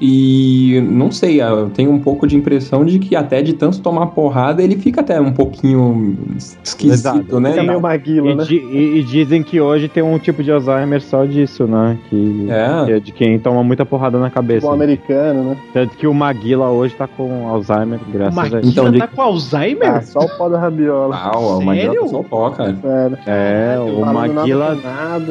E 0.00 0.80
não 0.90 1.10
sei, 1.12 1.42
eu 1.42 1.68
tenho 1.70 1.90
um 1.90 1.98
pouco 1.98 2.26
de 2.26 2.34
impressão 2.36 2.84
de 2.84 2.98
que 2.98 3.14
até 3.14 3.42
de 3.42 3.52
tanto 3.52 3.80
tomar 3.80 4.06
porrada, 4.08 4.62
ele 4.62 4.76
fica 4.76 5.00
até 5.02 5.20
um 5.20 5.32
pouquinho 5.32 6.16
esquisito, 6.64 6.94
Exato. 6.94 7.40
né? 7.40 7.50
Fica 7.50 7.62
meio 7.62 7.80
maguila, 7.80 8.30
E, 8.30 8.34
né? 8.34 8.44
di- 8.44 8.56
e- 8.56 8.98
e 8.98 9.02
dizem 9.02 9.42
que 9.42 9.60
hoje 9.60 9.88
tem 9.88 10.02
um 10.02 10.18
tipo 10.18 10.42
de 10.42 10.50
Alzheimer 10.50 11.02
só 11.02 11.24
disso, 11.24 11.66
né? 11.66 11.98
Que 12.08 12.46
É. 12.48 12.84
que 12.86 12.92
é 12.92 13.00
de 13.00 13.12
quem 13.12 13.38
toma 13.38 13.62
muita 13.62 13.84
porrada 13.84 14.18
na 14.18 14.30
cabeça. 14.30 14.66
Bom 14.66 14.72
americano, 14.72 15.50
né? 15.50 15.56
Tanto 15.72 15.96
que 15.96 16.06
o 16.06 16.14
Maguila 16.14 16.70
hoje 16.70 16.94
tá 16.94 17.06
com 17.06 17.46
Alzheimer, 17.48 17.98
graças 18.12 18.38
a 18.38 18.42
Maguila 18.42 18.60
isso. 18.62 18.70
Então, 18.70 18.90
de- 18.90 18.98
tá 18.98 19.06
com 19.06 19.20
Alzheimer? 19.22 19.96
Ah, 19.96 20.00
só 20.02 20.20
o 20.20 20.28
pó 20.38 20.48
da 20.48 20.58
rabiola. 20.58 21.14
Ah, 21.14 21.38
o 21.38 21.60
Maguila 21.62 21.94
tá 21.94 22.08
só 22.08 22.22
pó, 22.22 22.50
cara. 22.50 22.74
Sério. 22.82 23.18
É, 23.26 23.76
o 23.78 24.00
Maguila, 24.06 24.78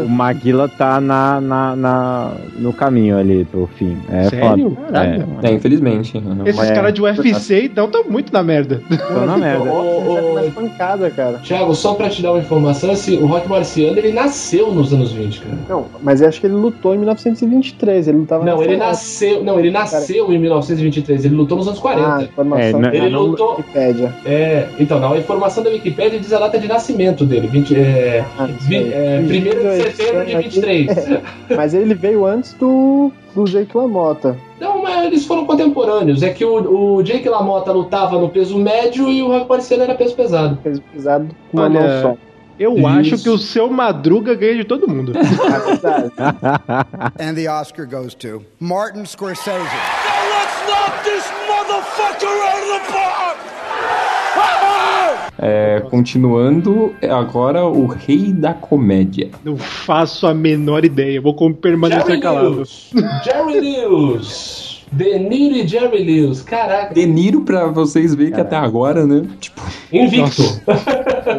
o 0.05 0.09
Maguila 0.09 0.67
tá 0.69 1.01
na, 1.01 1.41
na, 1.41 1.75
na- 1.75 2.31
no 2.57 2.71
caminho 2.71 3.17
ali 3.17 3.45
pro 3.45 3.67
fim. 3.75 3.97
É 4.11 4.29
Sério? 4.29 4.45
foda. 4.47 4.58
Caralho. 4.91 5.25
É, 5.43 5.47
É, 5.49 5.53
infelizmente. 5.53 6.21
Esses 6.45 6.69
É. 6.69 6.73
caras 6.73 6.93
de 6.93 7.01
UFC, 7.01 7.65
então, 7.65 7.85
estão 7.85 8.03
muito 8.05 8.31
na 8.33 8.43
merda. 8.43 8.81
tô 9.07 9.25
na 9.25 9.37
merda. 9.37 9.69
Ô, 9.71 10.31
ô, 10.31 10.33
Mais 10.35 10.53
pancada, 10.53 11.09
cara. 11.09 11.37
Thiago, 11.39 11.73
só 11.75 11.93
pra 11.93 12.09
te 12.09 12.21
dar 12.21 12.31
uma 12.31 12.39
informação, 12.39 12.91
assim, 12.91 13.17
o 13.21 13.25
Rock 13.25 13.47
Marciano 13.49 13.97
ele 13.97 14.11
nasceu 14.11 14.71
nos 14.73 14.93
anos 14.93 15.11
20, 15.11 15.41
cara. 15.41 15.57
Não, 15.67 15.85
mas 16.01 16.21
eu 16.21 16.27
acho 16.27 16.39
que 16.39 16.47
ele 16.47 16.55
lutou 16.55 16.93
em 16.95 16.97
1923, 16.99 18.07
ele 18.07 18.17
lutava 18.19 18.45
Não, 18.45 18.61
ele 18.63 18.77
nasceu. 18.77 19.43
Não, 19.43 19.59
ele 19.59 19.71
nasceu 19.71 20.31
em 20.33 20.37
1923, 20.39 21.25
ele 21.25 21.35
lutou 21.35 21.57
nos 21.57 21.67
anos 21.67 21.79
40. 21.79 22.15
Ah, 22.15 22.23
informação 22.23 22.83
É, 22.85 22.95
Ele 22.95 23.09
no 23.09 23.21
lutou- 23.23 23.57
Wikipédia. 23.57 24.13
É, 24.25 24.65
então, 24.79 24.99
na 24.99 25.17
informação 25.17 25.63
da 25.63 25.69
Wikipedia 25.69 26.19
diz 26.19 26.31
a 26.33 26.39
data 26.39 26.57
de 26.59 26.67
nascimento 26.67 27.25
dele, 27.25 27.47
20, 27.47 27.75
é, 27.75 28.23
Ah, 28.37 28.47
vi, 28.61 28.75
é, 28.77 29.19
1 29.21 29.27
de 29.27 29.95
setembro 29.95 30.25
de 30.25 30.35
23. 30.37 30.87
Mas 31.55 31.73
ele 31.73 31.93
veio 31.93 32.25
antes 32.25 32.53
do, 32.53 33.11
do 33.35 33.45
Jake 33.45 33.75
LaMotta. 33.75 34.37
Não, 34.59 34.81
mas 34.81 35.05
eles 35.05 35.25
foram 35.25 35.45
contemporâneos. 35.45 36.23
É 36.23 36.29
que 36.29 36.43
o, 36.43 36.95
o 36.97 37.03
Jake 37.03 37.27
LaMotta 37.27 37.71
lutava 37.71 38.19
no 38.19 38.29
peso 38.29 38.57
médio 38.57 39.09
e 39.09 39.21
o 39.21 39.27
Rock 39.27 39.49
Marciano 39.49 39.83
era 39.83 39.95
peso 39.95 40.15
pesado. 40.15 40.57
Peso 40.63 40.81
pesado 40.93 41.27
com 41.51 41.57
uma 41.57 41.65
Olha, 41.65 41.79
mão 41.79 42.01
só. 42.01 42.17
Eu 42.59 42.77
Isso. 42.77 42.87
acho 42.87 43.17
que 43.23 43.29
o 43.29 43.37
seu 43.37 43.69
Madruga 43.69 44.35
ganha 44.35 44.57
de 44.57 44.65
todo 44.65 44.85
mundo. 44.87 45.13
And 47.17 47.35
the 47.35 47.47
Oscar 47.47 47.85
goes 47.85 48.13
to 48.15 48.43
Martin 48.59 49.05
Scorsese. 49.05 49.63
Let's 49.63 50.67
knock 50.67 51.03
this 51.05 51.23
motherfucker 51.47 52.27
out 52.27 52.61
of 52.61 52.67
the 52.67 52.81
park! 52.91 53.37
É, 55.41 55.81
continuando, 55.89 56.93
agora 57.09 57.65
o 57.65 57.85
rei 57.87 58.33
da 58.33 58.53
comédia. 58.53 59.29
Não 59.43 59.55
faço 59.55 60.27
a 60.27 60.33
menor 60.33 60.83
ideia. 60.83 61.21
Vou 61.21 61.33
com- 61.33 61.53
permanecer 61.53 62.05
Jerry 62.05 62.19
calado. 62.21 62.49
Lewis. 62.55 62.89
Jerry 63.23 63.59
Lewis. 63.61 64.68
De 64.91 65.19
Niro 65.19 65.55
e 65.55 65.67
Jerry 65.67 66.03
Lewis. 66.03 66.41
Caraca. 66.41 66.93
De 66.93 67.05
Niro, 67.05 67.41
pra 67.41 67.67
vocês 67.67 68.15
verem 68.15 68.33
que 68.33 68.41
até 68.41 68.55
agora, 68.55 69.05
né? 69.05 69.23
Tipo, 69.39 69.61
Invicto. 69.91 70.41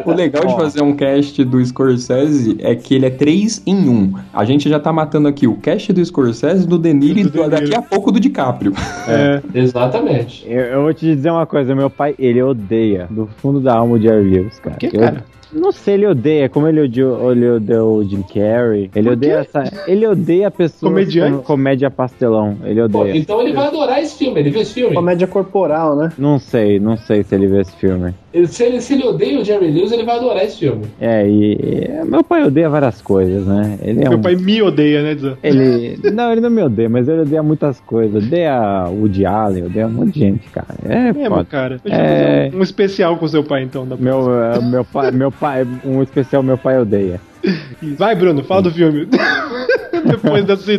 o 0.05 0.11
legal 0.13 0.45
de 0.45 0.55
fazer 0.55 0.81
um 0.81 0.95
cast 0.95 1.43
do 1.43 1.63
Scorsese 1.65 2.55
é 2.59 2.75
que 2.75 2.95
ele 2.95 3.05
é 3.05 3.09
3 3.09 3.61
em 3.65 3.89
1. 3.89 4.13
A 4.33 4.45
gente 4.45 4.69
já 4.69 4.79
tá 4.79 4.91
matando 4.93 5.27
aqui 5.27 5.47
o 5.47 5.55
cast 5.57 5.91
do 5.91 6.03
Scorsese, 6.03 6.65
do 6.67 6.77
De 6.79 6.93
Niro 6.93 7.19
e 7.19 7.23
do- 7.23 7.49
daqui 7.49 7.75
a 7.75 7.81
pouco 7.81 8.11
do 8.11 8.19
DiCaprio. 8.19 8.73
É. 9.07 9.41
Exatamente. 9.53 10.45
Eu, 10.47 10.61
eu 10.61 10.81
vou 10.83 10.93
te 10.93 11.05
dizer 11.13 11.29
uma 11.31 11.45
coisa, 11.45 11.75
meu 11.75 11.89
pai, 11.89 12.15
ele 12.17 12.41
odeia 12.41 13.07
do 13.09 13.27
fundo 13.41 13.59
da 13.59 13.75
alma 13.75 13.95
o 13.95 13.99
Jerry 14.01 14.29
Lewis, 14.29 14.59
cara. 14.59 14.77
Que, 14.77 14.85
Eu- 14.87 14.99
cara? 14.99 15.25
Não 15.53 15.71
sei, 15.71 15.95
ele 15.95 16.07
odeia, 16.07 16.49
como 16.49 16.67
ele 16.67 16.81
odiou, 16.81 17.31
ele 17.31 17.49
odeia 17.49 17.83
o 17.83 18.03
Jim 18.03 18.21
Carrey, 18.23 18.89
ele 18.95 19.09
odeia 19.09 19.39
essa, 19.39 19.63
ele 19.87 20.05
odeia 20.07 20.49
pessoas 20.51 20.91
Comediante? 20.91 21.37
com 21.37 21.43
comédia 21.43 21.89
pastelão, 21.91 22.57
ele 22.63 22.87
Pô, 22.89 22.99
odeia. 23.01 23.17
então 23.17 23.41
ele 23.41 23.53
vai 23.53 23.67
adorar 23.67 24.01
esse 24.01 24.17
filme. 24.17 24.39
Ele 24.39 24.49
viu 24.49 24.61
esse 24.61 24.73
filme? 24.73 24.95
Comédia 24.95 25.27
corporal, 25.27 25.95
né? 25.95 26.11
Não 26.17 26.39
sei, 26.39 26.79
não 26.79 26.97
sei 26.97 27.23
se 27.23 27.35
ele 27.35 27.47
vê 27.47 27.61
esse 27.61 27.73
filme. 27.75 28.13
Ele- 28.33 28.47
Se 28.47 28.63
ele, 28.63 28.79
se 28.81 28.93
ele 28.93 29.03
odeia 29.05 29.39
o 29.39 29.43
Jerry 29.43 29.69
Lewis, 29.71 29.91
ele 29.91 30.03
vai 30.03 30.15
adorar 30.17 30.43
esse 30.45 30.57
filme. 30.59 30.85
É, 30.99 31.27
e, 31.27 31.53
e 31.53 32.05
meu 32.05 32.23
pai 32.23 32.43
odeia 32.45 32.69
várias 32.69 33.01
coisas, 33.01 33.45
né? 33.45 33.77
Ele 33.81 34.03
é 34.05 34.09
Meu 34.09 34.17
um 34.17 34.21
pai 34.21 34.35
me 34.35 34.61
odeia, 34.61 35.01
né? 35.03 35.17
Ele. 35.43 35.99
Não, 36.13 36.31
ele 36.31 36.39
não 36.41 36.49
me 36.49 36.61
odeia, 36.63 36.87
mas 36.89 37.07
ele 37.09 37.21
odeia 37.21 37.43
muitas 37.43 37.79
coisas. 37.81 38.23
Odeia 38.23 38.85
o 38.87 39.01
Woody 39.01 39.25
Allen, 39.25 39.65
odeia 39.65 39.87
um 39.87 39.91
monte 39.91 40.13
de 40.13 40.19
gente, 40.21 40.49
cara. 40.49 40.67
É, 40.87 41.09
É, 41.09 41.13
meu 41.13 41.45
cara. 41.45 41.77
Deixa 41.83 41.99
eu 41.99 42.03
É. 42.05 42.45
fazer 42.45 42.57
um 42.57 42.61
especial 42.63 43.17
com 43.17 43.27
seu 43.27 43.43
pai, 43.43 43.63
então. 43.63 43.85
da 43.85 43.95
Meu, 43.97 44.33
é, 44.41 44.61
meu 44.61 44.85
pai, 44.85 45.11
meu 45.11 45.31
pai, 45.41 45.67
um 45.83 46.01
especial 46.03 46.43
meu 46.43 46.57
pai 46.57 46.79
odeia. 46.79 47.19
próxima. 47.43 47.95
Vai, 47.97 48.15
Bruno, 48.15 48.43
fala 48.43 48.61
do 48.61 48.71
filme. 48.71 49.07
Depois 50.05 50.45
desse 50.45 50.77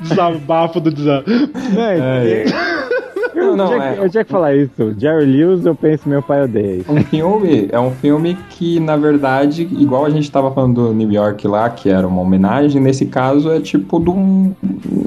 desabafo 0.00 0.80
do 0.80 0.90
Dzan. 0.90 1.22
Eu, 1.26 2.99
não, 3.34 3.66
tinha, 3.68 3.82
é- 3.84 3.98
eu 3.98 4.10
tinha 4.10 4.24
que 4.24 4.30
falar 4.30 4.54
isso. 4.54 4.94
Jerry 4.98 5.26
Lewis, 5.26 5.64
eu 5.64 5.74
penso 5.74 6.08
meu 6.08 6.22
pai 6.22 6.44
odeia. 6.44 6.84
Um 6.88 7.02
filme, 7.02 7.68
é 7.70 7.78
um 7.80 7.90
filme 7.90 8.36
que, 8.50 8.80
na 8.80 8.96
verdade, 8.96 9.68
igual 9.72 10.04
a 10.04 10.10
gente 10.10 10.30
tava 10.30 10.50
falando 10.50 10.88
do 10.88 10.94
New 10.94 11.10
York 11.10 11.46
lá, 11.46 11.68
que 11.70 11.88
era 11.88 12.06
uma 12.06 12.20
homenagem, 12.22 12.80
nesse 12.80 13.06
caso 13.06 13.50
é 13.50 13.60
tipo 13.60 13.98
de 14.00 14.10
um. 14.10 14.52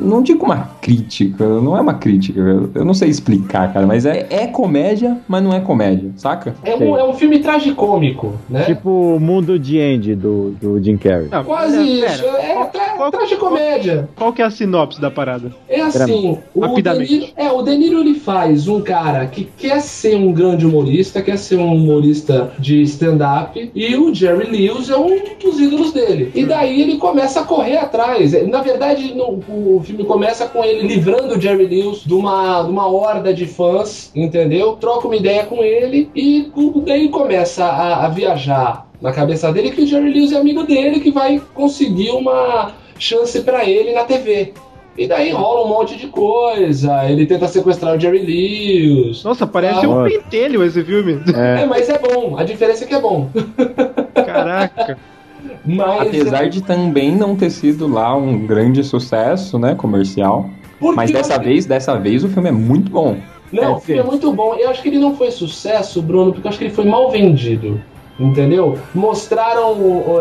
Não 0.01 0.21
digo 0.21 0.45
uma 0.45 0.69
crítica, 0.81 1.45
não 1.45 1.77
é 1.77 1.81
uma 1.81 1.93
crítica, 1.93 2.39
eu, 2.39 2.69
eu 2.75 2.85
não 2.85 2.93
sei 2.93 3.09
explicar, 3.09 3.71
cara, 3.73 3.85
mas 3.87 4.05
é, 4.05 4.27
é 4.29 4.47
comédia, 4.47 5.17
mas 5.27 5.43
não 5.43 5.53
é 5.53 5.59
comédia, 5.59 6.11
saca? 6.17 6.55
É 6.63 6.75
um, 6.75 6.97
é 6.97 7.03
um 7.03 7.13
filme 7.13 7.39
tragicômico, 7.39 8.33
né? 8.49 8.63
Tipo 8.63 9.15
o 9.15 9.19
Mundo 9.19 9.57
de 9.57 9.79
Andy 9.79 10.15
do, 10.15 10.51
do 10.61 10.81
Jim 10.83 10.97
Carrey. 10.97 11.27
Não, 11.31 11.43
Quase 11.43 11.77
pera, 11.77 12.13
isso. 12.13 12.25
É 12.25 12.65
tra 12.65 13.11
tragicomédia. 13.11 14.09
Qual 14.15 14.33
que 14.33 14.41
é 14.41 14.45
a 14.45 14.49
sinopse 14.51 14.99
da 14.99 15.09
parada? 15.11 15.51
É 15.67 15.81
assim, 15.81 16.37
o 16.53 16.61
Rapidamente. 16.61 17.07
De 17.09 17.19
Niro, 17.19 17.33
é, 17.35 17.51
o 17.51 17.61
De 17.61 17.77
Niro 17.77 18.03
ele 18.13 18.19
faz 18.19 18.67
um 18.67 18.79
cara 18.81 19.25
que 19.25 19.49
quer 19.57 19.81
ser 19.81 20.15
um 20.15 20.31
grande 20.31 20.65
humorista, 20.65 21.21
quer 21.21 21.37
ser 21.37 21.57
um 21.57 21.73
humorista 21.73 22.53
de 22.59 22.81
stand-up, 22.83 23.71
e 23.73 23.95
o 23.95 24.13
Jerry 24.13 24.49
Lewis 24.49 24.89
é 24.89 24.97
um 24.97 25.19
dos 25.41 25.59
ídolos 25.59 25.91
dele. 25.91 26.31
E 26.35 26.45
daí 26.45 26.81
ele 26.81 26.97
começa 26.97 27.41
a 27.41 27.43
correr 27.43 27.77
atrás. 27.77 28.31
Na 28.47 28.61
verdade, 28.61 29.13
no- 29.15 29.39
o 29.49 29.81
filme 29.83 30.03
começa 30.03 30.47
com 30.47 30.63
ele 30.63 30.87
livrando 30.87 31.35
o 31.35 31.41
Jerry 31.41 31.65
Lewis 31.65 32.03
de 32.05 32.13
uma, 32.13 32.61
de 32.63 32.69
uma 32.69 32.87
horda 32.87 33.33
de 33.33 33.45
fãs, 33.45 34.11
entendeu? 34.15 34.73
Troca 34.79 35.07
uma 35.07 35.15
ideia 35.15 35.45
com 35.45 35.63
ele 35.63 36.09
e 36.15 36.51
daí 36.85 37.09
começa 37.09 37.65
a, 37.65 38.05
a 38.05 38.09
viajar 38.09 38.87
na 39.01 39.11
cabeça 39.11 39.51
dele 39.51 39.71
que 39.71 39.81
o 39.81 39.87
Jerry 39.87 40.13
Lewis 40.13 40.31
é 40.31 40.37
amigo 40.37 40.63
dele 40.63 40.99
que 40.99 41.11
vai 41.11 41.41
conseguir 41.53 42.11
uma 42.11 42.71
chance 42.99 43.41
pra 43.41 43.65
ele 43.65 43.91
na 43.93 44.03
TV. 44.03 44.53
E 44.97 45.07
daí 45.07 45.31
rola 45.31 45.65
um 45.65 45.69
monte 45.69 45.97
de 45.97 46.07
coisa. 46.07 47.03
Ele 47.09 47.25
tenta 47.25 47.47
sequestrar 47.47 47.95
o 47.95 47.99
Jerry 47.99 48.19
Lewis. 48.19 49.23
Nossa, 49.23 49.47
parece 49.47 49.85
Ah, 49.85 49.89
um 49.89 50.03
pentelho 50.03 50.63
esse 50.63 50.83
filme. 50.83 51.19
É, 51.35 51.65
mas 51.65 51.89
é 51.89 51.97
bom. 51.97 52.37
A 52.37 52.43
diferença 52.43 52.83
é 52.83 52.87
que 52.87 52.93
é 52.93 52.99
bom. 53.01 53.29
Caraca. 54.13 54.97
Mas 55.65 56.07
Apesar 56.07 56.49
de 56.49 56.61
também 56.61 57.15
não 57.15 57.35
ter 57.35 57.49
sido 57.49 57.87
lá 57.87 58.15
um 58.15 58.45
grande 58.45 58.83
sucesso, 58.83 59.57
né, 59.57 59.75
comercial. 59.75 60.49
Porque 60.79 60.95
Mas 60.95 61.09
eu 61.09 61.17
dessa 61.17 61.39
que- 61.39 61.45
vez, 61.45 61.65
dessa 61.65 61.97
vez 61.97 62.23
o 62.23 62.29
filme 62.29 62.49
é 62.49 62.51
muito 62.51 62.91
bom. 62.91 63.17
Não, 63.51 63.75
o 63.75 63.79
filme 63.79 64.01
é 64.01 64.03
muito 64.03 64.31
bom. 64.33 64.55
Eu 64.55 64.69
acho 64.69 64.81
que 64.81 64.89
ele 64.89 64.99
não 64.99 65.15
foi 65.15 65.31
sucesso, 65.31 66.01
Bruno, 66.01 66.33
porque 66.33 66.47
eu 66.47 66.49
acho 66.49 66.57
que 66.57 66.65
ele 66.65 66.73
foi 66.73 66.85
mal 66.85 67.09
vendido. 67.11 67.79
Entendeu? 68.19 68.77
Mostraram. 68.93 69.73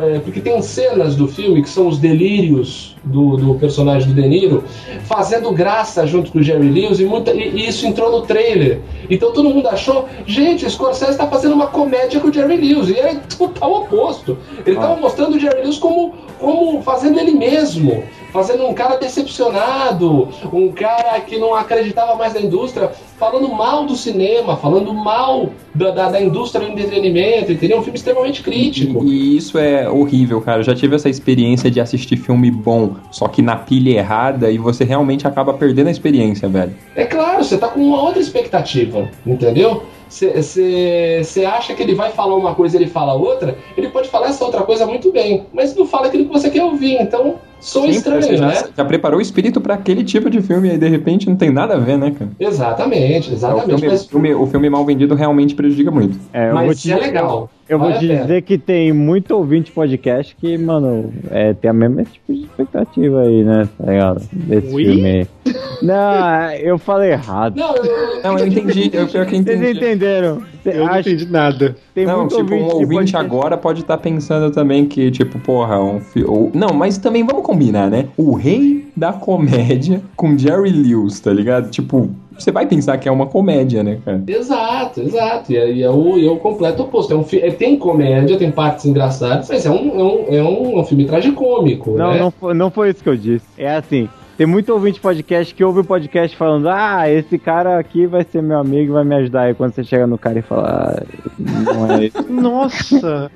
é, 0.02 0.18
porque 0.20 0.40
tem 0.40 0.60
cenas 0.62 1.14
do 1.14 1.28
filme 1.28 1.62
que 1.62 1.68
são 1.68 1.88
os 1.88 1.98
delírios 1.98 2.96
do, 3.04 3.36
do 3.36 3.54
personagem 3.56 4.08
do 4.08 4.14
De 4.14 4.26
Niro 4.26 4.64
fazendo 5.04 5.52
graça 5.52 6.06
junto 6.06 6.32
com 6.32 6.38
o 6.38 6.42
Jerry 6.42 6.70
Lewis 6.70 7.00
e, 7.00 7.04
muita, 7.04 7.32
e, 7.32 7.50
e 7.50 7.68
isso 7.68 7.86
entrou 7.86 8.10
no 8.10 8.22
trailer. 8.22 8.80
Então 9.10 9.32
todo 9.32 9.50
mundo 9.50 9.68
achou, 9.68 10.08
gente, 10.26 10.64
o 10.64 10.70
Scorsese 10.70 11.12
está 11.12 11.26
fazendo 11.26 11.54
uma 11.54 11.66
comédia 11.66 12.18
com 12.18 12.28
o 12.28 12.32
Jerry 12.32 12.56
Lewis. 12.56 12.88
E 12.88 12.98
é 12.98 13.14
total 13.36 13.82
oposto. 13.82 14.38
Ele 14.64 14.76
estava 14.76 14.96
mostrando 14.96 15.36
o 15.36 15.38
Jerry 15.38 15.60
Lewis 15.60 15.78
como, 15.78 16.14
como 16.38 16.80
fazendo 16.82 17.20
ele 17.20 17.32
mesmo. 17.32 18.02
Fazendo 18.32 18.66
um 18.66 18.72
cara 18.72 18.96
decepcionado, 18.96 20.28
um 20.52 20.72
cara 20.72 21.20
que 21.20 21.38
não 21.38 21.54
acreditava 21.54 22.14
mais 22.14 22.32
na 22.32 22.40
indústria, 22.40 22.90
falando 23.18 23.48
mal 23.48 23.84
do 23.84 23.94
cinema, 23.94 24.56
falando 24.56 24.92
mal 24.94 25.50
da, 25.74 25.90
da, 25.90 26.10
da 26.10 26.20
indústria 26.20 26.64
do 26.64 26.72
entretenimento, 26.72 27.52
entendeu? 27.52 27.78
Um 27.78 27.82
filme 27.82 27.98
extremamente 27.98 28.42
crítico. 28.42 29.04
E 29.04 29.36
isso 29.36 29.58
é 29.58 29.88
horrível, 29.88 30.40
cara. 30.40 30.60
Eu 30.60 30.64
já 30.64 30.74
tive 30.74 30.96
essa 30.96 31.08
experiência 31.08 31.70
de 31.70 31.80
assistir 31.80 32.16
filme 32.16 32.50
bom, 32.50 32.96
só 33.10 33.28
que 33.28 33.42
na 33.42 33.56
pilha 33.56 33.98
errada 33.98 34.50
e 34.50 34.56
você 34.56 34.82
realmente 34.82 35.26
acaba 35.26 35.52
perdendo 35.52 35.88
a 35.88 35.90
experiência, 35.90 36.48
velho. 36.48 36.74
É 36.96 37.04
claro, 37.04 37.44
você 37.44 37.58
tá 37.58 37.68
com 37.68 37.80
uma 37.80 38.00
outra 38.02 38.20
expectativa, 38.20 39.10
entendeu? 39.26 39.82
Você 40.12 41.44
acha 41.44 41.74
que 41.74 41.82
ele 41.82 41.94
vai 41.94 42.10
falar 42.10 42.36
uma 42.36 42.54
coisa 42.54 42.76
e 42.76 42.80
ele 42.82 42.90
fala 42.90 43.14
outra, 43.14 43.56
ele 43.76 43.88
pode 43.88 44.08
falar 44.10 44.28
essa 44.28 44.44
outra 44.44 44.62
coisa 44.62 44.84
muito 44.86 45.10
bem, 45.10 45.46
mas 45.52 45.74
não 45.74 45.86
fala 45.86 46.06
aquilo 46.08 46.26
que 46.26 46.32
você 46.32 46.50
quer 46.50 46.62
ouvir, 46.64 47.00
então 47.00 47.36
sou 47.58 47.84
Sim, 47.84 47.90
estranho, 47.90 48.22
você 48.22 48.36
já, 48.36 48.46
né? 48.46 48.62
já 48.76 48.84
preparou 48.84 49.18
o 49.18 49.22
espírito 49.22 49.60
pra 49.60 49.74
aquele 49.74 50.04
tipo 50.04 50.28
de 50.28 50.42
filme 50.42 50.68
e 50.68 50.70
aí 50.72 50.78
de 50.78 50.88
repente 50.88 51.28
não 51.28 51.36
tem 51.36 51.50
nada 51.50 51.74
a 51.74 51.78
ver, 51.78 51.96
né, 51.96 52.10
cara? 52.16 52.30
Exatamente, 52.38 53.28
É, 53.30 53.32
o, 53.32 53.34
exatamente. 53.36 53.66
filme, 53.68 53.86
mas 53.88 54.04
o 54.04 54.08
filme- 54.08 54.34
o 54.34 54.46
filme 54.46 54.68
mal 54.70 54.84
vendido 54.84 55.14
realmente 55.14 55.54
prejudica 55.54 55.90
muito. 55.90 56.18
É, 56.32 56.50
eu 56.50 56.54
Mas 56.54 56.66
vou 56.66 56.74
te 56.74 56.92
é 56.92 56.96
legal. 56.96 57.48
Eu 57.68 57.78
vou 57.78 57.88
Vale 57.90 58.00
te 58.00 58.14
dizer 58.20 58.42
que 58.42 58.58
tem 58.58 58.92
muito 58.92 59.30
ouvinte 59.34 59.72
podcast 59.72 60.36
que, 60.38 60.58
mano, 60.58 61.10
é, 61.30 61.54
tem 61.54 61.70
a 61.70 61.72
mesma 61.72 62.02
tipo 62.04 62.32
de 62.34 62.40
expectativa 62.42 63.20
aí, 63.22 63.44
né? 63.44 63.66
Tá 63.78 63.90
ligado? 63.90 64.22
Desse 64.32 64.74
Ui? 64.74 64.84
filme 64.84 65.08
aí. 65.08 65.26
Não, 65.82 66.52
eu 66.52 66.78
falei 66.78 67.12
errado. 67.12 67.56
Não, 67.56 67.74
eu, 67.76 68.22
Não, 68.22 68.38
eu 68.38 68.46
entendi, 68.46 68.90
eu 68.92 69.06
pior 69.08 69.26
que 69.26 69.36
entendi. 69.36 69.58
Vocês 69.58 69.76
entenderam? 69.76 70.42
Eu 70.64 70.84
não 70.86 70.92
Acho- 70.92 71.08
entendi 71.08 71.26
nada. 71.30 71.76
Tem 71.94 72.06
não, 72.06 72.20
muito 72.20 72.36
tipo, 72.36 72.54
um 72.54 72.58
de 72.58 72.74
ouvinte 72.74 72.88
podcast- 73.12 73.16
agora 73.16 73.56
pode 73.56 73.80
estar 73.80 73.98
pensando 73.98 74.52
também 74.52 74.86
que, 74.86 75.10
tipo, 75.10 75.38
porra, 75.40 75.80
um 75.80 76.00
fi... 76.00 76.24
Não, 76.54 76.68
mas 76.72 76.98
também 76.98 77.24
vamos 77.24 77.44
combinar, 77.44 77.90
né? 77.90 78.06
O 78.16 78.34
rei 78.34 78.86
da 78.96 79.12
comédia 79.12 80.00
com 80.16 80.36
Jerry 80.38 80.70
Lewis, 80.70 81.18
tá 81.18 81.32
ligado? 81.32 81.68
Tipo, 81.70 82.08
você 82.38 82.52
vai 82.52 82.66
pensar 82.66 82.96
que 82.98 83.08
é 83.08 83.12
uma 83.12 83.26
comédia, 83.26 83.82
né, 83.82 83.98
cara? 84.04 84.22
Exato, 84.26 85.00
exato. 85.00 85.52
E 85.52 85.56
é, 85.56 85.72
e 85.72 85.82
é 85.82 85.90
o, 85.90 86.16
e 86.16 86.26
é 86.26 86.30
o 86.30 86.36
completo 86.36 86.82
oposto. 86.84 87.12
É 87.12 87.16
um, 87.16 87.24
é, 87.32 87.50
tem 87.50 87.76
comédia, 87.76 88.36
tem 88.38 88.50
partes 88.50 88.84
engraçadas, 88.86 89.48
mas 89.48 89.66
é 89.66 89.70
um, 89.70 89.98
é 89.98 90.02
um, 90.02 90.24
é 90.36 90.42
um, 90.42 90.78
é 90.78 90.80
um 90.80 90.84
filme 90.84 91.04
tragicômico, 91.04 91.90
Não, 91.96 92.12
né? 92.12 92.20
não 92.20 92.30
foi, 92.30 92.54
não 92.54 92.70
foi 92.70 92.90
isso 92.90 93.02
que 93.02 93.08
eu 93.08 93.16
disse. 93.16 93.44
É 93.58 93.76
assim, 93.76 94.08
tem 94.42 94.46
muito 94.48 94.72
ouvinte 94.72 94.98
podcast 94.98 95.54
que 95.54 95.62
ouve 95.62 95.78
o 95.78 95.84
podcast 95.84 96.36
falando, 96.36 96.68
ah, 96.68 97.08
esse 97.08 97.38
cara 97.38 97.78
aqui 97.78 98.08
vai 98.08 98.24
ser 98.24 98.42
meu 98.42 98.58
amigo 98.58 98.90
e 98.90 98.94
vai 98.94 99.04
me 99.04 99.14
ajudar. 99.14 99.48
E 99.48 99.54
quando 99.54 99.72
você 99.72 99.84
chega 99.84 100.04
no 100.04 100.18
cara 100.18 100.40
e 100.40 100.42
fala, 100.42 100.96
ah, 100.98 101.02
não 101.38 101.92
é 101.92 102.06
isso. 102.06 102.20
Nossa. 102.28 103.30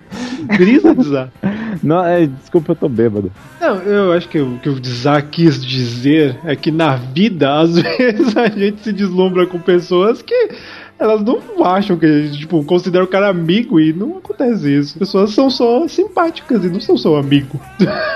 que 0.50 0.58
Brisa, 0.58 0.92
Dzan. 0.96 1.30
Não, 1.80 2.04
é, 2.04 2.26
desculpa, 2.26 2.72
eu 2.72 2.76
tô 2.76 2.88
bêbado. 2.88 3.30
Não, 3.60 3.76
eu 3.82 4.12
acho 4.14 4.28
que 4.28 4.40
o 4.40 4.58
que 4.58 4.68
o 4.68 4.80
Dzan 4.80 5.22
quis 5.22 5.64
dizer 5.64 6.40
é 6.44 6.56
que 6.56 6.72
na 6.72 6.96
vida, 6.96 7.56
às 7.56 7.78
vezes, 7.78 8.36
a 8.36 8.48
gente 8.48 8.80
se 8.80 8.92
deslumbra 8.92 9.46
com 9.46 9.60
pessoas 9.60 10.22
que 10.22 10.48
elas 10.98 11.22
não 11.22 11.40
acham 11.64 11.96
que 11.96 12.30
tipo, 12.32 12.62
considera 12.64 13.04
o 13.04 13.08
cara 13.08 13.28
amigo 13.28 13.78
e 13.78 13.92
não 13.92 14.18
acontece 14.18 14.78
isso. 14.78 14.94
As 14.94 14.98
pessoas 14.98 15.30
são 15.34 15.50
só 15.50 15.86
simpáticas 15.88 16.64
e 16.64 16.68
não 16.68 16.80
são 16.80 16.96
só 16.96 17.16
amigo. 17.16 17.60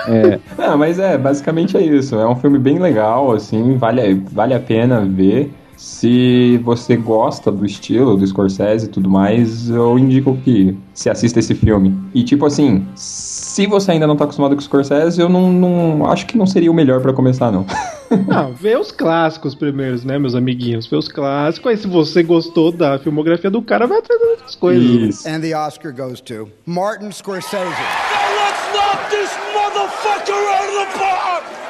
É, 0.07 0.39
Ah, 0.57 0.75
mas 0.77 0.99
é, 0.99 1.17
basicamente 1.17 1.77
é 1.77 1.81
isso. 1.81 2.15
É 2.15 2.27
um 2.27 2.35
filme 2.35 2.57
bem 2.57 2.79
legal, 2.79 3.31
assim, 3.31 3.77
vale, 3.77 4.21
vale 4.31 4.53
a 4.53 4.59
pena 4.59 5.01
ver. 5.01 5.51
Se 5.77 6.59
você 6.63 6.95
gosta 6.95 7.51
do 7.51 7.65
estilo 7.65 8.15
do 8.15 8.25
Scorsese 8.27 8.85
e 8.85 8.89
tudo 8.89 9.09
mais, 9.09 9.67
eu 9.67 9.97
indico 9.97 10.37
que 10.43 10.77
se 10.93 11.09
assista 11.09 11.39
esse 11.39 11.55
filme. 11.55 11.97
E 12.13 12.23
tipo 12.23 12.45
assim, 12.45 12.85
se 12.93 13.65
você 13.65 13.91
ainda 13.91 14.05
não 14.05 14.15
tá 14.15 14.25
acostumado 14.25 14.53
com 14.55 14.59
o 14.59 14.63
Scorsese, 14.63 15.19
eu 15.19 15.27
não, 15.27 15.51
não 15.51 16.05
acho 16.05 16.27
que 16.27 16.37
não 16.37 16.45
seria 16.45 16.69
o 16.69 16.73
melhor 16.73 17.01
para 17.01 17.11
começar, 17.13 17.51
não. 17.51 17.65
Não, 18.27 18.53
vê 18.53 18.77
os 18.77 18.91
clássicos 18.91 19.55
primeiros, 19.55 20.03
né, 20.03 20.19
meus 20.19 20.35
amiguinhos? 20.35 20.85
Vê 20.87 20.95
os 20.97 21.07
clássicos. 21.07 21.71
Aí, 21.71 21.77
se 21.77 21.87
você 21.87 22.21
gostou 22.21 22.71
da 22.71 22.99
filmografia 22.99 23.49
do 23.49 23.61
cara, 23.61 23.87
vai 23.87 23.99
atrás 23.99 24.19
de 24.19 24.27
outras 24.27 24.55
coisas. 24.55 24.83
Isso. 24.83 25.27
And 25.27 25.41
the 25.41 25.55
Oscar 25.55 25.93
goes 25.93 26.19
to 26.21 26.49
Martin 26.65 27.11
Scorsese. 27.11 27.65
Let's 27.65 28.73
knock 28.73 29.09
this 29.09 29.31
motherfucker 29.53 30.33
out 30.33 30.67
of 30.67 30.75
the 30.77 30.99
park! 30.99 31.61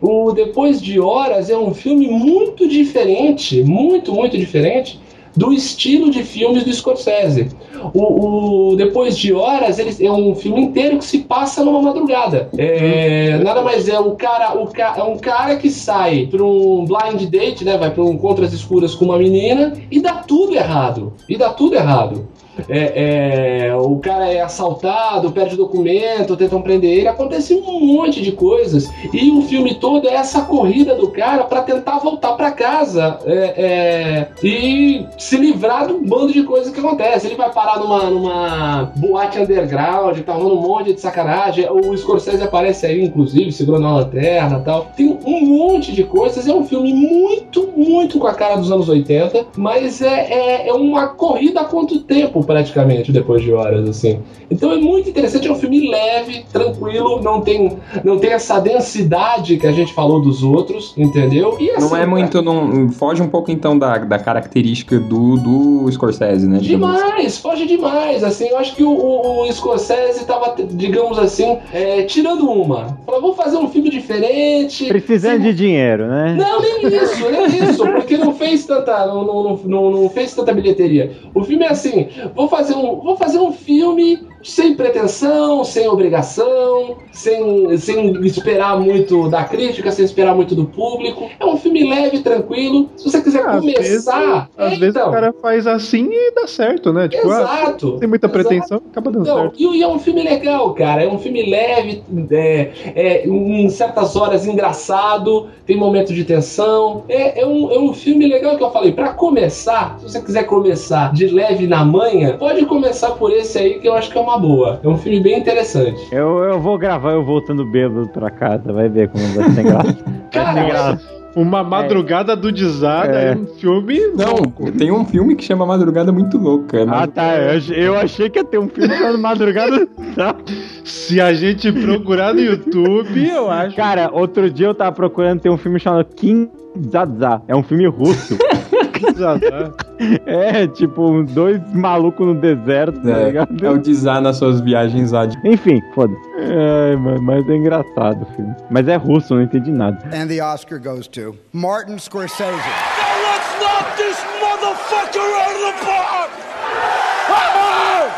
O 0.00 0.32
Depois 0.32 0.82
de 0.82 0.98
Horas 0.98 1.48
é 1.48 1.56
um 1.56 1.72
filme 1.72 2.08
muito 2.08 2.66
diferente, 2.66 3.62
muito, 3.62 4.12
muito 4.12 4.36
diferente 4.36 4.98
do 5.36 5.52
estilo 5.52 6.10
de 6.10 6.22
filmes 6.22 6.64
do 6.64 6.72
Scorsese. 6.72 7.48
O, 7.94 8.70
o 8.72 8.76
Depois 8.76 9.16
de 9.16 9.32
Horas 9.32 9.78
ele 9.78 9.94
é 10.04 10.12
um 10.12 10.34
filme 10.34 10.60
inteiro 10.60 10.98
que 10.98 11.04
se 11.04 11.18
passa 11.18 11.64
numa 11.64 11.82
madrugada. 11.82 12.48
É, 12.56 13.38
nada 13.38 13.62
mais 13.62 13.88
é 13.88 13.98
o 13.98 14.12
cara, 14.12 14.54
o 14.54 14.66
ca, 14.68 14.94
é 14.96 15.02
um 15.02 15.18
cara 15.18 15.56
que 15.56 15.70
sai 15.70 16.26
para 16.30 16.44
um 16.44 16.84
blind 16.84 17.28
date, 17.28 17.64
né? 17.64 17.76
Vai 17.76 17.90
para 17.90 18.04
um 18.04 18.16
contras 18.16 18.52
escuras 18.52 18.94
com 18.94 19.06
uma 19.06 19.18
menina 19.18 19.72
e 19.90 20.00
dá 20.00 20.14
tudo 20.14 20.54
errado. 20.54 21.12
E 21.28 21.36
dá 21.36 21.50
tudo 21.50 21.74
errado. 21.74 22.28
É, 22.68 23.66
é, 23.68 23.76
o 23.76 23.96
cara 23.96 24.30
é 24.30 24.40
assaltado, 24.40 25.32
perde 25.32 25.56
documento, 25.56 26.36
tentam 26.36 26.60
prender 26.60 26.98
ele, 26.98 27.08
acontece 27.08 27.54
um 27.54 27.80
monte 27.80 28.22
de 28.22 28.32
coisas. 28.32 28.90
E 29.12 29.30
o 29.30 29.42
filme 29.42 29.74
todo 29.74 30.08
é 30.08 30.14
essa 30.14 30.42
corrida 30.42 30.94
do 30.94 31.08
cara 31.08 31.44
para 31.44 31.62
tentar 31.62 31.98
voltar 31.98 32.32
para 32.32 32.50
casa 32.50 33.18
é, 33.24 33.32
é, 33.56 34.28
e 34.42 35.06
se 35.18 35.36
livrar 35.36 35.86
do 35.86 36.00
bando 36.00 36.32
de 36.32 36.42
coisas 36.42 36.72
que 36.72 36.80
acontece. 36.80 37.26
Ele 37.26 37.36
vai 37.36 37.50
parar 37.50 37.78
numa, 37.78 38.10
numa 38.10 38.92
boate 38.96 39.38
underground, 39.38 40.18
tá 40.20 40.32
rolando 40.32 40.58
um 40.58 40.62
monte 40.62 40.92
de 40.92 41.00
sacanagem. 41.00 41.68
O 41.70 41.96
Scorsese 41.96 42.42
aparece 42.42 42.86
aí, 42.86 43.02
inclusive, 43.02 43.50
segurando 43.52 43.86
uma 43.86 43.96
lanterna 44.00 44.60
tal. 44.60 44.88
Tem 44.96 45.18
um 45.24 45.46
monte 45.46 45.92
de 45.92 46.04
coisas. 46.04 46.46
É 46.46 46.54
um 46.54 46.64
filme 46.64 46.92
muito, 46.92 47.68
muito 47.76 48.18
com 48.18 48.26
a 48.26 48.34
cara 48.34 48.56
dos 48.56 48.70
anos 48.70 48.88
80, 48.88 49.46
mas 49.56 50.02
é, 50.02 50.32
é, 50.32 50.68
é 50.68 50.72
uma 50.72 51.08
corrida 51.08 51.64
contra 51.64 51.96
o 51.96 52.00
tempo 52.00 52.41
praticamente 52.42 53.12
depois 53.12 53.42
de 53.42 53.52
horas 53.52 53.88
assim. 53.88 54.20
Então 54.50 54.72
é 54.72 54.76
muito 54.76 55.08
interessante, 55.08 55.48
é 55.48 55.52
um 55.52 55.56
filme 55.56 55.88
leve, 55.88 56.44
tranquilo, 56.52 57.20
não 57.22 57.40
tem 57.40 57.76
não 58.04 58.18
tem 58.18 58.30
essa 58.30 58.60
densidade 58.60 59.56
que 59.56 59.66
a 59.66 59.72
gente 59.72 59.92
falou 59.92 60.20
dos 60.20 60.42
outros, 60.42 60.94
entendeu? 60.96 61.56
E 61.58 61.70
assim, 61.70 61.88
Não 61.88 61.96
é 61.96 62.06
muito. 62.06 62.42
Não, 62.42 62.90
foge 62.90 63.22
um 63.22 63.28
pouco 63.28 63.50
então 63.50 63.78
da, 63.78 63.98
da 63.98 64.18
característica 64.18 64.98
do, 64.98 65.36
do 65.36 65.90
Scorsese, 65.90 66.48
né? 66.48 66.56
assim. 66.56 66.66
Demais, 66.66 67.38
foge 67.38 67.66
demais. 67.66 68.24
Assim, 68.24 68.48
eu 68.48 68.58
acho 68.58 68.74
que 68.74 68.82
o, 68.82 68.90
o, 68.90 69.42
o 69.42 69.52
Scorsese 69.52 70.24
tava, 70.24 70.54
digamos 70.70 71.18
assim, 71.18 71.58
é, 71.72 72.02
tirando 72.02 72.48
uma. 72.50 72.98
Falou, 73.04 73.20
vou 73.20 73.34
fazer 73.34 73.56
um 73.56 73.68
filme 73.68 73.90
diferente. 73.90 74.86
Precisando 74.88 75.42
de 75.42 75.54
dinheiro, 75.54 76.06
né? 76.06 76.34
Não, 76.36 76.60
nem 76.60 76.86
isso, 76.86 77.30
nem 77.30 77.70
isso, 77.70 77.84
porque 77.84 78.16
não 78.16 78.34
fez 78.34 78.66
tanta, 78.66 79.06
não, 79.06 79.24
não, 79.24 79.60
não, 79.64 79.90
não 79.90 80.10
fez 80.10 80.34
tanta 80.34 80.52
bilheteria. 80.52 81.12
O 81.34 81.44
filme 81.44 81.64
é 81.64 81.70
assim, 81.70 82.08
vou 82.34 82.48
fazer 82.48 82.74
um, 82.74 83.00
vou 83.00 83.16
fazer 83.16 83.38
um 83.38 83.52
filme 83.52 84.28
sem 84.42 84.74
pretensão, 84.74 85.64
sem 85.64 85.88
obrigação, 85.88 86.96
sem, 87.12 87.76
sem 87.76 88.10
esperar 88.24 88.78
muito 88.78 89.28
da 89.28 89.44
crítica, 89.44 89.90
sem 89.90 90.04
esperar 90.04 90.34
muito 90.34 90.54
do 90.54 90.64
público. 90.66 91.28
É 91.38 91.44
um 91.46 91.56
filme 91.56 91.88
leve, 91.88 92.20
tranquilo. 92.20 92.88
Se 92.96 93.10
você 93.10 93.20
quiser 93.20 93.46
Às 93.46 93.64
vezes, 93.64 94.04
começar, 94.04 94.48
às 94.56 94.72
é, 94.72 94.76
vezes 94.76 94.96
então. 94.96 95.08
o 95.08 95.12
cara 95.12 95.32
faz 95.40 95.66
assim 95.66 96.08
e 96.10 96.32
dá 96.32 96.46
certo, 96.46 96.92
né? 96.92 97.08
Tipo, 97.08 97.30
ah, 97.30 97.40
Exato. 97.40 97.98
sem 97.98 98.08
muita 98.08 98.26
Exato. 98.26 98.42
pretensão, 98.44 98.82
acaba 98.90 99.10
dando 99.10 99.26
Não, 99.26 99.36
certo. 99.42 99.54
e, 99.58 99.78
e 99.78 99.82
é 99.82 99.88
um 99.88 99.98
filme 99.98 100.22
legal, 100.22 100.72
cara. 100.74 101.02
É 101.04 101.08
um 101.08 101.18
filme 101.18 101.48
leve, 101.48 102.02
é, 102.30 102.70
é, 102.94 103.28
em 103.28 103.68
certas 103.68 104.16
horas 104.16 104.46
engraçado, 104.46 105.48
tem 105.66 105.76
momento 105.76 106.12
de 106.12 106.24
tensão. 106.24 107.04
É, 107.08 107.40
é, 107.40 107.46
um, 107.46 107.70
é 107.70 107.78
um 107.78 107.92
filme 107.92 108.26
legal 108.26 108.56
que 108.56 108.62
eu 108.62 108.70
falei. 108.70 108.92
Pra 108.92 109.10
começar, 109.10 109.98
se 109.98 110.04
você 110.04 110.20
quiser 110.20 110.44
começar 110.44 111.12
de 111.12 111.26
leve 111.26 111.66
na 111.66 111.84
manha, 111.84 112.36
pode 112.36 112.64
começar 112.66 113.12
por 113.12 113.32
esse 113.32 113.58
aí 113.58 113.78
que 113.78 113.88
eu 113.88 113.94
acho 113.94 114.10
que 114.10 114.18
é 114.18 114.20
uma 114.20 114.31
boa. 114.38 114.80
É 114.82 114.88
um 114.88 114.96
filme 114.96 115.20
bem 115.20 115.38
interessante. 115.38 116.08
Eu, 116.12 116.38
eu 116.44 116.60
vou 116.60 116.78
gravar 116.78 117.12
eu 117.12 117.24
voltando 117.24 117.64
bêbado 117.64 118.08
pra 118.08 118.30
casa, 118.30 118.72
vai 118.72 118.88
ver 118.88 119.08
como 119.08 119.24
vai 119.34 119.50
ser 119.50 119.62
graça. 119.62 119.96
Cara, 120.32 120.52
vai 120.52 120.62
ser 120.64 120.70
graça. 120.70 121.22
Uma 121.34 121.64
madrugada 121.64 122.36
do 122.36 122.52
Desada 122.52 123.18
É. 123.18 123.32
é 123.32 123.34
um 123.34 123.46
filme. 123.46 123.98
Não, 124.08 124.70
tem 124.72 124.92
um 124.92 125.02
filme 125.06 125.34
que 125.34 125.42
chama 125.42 125.64
Madrugada 125.64 126.12
Muito 126.12 126.36
Louca. 126.36 126.84
né? 126.84 126.92
Ah 126.94 127.06
tá, 127.06 127.36
eu 127.74 127.96
achei, 127.96 128.28
que 128.28 128.38
ia 128.38 128.44
ter 128.44 128.58
um 128.58 128.68
filme 128.68 128.94
chamado 128.94 129.18
Madrugada. 129.18 129.86
Tá. 130.14 130.36
Se 130.84 131.22
a 131.22 131.32
gente 131.32 131.72
procurar 131.72 132.34
no 132.34 132.40
YouTube, 132.40 133.26
eu 133.26 133.50
acho. 133.50 133.74
Cara, 133.74 134.10
outro 134.12 134.50
dia 134.50 134.66
eu 134.66 134.74
tava 134.74 134.92
procurando 134.92 135.40
ter 135.40 135.48
um 135.48 135.56
filme 135.56 135.80
chamado 135.80 136.04
King 136.14 136.50
Zaza. 136.90 137.40
É 137.48 137.56
um 137.56 137.62
filme 137.62 137.86
russo. 137.86 138.36
Desada. 139.12 139.72
é, 140.26 140.66
tipo, 140.66 141.22
dois 141.24 141.60
malucos 141.72 142.26
no 142.26 142.34
deserto, 142.34 143.00
tá 143.00 143.10
É, 143.10 143.24
ligado? 143.26 143.66
é 143.66 143.70
o 143.70 143.78
Dizar 143.78 144.20
nas 144.20 144.36
suas 144.36 144.60
viagens 144.60 145.12
lá 145.12 145.26
de. 145.26 145.36
Enfim, 145.48 145.80
foda. 145.94 146.14
É, 146.38 146.96
mano, 146.96 147.22
mas 147.22 147.48
é 147.48 147.56
engraçado 147.56 148.22
o 148.22 148.34
filme. 148.36 148.54
Mas 148.70 148.86
é 148.88 148.96
russo, 148.96 149.32
eu 149.34 149.38
não 149.38 149.44
entendi 149.44 149.70
nada. 149.70 149.98
And 150.14 150.26
the 150.28 150.42
Oscar 150.42 150.78
goes 150.80 151.06
to 151.08 151.34
Martin 151.52 151.98
Scorsese. 151.98 152.50
Let's 152.52 153.60
knock 153.60 153.96
this 153.96 154.18
motherfucker 154.40 155.20
out 155.20 155.54
of 155.54 155.62
the 155.62 155.84
park! 155.84 156.30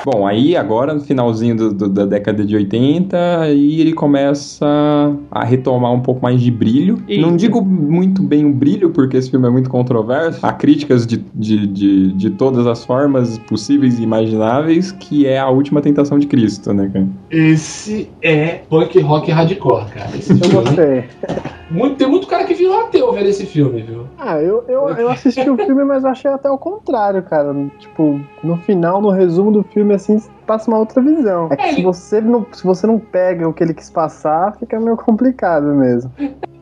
Bom, 0.05 0.27
aí 0.27 0.55
agora, 0.57 0.93
no 0.93 1.01
finalzinho 1.01 1.57
do- 1.57 1.73
do- 1.73 1.89
da 1.89 2.05
década 2.05 2.45
de 2.45 2.55
80, 2.55 3.41
aí 3.41 3.81
ele 3.81 3.93
começa 3.95 4.67
a 5.31 5.45
retomar 5.45 5.93
um 5.93 6.01
pouco 6.01 6.23
mais 6.23 6.41
de 6.41 6.51
brilho. 6.51 7.03
Não 7.19 7.35
digo 7.37 7.63
muito 7.65 8.23
bem 8.23 8.45
o 8.45 8.53
brilho, 8.53 8.91
porque 8.91 9.17
esse 9.17 9.31
filme 9.31 9.47
é 9.47 9.51
muito 9.51 9.71
controverso. 9.71 10.41
Há 10.45 10.53
críticas 10.53 11.07
de, 11.07 11.25
de, 11.35 11.67
de, 11.67 12.13
de 12.13 12.31
todas 12.31 12.67
as 12.67 12.85
formas 12.85 13.39
possíveis 13.39 13.99
e 13.99 14.03
imagináveis, 14.03 14.93
que 14.93 15.27
é 15.27 15.39
a 15.39 15.49
última 15.49 15.81
tentação 15.81 16.19
de 16.19 16.27
Cristo, 16.27 16.73
né, 16.75 16.91
cara? 16.93 17.07
Esse 17.31 18.11
é 18.23 18.61
punk 18.69 19.01
rock 19.01 19.31
hardcore, 19.31 19.87
cara. 19.87 20.11
Esse 20.17 20.33
Eu 20.33 20.39
filme. 20.39 20.55
gostei. 20.65 21.05
Muito, 21.71 21.97
tem 21.97 22.09
muito 22.09 22.27
cara 22.27 22.45
que 22.45 22.55
virou 22.55 22.81
ateu 22.81 23.13
vendo 23.13 23.29
esse 23.29 23.47
filme, 23.47 23.83
viu? 23.83 24.07
Ah, 24.19 24.41
eu, 24.41 24.65
eu, 24.69 24.89
eu 24.91 25.09
assisti 25.09 25.49
o 25.49 25.57
filme, 25.57 25.85
mas 25.85 26.05
eu 26.05 26.11
achei 26.11 26.31
até 26.31 26.51
o 26.51 26.59
contrário, 26.59 27.23
cara. 27.23 27.55
Tipo, 27.79 28.21
no 28.43 28.57
final, 28.59 29.01
no 29.01 29.11
resumo 29.11 29.51
do 29.51 29.63
filme, 29.63 29.95
assim, 29.95 30.19
passa 30.47 30.71
uma 30.71 30.79
outra 30.79 31.03
visão. 31.03 31.49
É 31.51 31.57
que 31.57 31.75
se 31.75 31.83
você 31.83 32.21
não, 32.21 32.47
se 32.53 32.65
você 32.65 32.87
não 32.87 32.99
pega 32.99 33.49
o 33.49 33.53
que 33.53 33.63
ele 33.63 33.75
quis 33.75 33.91
passar, 33.91 34.57
fica 34.59 34.79
meio 34.79 34.97
complicado 34.97 35.67
mesmo. 35.75 36.11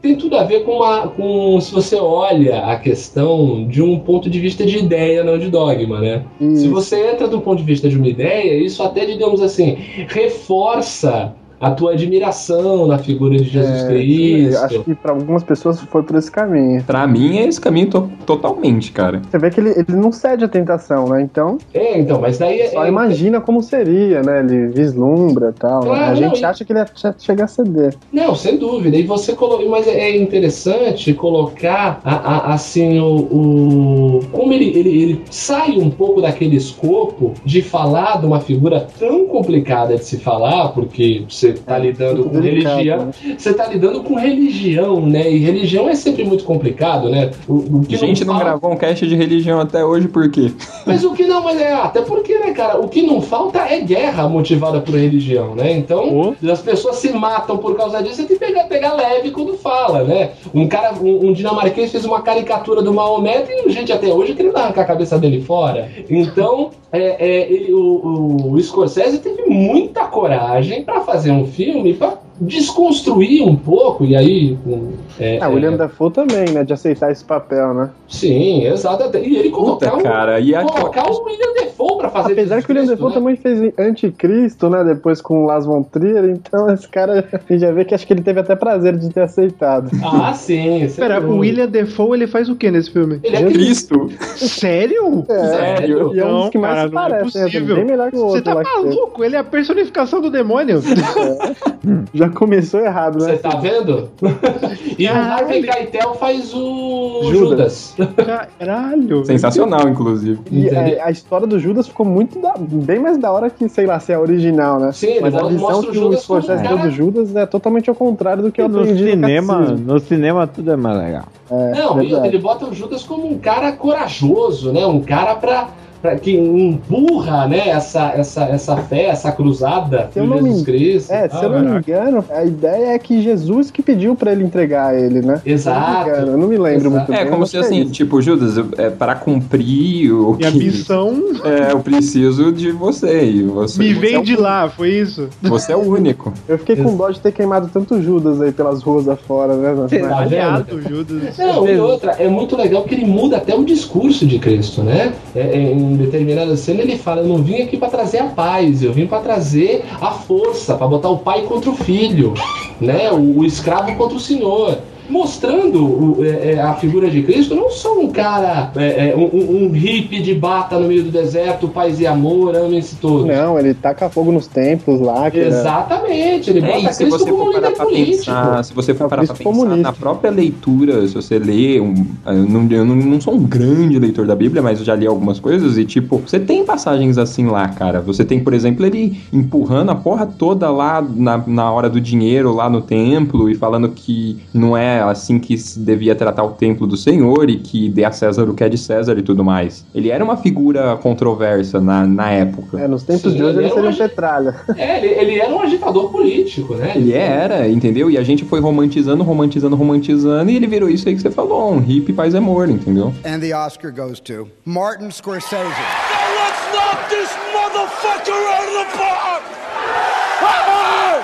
tem 0.01 0.17
tudo 0.17 0.37
a 0.37 0.45
ver 0.45 0.65
com, 0.65 0.73
uma, 0.73 1.09
com 1.09 1.61
se 1.61 1.73
você 1.73 1.97
olha 1.97 2.67
a 2.67 2.79
questão 2.79 3.67
de 3.69 3.81
um 3.81 4.01
ponto 4.01 4.29
de 4.29 4.41
vista 4.41 4.67
de 4.67 4.79
ideia, 4.79 5.23
não 5.23 5.39
de 5.39 5.49
dogma, 5.49 6.01
né? 6.01 6.25
Se 6.57 6.69
você 6.69 7.11
entra 7.11 7.29
do 7.29 7.41
ponto 7.41 7.59
de 7.59 7.65
vista 7.65 7.89
de 7.89 7.97
uma 7.97 8.09
ideia, 8.09 8.65
isso 8.65 8.83
até, 8.83 9.05
digamos 9.05 9.41
assim, 9.41 9.77
reforça 10.09 11.35
a 11.63 11.71
tua 11.71 11.93
admiração 11.93 12.87
na 12.87 12.99
figura 12.99 13.37
de 13.39 13.45
Jesus 13.45 13.83
É, 13.85 13.87
Cristo. 13.89 14.65
Acho 14.65 14.83
que 14.83 14.95
pra 14.95 15.13
algumas 15.13 15.43
pessoas 15.45 15.81
foi 15.81 16.03
por 16.03 16.17
esse 16.17 16.31
caminho. 16.31 16.83
Pra 16.85 17.07
mim 17.07 17.39
é 17.39 17.47
esse 17.47 17.61
caminho 17.61 17.89
to- 17.89 18.11
totalmente, 18.27 18.91
cara. 18.93 19.23
Você 19.31 19.39
vê 19.39 19.49
que 19.51 19.61
ele, 19.61 19.71
ele 19.71 19.97
não 19.97 20.11
cede 20.13 20.45
à 20.45 20.49
tentação, 20.49 21.09
né? 21.09 21.23
Então. 21.23 21.59
É, 21.73 21.99
então, 21.99 22.21
mas 22.21 22.39
daí. 22.39 22.69
Só 22.69 22.85
é- 22.85 22.89
imagina 22.89 23.41
como 23.41 23.63
seria, 23.63 24.23
né? 24.23 24.41
Ele 24.41 24.69
vislumbra 24.69 25.51
e 25.57 25.59
tal. 25.59 25.83
Claro, 25.83 26.13
a 26.13 26.15
gente 26.15 26.33
não, 26.35 26.41
e- 26.41 26.45
acha 26.45 26.65
que 26.65 26.73
ele 26.73 26.81
ia 26.81 26.87
che- 26.95 27.15
chegar 27.19 27.45
a 27.45 27.49
ceder. 27.49 27.95
Não, 28.13 28.35
sem 28.35 28.57
dúvida. 28.59 28.97
E 28.97 29.05
você 29.05 29.33
colo... 29.33 29.63
Mas 29.71 29.87
é 29.87 30.17
interessante 30.17 31.15
colocar 31.15 32.01
a- 32.05 32.15
a- 32.51 32.55
assim 32.55 32.99
o, 32.99 33.17
o- 33.17 34.21
como 34.33 34.53
ele, 34.53 34.67
ele, 34.77 35.03
ele 35.03 35.23
sai 35.31 35.77
um 35.79 35.91
pouco 35.91 36.21
daquele 36.21 36.57
escopo 36.57 37.33
de 37.45 37.63
falar 37.63 38.19
de 38.21 38.27
uma 38.27 38.41
figura 38.41 38.87
tão 38.99 39.27
complicada 39.27 39.97
de 39.97 40.05
se 40.05 40.19
falar, 40.19 40.69
porque 40.69 41.25
você 41.29 41.52
está 41.61 41.79
lidando 41.79 42.25
com 42.25 42.41
delicado, 42.41 42.77
religião, 42.77 43.11
você 43.39 43.51
está 43.51 43.67
lidando 43.67 44.03
com 44.03 44.15
religião, 44.15 45.05
né? 45.07 45.31
E 45.31 45.39
religião 45.39 45.89
é 45.89 45.95
sempre 45.95 46.25
muito 46.25 46.45
complicado, 46.45 47.09
né? 47.09 47.31
O, 47.49 47.79
o 47.79 47.85
que 47.87 47.95
A 47.95 47.99
gente 47.99 48.25
não 48.25 48.35
fala- 48.35 48.45
gravou 48.51 48.73
um 48.73 48.77
cast 48.77 49.07
de 49.07 49.15
religião 49.17 49.61
até 49.61 49.85
hoje, 49.85 50.09
por 50.09 50.31
quê? 50.31 50.53
mas 50.87 51.05
o 51.05 51.13
que 51.15 51.25
não, 51.27 51.43
mas 51.43 51.61
é, 51.61 51.73
até 51.73 52.01
porque, 52.03 52.39
né, 52.39 52.53
cara, 52.53 52.79
o 52.81 52.89
que 52.89 53.03
não 53.03 53.21
falta 53.21 53.61
é 53.61 53.81
guerra 53.81 54.29
motivada 54.29 54.81
por 54.81 54.95
religião, 54.95 55.55
né? 55.55 55.73
Então, 55.73 56.35
as 56.51 56.61
pessoas 56.61 56.97
se 56.97 57.13
matam 57.13 57.57
por 57.59 57.77
causa 57.77 58.03
disso, 58.03 58.17
você 58.17 58.25
tem 58.25 58.39
que 58.39 58.45
pegar, 58.45 58.65
pegar 58.65 58.95
leve 58.95 59.31
quando 59.31 59.55
fala, 59.57 60.05
né? 60.05 60.31
Um 60.55 60.67
cara, 60.69 60.95
um, 61.01 61.29
um 61.29 61.33
dinamarquês 61.33 61.91
fez 61.91 62.05
uma 62.05 62.23
caricatura 62.23 62.83
do 62.83 62.93
Maomé 62.93 63.45
e 63.67 63.71
gente 63.71 63.93
até 63.93 64.09
hoje 64.13 64.35
querendo 64.35 64.57
arrancar 64.57 64.83
a 64.83 64.85
cabeça 64.85 65.19
dele 65.19 65.41
fora. 65.43 65.89
Então, 66.11 66.71
é, 66.93 67.17
é, 67.27 67.53
ele- 67.53 67.73
o, 67.73 68.53
o 68.53 68.61
Scorsese 68.61 69.19
teve 69.19 69.43
muita 69.47 70.05
coragem 70.05 70.83
pra 70.85 71.01
fazer 71.01 71.31
um 71.31 71.42
filme 71.47 71.95
pra 71.95 72.22
desconstruir 72.41 73.43
um 73.43 73.55
pouco, 73.57 74.05
e 74.05 74.17
aí. 74.17 74.57
com- 74.65 74.93
É, 75.21 75.39
Ah, 75.41 75.49
o 75.49 75.55
William 75.55 75.75
é, 75.75 75.77
Dafoe 75.77 76.11
também, 76.11 76.49
né? 76.53 76.65
De 76.65 76.73
aceitar 76.73 77.13
esse 77.13 77.23
papel, 77.25 77.75
né? 77.75 77.91
Sim, 78.09 78.65
exato. 78.67 79.17
E 79.19 79.37
ele 79.37 79.51
colocar, 79.51 79.91
Puta, 79.91 80.01
um- 80.01 80.03
cara, 80.03 80.41
e 80.41 80.55
a- 80.55 80.65
colocar 80.65 81.09
o 81.11 81.25
William 81.25 81.53
Defoe 81.55 81.99
pra 81.99 82.09
fazer 82.11 82.33
Apesar 82.33 82.63
que 82.63 82.73
o 82.73 82.75
William 82.75 82.91
Dafoe 82.91 83.09
né? 83.09 83.15
também 83.15 83.37
fez 83.37 83.73
Anticristo, 83.79 84.69
né? 84.71 84.83
Depois 84.85 85.21
com 85.21 85.43
o 85.45 85.47
Las 85.47 85.67
von 85.67 85.83
Trier, 85.83 86.25
então 86.31 86.73
esse 86.73 86.89
cara, 86.89 87.29
a 87.33 87.39
gente 87.53 87.61
já 87.61 87.71
vê 87.73 87.85
que 87.85 87.95
acho 87.95 88.07
que 88.07 88.13
ele 88.13 88.23
teve 88.23 88.41
até 88.41 88.57
prazer 88.57 88.97
de 88.97 89.11
ter 89.11 89.21
aceitado. 89.23 89.91
Ah, 90.03 90.33
sim. 90.33 90.89
Pera, 90.97 91.21
o 91.21 91.39
William 91.39 91.69
Defoe, 91.69 92.17
ele 92.17 92.27
faz 92.27 92.49
o 92.49 92.57
que 92.57 92.71
nesse 92.71 92.91
filme? 92.91 93.21
Ele 93.23 93.37
é 93.37 93.45
Cristo. 93.45 94.09
Sério? 94.37 95.25
É, 95.29 95.45
Sério? 95.49 96.15
E 96.15 96.19
é 96.21 96.25
um 96.27 96.41
dos 96.41 96.49
que 96.51 96.59
mais 96.59 96.75
cara, 96.77 96.89
é 96.89 96.91
parece, 96.91 97.39
né? 97.39 97.45
possível. 97.45 97.77
Bem 97.77 97.85
melhor 97.85 98.11
que 98.11 98.17
o 98.17 98.21
outro 98.27 98.39
Você 98.39 98.43
tá 98.43 98.55
maluco? 98.55 99.23
Ele 99.23 99.37
é 99.37 99.39
a 99.39 99.45
personificação 99.45 100.21
do 100.21 100.31
demônio. 100.31 100.81
Já 102.23 102.29
começou 102.31 102.81
errado, 102.81 103.19
né? 103.25 103.33
Você 103.33 103.37
tá 103.39 103.57
vendo? 103.57 104.09
e 104.99 105.07
o 105.09 105.13
Harvey 105.13 105.63
Keitel 105.63 106.15
faz 106.15 106.53
o 106.55 107.23
Judas. 107.25 107.95
Judas. 107.99 108.17
Caralho. 108.59 109.25
Sensacional, 109.25 109.89
inclusive. 109.89 110.41
E 110.51 110.69
a, 110.71 111.07
a 111.07 111.11
história 111.11 111.47
do 111.47 111.59
Judas 111.59 111.89
ficou 111.89 112.07
muito 112.07 112.39
da- 112.41 112.55
bem 112.59 112.99
mais 113.01 113.19
da 113.19 113.33
hora 113.33 113.51
que, 113.51 113.69
sei 113.69 113.87
lá, 113.87 113.99
se 113.99 114.13
é 114.13 114.15
a 114.15 114.21
original, 114.21 114.79
né? 114.79 114.93
Sim, 114.93 115.19
Mas 115.21 115.35
a 115.35 115.43
visão 115.47 115.81
o 115.81 115.87
que 115.87 115.95
Judas 115.95 116.21
o 116.21 116.23
Scorsese 116.23 116.63
deu 116.63 116.79
do 116.79 116.91
Judas 116.91 117.35
é 117.35 117.45
totalmente 117.47 117.89
ao 117.91 117.97
contrário 117.97 118.43
do 118.43 118.53
que 118.53 118.61
eu 118.61 118.69
No 118.69 118.85
cinema, 118.87 119.59
no 119.61 119.99
cinema 119.99 120.47
tudo 120.47 120.71
é 120.71 120.77
mais 120.77 120.99
legal. 120.99 121.25
É, 121.51 121.71
Não, 121.73 122.01
e 122.03 122.07
verdade. 122.09 122.29
ele 122.29 122.39
bota 122.39 122.67
o 122.67 122.75
Judas 122.75 123.03
como 123.03 123.27
um 123.31 123.39
cara 123.39 123.73
corajoso, 123.73 124.73
né? 124.73 124.87
Um 124.87 125.01
cara 125.01 125.35
pra, 125.35 125.69
pra 126.03 126.17
que 126.17 126.33
empurra, 126.37 127.47
né? 127.47 127.69
Essa, 127.69 128.13
essa, 128.17 128.45
essa 128.45 128.77
fé, 128.77 129.07
essa 129.07 129.31
cruzada 129.33 130.11
Se 130.13 130.19
não 130.21 130.27
me- 130.43 130.43
Jesus 130.51 130.63
Cristo. 130.65 131.13
É, 131.13 131.29
se 131.29 131.43
eu 131.45 131.51
não 131.51 131.61
me 131.61 131.79
engano, 131.79 132.25
a 132.31 132.45
ideia 132.45 132.89
é 132.95 132.99
que 132.99 133.23
Jesus 133.23 133.71
que 133.71 133.83
pediu 133.83 134.15
pra 134.17 134.33
ele 134.33 134.45
entregar 134.45 134.99
ele, 134.99 135.21
né? 135.23 135.41
Exato. 135.47 136.11
Eu 136.11 136.27
não 136.27 136.33
eu 136.33 136.39
não 136.39 136.49
me 136.49 136.57
lembro 136.59 136.89
Exato. 136.89 136.97
muito 136.97 137.13
É, 137.13 137.17
bem. 137.19 137.27
como 137.27 137.41
mas 137.41 137.51
se 137.51 137.57
que 137.57 137.63
é 137.63 137.67
assim, 137.67 137.83
isso. 137.83 137.93
tipo, 137.93 138.21
Judas, 138.21 138.57
é, 138.79 138.91
para 138.91 139.15
cumprir 139.15 140.13
o 140.13 140.37
E 140.41 140.45
a 140.47 140.51
que. 140.51 140.59
missão 140.59 141.23
É, 141.45 141.73
eu 141.73 141.81
preciso 141.81 142.51
de 142.53 142.71
você. 142.73 143.25
E 143.25 143.43
você 143.45 143.79
me 143.79 143.95
você 143.95 144.01
vem 144.01 144.15
é 144.15 144.19
o- 144.19 144.23
de 144.25 144.37
lá, 144.37 144.69
foi 144.69 144.91
isso? 144.91 145.29
Você 145.43 145.73
é 145.73 145.77
o 145.77 145.81
único. 145.89 146.33
Eu 146.49 146.59
fiquei 146.59 146.77
com 146.77 146.97
dó 146.97 147.11
de 147.11 147.21
ter 147.21 147.33
queimado 147.33 147.69
tanto 147.73 148.01
Judas 148.03 148.41
aí 148.41 148.51
pelas 148.51 148.83
ruas 148.83 149.09
afora, 149.09 149.55
né? 149.55 149.75
Tá 150.01 150.19
Aliado, 150.19 150.65
vendo? 150.77 150.89
Judas. 150.89 151.37
Não, 151.39 151.69
e 151.69 151.79
outra, 151.79 152.13
é 152.13 152.29
muito 152.29 152.57
legal 152.57 152.83
que 152.85 152.95
ele 152.95 153.05
muda 153.05 153.37
até 153.37 153.55
o 153.55 153.65
discurso 153.65 154.27
de 154.27 154.39
Cristo, 154.39 154.83
né? 154.83 155.13
É, 155.35 155.41
é, 155.41 155.75
determinada 155.97 156.57
cena 156.57 156.83
ele 156.83 156.97
fala: 156.97 157.21
Eu 157.21 157.29
não 157.29 157.39
vim 157.39 157.63
aqui 157.63 157.77
pra 157.77 157.89
trazer 157.89 158.19
a 158.19 158.27
paz, 158.27 158.83
eu 158.83 158.93
vim 158.93 159.07
pra 159.07 159.21
trazer 159.21 159.85
a 160.01 160.11
força, 160.11 160.75
pra 160.75 160.87
botar 160.87 161.09
o 161.09 161.19
pai 161.19 161.43
contra 161.43 161.71
o 161.71 161.75
filho, 161.75 162.35
né? 162.81 163.11
O, 163.11 163.41
o 163.41 163.45
escravo 163.45 163.95
contra 163.97 164.17
o 164.17 164.21
senhor. 164.21 164.79
Mostrando 165.09 165.85
o- 165.85 166.25
é, 166.25 166.53
é, 166.55 166.61
a 166.61 166.75
figura 166.75 167.11
de 167.11 167.23
Cristo, 167.23 167.55
não 167.55 167.71
só 167.71 167.99
um 167.99 168.09
cara, 168.09 168.71
é, 168.77 169.11
é, 169.11 169.17
um, 169.17 169.67
um- 169.67 169.71
hippie 169.73 170.21
de 170.23 170.35
bata 170.35 170.79
no 170.79 170.89
meio 170.89 171.05
do 171.05 171.11
deserto, 171.11 171.69
paz 171.69 172.01
e 172.01 172.07
amor, 172.07 172.57
amem-se 172.57 172.97
todos. 172.97 173.27
Não, 173.27 173.59
ele 173.59 173.75
taca 173.75 174.09
fogo 174.09 174.33
nos 174.33 174.47
templos 174.47 175.01
lá. 175.01 175.31
Que 175.31 175.39
Exatamente, 175.39 176.51
ele 176.51 176.61
É, 176.61 176.63
bota 176.81 176.93
se 176.93 177.05
Cristo 177.05 177.19
você 177.19 177.31
como 177.31 177.45
for 177.45 177.49
líder 177.49 177.61
parar 177.63 177.75
pra 177.77 177.85
político. 177.87 178.17
pensar, 178.17 178.65
se 178.65 178.75
você 178.75 178.95
for 178.95 179.09
parar 179.09 179.25
pra 179.27 179.35
pensar 179.35 179.45
comunista. 179.45 179.77
na 179.83 179.93
própria 179.93 180.31
leitura, 180.31 181.07
se 181.07 181.15
você 181.15 181.39
lê, 181.39 181.81
um, 181.81 181.95
eu, 182.27 182.35
não, 182.35 182.69
eu 182.71 182.85
não, 182.85 182.97
não 182.97 183.21
sou 183.21 183.35
um 183.35 183.43
grande 183.43 183.99
leitor 183.99 184.27
da 184.27 184.35
Bíblia, 184.35 184.63
mas 184.63 184.79
eu 184.79 184.85
já 184.85 184.95
li 184.95 185.07
algumas 185.07 185.39
coisas 185.41 185.79
e 185.79 185.85
tipo, 185.85 186.19
você 186.19 186.39
tem 186.39 186.65
passagens 186.65 187.19
assim 187.19 187.47
lá, 187.47 187.69
cara. 187.69 188.01
Você 188.01 188.25
tem, 188.25 188.41
por 188.41 188.55
exemplo, 188.55 188.85
ele 188.85 189.21
empurrando 189.33 189.91
a 189.91 189.95
porra 189.95 190.27
toda 190.27 190.71
lá 190.71 191.05
na, 191.17 191.43
na 191.47 191.71
hora 191.73 191.89
do 191.89 192.01
dinheiro, 192.01 192.53
lá 192.55 192.69
no 192.69 192.81
templo, 192.81 193.49
e 193.51 193.55
falando 193.55 193.89
que 193.89 194.39
não 194.53 194.77
é 194.77 194.92
assim 195.01 195.39
que 195.39 195.57
se 195.57 195.79
devia 195.79 196.15
tratar 196.15 196.45
o 196.45 196.51
templo 196.51 196.87
do 196.87 196.97
Senhor 196.97 197.49
e 197.49 197.57
que 197.57 197.89
dê 197.89 198.05
a 198.05 198.13
César 198.13 198.49
o 198.49 198.55
que 198.55 198.65
é 198.65 198.69
de 198.69 198.77
César 198.77 199.17
e 199.19 199.23
tudo 199.23 199.45
mais. 199.45 199.85
Ele 199.95 200.11
era 200.11 200.23
uma 200.23 200.37
figura 200.37 200.97
controversa 200.97 201.81
na, 201.81 202.07
na 202.07 202.31
época. 202.31 202.81
É, 202.81 202.87
nos 202.87 203.03
tempos 203.03 203.33
Sim, 203.33 203.39
de 203.39 203.45
hoje 203.45 203.59
ele 203.59 203.63
ele 203.63 203.71
é 203.71 203.75
seria 203.75 203.91
um 203.91 203.97
petralha. 203.97 204.55
É, 204.77 204.99
ele, 204.99 205.07
ele 205.15 205.41
era 205.41 205.55
um 205.55 205.61
agitador 205.61 206.11
político, 206.11 206.75
né? 206.75 206.93
Ele 206.95 207.13
era, 207.13 207.69
entendeu? 207.69 208.11
E 208.11 208.19
a 208.19 208.23
gente 208.23 208.45
foi 208.45 208.61
romantizando, 208.61 209.23
romantizando, 209.23 209.77
romantizando, 209.77 210.51
e 210.51 210.57
ele 210.57 210.67
virou 210.67 210.89
isso 210.89 211.09
aí 211.09 211.15
que 211.15 211.23
você 211.23 211.31
falou, 211.31 211.73
um 211.73 211.79
hippie 211.79 212.13
paz 212.13 212.35
e 212.35 212.37
amor, 212.37 212.69
entendeu? 212.69 213.13
And 213.25 213.41
the 213.41 213.55
Oscar 213.55 213.93
goes 213.93 214.21
to 214.21 214.49
Martin 214.65 215.11
Scorsese. 215.11 215.57
Let's 215.57 216.63
knock 216.73 217.09
this 217.09 217.31
motherfucker 217.55 218.33
out 218.33 218.69
of 218.69 218.75
the 218.75 218.99
park! 218.99 219.43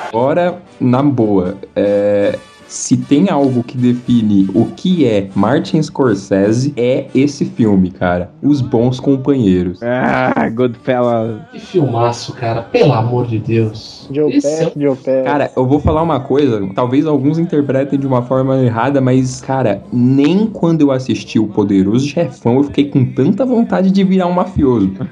Agora, 0.08 0.62
na 0.80 1.02
boa, 1.02 1.58
é, 1.76 2.38
se 2.68 2.96
tem 2.96 3.30
algo 3.30 3.64
que 3.64 3.76
define 3.76 4.48
o 4.54 4.66
que 4.66 5.06
é 5.06 5.28
Martin 5.34 5.82
Scorsese, 5.82 6.74
é 6.76 7.06
esse 7.14 7.46
filme, 7.46 7.90
cara. 7.90 8.30
Os 8.42 8.60
Bons 8.60 9.00
Companheiros. 9.00 9.82
Ah, 9.82 10.48
Goodfellas. 10.50 11.40
Que 11.50 11.58
filmaço, 11.58 12.34
cara. 12.34 12.62
Pelo 12.62 12.92
amor 12.92 13.26
de 13.26 13.38
Deus. 13.38 14.08
Joe 14.12 14.32
Esse 14.32 14.46
é 14.46 14.64
Pesci, 14.66 14.80
Joe 14.80 14.96
Pesci. 14.96 15.24
Cara, 15.24 15.50
eu 15.56 15.66
vou 15.66 15.80
falar 15.80 16.02
uma 16.02 16.20
coisa, 16.20 16.68
talvez 16.74 17.06
alguns 17.06 17.38
interpretem 17.38 17.98
de 17.98 18.06
uma 18.06 18.22
forma 18.22 18.58
errada, 18.58 19.00
mas, 19.00 19.40
cara, 19.40 19.82
nem 19.92 20.46
quando 20.46 20.82
eu 20.82 20.90
assisti 20.90 21.38
o 21.38 21.48
Poderoso 21.48 22.06
Chefão 22.06 22.56
eu 22.56 22.64
fiquei 22.64 22.90
com 22.90 23.04
tanta 23.04 23.44
vontade 23.44 23.90
de 23.90 24.04
virar 24.04 24.26
um 24.26 24.32
mafioso. 24.32 24.92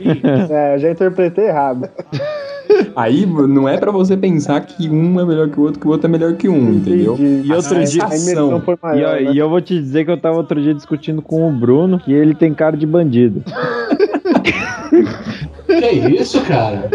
É, 0.49 0.75
eu 0.75 0.79
já 0.79 0.91
interpretei 0.91 1.47
errado. 1.47 1.89
Aí 2.97 3.27
não 3.27 3.69
é 3.69 3.77
pra 3.77 3.91
você 3.91 4.17
pensar 4.17 4.61
que 4.63 4.89
um 4.89 5.21
é 5.21 5.25
melhor 5.25 5.49
que 5.49 5.59
o 5.61 5.63
outro, 5.65 5.81
que 5.81 5.87
o 5.87 5.91
outro 5.91 6.07
é 6.07 6.11
melhor 6.11 6.33
que 6.35 6.49
um, 6.49 6.75
entendeu? 6.75 7.15
Entendi. 7.15 7.49
E 7.49 7.53
outro 7.53 7.77
A- 7.79 7.85
dia- 7.85 8.09
foi 8.09 8.75
E, 8.75 8.79
maior, 8.83 9.19
eu- 9.21 9.25
né? 9.27 9.33
e 9.33 9.39
eu 9.39 9.49
vou 9.51 9.61
te 9.61 9.75
dizer 9.79 10.05
que 10.05 10.11
eu 10.11 10.17
tava 10.19 10.37
outro 10.37 10.61
dia 10.61 10.75
discutindo 10.75 11.21
com 11.23 11.49
o 11.49 11.53
Bruno 11.53 11.99
que 11.99 12.13
ele 12.13 12.35
tem 12.35 12.53
cara 12.55 12.77
de 12.77 12.87
bandido. 12.87 13.43
Que 15.67 15.91
isso, 16.21 16.41
cara? 16.43 16.89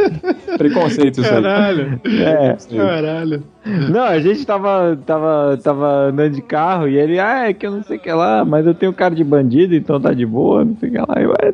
Preconceito 0.57 1.19
isso. 1.21 1.29
Caralho. 1.29 1.99
É. 2.05 2.55
Caralho. 2.75 3.43
Não, 3.89 4.01
a 4.03 4.17
gente 4.19 4.45
tava, 4.45 4.97
tava, 5.05 5.59
tava 5.61 6.07
andando 6.07 6.31
de 6.33 6.41
carro 6.41 6.87
e 6.87 6.97
ele, 6.97 7.19
ah, 7.19 7.49
é 7.49 7.53
que 7.53 7.67
eu 7.67 7.71
não 7.71 7.83
sei 7.83 7.97
o 7.97 7.99
que 7.99 8.11
lá, 8.11 8.43
mas 8.45 8.65
eu 8.65 8.73
tenho 8.73 8.93
cara 8.93 9.13
de 9.13 9.23
bandido, 9.23 9.75
então 9.75 9.99
tá 9.99 10.13
de 10.13 10.25
boa, 10.25 10.63
não 10.65 10.75
sei 10.77 10.89
o 10.89 10.91
que 10.93 10.97
lá. 10.97 11.15
Eu, 11.17 11.33
é, 11.41 11.53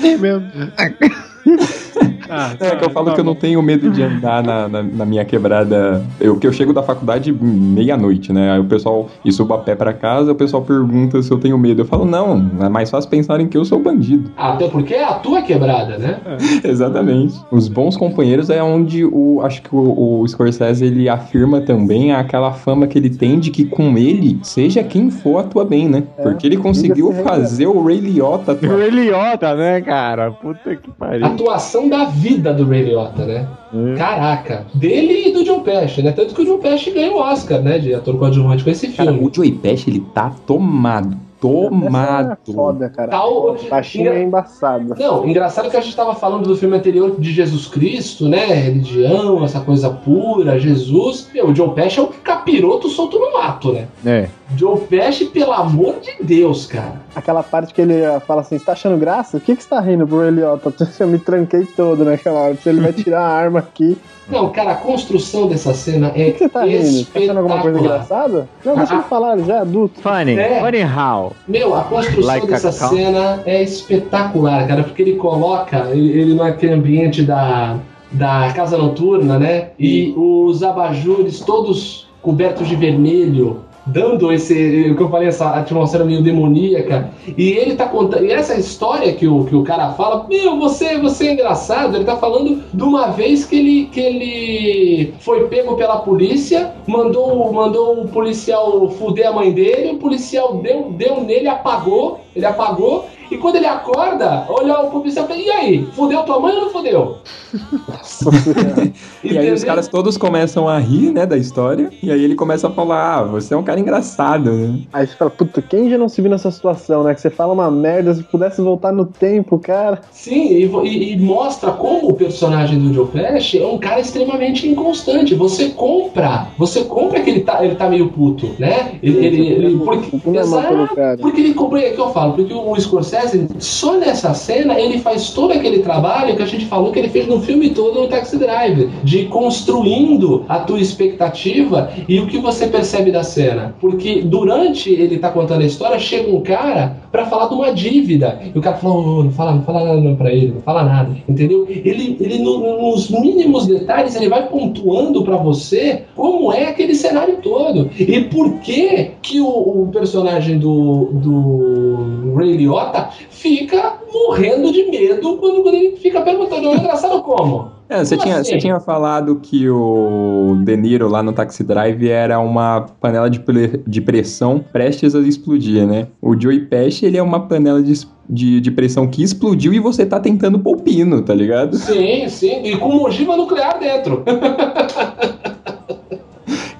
Tem 0.00 0.16
mesmo. 0.18 0.46
Ah, 2.28 2.52
É 2.58 2.76
que 2.76 2.84
eu 2.84 2.90
falo 2.90 3.06
tá 3.06 3.14
que 3.14 3.20
eu 3.20 3.24
não 3.24 3.34
tenho 3.34 3.60
medo 3.62 3.90
de 3.90 4.02
andar 4.02 4.42
na, 4.42 4.68
na, 4.68 4.82
na 4.82 5.04
minha 5.04 5.24
quebrada. 5.24 6.04
Eu 6.20 6.36
que 6.36 6.46
eu 6.46 6.52
chego 6.52 6.72
da 6.72 6.82
faculdade 6.82 7.32
meia-noite, 7.32 8.32
né? 8.32 8.52
Aí 8.52 8.60
o 8.60 8.64
pessoal 8.64 9.08
e 9.24 9.32
subo 9.32 9.54
a 9.54 9.58
pé 9.58 9.74
pra 9.74 9.92
casa, 9.92 10.32
o 10.32 10.34
pessoal 10.34 10.62
pergunta 10.62 11.22
se 11.22 11.30
eu 11.30 11.38
tenho 11.38 11.58
medo. 11.58 11.82
Eu 11.82 11.86
falo, 11.86 12.04
não, 12.04 12.50
é 12.60 12.68
mais 12.68 12.90
fácil 12.90 13.08
pensarem 13.10 13.46
que 13.46 13.56
eu 13.56 13.64
sou 13.64 13.78
bandido. 13.78 14.30
Até 14.36 14.68
porque 14.68 14.94
é 14.94 15.04
a 15.04 15.14
tua 15.14 15.42
quebrada, 15.42 15.98
né? 15.98 16.18
Exatamente. 16.64 17.34
Os 17.50 17.68
bons 17.68 17.96
companheiros 17.96 18.50
é 18.50 18.62
onde 18.62 19.04
o 19.04 19.40
acho 19.42 19.62
que 19.62 19.74
o, 19.74 20.20
o 20.20 20.28
Scorsese 20.28 20.84
ele 20.84 21.08
afirma 21.08 21.60
também 21.60 22.12
aquela 22.12 22.52
fama 22.52 22.86
que 22.86 22.98
ele 22.98 23.10
tem 23.10 23.38
de 23.38 23.50
que 23.50 23.64
com 23.64 23.96
ele, 23.96 24.38
seja 24.42 24.82
quem 24.82 25.10
for, 25.10 25.38
atua 25.38 25.64
bem, 25.64 25.88
né? 25.88 26.02
Porque 26.22 26.46
ele 26.46 26.56
conseguiu 26.56 27.12
fazer 27.24 27.66
o 27.66 27.84
Ray 27.84 28.00
Liotta 28.00 28.54
o. 28.62 28.76
Ray 28.78 28.90
Liotta, 28.90 29.54
né, 29.54 29.80
cara? 29.80 30.30
Puta 30.30 30.76
que 30.76 30.90
pariu. 30.90 31.26
Atuação 31.26 31.88
da 31.88 32.04
vida 32.14 32.52
do 32.52 32.66
Ray 32.66 32.82
Liotta, 32.82 33.24
né? 33.24 33.46
É. 33.74 33.94
Caraca. 33.96 34.66
Dele 34.74 35.28
e 35.28 35.32
do 35.32 35.44
John 35.44 35.60
Pesci, 35.60 36.02
né? 36.02 36.12
Tanto 36.12 36.34
que 36.34 36.42
o 36.42 36.44
John 36.44 36.58
Pesci 36.58 36.90
ganhou 36.90 37.16
o 37.16 37.20
Oscar, 37.20 37.60
né? 37.60 37.78
De 37.78 37.92
ator 37.94 38.16
coadjuvante 38.18 38.62
com 38.64 38.70
esse 38.70 38.88
Cara, 38.88 39.12
filme. 39.12 39.26
o 39.28 39.34
Joey 39.34 39.52
Pesci, 39.52 39.90
ele 39.90 40.00
tá 40.14 40.32
tomado. 40.46 41.16
Tomado. 41.40 42.32
É 42.48 42.52
foda, 42.52 42.88
cara. 42.88 43.10
Tal- 43.10 43.56
Baixinho 43.68 44.10
é 44.10 44.22
embaçado. 44.22 44.94
Não, 44.98 45.28
engraçado 45.28 45.68
que 45.70 45.76
a 45.76 45.80
gente 45.80 45.94
tava 45.94 46.14
falando 46.14 46.46
do 46.48 46.56
filme 46.56 46.74
anterior 46.76 47.16
de 47.18 47.32
Jesus 47.32 47.66
Cristo, 47.66 48.28
né? 48.28 48.46
Religião, 48.46 49.44
essa 49.44 49.60
coisa 49.60 49.90
pura, 49.90 50.58
Jesus. 50.58 51.28
Meu, 51.34 51.48
o 51.48 51.52
John 51.52 51.70
Pesci 51.70 51.98
é 51.98 52.02
o 52.02 52.06
capiroto 52.06 52.88
solto 52.88 53.18
no 53.18 53.32
mato, 53.34 53.72
né? 53.72 53.88
É. 54.06 54.28
John 54.50 54.76
Pesci, 54.76 55.26
pelo 55.26 55.52
amor 55.52 55.96
de 56.00 56.22
Deus, 56.22 56.66
cara. 56.66 57.00
Aquela 57.16 57.42
parte 57.42 57.72
que 57.72 57.80
ele 57.80 57.94
fala 58.26 58.42
assim, 58.42 58.58
você 58.58 58.64
tá 58.64 58.72
achando 58.72 58.96
graça? 58.98 59.38
O 59.38 59.40
que 59.40 59.56
que 59.56 59.62
você 59.62 59.68
tá 59.68 59.80
rindo 59.80 60.06
pro 60.06 60.22
Eliota? 60.22 60.72
Eu 61.00 61.08
me 61.08 61.18
tranquei 61.18 61.64
todo 61.64 62.04
naquela 62.04 62.40
hora. 62.40 62.56
Se 62.56 62.68
ele 62.68 62.80
vai 62.80 62.92
tirar 62.92 63.20
a 63.22 63.28
arma 63.28 63.58
aqui. 63.60 63.96
Não, 64.28 64.48
cara, 64.50 64.72
a 64.72 64.74
construção 64.76 65.46
dessa 65.48 65.74
cena 65.74 66.10
é 66.14 66.28
O 66.28 66.32
que 66.32 66.38
você 66.38 66.48
tá 66.48 66.64
rindo? 66.64 67.04
Tá 67.06 67.18
achando 67.20 67.36
alguma 67.38 67.60
coisa 67.60 67.78
engraçada? 67.78 68.48
Não, 68.64 68.76
deixa 68.76 68.94
Ah, 68.94 68.96
ele 68.96 69.04
falar, 69.04 69.36
ele 69.36 69.46
já 69.46 69.54
é 69.56 69.58
adulto. 69.58 70.00
Funny, 70.00 70.38
É. 70.38 70.60
funny 70.60 70.82
how? 70.82 71.32
Meu, 71.46 71.74
a 71.74 71.82
construção 71.84 72.24
Like 72.24 72.46
dessa 72.46 72.72
cena 72.72 73.42
é 73.44 73.62
espetacular, 73.62 74.66
cara, 74.66 74.82
porque 74.82 75.02
ele 75.02 75.16
coloca 75.16 75.88
ele, 75.90 76.10
ele 76.18 76.34
naquele 76.34 76.72
ambiente 76.72 77.22
da, 77.22 77.76
da 78.12 78.50
casa 78.54 78.78
noturna, 78.78 79.38
né? 79.38 79.68
E 79.78 80.14
os 80.16 80.62
abajures 80.62 81.40
todos 81.40 82.08
cobertos 82.22 82.66
de 82.66 82.76
vermelho, 82.76 83.60
dando 83.86 84.32
esse, 84.32 84.90
o 84.90 84.96
que 84.96 85.02
eu 85.02 85.10
falei, 85.10 85.28
essa 85.28 85.50
atmosfera 85.50 86.04
meio 86.04 86.22
demoníaca. 86.22 87.10
E 87.36 87.50
ele 87.52 87.76
tá 87.76 87.86
contando, 87.86 88.24
e 88.24 88.32
essa 88.32 88.54
história 88.54 89.12
que 89.12 89.26
o, 89.26 89.44
que 89.44 89.54
o 89.54 89.62
cara 89.62 89.92
fala, 89.92 90.26
meu, 90.28 90.58
você, 90.58 90.98
você 90.98 91.28
é 91.28 91.32
engraçado, 91.32 91.96
ele 91.96 92.04
tá 92.04 92.16
falando 92.16 92.62
de 92.72 92.82
uma 92.82 93.08
vez 93.08 93.44
que 93.44 93.56
ele, 93.56 93.86
que 93.86 94.00
ele 94.00 95.14
foi 95.20 95.46
pego 95.48 95.76
pela 95.76 95.98
polícia, 95.98 96.72
mandou, 96.86 97.52
mandou 97.52 98.02
o 98.02 98.08
policial 98.08 98.88
fuder 98.90 99.28
a 99.28 99.32
mãe 99.32 99.52
dele, 99.52 99.92
o 99.92 99.98
policial 99.98 100.54
deu, 100.56 100.90
deu 100.90 101.22
nele, 101.22 101.48
apagou, 101.48 102.20
ele 102.34 102.46
apagou, 102.46 103.06
e 103.30 103.38
quando 103.38 103.56
ele 103.56 103.66
acorda, 103.66 104.44
olha 104.48 104.80
o 104.80 104.90
policial 104.90 105.24
e 105.24 105.28
fala, 105.28 105.40
e 105.40 105.50
aí, 105.50 105.88
fudeu 105.92 106.22
tua 106.22 106.40
mãe 106.40 106.54
ou 106.54 106.62
não 106.62 106.70
fudeu? 106.70 107.18
e 109.22 109.38
aí 109.38 109.52
os 109.52 109.62
caras 109.62 109.88
todos 109.88 110.16
começam 110.16 110.68
a 110.68 110.78
rir, 110.78 111.12
né, 111.12 111.26
da 111.26 111.36
história, 111.36 111.90
e 112.02 112.10
aí 112.10 112.22
ele 112.22 112.34
começa 112.34 112.68
a 112.68 112.70
falar, 112.70 113.18
ah, 113.18 113.22
você 113.24 113.54
é 113.54 113.56
um 113.56 113.62
cara 113.62 113.80
engraçado, 113.80 114.52
né? 114.52 114.80
Aí 114.92 115.06
você 115.06 115.14
fala, 115.14 115.30
puta, 115.30 115.62
quem 115.62 115.88
já 115.88 115.96
não 115.96 116.08
se 116.08 116.20
viu 116.20 116.30
nessa 116.30 116.50
situação, 116.50 117.04
né? 117.04 117.14
Que 117.14 117.20
você 117.20 117.30
fala 117.30 117.52
uma 117.52 117.70
merda, 117.70 118.14
se 118.14 118.22
pudesse 118.22 118.60
voltar 118.60 118.92
no 118.92 119.06
tempo, 119.06 119.58
cara. 119.58 120.00
Sim, 120.10 120.48
e, 120.48 120.64
e, 120.64 121.12
e 121.12 121.16
mostra 121.16 121.72
como 121.72 122.08
o 122.08 122.14
personagem 122.14 122.78
do 122.78 122.92
Joe 122.92 123.06
Flash 123.08 123.54
é 123.54 123.66
um 123.66 123.78
cara 123.78 124.00
extremamente 124.00 124.68
inconstante. 124.68 125.34
Você 125.34 125.70
compra, 125.70 126.48
você 126.58 126.84
compra 126.84 127.20
que 127.20 127.30
ele 127.30 127.40
tá, 127.40 127.64
ele 127.64 127.74
tá 127.74 127.88
meio 127.88 128.08
puto, 128.08 128.50
né? 128.58 128.98
Ele, 129.02 129.26
ele, 129.26 129.46
ele 129.46 129.78
porque, 129.78 130.38
exato, 130.38 130.88
porque 131.20 131.40
ele 131.40 131.54
compra, 131.54 131.80
é 131.80 131.90
que 131.90 132.00
eu 132.00 132.10
falo, 132.10 132.34
porque 132.34 132.52
o 132.52 132.80
Scorsese, 132.80 133.13
só 133.58 133.96
nessa 133.96 134.34
cena, 134.34 134.78
ele 134.78 134.98
faz 134.98 135.30
todo 135.30 135.52
aquele 135.52 135.80
trabalho 135.80 136.36
que 136.36 136.42
a 136.42 136.46
gente 136.46 136.66
falou 136.66 136.92
que 136.92 136.98
ele 136.98 137.08
fez 137.08 137.26
no 137.26 137.40
filme 137.40 137.70
todo 137.70 138.00
no 138.00 138.08
Taxi 138.08 138.36
Driver, 138.36 138.88
de 139.02 139.24
construindo 139.26 140.44
a 140.48 140.60
tua 140.60 140.80
expectativa 140.80 141.90
e 142.08 142.20
o 142.20 142.26
que 142.26 142.38
você 142.38 142.66
percebe 142.66 143.10
da 143.10 143.22
cena. 143.22 143.74
Porque 143.80 144.22
durante 144.22 144.90
ele 144.90 145.18
tá 145.18 145.30
contando 145.30 145.62
a 145.62 145.66
história, 145.66 145.98
chega 145.98 146.30
um 146.30 146.40
cara 146.40 146.96
para 147.10 147.26
falar 147.26 147.48
de 147.48 147.54
uma 147.54 147.72
dívida. 147.72 148.40
E 148.54 148.58
o 148.58 148.60
cara 148.60 148.76
falou, 148.76 149.20
oh, 149.20 149.24
não 149.24 149.30
fala, 149.30 149.54
não 149.54 149.62
fala 149.62 149.94
nada 149.94 150.16
pra 150.16 150.32
ele, 150.32 150.52
não 150.52 150.60
fala 150.60 150.82
nada. 150.82 151.16
Entendeu? 151.28 151.66
Ele, 151.68 152.16
ele 152.20 152.38
no, 152.38 152.90
nos 152.90 153.08
mínimos 153.08 153.66
detalhes, 153.66 154.16
ele 154.16 154.28
vai 154.28 154.48
pontuando 154.48 155.22
para 155.22 155.36
você 155.36 156.02
como 156.16 156.52
é 156.52 156.66
aquele 156.66 156.94
cenário 156.94 157.38
todo. 157.42 157.90
E 157.98 158.22
por 158.22 158.58
que 158.60 159.12
que 159.22 159.40
o, 159.40 159.46
o 159.46 159.88
personagem 159.92 160.58
do, 160.58 161.10
do 161.12 162.34
Ray 162.36 162.56
Liotta 162.56 163.03
fica 163.30 163.98
morrendo 164.12 164.72
de 164.72 164.84
medo 164.90 165.36
quando, 165.38 165.68
ele 165.68 165.96
fica 165.96 166.20
perguntando. 166.22 166.68
É 166.68 166.76
engraçado 166.76 167.22
como? 167.22 167.72
É, 167.88 168.02
você, 168.02 168.16
tinha, 168.16 168.36
assim? 168.38 168.52
você 168.52 168.58
tinha 168.58 168.80
falado 168.80 169.36
que 169.36 169.68
o 169.68 170.56
De 170.64 170.76
Niro 170.76 171.08
lá 171.08 171.22
no 171.22 171.32
Taxi 171.32 171.62
Drive 171.62 172.08
era 172.08 172.38
uma 172.40 172.86
panela 173.00 173.28
de, 173.28 173.40
de 173.86 174.00
pressão 174.00 174.64
prestes 174.72 175.14
a 175.14 175.20
explodir, 175.20 175.86
né? 175.86 176.08
O 176.20 176.38
Joey 176.38 176.60
Pesci, 176.60 177.04
ele 177.04 177.18
é 177.18 177.22
uma 177.22 177.46
panela 177.46 177.82
de, 177.82 177.92
de, 178.28 178.60
de 178.60 178.70
pressão 178.70 179.06
que 179.06 179.22
explodiu 179.22 179.74
e 179.74 179.78
você 179.78 180.06
tá 180.06 180.18
tentando 180.18 180.58
pôr 180.58 180.78
pino, 180.78 181.20
tá 181.22 181.34
ligado? 181.34 181.76
Sim, 181.76 182.28
sim. 182.28 182.62
E 182.64 182.76
com 182.76 183.02
ogiva 183.02 183.36
nuclear 183.36 183.78
dentro. 183.78 184.24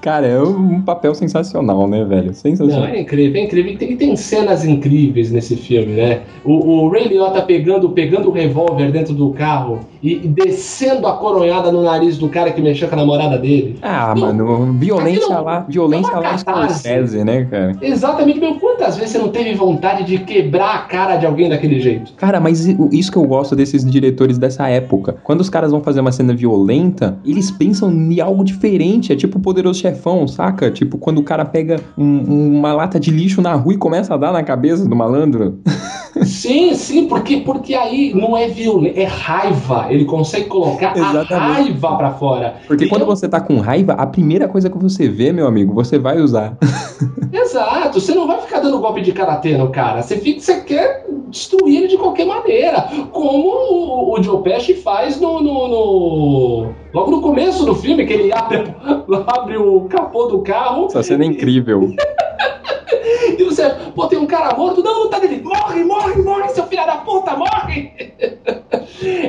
Cara, 0.05 0.27
é 0.27 0.39
um 0.39 0.83
papel 0.83 1.15
sensacional, 1.15 1.87
né, 1.87 2.05
velho? 2.05 2.31
Sensacional. 2.31 2.81
Não, 2.81 2.93
é 2.93 3.01
incrível, 3.01 3.41
é 3.41 3.45
incrível. 3.45 3.75
Tem, 3.75 3.97
tem 3.97 4.15
cenas 4.15 4.63
incríveis 4.63 5.31
nesse 5.31 5.55
filme, 5.55 5.93
né? 5.93 6.21
O, 6.43 6.83
o 6.83 6.89
Ray 6.89 7.07
Liotta 7.07 7.41
pegando, 7.41 7.89
pegando 7.89 8.29
o 8.29 8.31
revólver 8.31 8.91
dentro 8.91 9.15
do 9.15 9.31
carro 9.31 9.79
e, 10.03 10.15
descendo 10.27 11.07
a 11.07 11.13
coronhada 11.13 11.71
no 11.71 11.81
nariz 11.81 12.19
do 12.19 12.29
cara 12.29 12.51
que 12.51 12.61
mexeu 12.61 12.87
com 12.87 12.93
a 12.93 12.97
namorada 12.97 13.39
dele. 13.39 13.79
Ah, 13.81 14.13
Não, 14.15 14.27
mano, 14.27 14.73
violência 14.73 15.39
lá, 15.39 15.65
violência 15.67 16.11
é 16.11 16.19
lá 16.19 16.37
Scorsese, 16.37 17.23
né, 17.23 17.45
cara? 17.45 17.75
Exatamente, 17.81 18.39
meu. 18.39 18.55
Quantas 18.55 18.97
vezes 18.97 19.13
você 19.13 19.17
não 19.17 19.29
teve 19.29 19.55
vontade 19.55 20.03
de 20.03 20.19
quebrar 20.19 20.75
a 20.75 20.77
cara 20.81 21.15
de 21.15 21.25
alguém 21.25 21.49
daquele 21.49 21.79
jeito? 21.79 22.13
Cara, 22.13 22.39
mas 22.39 22.67
isso 22.91 23.11
que 23.11 23.17
eu 23.17 23.25
gosto 23.25 23.55
desses 23.55 23.83
diretores 23.83 24.37
dessa 24.37 24.67
época. 24.67 25.15
Quando 25.23 25.41
os 25.41 25.49
caras 25.49 25.71
vão 25.71 25.81
fazer 25.81 26.01
uma 26.01 26.11
cena 26.11 26.35
violenta, 26.35 27.17
eles 27.25 27.49
pensam 27.49 27.91
em 27.91 28.19
algo 28.19 28.43
diferente. 28.43 29.11
É 29.11 29.15
tipo 29.15 29.39
o 29.39 29.41
poderoso 29.41 29.79
chefão, 29.79 29.94
saca? 30.27 30.71
Tipo, 30.71 30.97
quando 30.97 31.19
o 31.19 31.23
cara 31.23 31.45
pega 31.45 31.79
um, 31.97 32.57
uma 32.57 32.73
lata 32.73 32.99
de 32.99 33.11
lixo 33.11 33.41
na 33.41 33.53
rua 33.53 33.73
e 33.73 33.77
começa 33.77 34.13
a 34.13 34.17
dar 34.17 34.31
na 34.31 34.43
cabeça 34.43 34.87
do 34.87 34.95
malandro. 34.95 35.59
Sim, 36.23 36.73
sim, 36.75 37.07
porque, 37.07 37.37
porque 37.37 37.73
aí 37.73 38.13
não 38.13 38.37
é 38.37 38.47
violência, 38.47 39.01
é 39.01 39.03
raiva. 39.03 39.87
Ele 39.89 40.05
consegue 40.05 40.45
colocar 40.45 40.95
Exatamente. 40.95 41.33
a 41.33 41.37
raiva 41.37 41.97
pra 41.97 42.11
fora. 42.11 42.55
Porque 42.67 42.85
e 42.85 42.87
quando 42.89 43.01
eu... 43.01 43.07
você 43.07 43.27
tá 43.27 43.41
com 43.41 43.59
raiva, 43.59 43.93
a 43.93 44.07
primeira 44.07 44.47
coisa 44.47 44.69
que 44.69 44.77
você 44.77 45.09
vê, 45.09 45.33
meu 45.33 45.45
amigo, 45.45 45.73
você 45.73 45.99
vai 45.99 46.19
usar. 46.19 46.57
Exato, 47.33 47.99
você 47.99 48.13
não 48.15 48.27
vai 48.27 48.39
ficar 48.39 48.61
dando 48.61 48.79
golpe 48.79 49.01
de 49.01 49.11
karatê 49.11 49.57
no 49.57 49.69
cara. 49.69 50.01
Você, 50.01 50.17
fica, 50.17 50.39
você 50.39 50.61
quer 50.61 51.05
destruir 51.29 51.79
ele 51.79 51.87
de 51.87 51.97
qualquer 51.97 52.25
maneira. 52.25 52.87
Como 53.11 53.49
o, 53.49 54.17
o 54.17 54.23
Joe 54.23 54.41
Pesci 54.41 54.73
faz 54.75 55.19
no, 55.19 55.41
no, 55.41 55.67
no, 55.67 56.69
Logo 56.95 57.11
no 57.11 57.21
começo 57.21 57.65
do 57.65 57.75
filme, 57.75 58.05
que 58.05 58.13
ele 58.13 58.31
abre, 58.31 58.73
abre 59.27 59.57
o 59.57 59.81
capô 59.81 60.27
do 60.27 60.39
carro. 60.39 60.85
Essa 60.85 61.03
cena 61.03 61.25
é 61.25 61.27
incrível. 61.27 61.93
e 63.37 63.43
você, 63.43 63.69
pô, 63.93 64.07
tem 64.07 64.17
um 64.17 64.25
cara 64.25 64.55
morto, 64.55 64.81
não, 64.81 65.03
não 65.03 65.09
tá 65.09 65.19
dele, 65.19 65.41
morre, 65.43 65.83
morre, 65.83 66.21
morre, 66.21 66.47
seu 66.51 66.65
filho 66.67 66.85
da 66.85 66.95
puta, 66.95 67.35
morre! 67.35 67.91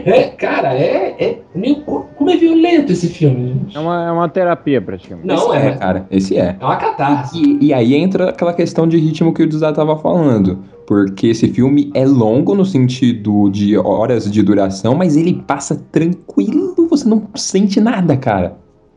É, 0.05 0.25
cara, 0.29 0.75
é, 0.75 1.17
é 1.19 1.39
meio, 1.55 1.83
como 1.83 2.31
é 2.31 2.37
violento 2.37 2.93
esse 2.93 3.09
filme, 3.09 3.49
gente. 3.49 3.77
É 3.77 3.81
uma, 3.81 4.07
é 4.07 4.13
uma 4.13 4.29
terapia, 4.29 4.81
praticamente. 4.81 5.27
Não, 5.27 5.55
esse 5.55 5.67
é. 5.67 5.69
é. 5.69 5.77
cara, 5.77 6.07
esse 6.11 6.37
é. 6.37 6.57
É 6.59 6.65
uma 6.65 6.77
catarse. 6.77 7.37
E, 7.37 7.67
e 7.67 7.75
aí 7.75 7.95
entra 7.95 8.31
aquela 8.31 8.53
questão 8.53 8.87
de 8.87 8.97
ritmo 8.97 9.35
que 9.35 9.43
o 9.43 9.49
Duzá 9.49 9.73
tava 9.73 9.97
falando. 9.99 10.63
Porque 10.87 11.27
esse 11.27 11.49
filme 11.49 11.91
é 11.95 12.07
longo 12.07 12.55
no 12.55 12.65
sentido 12.65 13.51
de 13.51 13.77
horas 13.77 14.31
de 14.31 14.41
duração, 14.43 14.95
mas 14.95 15.17
ele 15.17 15.43
passa 15.47 15.75
tranquilo, 15.91 16.66
você 16.97 17.09
não 17.09 17.29
sente 17.35 17.81
nada, 17.81 18.17
cara. 18.17 18.57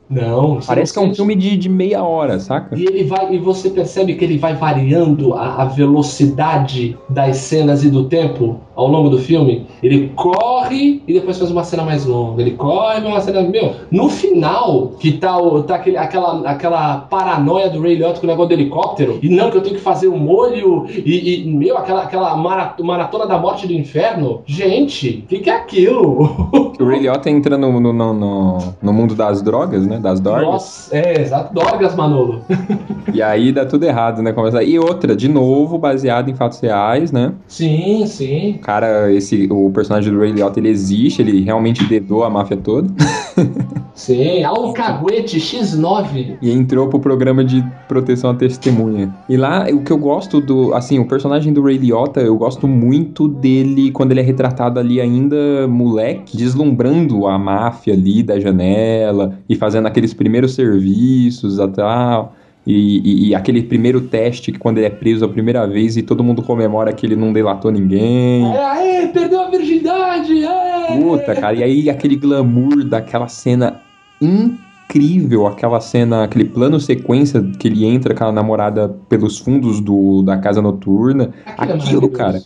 Não, 0.10 0.60
parece 0.66 0.92
que 0.92 0.98
é 0.98 1.02
um 1.04 1.14
filme 1.14 1.36
de, 1.36 1.56
de 1.56 1.70
meia 1.70 2.04
hora, 2.04 2.40
saca? 2.40 2.76
E 2.76 2.84
ele 2.84 3.04
vai 3.04 3.32
e 3.32 3.38
você 3.38 3.70
percebe 3.70 4.16
que 4.16 4.26
ele 4.26 4.40
vai 4.40 4.56
variando 4.56 5.36
a, 5.36 5.62
a, 5.62 5.66
velocidade 5.66 6.98
das 7.08 7.38
cenas 7.38 7.84
e 7.84 7.92
do 7.92 8.06
tempo 8.06 8.60
ao 8.80 8.88
longo 8.88 9.10
do 9.10 9.20
filme. 9.20 9.66
Ele 9.84 10.12
corre 10.16 11.02
e 11.08 11.14
depois 11.14 11.38
faz 11.38 11.52
uma 11.52 11.64
cena 11.64 11.84
mais 11.84 12.06
longa. 12.06 12.42
Ele 12.42 12.52
corre 12.52 13.02
e 13.02 13.08
uma 13.08 13.22
cena 13.22 13.42
meu. 13.42 13.76
No 13.92 14.10
final 14.10 14.94
que 15.00 15.14
tá, 15.14 15.38
o, 15.38 15.64
tá 15.64 15.76
aquele, 15.76 15.98
aquela, 15.98 16.50
aquela 16.50 16.98
paranoia 16.98 17.70
do 17.70 17.82
Ray 17.82 17.96
Liotta 17.96 18.20
com 18.20 18.26
o 18.26 18.30
negócio 18.30 18.50
do 18.50 18.54
helicóptero 18.54 19.20
e 19.22 19.30
não 19.30 19.52
que 19.52 19.58
eu 19.58 19.62
tenho 19.62 19.76
que 19.76 19.82
fazer 19.82 20.08
um 20.08 20.18
molho 20.18 20.86
e, 20.90 21.44
e 21.44 21.46
meu 21.46 21.78
aquela 21.78 22.04
aquela 22.04 22.36
maratona 22.36 23.26
da 23.26 23.38
morte 23.38 23.68
do 23.68 23.74
inferno. 23.74 24.42
Gente, 24.46 25.24
o 25.26 25.28
que, 25.28 25.40
que 25.40 25.50
é 25.50 25.56
aquilo? 25.56 26.70
O 26.80 26.86
Ray 26.86 27.02
Liotta 27.02 27.30
entra 27.30 27.58
no, 27.58 27.80
no, 27.80 27.92
no, 27.92 28.58
no 28.82 28.94
mundo 28.94 29.14
das 29.14 29.42
drogas, 29.42 29.86
né? 29.86 30.00
Das 30.00 30.20
dorgas. 30.20 30.46
Nossa, 30.46 30.98
é, 30.98 31.22
exato. 31.22 31.54
Dorgas, 31.54 31.94
Manolo. 31.94 32.42
e 33.14 33.22
aí 33.22 33.52
dá 33.52 33.66
tudo 33.66 33.84
errado, 33.84 34.22
né? 34.22 34.32
Começa... 34.32 34.64
E 34.64 34.80
outra, 34.80 35.16
de 35.16 35.28
novo, 35.28 35.78
baseado 35.78 36.30
em 36.30 36.36
fatos 36.36 36.60
reais, 36.62 37.12
né? 37.12 37.34
Sim, 37.48 38.06
sim. 38.06 38.60
Cara, 38.70 39.12
esse, 39.12 39.48
o 39.50 39.72
personagem 39.72 40.14
do 40.14 40.20
Ray 40.20 40.32
Liotta, 40.32 40.60
ele 40.60 40.70
existe, 40.70 41.24
ele 41.24 41.42
realmente 41.42 41.84
dedou 41.86 42.24
a 42.24 42.30
máfia 42.30 42.56
toda. 42.56 42.88
Sim, 43.96 44.44
Alcaguete 44.44 45.40
X9. 45.40 46.38
E 46.40 46.52
entrou 46.52 46.88
pro 46.88 47.00
programa 47.00 47.44
de 47.44 47.66
proteção 47.88 48.30
à 48.30 48.36
testemunha. 48.36 49.12
E 49.28 49.36
lá, 49.36 49.66
o 49.74 49.82
que 49.82 49.92
eu 49.92 49.98
gosto 49.98 50.40
do. 50.40 50.72
Assim, 50.76 51.00
o 51.00 51.08
personagem 51.08 51.52
do 51.52 51.64
Ray 51.64 51.80
Liotta, 51.80 52.22
eu 52.22 52.38
gosto 52.38 52.68
muito 52.68 53.28
dele 53.28 53.90
quando 53.90 54.12
ele 54.12 54.20
é 54.20 54.24
retratado 54.24 54.80
ali 54.80 55.02
ainda 55.02 55.68
moleque, 55.68 56.38
deslumbrando 56.38 57.26
a 57.26 57.40
máfia 57.40 57.96
ali 57.96 58.22
da 58.22 58.40
janela 58.40 59.40
e 59.50 59.56
fazendo 59.56 59.88
aqueles 59.88 60.14
primeiros 60.14 60.54
serviços 60.54 61.58
e 61.58 61.68
tal. 61.70 62.36
E, 62.72 63.02
e, 63.04 63.28
e, 63.30 63.36
aquele 63.36 63.64
primeiro 63.64 64.00
teste 64.00 64.52
que 64.52 64.60
quando 64.60 64.78
ele 64.78 64.86
é 64.86 64.92
preso 64.92 65.26
a 65.26 65.28
primeira 65.28 65.66
vez 65.66 65.98
e 65.98 66.04
todo 66.04 66.24
mundo 66.24 66.44
comemora 66.44 66.94
que 66.94 67.04
ele 67.04 67.16
não 67.16 67.34
delatou 67.34 67.72
ninguém. 67.72 68.46
É, 68.46 68.64
aê, 68.64 69.08
perdeu 69.08 69.42
a 69.42 69.50
virgindade! 69.50 70.46
Aê. 70.46 71.02
Puta, 71.02 71.34
cara, 71.34 71.56
e 71.56 71.64
aí 71.64 71.90
aquele 71.90 72.16
glamour 72.16 72.84
daquela 72.84 73.28
cena 73.28 73.82
incrível, 74.22 75.48
aquela 75.48 75.82
cena, 75.82 76.26
aquele 76.26 76.46
plano 76.46 76.80
sequência 76.80 77.42
que 77.58 77.68
ele 77.68 77.86
entra 77.86 78.14
com 78.14 78.26
a 78.26 78.32
namorada 78.32 78.96
pelos 79.10 79.40
fundos 79.40 79.80
do, 79.80 80.22
da 80.22 80.38
casa 80.38 80.62
noturna. 80.62 81.32
Aquilo, 81.58 81.72
é 81.72 81.82
aquilo 81.82 82.10
cara. 82.10 82.40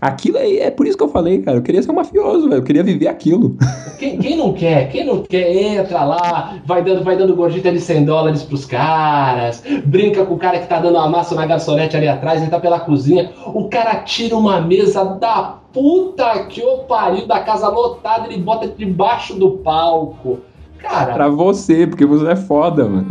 Aquilo 0.00 0.38
é, 0.38 0.58
é 0.58 0.70
por 0.70 0.86
isso 0.86 0.96
que 0.96 1.02
eu 1.02 1.08
falei, 1.08 1.42
cara. 1.42 1.56
Eu 1.58 1.62
queria 1.62 1.82
ser 1.82 1.90
um 1.90 1.94
mafioso, 1.94 2.48
velho. 2.48 2.60
Eu 2.60 2.64
queria 2.64 2.84
viver 2.84 3.08
aquilo. 3.08 3.56
Quem, 3.98 4.16
quem, 4.16 4.36
não 4.36 4.52
quer? 4.52 4.88
Quem 4.90 5.04
não 5.04 5.24
quer, 5.24 5.52
entra 5.52 6.04
lá, 6.04 6.60
vai 6.64 6.84
dando, 6.84 7.02
vai 7.02 7.16
dando 7.16 7.34
gorjeta 7.34 7.72
de 7.72 7.80
100 7.80 8.04
dólares 8.04 8.44
pros 8.44 8.64
caras, 8.64 9.60
brinca 9.84 10.24
com 10.24 10.34
o 10.34 10.38
cara 10.38 10.60
que 10.60 10.68
tá 10.68 10.78
dando 10.78 10.94
uma 10.94 11.08
massa 11.08 11.34
na 11.34 11.44
garçonete 11.44 11.96
ali 11.96 12.06
atrás, 12.06 12.40
ele 12.40 12.48
tá 12.48 12.60
pela 12.60 12.78
cozinha. 12.78 13.32
O 13.46 13.68
cara 13.68 13.96
tira 13.96 14.36
uma 14.36 14.60
mesa 14.60 15.04
da 15.04 15.58
puta 15.72 16.44
que 16.44 16.62
o 16.62 16.84
pariu 16.84 17.26
da 17.26 17.40
casa 17.40 17.68
lotada, 17.68 18.28
ele 18.28 18.40
bota 18.40 18.68
debaixo 18.68 19.34
do 19.34 19.50
palco 19.58 20.38
Cara, 20.78 21.12
Pra 21.12 21.28
você, 21.28 21.86
porque 21.86 22.06
você 22.06 22.30
é 22.30 22.36
foda, 22.36 22.84
mano. 22.84 23.06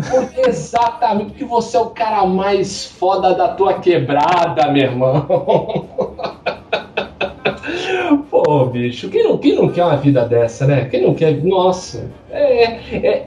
exatamente 0.48 1.32
porque 1.32 1.46
você 1.46 1.76
é 1.76 1.80
o 1.80 1.88
cara 1.88 2.26
mais 2.26 2.86
foda 2.86 3.36
da 3.36 3.50
tua 3.50 3.74
quebrada, 3.76 4.72
meu 4.72 4.84
irmão. 4.84 5.86
Pô, 8.30 8.66
bicho, 8.66 9.10
quem 9.10 9.24
não, 9.24 9.38
quem 9.38 9.56
não 9.56 9.70
quer 9.70 9.84
uma 9.86 9.98
vida 9.98 10.26
dessa, 10.26 10.66
né? 10.66 10.86
Quem 10.86 11.02
não 11.06 11.14
quer. 11.14 11.44
Nossa, 11.44 12.10
é, 12.30 12.64
é, 12.96 13.26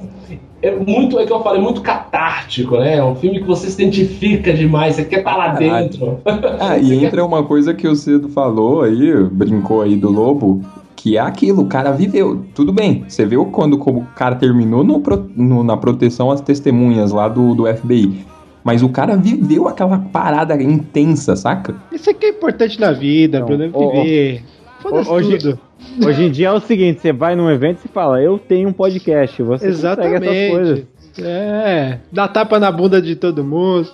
é 0.62 0.70
muito, 0.76 1.18
é 1.18 1.26
que 1.26 1.32
eu 1.32 1.42
falei, 1.42 1.60
muito 1.60 1.80
catártico, 1.80 2.76
né? 2.78 2.96
É 2.96 3.04
um 3.04 3.14
filme 3.14 3.40
que 3.40 3.46
você 3.46 3.68
se 3.70 3.82
identifica 3.82 4.52
demais, 4.52 4.96
você 4.96 5.04
quer 5.04 5.18
estar 5.18 5.36
lá 5.36 5.48
dentro. 5.48 6.18
Ah, 6.60 6.76
e 6.82 7.04
entra 7.04 7.24
uma 7.24 7.42
coisa 7.42 7.72
que 7.74 7.86
o 7.88 7.94
Cedo 7.96 8.28
falou 8.28 8.82
aí, 8.82 9.12
brincou 9.24 9.82
aí 9.82 9.96
do 9.96 10.10
lobo, 10.10 10.62
que 10.96 11.16
é 11.16 11.20
aquilo, 11.20 11.62
o 11.62 11.66
cara 11.66 11.92
viveu. 11.92 12.44
Tudo 12.54 12.72
bem, 12.72 13.04
você 13.08 13.24
viu 13.24 13.46
quando 13.46 13.78
como 13.78 14.00
o 14.00 14.06
cara 14.14 14.36
terminou 14.36 14.84
no 14.84 15.02
no- 15.34 15.62
na 15.64 15.76
proteção 15.76 16.30
às 16.30 16.40
testemunhas 16.42 17.10
lá 17.12 17.26
do, 17.28 17.54
do 17.54 17.66
FBI. 17.66 18.24
Mas 18.62 18.82
o 18.82 18.88
cara 18.88 19.16
viveu 19.16 19.68
aquela 19.68 19.98
parada 19.98 20.60
intensa, 20.62 21.34
saca? 21.36 21.74
Isso 21.92 22.10
aqui 22.10 22.26
é 22.26 22.28
importante 22.30 22.78
na 22.80 22.92
vida, 22.92 23.40
Bruno. 23.44 23.70
ô, 23.72 23.84
ô. 23.84 24.02
Viver. 24.02 24.44
Foda-se 24.80 25.10
Hoje, 25.10 25.38
tudo. 25.38 25.58
hoje 26.06 26.24
em 26.24 26.30
dia 26.30 26.48
é 26.48 26.52
o 26.52 26.60
seguinte, 26.60 27.00
você 27.00 27.12
vai 27.12 27.36
num 27.36 27.50
evento 27.50 27.80
e 27.84 27.88
fala, 27.88 28.20
eu 28.22 28.38
tenho 28.38 28.68
um 28.68 28.72
podcast, 28.72 29.42
você 29.42 29.66
consegue 29.66 29.66
essas 29.66 29.78
Exatamente. 29.78 30.50
coisas. 30.50 30.86
É, 31.18 31.98
dá 32.10 32.28
tapa 32.28 32.58
na 32.58 32.70
bunda 32.70 33.02
de 33.02 33.14
todo 33.16 33.44
mundo. 33.44 33.88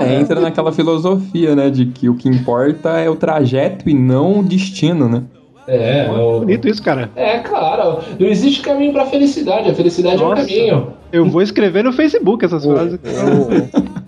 É, 0.00 0.14
entra 0.14 0.40
naquela 0.40 0.72
filosofia, 0.72 1.54
né? 1.54 1.68
De 1.68 1.86
que 1.86 2.08
o 2.08 2.14
que 2.14 2.28
importa 2.28 2.90
é 2.90 3.10
o 3.10 3.16
trajeto 3.16 3.90
e 3.90 3.92
não 3.92 4.38
o 4.38 4.42
destino, 4.42 5.08
né? 5.08 5.24
É, 5.72 6.10
o- 6.10 6.40
Bonito 6.40 6.66
isso, 6.68 6.82
cara. 6.82 7.10
é 7.14 7.38
claro, 7.38 8.00
não 8.18 8.26
existe 8.26 8.60
caminho 8.60 8.92
pra 8.92 9.06
felicidade, 9.06 9.70
a 9.70 9.74
felicidade 9.74 10.20
é 10.20 10.24
o 10.24 10.28
Nossa. 10.30 10.42
caminho. 10.42 10.92
Eu 11.12 11.26
vou 11.28 11.42
escrever 11.42 11.84
no 11.84 11.92
Facebook 11.92 12.44
essas 12.44 12.64
frases. 12.64 12.98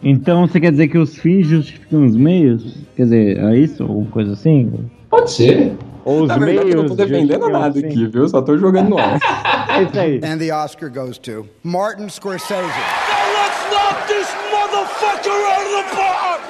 Então 0.02 0.47
você 0.47 0.59
quer 0.60 0.70
dizer 0.72 0.89
que 0.89 0.98
os 0.98 1.16
fins 1.16 1.47
justificam 1.47 2.05
os 2.05 2.16
meios? 2.16 2.76
Quer 2.97 3.02
dizer, 3.05 3.39
é 3.39 3.56
isso? 3.56 3.84
Ou 3.89 4.05
coisa 4.06 4.32
assim? 4.32 4.72
Pode 5.09 5.30
ser. 5.30 5.72
Ou 6.05 6.22
os 6.22 6.28
Na 6.28 6.36
verdade, 6.39 6.70
eu 6.70 6.76
não 6.76 6.82
meios 6.84 6.90
tô 6.90 6.97
defendendo 6.97 7.48
nada 7.48 7.72
fins? 7.74 7.84
aqui, 7.84 8.06
viu? 8.06 8.28
Só 8.28 8.43
tô 8.43 8.56
jogando 8.59 8.89
no 8.90 8.98
ar. 8.98 9.18
É 9.72 9.82
isso 9.84 9.98
aí. 9.98 10.20
And 10.22 10.36
the 10.39 10.52
Oscar 10.52 10.90
goes 10.90 11.16
to 11.18 11.47
Martin 11.62 12.09
Scorsese. 12.09 12.60
Let's 12.60 13.70
knock 13.72 14.06
this 14.06 14.28
motherfucker 14.52 15.30
out 15.30 15.64
of 15.64 15.72
the 15.72 15.97
park! 15.97 16.40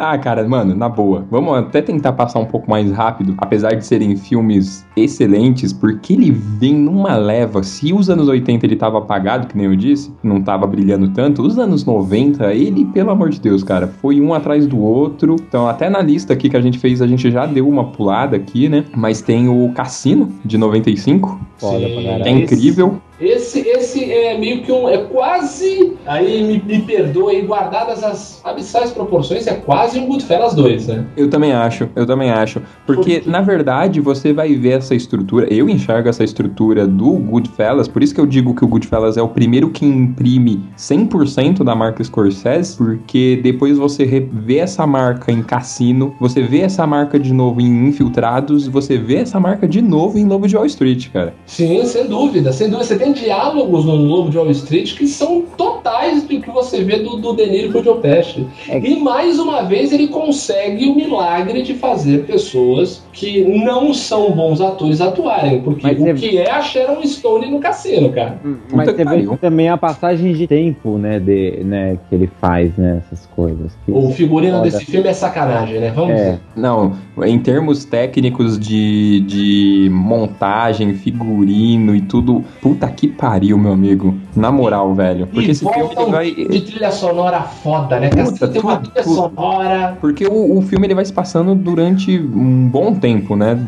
Ah, 0.00 0.16
cara, 0.16 0.46
mano, 0.48 0.74
na 0.74 0.88
boa. 0.88 1.26
Vamos 1.30 1.54
até 1.54 1.82
tentar 1.82 2.12
passar 2.12 2.38
um 2.38 2.46
pouco 2.46 2.70
mais 2.70 2.90
rápido, 2.90 3.34
apesar 3.38 3.74
de 3.74 3.84
serem 3.84 4.16
filmes 4.16 4.86
excelentes, 4.96 5.72
porque 5.72 6.14
ele 6.14 6.30
vem 6.30 6.74
numa 6.74 7.16
leva. 7.16 7.62
Se 7.62 7.92
os 7.92 8.08
anos 8.08 8.26
80 8.28 8.64
ele 8.66 8.76
tava 8.76 8.98
apagado, 8.98 9.46
que 9.46 9.56
nem 9.56 9.66
eu 9.66 9.76
disse, 9.76 10.12
não 10.22 10.40
tava 10.40 10.66
brilhando 10.66 11.08
tanto, 11.10 11.42
os 11.42 11.58
anos 11.58 11.84
90, 11.84 12.52
ele, 12.54 12.84
pelo 12.86 13.10
amor 13.10 13.28
de 13.28 13.40
Deus, 13.40 13.62
cara, 13.62 13.86
foi 13.86 14.20
um 14.20 14.32
atrás 14.32 14.66
do 14.66 14.78
outro. 14.78 15.36
Então, 15.46 15.68
até 15.68 15.90
na 15.90 16.00
lista 16.00 16.32
aqui 16.32 16.48
que 16.48 16.56
a 16.56 16.60
gente 16.60 16.78
fez, 16.78 17.02
a 17.02 17.06
gente 17.06 17.30
já 17.30 17.44
deu 17.44 17.68
uma 17.68 17.84
pulada 17.84 18.36
aqui, 18.36 18.68
né? 18.68 18.84
Mas 18.96 19.20
tem 19.20 19.48
o 19.48 19.70
Cassino, 19.72 20.28
de 20.44 20.56
95. 20.56 21.40
Foda 21.58 21.78
pra 21.78 21.88
Sim. 21.88 22.04
caralho. 22.04 22.24
É 22.24 22.30
incrível. 22.30 23.00
Esse, 23.20 23.60
esse 23.68 24.10
é 24.10 24.38
meio 24.38 24.62
que 24.62 24.72
um. 24.72 24.88
É 24.88 24.98
quase. 24.98 25.92
Aí 26.06 26.42
me, 26.42 26.62
me 26.62 26.82
perdoa 26.82 27.30
aí, 27.30 27.42
guardadas 27.42 28.02
as 28.02 28.40
abissais 28.44 28.90
proporções, 28.90 29.46
é 29.46 29.54
quase 29.54 29.98
um 29.98 30.06
Goodfellas 30.06 30.54
2, 30.54 30.86
né? 30.86 31.06
Eu 31.16 31.28
também 31.28 31.52
acho, 31.52 31.88
eu 31.94 32.06
também 32.06 32.30
acho. 32.30 32.62
Porque, 32.86 33.22
na 33.26 33.40
verdade, 33.40 34.00
você 34.00 34.32
vai 34.32 34.54
ver 34.54 34.78
essa 34.78 34.94
estrutura. 34.94 35.52
Eu 35.52 35.68
enxergo 35.68 36.08
essa 36.08 36.24
estrutura 36.24 36.86
do 36.86 37.12
Goodfellas, 37.12 37.88
por 37.88 38.02
isso 38.02 38.14
que 38.14 38.20
eu 38.20 38.26
digo 38.26 38.54
que 38.54 38.64
o 38.64 38.68
Goodfellas 38.68 39.16
é 39.16 39.22
o 39.22 39.28
primeiro 39.28 39.70
que 39.70 39.84
imprime 39.84 40.64
100% 40.76 41.62
da 41.62 41.74
marca 41.74 42.02
Scorsese, 42.02 42.76
porque 42.76 43.40
depois 43.42 43.76
você 43.76 44.28
vê 44.32 44.58
essa 44.58 44.86
marca 44.86 45.30
em 45.30 45.42
Cassino, 45.42 46.14
você 46.18 46.42
vê 46.42 46.60
essa 46.60 46.86
marca 46.86 47.18
de 47.18 47.32
novo 47.32 47.60
em 47.60 47.88
Infiltrados, 47.88 48.66
você 48.66 48.96
vê 48.96 49.16
essa 49.16 49.38
marca 49.38 49.68
de 49.68 49.82
novo 49.82 50.18
em 50.18 50.24
Lobo 50.24 50.48
de 50.48 50.56
Wall 50.56 50.66
Street, 50.66 51.08
cara. 51.10 51.34
Sim, 51.46 51.84
sem 51.84 52.06
dúvida, 52.06 52.52
sem 52.52 52.68
dúvida. 52.68 52.84
Você 52.84 52.98
tem 52.98 53.09
diálogos 53.12 53.84
no 53.84 53.94
Lobo 53.96 54.30
de 54.30 54.38
Wall 54.38 54.50
Street 54.50 54.94
que 54.96 55.06
são 55.06 55.42
totais 55.56 56.22
do 56.24 56.28
que 56.40 56.50
você 56.50 56.82
vê 56.82 56.98
do, 57.00 57.16
do 57.16 57.34
De 57.34 57.46
Niro 57.46 57.78
e 57.78 57.82
do 57.82 57.94
Pesci. 57.96 58.46
E 58.68 58.96
mais 58.96 59.38
uma 59.38 59.62
vez 59.62 59.92
ele 59.92 60.08
consegue 60.08 60.86
o 60.86 60.94
milagre 60.94 61.62
de 61.62 61.74
fazer 61.74 62.24
pessoas 62.24 63.02
que 63.12 63.44
não 63.64 63.92
são 63.92 64.30
bons 64.32 64.60
atores 64.60 65.00
atuarem. 65.00 65.60
Porque 65.60 65.86
Mas 65.86 66.00
o 66.00 66.14
que 66.14 66.38
é 66.38 66.50
a 66.50 66.60
Sharon 66.62 67.02
Stone 67.04 67.50
no 67.50 67.58
cassino, 67.60 68.10
cara? 68.12 68.38
Mas 68.44 68.58
Puta 68.70 68.84
você 68.92 68.96
vê 68.96 69.04
pariu. 69.04 69.38
também 69.40 69.68
a 69.68 69.76
passagem 69.76 70.32
de 70.32 70.46
tempo, 70.46 70.98
né, 70.98 71.18
de, 71.18 71.62
né, 71.64 71.98
que 72.08 72.14
ele 72.14 72.30
faz, 72.40 72.74
né, 72.76 73.02
essas 73.04 73.26
coisas. 73.26 73.72
Que- 73.84 73.92
O 73.92 74.10
figurino 74.10 74.58
Foda. 74.58 74.70
desse 74.70 74.84
filme 74.84 75.08
é 75.08 75.12
sacanagem, 75.12 75.80
né? 75.80 75.92
Vamos 75.94 76.10
É. 76.12 76.14
dizer. 76.16 76.40
Não, 76.56 76.92
em 77.24 77.38
termos 77.38 77.84
técnicos 77.84 78.58
de, 78.58 79.20
de 79.20 79.88
montagem, 79.92 80.94
figurino 80.94 81.94
e 81.94 82.00
tudo, 82.00 82.44
puta 82.60 82.86
que 82.88 82.99
pariu, 83.08 83.56
meu 83.58 83.72
amigo. 83.72 84.14
Na 84.34 84.50
moral, 84.50 84.94
velho. 84.94 85.26
Porque 85.26 85.48
e 85.48 85.50
esse 85.50 85.64
filme 85.64 85.90
ele 85.96 86.10
vai. 86.10 86.30
de 86.32 86.60
trilha 86.62 86.90
sonora 86.90 87.40
foda, 87.42 87.98
né? 88.00 88.08
Puta, 88.08 88.22
Cassino 88.24 88.48
tem 88.52 88.62
uma 88.62 88.76
trilha 88.76 89.02
tudo. 89.02 89.14
sonora. 89.14 89.98
Porque 90.00 90.26
o, 90.26 90.58
o 90.58 90.62
filme 90.62 90.86
ele 90.86 90.94
vai 90.94 91.04
se 91.04 91.12
passando 91.12 91.54
durante 91.54 92.18
um 92.18 92.68
bom 92.68 92.94
tempo, 92.94 93.34
né? 93.36 93.58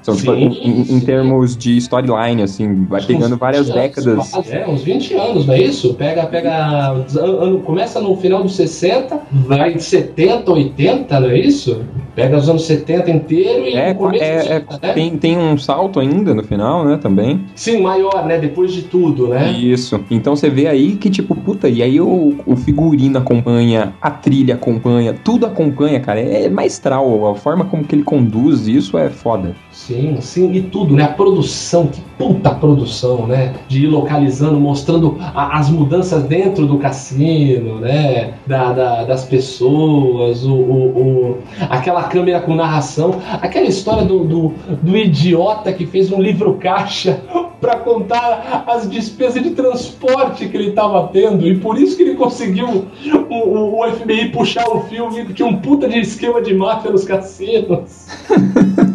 Então, 0.00 0.14
tipo, 0.16 0.32
Sim, 0.34 0.58
em, 0.62 0.84
sim. 0.84 1.00
termos 1.00 1.56
de 1.56 1.76
storyline, 1.78 2.42
assim, 2.42 2.84
vai 2.84 3.02
pegando 3.02 3.36
várias 3.36 3.66
20 3.68 3.76
anos, 3.78 3.94
décadas. 3.94 4.30
quase, 4.30 4.52
É, 4.52 4.68
uns 4.68 4.82
20 4.82 5.14
anos, 5.14 5.46
não 5.46 5.54
é 5.54 5.62
isso? 5.62 5.94
Pega, 5.94 6.26
pega. 6.26 6.90
an- 6.92 7.04
ano- 7.42 7.60
começa 7.60 8.00
no 8.00 8.16
final 8.16 8.42
dos 8.42 8.54
60, 8.56 9.18
vai 9.46 9.74
de 9.74 9.82
70, 9.82 10.50
80, 10.52 11.20
não 11.20 11.30
é 11.30 11.38
isso? 11.38 11.82
Pega 12.14 12.36
os 12.36 12.48
anos 12.48 12.64
70 12.64 13.10
inteiro 13.10 13.66
e 13.66 13.74
É, 13.74 13.94
começo 13.94 14.22
é- 14.22 14.38
dos 14.38 14.46
é- 14.50 14.54
80, 14.56 14.86
né? 14.86 14.92
tem, 14.92 15.16
tem 15.16 15.38
um 15.38 15.56
salto 15.56 15.98
ainda 15.98 16.34
no 16.34 16.42
final, 16.42 16.84
né? 16.84 16.98
Também. 17.00 17.44
Sim, 17.54 17.80
maior, 17.82 18.24
né? 18.26 18.38
Depois 18.38 18.72
de 18.72 18.81
tudo, 18.82 19.28
né? 19.28 19.52
Isso. 19.52 20.00
Então 20.10 20.34
você 20.36 20.48
vê 20.50 20.66
aí 20.66 20.96
que, 20.96 21.08
tipo, 21.10 21.34
puta, 21.34 21.68
e 21.68 21.82
aí 21.82 22.00
o, 22.00 22.34
o 22.46 22.56
figurino 22.56 23.18
acompanha, 23.18 23.94
a 24.00 24.10
trilha 24.10 24.54
acompanha, 24.54 25.14
tudo 25.24 25.46
acompanha, 25.46 26.00
cara. 26.00 26.20
É 26.20 26.48
maestral. 26.48 27.26
A 27.30 27.34
forma 27.34 27.64
como 27.64 27.84
que 27.84 27.94
ele 27.94 28.02
conduz 28.02 28.66
isso 28.68 28.96
é 28.98 29.08
foda. 29.10 29.54
Sim, 29.70 30.16
sim, 30.20 30.52
e 30.52 30.60
tudo, 30.62 30.94
né? 30.94 31.04
A 31.04 31.08
produção, 31.08 31.86
que 31.86 32.00
puta 32.18 32.50
produção, 32.50 33.26
né? 33.26 33.54
De 33.68 33.84
ir 33.84 33.86
localizando, 33.88 34.60
mostrando 34.60 35.16
a- 35.20 35.58
as 35.58 35.68
mudanças 35.70 36.22
dentro 36.24 36.66
do 36.66 36.78
cassino, 36.78 37.80
né? 37.80 38.34
Da, 38.46 38.72
da- 38.72 39.04
das 39.04 39.24
pessoas, 39.24 40.44
o, 40.44 40.52
o- 40.52 41.32
o- 41.32 41.38
aquela 41.70 42.04
câmera 42.04 42.40
com 42.40 42.54
narração, 42.54 43.16
aquela 43.40 43.66
história 43.66 44.04
do, 44.04 44.24
do, 44.24 44.52
do 44.82 44.96
idiota 44.96 45.72
que 45.72 45.86
fez 45.86 46.10
um 46.12 46.20
livro 46.20 46.54
caixa 46.54 47.20
pra 47.60 47.76
contar 47.76 48.64
as 48.72 48.88
despesas 48.90 49.42
de 49.42 49.50
transporte 49.50 50.48
que 50.48 50.56
ele 50.56 50.72
tava 50.72 51.08
tendo, 51.08 51.46
e 51.46 51.58
por 51.58 51.78
isso 51.78 51.96
que 51.96 52.02
ele 52.02 52.14
conseguiu 52.14 52.86
o, 53.30 53.34
o- 53.34 53.80
o 53.80 53.92
FBI 53.92 54.30
puxar 54.30 54.68
o 54.68 54.82
filme 54.84 55.24
que 55.26 55.34
tinha 55.34 55.48
um 55.48 55.56
puta 55.56 55.88
de 55.88 55.98
esquema 56.00 56.40
de 56.42 56.54
máfia 56.54 56.90
nos 56.90 57.04
cassinos. 57.04 58.06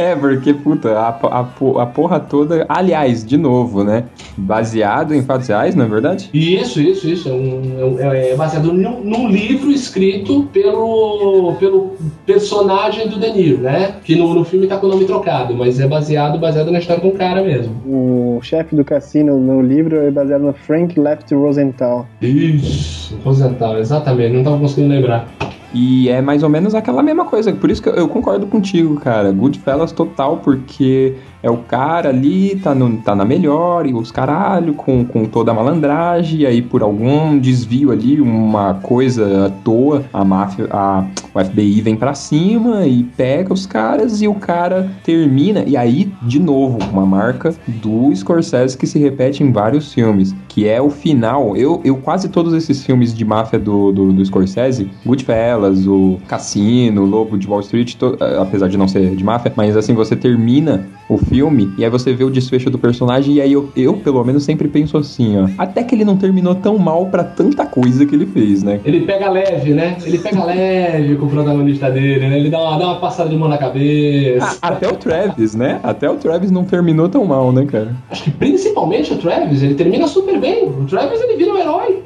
É, 0.00 0.16
porque, 0.16 0.54
puta, 0.54 0.98
a, 0.98 1.08
a, 1.10 1.40
a 1.82 1.86
porra 1.86 2.18
toda. 2.18 2.64
Aliás, 2.68 3.24
de 3.24 3.36
novo, 3.36 3.84
né? 3.84 4.04
Baseado 4.36 5.14
em 5.14 5.22
fatos 5.22 5.48
reais, 5.48 5.74
não 5.74 5.84
é 5.84 5.88
verdade? 5.88 6.30
Isso, 6.32 6.80
isso, 6.80 7.06
isso. 7.08 7.28
É, 7.28 7.32
um- 7.32 7.76
é 7.78 7.84
um- 7.84 7.98
é 8.14 8.34
baseado 8.34 8.72
num, 8.72 9.00
num 9.04 9.28
livro 9.28 9.70
escrito 9.70 10.48
pelo, 10.52 11.54
pelo 11.60 11.90
personagem 12.24 13.08
do 13.08 13.18
De 13.18 13.30
Niro, 13.30 13.58
né? 13.58 13.96
Que 14.02 14.16
no, 14.16 14.32
no 14.32 14.44
filme 14.44 14.66
tá 14.66 14.76
com 14.78 14.86
o 14.86 14.90
nome 14.90 15.04
trocado, 15.04 15.54
mas 15.54 15.78
é 15.78 15.86
baseado, 15.86 16.38
baseado 16.38 16.70
na 16.70 16.78
história 16.78 17.02
do 17.02 17.10
cara 17.16 17.42
mesmo. 17.42 17.74
O 17.86 18.40
chefe 18.42 18.74
do 18.74 18.84
cassino 18.84 19.38
no 19.38 19.60
livro 19.60 19.96
é 19.96 20.10
baseado 20.10 20.42
no 20.42 20.52
Frank 20.54 20.98
Left 20.98 21.34
Rosenthal. 21.34 22.06
Isso, 22.22 23.18
Rosenthal, 23.24 23.78
exatamente, 23.78 24.32
não 24.34 24.42
tava 24.44 24.58
conseguindo 24.58 24.94
lembrar. 24.94 25.28
E 25.72 26.08
é 26.08 26.20
mais 26.20 26.42
ou 26.42 26.48
menos 26.48 26.74
aquela 26.74 27.02
mesma 27.02 27.24
coisa. 27.24 27.52
Por 27.52 27.70
isso 27.70 27.82
que 27.82 27.88
eu, 27.88 27.94
eu 27.94 28.08
concordo 28.08 28.46
contigo, 28.46 28.98
cara. 29.00 29.30
Goodfellas 29.30 29.92
total, 29.92 30.38
porque 30.38 31.16
é 31.42 31.50
o 31.50 31.58
cara 31.58 32.08
ali, 32.10 32.56
tá, 32.62 32.74
no, 32.74 32.98
tá 32.98 33.14
na 33.14 33.24
melhor, 33.24 33.86
e 33.86 33.94
os 33.94 34.10
caralho, 34.12 34.74
com, 34.74 35.04
com 35.04 35.24
toda 35.24 35.50
a 35.50 35.54
malandragem, 35.54 36.40
e 36.40 36.46
aí 36.46 36.60
por 36.62 36.82
algum 36.82 37.38
desvio 37.38 37.90
ali, 37.90 38.20
uma 38.20 38.74
coisa 38.74 39.46
à 39.46 39.50
toa, 39.50 40.04
a 40.12 40.24
máfia, 40.24 40.68
a, 40.70 41.04
o 41.34 41.44
FBI 41.44 41.80
vem 41.80 41.96
pra 41.96 42.14
cima 42.14 42.86
e 42.86 43.02
pega 43.04 43.52
os 43.52 43.66
caras, 43.66 44.20
e 44.20 44.28
o 44.28 44.34
cara 44.34 44.90
termina. 45.04 45.64
E 45.66 45.76
aí, 45.76 46.12
de 46.22 46.38
novo, 46.38 46.78
uma 46.92 47.06
marca 47.06 47.54
do 47.66 48.14
Scorsese 48.14 48.76
que 48.76 48.86
se 48.86 48.98
repete 48.98 49.42
em 49.42 49.52
vários 49.52 49.92
filmes, 49.94 50.34
que 50.48 50.68
é 50.68 50.80
o 50.80 50.90
final. 50.90 51.56
Eu, 51.56 51.80
eu 51.84 51.96
quase 51.96 52.28
todos 52.28 52.52
esses 52.52 52.84
filmes 52.84 53.14
de 53.14 53.24
máfia 53.24 53.58
do, 53.58 53.92
do, 53.92 54.12
do 54.12 54.24
Scorsese, 54.24 54.90
Goodfellas, 55.06 55.86
o 55.86 56.18
Cassino, 56.26 57.02
o 57.02 57.06
Lobo 57.06 57.38
de 57.38 57.46
Wall 57.48 57.60
Street, 57.60 57.94
to- 57.94 58.16
apesar 58.40 58.68
de 58.68 58.76
não 58.76 58.88
ser 58.88 59.14
de 59.14 59.24
máfia, 59.24 59.52
mas 59.56 59.76
assim, 59.76 59.94
você 59.94 60.14
termina 60.16 60.86
o 61.10 61.18
filme, 61.18 61.72
e 61.76 61.84
aí 61.84 61.90
você 61.90 62.12
vê 62.12 62.22
o 62.22 62.30
desfecho 62.30 62.70
do 62.70 62.78
personagem, 62.78 63.34
e 63.34 63.40
aí 63.40 63.52
eu, 63.52 63.68
eu 63.76 63.94
pelo 63.94 64.22
menos, 64.22 64.44
sempre 64.44 64.68
penso 64.68 64.96
assim, 64.96 65.36
ó. 65.36 65.48
Até 65.58 65.82
que 65.82 65.92
ele 65.92 66.04
não 66.04 66.16
terminou 66.16 66.54
tão 66.54 66.78
mal 66.78 67.06
pra 67.06 67.24
tanta 67.24 67.66
coisa 67.66 68.06
que 68.06 68.14
ele 68.14 68.26
fez, 68.26 68.62
né? 68.62 68.80
Ele 68.84 69.00
pega 69.00 69.28
leve, 69.28 69.74
né? 69.74 69.96
Ele 70.06 70.18
pega 70.18 70.44
leve 70.44 71.16
com 71.16 71.26
o 71.26 71.28
protagonista 71.28 71.90
dele, 71.90 72.28
né? 72.28 72.38
Ele 72.38 72.48
dá 72.48 72.60
uma, 72.60 72.78
dá 72.78 72.84
uma 72.86 73.00
passada 73.00 73.28
de 73.28 73.36
mão 73.36 73.48
na 73.48 73.58
cabeça. 73.58 74.58
Ah, 74.62 74.68
até 74.68 74.88
o 74.88 74.94
Travis, 74.94 75.56
né? 75.56 75.80
Até 75.82 76.08
o 76.08 76.14
Travis 76.14 76.52
não 76.52 76.64
terminou 76.64 77.08
tão 77.08 77.24
mal, 77.24 77.50
né, 77.50 77.66
cara? 77.66 77.96
Acho 78.08 78.24
que 78.24 78.30
principalmente 78.30 79.12
o 79.12 79.18
Travis, 79.18 79.64
ele 79.64 79.74
termina 79.74 80.06
super 80.06 80.38
bem. 80.38 80.68
O 80.68 80.84
Travis, 80.84 81.20
ele 81.20 81.36
vira 81.36 81.52
um 81.52 81.58
herói. 81.58 82.02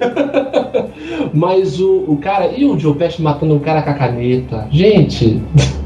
Mas 1.35 1.79
o, 1.79 2.05
o 2.09 2.17
cara... 2.17 2.47
E 2.47 2.65
o 2.65 2.79
Joe 2.79 2.95
Pesci 2.95 3.21
matando 3.21 3.55
um 3.55 3.59
cara 3.59 3.83
com 3.83 3.91
a 3.91 3.95
caneta? 3.95 4.67
Gente... 4.71 5.43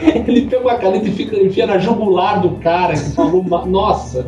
Ele 0.26 0.42
pega 0.42 0.62
uma 0.62 0.76
caneta 0.76 1.08
e 1.08 1.12
fica, 1.12 1.36
enfia 1.36 1.66
na 1.66 1.78
jugular 1.78 2.40
do 2.40 2.50
cara 2.58 2.94
que 2.94 3.10
falou, 3.10 3.42
nossa. 3.66 4.26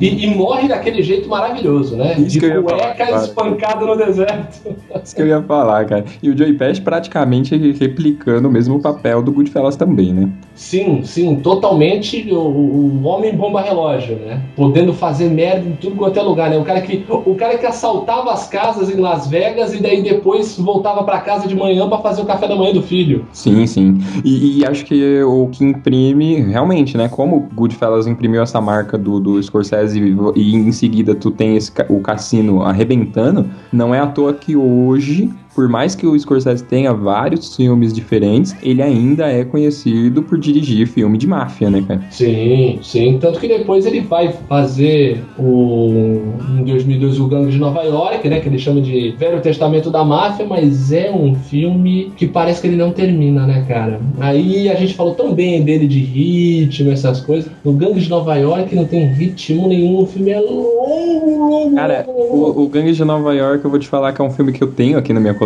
E, 0.00 0.24
e, 0.24 0.34
morre 0.34 0.68
daquele 0.68 1.02
jeito 1.02 1.28
maravilhoso, 1.28 1.96
né? 1.96 2.14
Isso 2.18 2.28
de 2.28 2.40
que 2.40 2.46
eu 2.46 2.50
ia 2.50 2.62
cueca 2.62 3.06
falar, 3.06 3.22
espancado 3.22 3.86
no 3.86 3.96
deserto. 3.96 4.76
Isso 5.02 5.14
que 5.14 5.22
eu 5.22 5.26
ia 5.26 5.42
falar, 5.42 5.84
cara. 5.86 6.04
E 6.22 6.28
o 6.28 6.36
Joey 6.36 6.54
Pesci 6.54 6.80
praticamente 6.80 7.56
replicando 7.72 8.48
o 8.48 8.50
mesmo 8.50 8.80
papel 8.80 9.22
do 9.22 9.32
Goodfellas 9.32 9.76
também, 9.76 10.12
né? 10.12 10.28
Sim, 10.54 11.02
sim, 11.04 11.36
totalmente 11.36 12.32
o, 12.32 12.38
o 12.38 13.02
homem 13.04 13.34
bomba 13.34 13.60
relógio, 13.60 14.16
né? 14.16 14.42
Podendo 14.56 14.92
fazer 14.92 15.28
merda 15.28 15.68
em 15.68 15.72
tudo 15.72 15.96
quanto 15.96 16.18
é 16.18 16.22
lugar, 16.22 16.50
né? 16.50 16.58
O 16.58 16.64
cara 16.64 16.80
que, 16.80 17.04
o 17.08 17.34
cara 17.34 17.58
que 17.58 17.66
assaltava 17.66 18.32
as 18.32 18.48
casas 18.48 18.90
em 18.90 18.98
Las 18.98 19.26
Vegas 19.28 19.74
e 19.74 19.82
daí 19.82 20.02
depois 20.02 20.58
voltava 20.58 21.04
para 21.04 21.20
casa 21.20 21.46
de 21.46 21.54
manhã 21.54 21.88
para 21.88 21.98
fazer 21.98 22.22
o 22.22 22.24
café 22.24 22.48
da 22.48 22.56
manhã 22.56 22.72
do 22.72 22.82
filho. 22.82 23.26
Sim, 23.32 23.66
sim. 23.66 23.98
E, 24.24 24.60
e, 24.60 24.66
acho 24.66 24.84
que 24.84 25.22
o 25.22 25.48
que 25.48 25.64
imprime, 25.64 26.40
realmente, 26.40 26.96
né? 26.96 27.08
Como 27.08 27.36
o 27.36 27.40
Goodfellas 27.54 28.06
imprimiu 28.06 28.42
essa 28.42 28.60
marca 28.60 28.96
do, 28.96 29.20
do 29.20 29.42
Scorsese 29.42 29.85
e 29.94 30.54
em 30.54 30.72
seguida 30.72 31.14
tu 31.14 31.30
tem 31.30 31.56
esse, 31.56 31.70
o 31.88 32.00
cassino 32.00 32.62
arrebentando, 32.62 33.48
não 33.72 33.94
é 33.94 34.00
à 34.00 34.06
toa 34.06 34.32
que 34.32 34.56
hoje 34.56 35.30
por 35.56 35.70
mais 35.70 35.94
que 35.94 36.06
o 36.06 36.16
Scorsese 36.18 36.62
tenha 36.62 36.92
vários 36.92 37.56
filmes 37.56 37.90
diferentes, 37.94 38.54
ele 38.62 38.82
ainda 38.82 39.26
é 39.26 39.42
conhecido 39.42 40.22
por 40.22 40.38
dirigir 40.38 40.86
filme 40.86 41.16
de 41.16 41.26
máfia, 41.26 41.70
né, 41.70 41.82
cara? 41.88 42.02
Sim, 42.10 42.78
sim. 42.82 43.16
Tanto 43.18 43.40
que 43.40 43.48
depois 43.48 43.86
ele 43.86 44.02
vai 44.02 44.30
fazer 44.46 45.24
o 45.38 46.20
em 46.58 46.62
2002 46.62 47.18
o 47.18 47.26
Gangue 47.26 47.52
de 47.52 47.58
Nova 47.58 47.82
York, 47.82 48.28
né, 48.28 48.40
que 48.40 48.48
ele 48.48 48.58
chama 48.58 48.82
de 48.82 49.14
Velho 49.18 49.40
Testamento 49.40 49.90
da 49.90 50.04
Máfia, 50.04 50.44
mas 50.44 50.92
é 50.92 51.10
um 51.10 51.34
filme 51.34 52.12
que 52.18 52.26
parece 52.26 52.60
que 52.60 52.66
ele 52.66 52.76
não 52.76 52.92
termina, 52.92 53.46
né, 53.46 53.64
cara? 53.66 53.98
Aí 54.20 54.68
a 54.68 54.74
gente 54.74 54.92
falou 54.92 55.14
tão 55.14 55.32
bem 55.32 55.62
dele 55.62 55.88
de 55.88 56.00
ritmo, 56.00 56.90
essas 56.90 57.22
coisas. 57.22 57.50
O 57.64 57.72
Gangue 57.72 58.00
de 58.00 58.10
Nova 58.10 58.36
York 58.36 58.74
não 58.74 58.84
tem 58.84 59.06
ritmo 59.06 59.68
nenhum, 59.68 60.02
o 60.02 60.06
filme 60.06 60.32
é 60.32 60.38
longo, 60.38 61.48
longo. 61.48 61.74
Cara, 61.74 62.04
o, 62.06 62.64
o 62.64 62.68
Gangue 62.68 62.92
de 62.92 63.04
Nova 63.06 63.34
York, 63.34 63.64
eu 63.64 63.70
vou 63.70 63.80
te 63.80 63.88
falar 63.88 64.12
que 64.12 64.20
é 64.20 64.24
um 64.24 64.30
filme 64.30 64.52
que 64.52 64.62
eu 64.62 64.68
tenho 64.70 64.98
aqui 64.98 65.14
na 65.14 65.20
minha 65.20 65.32
coleção. 65.32 65.45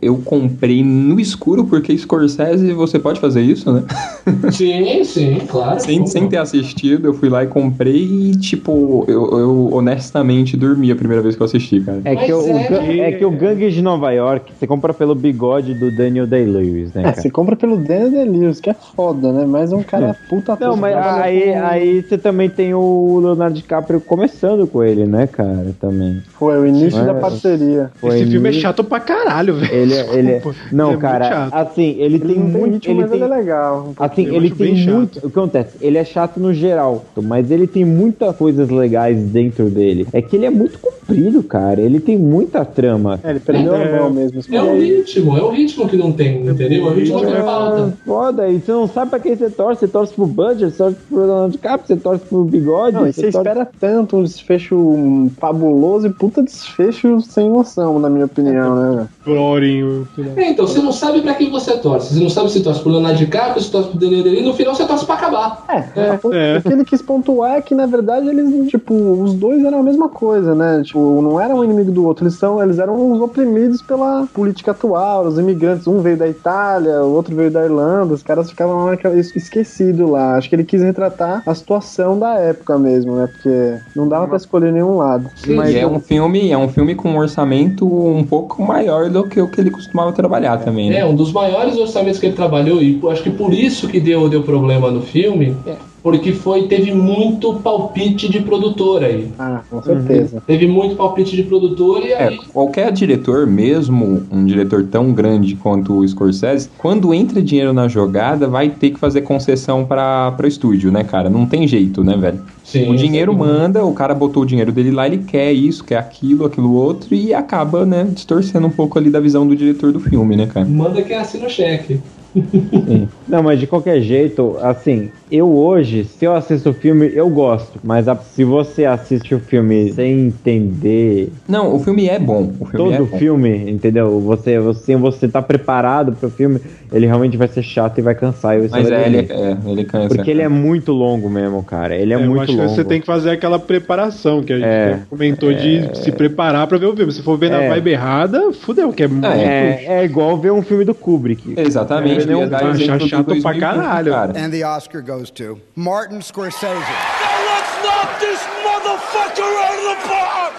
Eu 0.00 0.16
comprei 0.24 0.82
no 0.84 1.18
escuro, 1.20 1.64
porque 1.64 1.96
Scorsese 1.96 2.72
você 2.72 2.98
pode 2.98 3.20
fazer 3.20 3.42
isso, 3.42 3.70
né? 3.72 3.82
Sim, 4.52 5.02
sim, 5.04 5.38
claro. 5.48 5.80
sem, 5.80 6.06
sem 6.06 6.28
ter 6.28 6.36
assistido, 6.38 7.06
eu 7.08 7.14
fui 7.14 7.28
lá 7.28 7.42
e 7.44 7.46
comprei 7.46 8.02
e, 8.04 8.36
tipo, 8.36 9.04
eu, 9.08 9.38
eu 9.38 9.68
honestamente 9.72 10.56
dormi 10.56 10.90
a 10.90 10.96
primeira 10.96 11.22
vez 11.22 11.34
que 11.36 11.42
eu 11.42 11.46
assisti, 11.46 11.80
cara. 11.80 12.00
É 12.04 12.16
que, 12.16 12.32
o, 12.32 12.40
é... 12.46 12.98
é 13.00 13.12
que 13.12 13.24
o 13.24 13.30
Gangue 13.30 13.70
de 13.70 13.82
Nova 13.82 14.10
York, 14.12 14.52
você 14.58 14.66
compra 14.66 14.92
pelo 14.94 15.14
bigode 15.14 15.74
do 15.74 15.90
Daniel 15.90 16.26
Day-Lewis, 16.26 16.92
né, 16.94 17.00
É, 17.02 17.04
cara? 17.04 17.16
você 17.22 17.30
compra 17.30 17.56
pelo 17.56 17.76
Daniel 17.76 18.10
Day-Lewis, 18.10 18.60
que 18.60 18.70
é 18.70 18.74
foda, 18.74 19.32
né? 19.32 19.44
Mas 19.46 19.72
é 19.72 19.76
um 19.76 19.82
cara 19.82 20.16
puta 20.28 20.56
Não, 20.60 20.76
mas 20.76 20.96
aí, 20.96 21.52
com- 21.52 21.64
aí 21.64 22.02
você 22.02 22.18
também 22.18 22.48
tem 22.48 22.74
o 22.74 23.20
Leonardo 23.22 23.54
DiCaprio 23.56 24.00
começando 24.00 24.66
com 24.66 24.82
ele, 24.82 25.04
né, 25.06 25.26
cara? 25.26 25.74
Também. 25.80 26.22
Foi 26.38 26.58
o 26.58 26.66
início 26.66 27.00
É. 27.00 27.04
da 27.04 27.14
parceria. 27.14 27.90
Foi 28.00 28.20
Esse 28.20 28.30
filme 28.30 28.48
é 28.48 28.52
chato 28.52 28.84
pra 28.84 28.99
caralho, 29.00 29.54
velho. 29.54 29.72
Ele, 29.74 29.94
é- 29.94 30.14
ele 30.18 30.30
é- 30.30 30.34
Desculpa. 30.34 30.58
Não, 30.72 30.84
Ele 30.86 30.94
é 30.94 30.96
muito 30.96 31.00
cara, 31.00 31.28
chato. 31.28 31.54
assim, 31.54 31.96
ele, 31.98 32.18
tem 32.18 32.28
não 32.38 32.50
tem 32.50 32.60
muito. 32.60 32.72
ritmo, 32.74 32.92
ele 32.92 33.00
mas 33.02 33.10
tem, 33.10 33.22
ele 33.22 33.32
é 33.32 33.36
legal. 33.36 33.88
um 33.98 34.04
Assim, 34.04 34.24
Eu 34.26 34.34
ele 34.34 34.50
tem 34.50 34.76
chato. 34.76 34.94
muito. 34.94 35.16
O 35.18 35.20
que 35.22 35.26
acontece? 35.38 35.76
Ele 35.80 35.98
é 35.98 36.04
chato 36.04 36.38
no 36.40 36.52
geral, 36.54 37.04
mas 37.22 37.50
ele 37.50 37.66
tem 37.66 37.84
muitas 37.84 38.36
coisas 38.36 38.68
legais 38.70 39.18
dentro 39.18 39.66
dele. 39.70 40.06
É 40.12 40.20
que 40.22 40.36
ele 40.36 40.46
é 40.46 40.50
muito 40.50 40.78
comprido, 40.78 41.42
cara. 41.42 41.80
Ele 41.80 42.00
tem 42.00 42.16
muita 42.18 42.64
trama. 42.64 43.18
É, 43.22 43.30
ele 43.30 43.40
perdeu 43.40 43.74
a 43.74 43.78
mão 44.00 44.10
mesmo. 44.10 44.40
É 44.50 44.62
o 44.62 44.78
ritmo, 44.78 45.36
é 45.36 45.42
o 45.42 45.50
ritmo 45.50 45.88
que 45.88 45.96
não 45.96 46.12
tem, 46.12 46.46
entendeu? 46.46 46.88
É 46.88 46.90
o 46.90 46.94
ritmo 46.94 47.20
que 47.20 47.32
falta. 47.36 47.92
foda, 48.06 48.48
e 48.48 48.58
você 48.60 48.72
não 48.72 48.86
sabe 48.88 49.10
pra 49.10 49.18
quem 49.20 49.34
você 49.36 49.50
torce. 49.50 49.80
Você 49.80 49.88
torce 49.88 50.12
pro 50.14 50.26
Budget, 50.26 50.70
você 50.72 50.76
torce 50.76 50.96
pro 51.08 51.18
Leonardo 51.18 51.52
DiCaprio, 51.52 51.86
você 51.86 51.96
torce 51.96 52.24
pro 52.24 52.44
Bigode. 52.44 52.96
Não, 52.96 53.06
e 53.06 53.12
você 53.12 53.22
torce- 53.22 53.38
espera 53.38 53.68
tanto 53.80 54.16
um 54.16 54.22
desfecho 54.22 55.30
fabuloso 55.38 56.06
e 56.06 56.10
puta 56.10 56.42
desfecho 56.42 57.20
sem 57.20 57.48
noção, 57.48 57.98
na 57.98 58.08
minha 58.10 58.26
opinião, 58.26 58.76
né? 58.76 58.89
Florinho. 59.22 60.08
É, 60.36 60.50
então, 60.50 60.66
você 60.66 60.80
não 60.80 60.92
sabe 60.92 61.20
pra 61.20 61.34
quem 61.34 61.50
você 61.50 61.76
torce. 61.78 62.14
Você 62.14 62.20
não 62.20 62.30
sabe 62.30 62.50
se 62.50 62.62
torce 62.62 62.80
pro 62.80 62.90
Leonardo 62.90 63.18
DiCaprio, 63.18 63.62
se 63.62 63.70
torce 63.70 63.88
pro 63.90 63.98
Daniel 63.98 64.22
Day, 64.22 64.42
no 64.42 64.54
final 64.54 64.74
você 64.74 64.84
torce 64.84 65.04
pra 65.04 65.14
acabar. 65.14 65.64
É, 65.96 66.58
o 66.58 66.62
que 66.62 66.72
ele 66.72 66.84
quis 66.84 67.02
pontuar 67.02 67.56
é 67.56 67.60
que, 67.60 67.74
na 67.74 67.86
verdade, 67.86 68.28
eles, 68.28 68.68
tipo, 68.70 68.94
os 68.94 69.34
dois 69.34 69.64
eram 69.64 69.80
a 69.80 69.82
mesma 69.82 70.08
coisa, 70.08 70.54
né? 70.54 70.82
Tipo, 70.84 71.20
não 71.22 71.40
era 71.40 71.54
um 71.54 71.64
inimigo 71.64 71.90
do 71.90 72.04
outro, 72.04 72.24
eles, 72.24 72.34
são, 72.34 72.62
eles 72.62 72.78
eram 72.78 73.12
os 73.12 73.20
oprimidos 73.20 73.82
pela 73.82 74.26
política 74.32 74.70
atual, 74.70 75.26
os 75.26 75.38
imigrantes. 75.38 75.86
Um 75.86 76.00
veio 76.00 76.16
da 76.16 76.28
Itália, 76.28 77.02
o 77.02 77.14
outro 77.14 77.34
veio 77.34 77.50
da 77.50 77.64
Irlanda, 77.64 78.14
os 78.14 78.22
caras 78.22 78.50
ficavam 78.50 78.86
lá 78.86 78.96
esquecidos 79.14 80.08
lá. 80.08 80.36
Acho 80.36 80.48
que 80.48 80.54
ele 80.54 80.64
quis 80.64 80.82
retratar 80.82 81.42
a 81.46 81.54
situação 81.54 82.18
da 82.18 82.34
época 82.34 82.78
mesmo, 82.78 83.16
né? 83.16 83.26
Porque 83.26 83.78
não 83.94 84.08
dava 84.08 84.26
pra 84.26 84.36
escolher 84.36 84.72
nenhum 84.72 84.96
lado. 84.96 85.30
Mas 85.48 85.74
é 85.74 85.86
um 85.86 86.00
filme, 86.00 86.50
é 86.50 86.58
um 86.58 86.68
filme 86.68 86.94
com 86.94 87.10
um 87.10 87.18
orçamento 87.18 87.86
um 87.86 88.24
pouco 88.24 88.62
maior 88.72 89.08
do 89.08 89.24
que 89.24 89.40
o 89.40 89.48
que 89.48 89.60
ele 89.60 89.70
costumava 89.70 90.12
trabalhar 90.12 90.58
também, 90.58 90.90
né? 90.90 90.98
É, 90.98 91.04
um 91.04 91.14
dos 91.14 91.32
maiores 91.32 91.76
orçamentos 91.76 92.20
que 92.20 92.26
ele 92.26 92.36
trabalhou, 92.36 92.82
e 92.82 93.00
acho 93.10 93.22
que 93.22 93.30
por 93.30 93.52
isso 93.52 93.88
que 93.88 93.98
deu, 93.98 94.28
deu 94.28 94.42
problema 94.42 94.90
no 94.90 95.02
filme, 95.02 95.56
porque 96.02 96.32
foi, 96.32 96.66
teve 96.66 96.92
muito 96.92 97.54
palpite 97.54 98.30
de 98.30 98.40
produtor 98.40 99.04
aí. 99.04 99.28
Ah, 99.38 99.62
com 99.68 99.82
certeza. 99.82 100.42
Teve 100.46 100.66
muito 100.66 100.96
palpite 100.96 101.36
de 101.36 101.42
produtor 101.42 102.02
e 102.04 102.12
É, 102.12 102.28
aí. 102.28 102.38
qualquer 102.52 102.90
diretor, 102.92 103.46
mesmo 103.46 104.22
um 104.30 104.44
diretor 104.44 104.86
tão 104.90 105.12
grande 105.12 105.56
quanto 105.56 105.98
o 105.98 106.08
Scorsese, 106.08 106.70
quando 106.78 107.12
entra 107.12 107.42
dinheiro 107.42 107.72
na 107.72 107.88
jogada, 107.88 108.48
vai 108.48 108.70
ter 108.70 108.90
que 108.90 108.98
fazer 108.98 109.22
concessão 109.22 109.84
para 109.84 110.34
o 110.42 110.46
estúdio, 110.46 110.90
né, 110.90 111.04
cara? 111.04 111.28
Não 111.28 111.44
tem 111.46 111.66
jeito, 111.66 112.02
né, 112.02 112.16
velho? 112.16 112.40
Sim, 112.64 112.90
o 112.90 112.96
dinheiro 112.96 113.32
sim. 113.32 113.38
manda, 113.38 113.84
o 113.84 113.92
cara 113.92 114.14
botou 114.14 114.42
o 114.42 114.46
dinheiro 114.46 114.70
dele 114.72 114.90
lá, 114.90 115.06
ele 115.06 115.18
quer 115.18 115.52
isso, 115.52 115.84
quer 115.84 115.98
aquilo, 115.98 116.44
aquilo 116.46 116.72
outro, 116.72 117.14
e 117.14 117.34
acaba, 117.34 117.84
né, 117.84 118.06
distorcendo 118.10 118.66
um 118.66 118.70
pouco 118.70 118.98
ali 118.98 119.10
da 119.10 119.20
visão 119.20 119.46
do 119.46 119.56
diretor 119.56 119.92
do 119.92 120.00
filme, 120.00 120.36
né, 120.36 120.46
cara? 120.46 120.66
Manda 120.66 121.02
quem 121.02 121.16
assina 121.16 121.46
o 121.46 121.50
cheque. 121.50 122.00
Sim. 122.34 123.08
Não, 123.28 123.42
mas 123.42 123.58
de 123.58 123.66
qualquer 123.66 124.00
jeito, 124.00 124.56
assim, 124.62 125.10
eu 125.30 125.48
hoje, 125.48 126.04
se 126.04 126.24
eu 126.24 126.34
assisto 126.34 126.70
o 126.70 126.72
filme, 126.74 127.10
eu 127.14 127.28
gosto. 127.28 127.78
Mas 127.82 128.08
a- 128.08 128.16
se 128.16 128.44
você 128.44 128.84
assiste 128.84 129.34
o 129.34 129.40
filme 129.40 129.92
sem 129.92 130.26
entender 130.28 131.32
Não, 131.48 131.74
o 131.74 131.78
filme 131.78 132.08
é 132.08 132.18
bom. 132.18 132.52
O 132.60 132.64
filme 132.64 132.76
todo 132.76 132.94
é 132.94 133.00
o 133.00 133.06
bom. 133.06 133.18
filme, 133.18 133.70
entendeu? 133.70 134.20
Você, 134.20 134.58
você, 134.58 134.96
você 134.96 135.28
tá 135.28 135.40
preparado 135.42 136.12
pro 136.12 136.30
filme, 136.30 136.60
ele 136.92 137.06
realmente 137.06 137.36
vai 137.36 137.48
ser 137.48 137.62
chato 137.62 137.98
e 137.98 138.02
vai 138.02 138.14
cansar. 138.14 138.56
E 138.58 138.68
você 138.68 138.76
Mas 138.76 138.88
vai 138.88 139.02
é, 139.02 139.06
ele, 139.06 139.16
é, 139.30 139.56
ele 139.66 139.84
cansa. 139.84 140.08
Porque 140.14 140.30
ele 140.30 140.42
é 140.42 140.48
muito 140.48 140.92
longo 140.92 141.28
mesmo, 141.28 141.62
cara. 141.62 141.96
Ele 141.96 142.12
é, 142.12 142.16
eu 142.16 142.20
muito 142.20 142.42
acho 142.42 142.52
longo. 142.52 142.68
que 142.68 142.74
você 142.74 142.84
tem 142.84 143.00
que 143.00 143.06
fazer 143.06 143.30
aquela 143.30 143.58
preparação 143.58 144.42
que 144.42 144.52
a 144.52 144.56
gente 144.56 144.66
É. 144.66 145.00
comentou 145.08 145.52
de 145.52 145.88
se 145.98 146.12
preparar 146.12 146.66
pra 146.66 146.78
ver 146.78 146.86
o 146.86 146.96
filme. 146.96 147.12
Se 147.12 147.22
for 147.22 147.36
ver 147.38 147.50
na 147.50 147.62
É. 147.62 147.68
vibe 147.70 147.90
errada, 147.90 148.52
fudeu, 148.52 148.92
que 148.92 149.02
é 149.02 149.08
muito. 149.08 149.26
É, 149.26 149.84
é 150.00 150.04
igual 150.04 150.36
ver 150.38 150.52
um 150.52 150.62
filme 150.62 150.84
do 150.84 150.94
Kubrick. 150.94 151.54
Exatamente, 151.56 152.19
É, 152.28 152.32
eu 152.32 152.38
ia 152.40 152.46
dar 152.46 152.64
Ah, 152.64 152.70
exemplo 152.70 152.98
do 152.98 153.08
chato 153.08 153.24
pra 153.24 153.34
2020, 153.34 153.60
caralho. 153.60 154.12
cara. 154.12 154.32
And 154.44 154.50
the 154.50 154.64
Oscar 154.66 155.02
goes 155.02 155.30
to 155.30 155.58
Martin 155.76 156.20
Scorsese. 156.20 156.66
Let's 156.66 157.82
knock 157.84 158.18
this 158.20 158.40
motherfucker 158.64 159.42
out 159.42 159.78
of 159.78 160.02
the 160.02 160.08
park! 160.08 160.54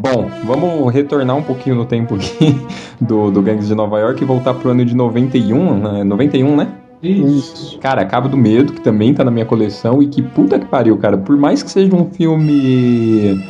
Bom, 0.00 0.30
vamos 0.44 0.92
retornar 0.92 1.36
um 1.36 1.42
pouquinho 1.42 1.76
no 1.76 1.86
tempo 1.86 2.14
aqui 2.16 2.60
do, 3.00 3.30
do 3.30 3.40
Gangs 3.42 3.66
de 3.66 3.74
Nova 3.74 3.98
York 4.00 4.22
e 4.22 4.26
voltar 4.26 4.52
pro 4.54 4.70
ano 4.70 4.84
de 4.84 4.94
91, 4.94 5.78
né? 5.78 6.04
91, 6.04 6.56
né? 6.56 6.68
Isso. 7.02 7.78
Cara, 7.80 8.04
Cabo 8.06 8.28
do 8.28 8.36
Medo, 8.36 8.72
que 8.72 8.80
também 8.80 9.12
tá 9.12 9.22
na 9.24 9.30
minha 9.30 9.44
coleção, 9.44 10.02
e 10.02 10.06
que 10.06 10.22
puta 10.22 10.58
que 10.58 10.64
pariu, 10.66 10.96
cara. 10.96 11.18
Por 11.18 11.36
mais 11.36 11.62
que 11.62 11.70
seja 11.70 11.94
um 11.94 12.10
filme. 12.10 13.44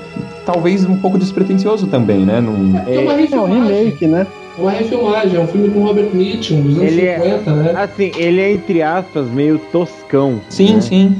Talvez 0.44 0.84
um 0.84 0.96
pouco 0.98 1.18
despretensioso 1.18 1.86
também, 1.86 2.24
né? 2.26 2.40
Num... 2.40 2.76
É 2.86 2.98
uma 2.98 3.12
É 3.12 3.40
um 3.40 3.62
remake, 3.64 4.06
né? 4.08 4.26
É 4.56 4.60
uma 4.60 4.70
refilmagem, 4.70 5.36
é 5.36 5.40
um 5.40 5.46
filme 5.48 5.68
com 5.70 5.80
Robert 5.84 6.10
Mitchum, 6.12 6.62
dos 6.62 6.76
anos 6.78 6.92
Ele 6.92 7.06
é- 7.06 7.18
50, 7.20 7.50
né? 7.52 7.72
Assim, 7.76 8.12
ele 8.16 8.40
é, 8.40 8.52
entre 8.52 8.82
aspas, 8.82 9.28
meio 9.28 9.58
toscão. 9.72 10.40
Sim, 10.48 10.74
né? 10.74 10.80
sim. 10.80 11.16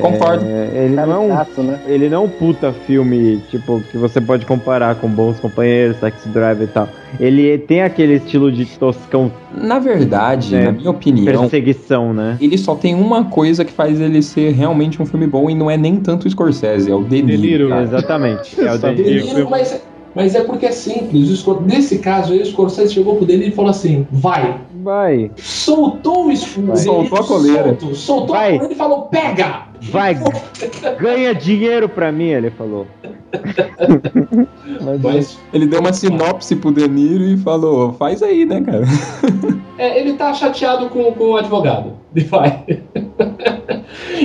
Concordo. 0.00 0.44
É, 0.46 0.84
ele 0.84 0.94
não 0.94 1.12
é 1.12 1.18
um, 1.18 1.62
né? 1.64 1.80
ele 1.86 2.08
não 2.08 2.22
é 2.22 2.24
um 2.26 2.28
puta 2.28 2.72
filme, 2.72 3.42
tipo, 3.50 3.82
que 3.90 3.96
você 3.98 4.20
pode 4.20 4.46
comparar 4.46 4.94
com 4.96 5.08
Bons 5.08 5.40
Companheiros, 5.40 5.98
Taxi 5.98 6.28
Driver 6.28 6.62
e 6.62 6.66
tal. 6.66 6.88
Ele 7.18 7.58
tem 7.58 7.82
aquele 7.82 8.14
estilo 8.14 8.52
de 8.52 8.64
toscão. 8.78 9.32
Na 9.52 9.78
verdade, 9.78 10.54
É, 10.54 10.64
na 10.66 10.72
minha 10.72 10.90
opinião, 10.90 11.24
Perseguição, 11.40 12.12
né? 12.14 12.36
ele 12.40 12.56
só 12.56 12.74
tem 12.74 12.94
uma 12.94 13.24
coisa 13.24 13.64
que 13.64 13.72
faz 13.72 14.00
ele 14.00 14.22
ser 14.22 14.52
realmente 14.52 15.00
um 15.02 15.06
filme 15.06 15.26
bom 15.26 15.50
e 15.50 15.54
não 15.54 15.70
é 15.70 15.76
nem 15.76 15.96
tanto 15.96 16.26
o 16.26 16.30
Scorsese, 16.30 16.90
é 16.90 16.94
o 16.94 17.02
De 17.02 17.20
Niro. 17.22 17.40
Niro. 17.40 17.68
cara. 17.70 17.82
Exatamente. 17.82 18.60
É 18.60 18.72
o 18.72 18.78
Sabia. 18.78 19.04
De 19.04 19.10
Niro. 19.10 19.26
Deniro, 19.26 19.50
mas, 19.50 19.82
mas 20.14 20.34
é 20.34 20.42
porque 20.42 20.66
é 20.66 20.72
simples. 20.72 21.44
Nesse 21.66 21.98
caso 21.98 22.32
aí, 22.32 22.40
o 22.40 22.46
Scorsese 22.46 22.94
chegou 22.94 23.16
pro 23.16 23.26
Deniro 23.26 23.50
e 23.50 23.54
falou 23.54 23.70
assim: 23.70 24.06
vai. 24.10 24.60
Vai, 24.80 25.30
Soltou 25.36 26.26
o 26.26 26.32
escudo. 26.32 26.76
Soltou 26.76 27.18
a 27.18 27.24
coleira. 27.24 27.68
Soltou, 27.68 27.94
soltou 27.94 28.36
Vai. 28.36 28.48
a 28.48 28.52
coleira 28.52 28.74
e 28.74 28.76
falou: 28.76 29.02
pega! 29.02 29.68
vai, 29.82 30.14
ganha 31.00 31.34
dinheiro 31.34 31.88
pra 31.88 32.10
mim, 32.10 32.28
ele 32.28 32.50
falou. 32.50 32.86
Mas 35.02 35.38
Ele 35.52 35.66
deu 35.66 35.80
uma 35.80 35.92
sinopse 35.92 36.56
pro 36.56 36.72
De 36.72 36.88
Niro 36.88 37.24
e 37.24 37.36
falou, 37.36 37.92
faz 37.92 38.22
aí, 38.22 38.44
né, 38.44 38.60
cara? 38.60 38.84
é, 39.78 40.00
ele 40.00 40.14
tá 40.14 40.32
chateado 40.32 40.88
com, 40.88 41.12
com 41.12 41.24
o 41.30 41.36
advogado. 41.36 41.92
E 42.14 42.20
vai. 42.20 42.64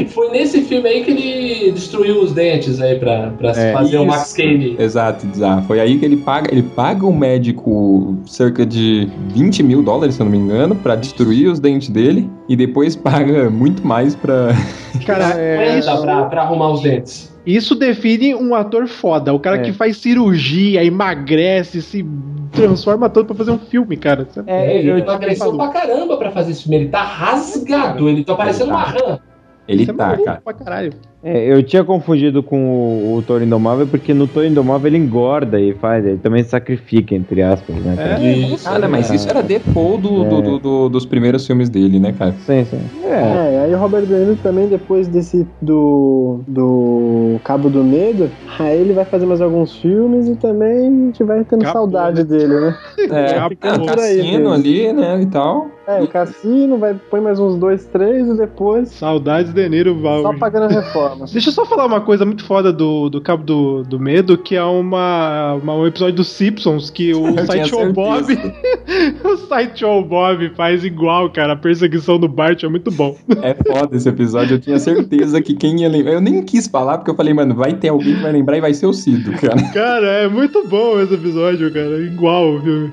Foi 0.07 0.29
nesse 0.31 0.61
filme 0.63 0.87
aí 0.89 1.03
que 1.03 1.11
ele 1.11 1.71
destruiu 1.71 2.21
os 2.21 2.31
dentes 2.33 2.81
aí 2.81 2.97
pra, 2.99 3.31
pra 3.37 3.53
se 3.53 3.59
É, 3.61 3.73
fazer 3.73 3.97
o 3.97 4.01
isso. 4.01 4.05
Max 4.07 4.33
Cady. 4.33 4.75
Exato, 4.79 5.25
exato. 5.27 5.67
Foi 5.67 5.79
aí 5.79 5.97
que 5.97 6.05
ele 6.05 6.17
paga, 6.17 6.51
ele 6.51 6.63
paga 6.63 7.05
o 7.05 7.13
médico 7.13 8.17
cerca 8.25 8.65
de 8.65 9.07
20 9.29 9.63
mil 9.63 9.81
dólares, 9.83 10.15
se 10.15 10.21
eu 10.21 10.25
não 10.25 10.31
me 10.31 10.37
engano, 10.37 10.75
pra 10.75 10.95
destruir 10.95 11.47
os 11.49 11.59
dentes 11.59 11.89
dele 11.89 12.29
e 12.49 12.55
depois 12.55 12.95
paga 12.95 13.49
muito 13.49 13.85
mais 13.85 14.15
pra. 14.15 14.49
Cara, 15.05 15.33
é 15.39 15.79
isso, 15.79 16.01
pra, 16.01 16.25
pra 16.25 16.41
arrumar 16.43 16.71
os 16.71 16.81
dentes. 16.81 17.33
isso 17.45 17.75
define 17.75 18.33
um 18.35 18.53
ator 18.55 18.87
foda. 18.87 19.33
O 19.33 19.39
cara 19.39 19.57
É. 19.57 19.61
que 19.61 19.73
faz 19.73 19.97
cirurgia, 19.97 20.83
emagrece, 20.83 21.81
se 21.81 22.05
transforma 22.51 23.09
todo 23.09 23.25
pra 23.25 23.35
fazer 23.35 23.51
um 23.51 23.57
filme, 23.57 23.97
cara. 23.97 24.27
É, 24.45 24.77
ele 24.77 24.91
eu- 24.91 24.97
emagreceu 24.99 25.55
pra 25.57 25.69
caramba 25.69 26.17
pra 26.17 26.31
fazer 26.31 26.51
esse 26.51 26.63
filme. 26.63 26.77
Ele 26.77 26.89
tá 26.89 27.01
rasgado, 27.01 28.07
ele 28.07 28.23
tá 28.23 28.35
parecendo 28.35 28.69
uma 28.71 28.83
rã. 28.83 29.19
Ele 29.67 29.83
é 29.83 29.85
tá, 29.93 29.93
maluco 29.93 30.25
cara. 30.25 30.41
pra 30.43 30.53
caralho. 30.53 30.93
É, 31.25 31.45
eu 31.53 31.63
tinha 31.63 31.85
confundido 31.85 32.43
com 32.43 32.67
o, 32.69 33.15
o 33.15 33.21
Toro 33.21 33.43
Indomável, 33.45 33.87
porque 33.87 34.13
no 34.13 34.27
Toro 34.27 34.45
Indomável 34.45 34.87
ele 34.87 34.97
engorda 34.97 35.57
e 35.59 35.73
faz, 35.75 36.05
ele 36.05 36.17
também 36.17 36.43
sacrifica, 36.43 37.15
entre 37.15 37.41
aspas, 37.41 37.77
né? 37.77 37.95
cara? 37.95 38.21
Isso, 38.21 38.67
Ah, 38.67 38.77
não, 38.77 38.89
mas 38.89 39.09
isso 39.09 39.29
era 39.29 39.41
default 39.41 40.01
do, 40.01 40.23
do- 40.25 40.41
do- 40.41 40.59
do- 40.59 40.89
dos 40.89 41.05
primeiros 41.05 41.47
filmes 41.47 41.69
dele, 41.69 41.97
né, 41.97 42.11
cara? 42.11 42.33
Sim, 42.33 42.65
sim. 42.65 42.81
É, 43.05 43.21
É, 43.21 43.59
aí 43.61 43.73
o 43.73 43.79
Robert 43.79 44.05
De 44.05 44.13
Niro 44.13 44.35
também, 44.35 44.67
depois 44.67 45.07
desse 45.07 45.47
do, 45.61 46.39
do 46.45 47.39
Cabo 47.45 47.69
do 47.69 47.85
Medo, 47.85 48.29
aí 48.59 48.81
ele 48.81 48.91
vai 48.91 49.05
fazer 49.05 49.25
mais 49.25 49.39
alguns 49.39 49.75
filmes 49.77 50.27
e 50.27 50.35
também 50.35 50.87
a 50.87 50.89
gente 51.05 51.23
vai 51.23 51.43
tendo 51.45 51.61
Acabou, 51.61 51.83
saudade 51.83 52.17
né? 52.17 52.23
dele, 52.25 52.59
né? 52.59 52.75
É, 52.97 53.35
é, 53.35 53.49
por 53.79 53.99
aí 53.99 54.17
cassino 54.17 54.49
mesmo. 54.49 54.53
ali, 54.53 54.91
né, 54.93 55.21
e 55.21 55.25
tal. 55.27 55.67
É, 55.85 56.01
o 56.01 56.07
Cassino, 56.07 56.77
vai 56.77 56.93
põe 57.11 57.19
mais 57.19 57.39
uns 57.39 57.57
dois, 57.57 57.85
três 57.85 58.25
e 58.27 58.37
depois 58.37 58.89
Saudades 58.89 59.51
de 59.53 59.67
Niro 59.67 59.99
Val. 59.99 60.21
só 60.21 60.33
pagando 60.33 60.71
a 60.71 60.79
reforma. 60.81 61.25
Deixa 61.31 61.49
eu 61.49 61.53
só 61.53 61.65
falar 61.65 61.85
uma 61.85 61.99
coisa 61.99 62.25
muito 62.25 62.45
foda 62.45 62.71
do, 62.71 63.09
do 63.09 63.19
Cabo 63.19 63.43
do, 63.43 63.83
do 63.83 63.99
Medo, 63.99 64.37
que 64.37 64.55
é 64.55 64.63
uma, 64.63 65.55
uma- 65.55 65.75
um 65.75 65.85
episódio 65.85 66.15
dos 66.15 66.29
Simpsons 66.29 66.89
que 66.89 67.13
o 67.13 67.37
Sideshow 67.45 67.91
Bob. 67.91 68.23
o 69.25 69.37
Sideshow 69.37 70.03
Bob 70.05 70.49
faz 70.55 70.85
igual, 70.85 71.29
cara. 71.29 71.53
A 71.53 71.57
perseguição 71.57 72.17
do 72.17 72.27
Bart 72.29 72.63
é 72.63 72.67
muito 72.69 72.89
bom. 72.89 73.17
É 73.41 73.53
foda 73.53 73.95
esse 73.95 74.07
episódio, 74.07 74.55
eu 74.55 74.59
tinha 74.59 74.79
certeza 74.79 75.41
que 75.41 75.53
quem 75.53 75.81
ia 75.81 75.89
lembrar. 75.89 76.13
Eu 76.13 76.21
nem 76.21 76.41
quis 76.43 76.65
falar, 76.67 76.97
porque 76.99 77.11
eu 77.11 77.15
falei, 77.15 77.33
mano, 77.33 77.53
vai 77.55 77.73
ter 77.73 77.89
alguém 77.89 78.15
que 78.15 78.21
vai 78.21 78.31
lembrar 78.31 78.57
e 78.57 78.61
vai 78.61 78.73
ser 78.73 78.85
o 78.85 78.93
Cido, 78.93 79.31
cara. 79.33 79.61
Cara, 79.73 80.07
é 80.07 80.27
muito 80.29 80.65
bom 80.67 80.99
esse 81.01 81.13
episódio, 81.13 81.71
cara. 81.73 81.99
Igual 81.99 82.55
o 82.55 82.61
filme. 82.61 82.91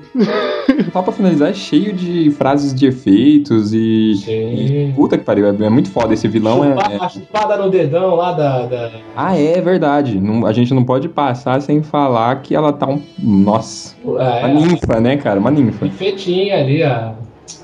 Só 0.91 1.01
pra 1.01 1.13
finalizar, 1.13 1.49
é 1.51 1.53
cheio 1.53 1.93
de 1.93 2.31
frases 2.31 2.73
de 2.73 2.80
efeitos 2.85 3.73
e. 3.73 4.13
e 4.27 4.93
puta 4.95 5.17
que 5.17 5.23
pariu, 5.23 5.45
é, 5.47 5.49
é 5.49 5.69
muito 5.69 5.89
foda. 5.89 6.13
Esse 6.13 6.27
vilão 6.27 6.63
é. 6.63 6.69
Chupa- 6.75 6.91
é- 6.93 6.97
A 7.05 7.09
chupada 7.09 7.57
no 7.57 7.69
dedão 7.69 8.15
lá 8.15 8.31
da. 8.33 8.65
da- 8.65 8.91
Ah, 9.15 9.37
é, 9.37 9.57
é 9.57 9.61
verdade. 9.61 10.19
Não- 10.19 10.45
a 10.45 10.53
gente 10.53 10.73
não 10.73 10.83
pode 10.83 11.07
passar 11.09 11.61
sem 11.61 11.81
falar 11.83 12.41
que 12.41 12.53
ela 12.55 12.71
tá 12.73 12.87
um. 12.87 13.01
Nossa. 13.19 13.95
É, 14.19 14.45
Uma 14.45 14.47
ninfa, 14.47 14.99
né, 14.99 15.17
cara? 15.17 15.39
Uma 15.39 15.51
ninfa. 15.51 15.87
Fetinha 15.89 16.57
ali, 16.59 16.83
a 16.83 17.13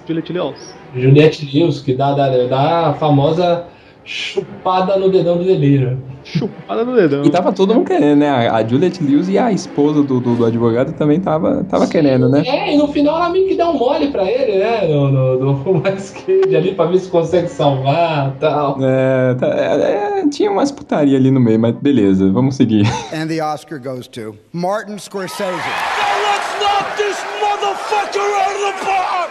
Juliette 0.08 0.34
Leals. 0.34 0.74
Juliette 0.96 1.46
Lewis, 1.54 1.82
que 1.82 1.94
dá, 1.94 2.14
dá, 2.14 2.30
dá 2.48 2.88
a 2.88 2.94
famosa 2.94 3.66
chupada 4.04 4.98
no 4.98 5.10
dedão 5.10 5.38
do 5.38 5.44
delírio. 5.44 6.00
Chupada 6.38 6.84
no 6.86 6.96
dedão. 6.96 7.24
E 7.26 7.30
tava 7.30 7.52
todo 7.52 7.74
mundo 7.74 7.86
querendo, 7.88 8.20
né? 8.20 8.30
A, 8.30 8.56
a 8.58 8.68
Juliette 8.68 9.04
Lewis 9.04 9.28
e 9.30 9.38
a 9.38 9.52
esposa 9.52 10.02
do, 10.04 10.20
do, 10.20 10.36
do 10.36 10.46
advogado 10.46 10.94
também 10.94 11.20
tava, 11.20 11.64
tava 11.70 11.88
querendo, 11.88 12.30
né? 12.30 12.44
É, 12.46 12.74
e 12.74 12.78
no 12.78 12.88
final 12.90 13.16
ela 13.18 13.30
meio 13.30 13.48
que 13.48 13.56
dá 13.56 13.70
um 13.70 13.78
mole 13.78 14.08
pra 14.08 14.24
ele, 14.30 14.60
né? 14.60 14.88
No, 14.88 15.12
no, 15.12 15.40
no 15.64 15.74
Max 15.82 16.12
Cage 16.12 16.56
ali, 16.56 16.74
pra 16.74 16.86
ver 16.86 17.00
se 17.00 17.10
consegue 17.10 17.48
salvar 17.50 18.34
e 18.36 18.40
tal. 18.40 18.78
É, 18.82 19.34
tá- 19.36 19.48
é, 19.48 20.22
é, 20.22 20.28
tinha 20.30 20.52
umas 20.52 20.72
putaria 20.72 21.18
ali 21.18 21.32
no 21.32 21.40
meio, 21.40 21.60
mas 21.60 21.76
beleza, 21.76 22.32
vamos 22.32 22.56
seguir. 22.56 22.86
And 23.14 23.28
the 23.28 23.42
Oscar 23.42 23.80
goes 23.80 24.08
to 24.10 24.36
Martin 24.54 24.98
Scorsese. 24.98 25.52
Let's 25.54 26.62
knock 26.62 26.98
this 26.98 27.18
motherfucker 27.42 28.20
out 28.20 28.56
of 28.56 28.80
the 28.80 28.86
park! 28.86 29.27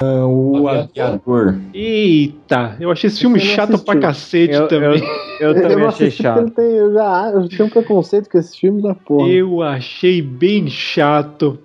Ah, 0.00 0.26
o 0.26 0.68
aviador. 0.68 1.56
Eita, 1.72 2.76
eu 2.80 2.90
achei 2.90 3.08
esse 3.08 3.20
filme 3.20 3.38
eu 3.38 3.42
chato 3.44 3.78
pra 3.84 3.96
cacete 3.98 4.54
Eu- 4.54 4.68
também. 4.68 5.02
eu 5.40 5.54
também 5.54 5.76
não 5.78 5.88
achei 5.88 6.08
assisti 6.08 6.22
porque 6.22 6.38
chato. 6.38 6.38
ele 6.40 6.50
tem, 6.50 6.76
eu, 6.76 6.92
já, 6.92 7.30
eu 7.34 7.48
tenho 7.48 7.64
um 7.66 7.70
preconceito 7.70 8.28
com 8.30 8.38
esse 8.38 8.58
filme 8.58 8.82
da 8.82 8.94
porra. 8.94 9.28
Eu 9.30 9.62
achei 9.62 10.20
bem 10.22 10.68
chato. 10.68 11.58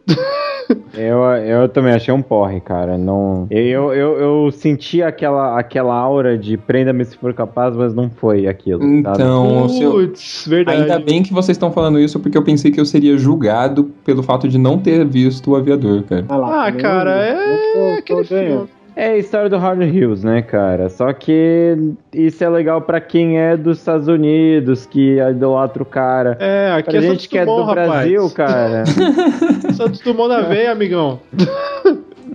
Eu, 0.94 1.20
eu 1.24 1.68
também 1.68 1.92
achei 1.94 2.14
um 2.14 2.22
porre, 2.22 2.62
cara. 2.62 2.98
Não, 2.98 3.46
eu, 3.50 3.94
eu, 3.94 4.18
eu 4.46 4.52
senti 4.52 5.02
aquela, 5.04 5.60
aquela 5.60 5.94
aura 5.94 6.38
de 6.38 6.56
prenda-me 6.56 7.04
se 7.04 7.18
for 7.18 7.34
capaz, 7.34 7.76
mas 7.76 7.94
não 7.94 8.10
foi 8.10 8.48
aquilo. 8.48 8.80
sabe? 8.82 8.96
Então, 9.00 9.68
eu- 9.82 9.92
Putz, 9.92 10.46
verdade. 10.48 10.82
ainda 10.84 10.98
bem 11.00 11.24
que 11.24 11.34
vocês 11.34 11.56
estão 11.58 11.74
falando 11.74 12.00
isso, 12.00 12.22
porque 12.22 12.38
eu 12.38 12.44
pensei 12.44 12.72
que 12.72 12.80
eu 12.80 12.86
seria 12.86 13.18
julgado 13.18 13.92
pelo 14.06 14.24
fato 14.24 14.48
de 14.48 14.58
não 14.58 14.78
ter 14.78 15.06
visto 15.06 15.52
o 15.52 15.56
aviador, 15.58 16.04
cara. 16.04 16.26
Lá, 16.30 16.62
Ah, 16.62 16.66
também 16.68 16.82
cara, 16.82 17.12
é 17.22 17.58
tô- 17.74 18.00
aquele 18.00 18.21
filme. 18.26 18.70
É 18.94 19.12
a 19.12 19.18
história 19.18 19.50
do 19.50 19.58
Hard 19.58 19.82
Hills, 19.82 20.26
né, 20.26 20.42
cara? 20.42 20.90
Só 20.90 21.14
que 21.14 21.78
isso 22.14 22.44
é 22.44 22.50
legal 22.50 22.82
pra 22.82 23.00
quem 23.00 23.40
é 23.40 23.56
dos 23.56 23.78
Estados 23.78 24.10
Unidos, 24.10 24.86
que 24.86 25.18
idolatra 25.18 25.82
o 25.82 25.86
cara. 25.86 26.38
É, 26.42 26.74
aqui 26.74 26.90
Pra 26.90 27.00
é 27.00 27.02
gente 27.02 27.12
Santos 27.12 27.28
que 27.28 27.38
é 27.38 27.46
do 27.46 27.52
Dumont, 27.52 27.68
rapaz. 27.70 27.88
Brasil, 27.90 28.30
cara. 28.32 28.84
Santos 29.74 30.02
Dumont 30.02 30.28
na 30.30 30.42
veia, 30.42 30.72
amigão. 30.74 31.22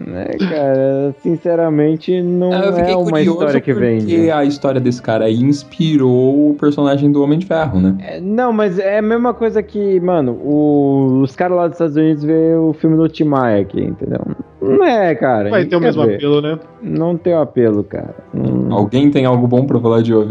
né, 0.06 0.24
cara, 0.48 1.14
sinceramente, 1.20 2.22
não 2.22 2.52
Ah, 2.52 2.66
é 2.88 2.96
uma 2.96 3.20
história 3.20 3.60
que 3.60 3.72
porque 3.72 3.86
vende. 3.86 4.30
a 4.30 4.44
história 4.44 4.80
desse 4.80 5.02
cara 5.02 5.24
aí 5.24 5.34
inspirou 5.40 6.50
o 6.50 6.54
personagem 6.54 7.10
do 7.10 7.22
Homem 7.22 7.38
de 7.38 7.46
Ferro, 7.46 7.80
né? 7.80 7.96
É, 8.00 8.20
Não, 8.20 8.52
mas 8.52 8.78
é 8.78 8.98
a 8.98 9.02
mesma 9.02 9.34
coisa 9.34 9.62
que, 9.62 9.98
mano, 10.00 10.32
o- 10.32 11.20
os 11.22 11.34
caras 11.34 11.56
lá 11.56 11.64
dos 11.66 11.74
Estados 11.74 11.96
Unidos 11.96 12.22
vê 12.24 12.54
o 12.54 12.72
filme 12.72 12.96
do 12.96 13.08
Tim 13.08 13.24
Maia 13.24 13.62
aqui, 13.62 13.82
entendeu? 13.82 14.20
Não 14.62 14.84
é, 14.84 15.14
cara. 15.14 15.50
Vai 15.50 15.64
ter 15.64 15.76
o 15.76 15.80
mesmo 15.80 16.04
ver? 16.06 16.16
apelo, 16.16 16.40
né? 16.40 16.58
Não 16.82 17.16
tem 17.16 17.34
o 17.34 17.40
apelo, 17.40 17.84
cara. 17.84 18.14
Não, 18.32 18.76
Alguém 18.76 19.10
tem 19.10 19.24
algo 19.24 19.46
bom 19.46 19.64
pra 19.64 19.78
falar 19.78 20.02
de 20.02 20.12
O 20.14 20.22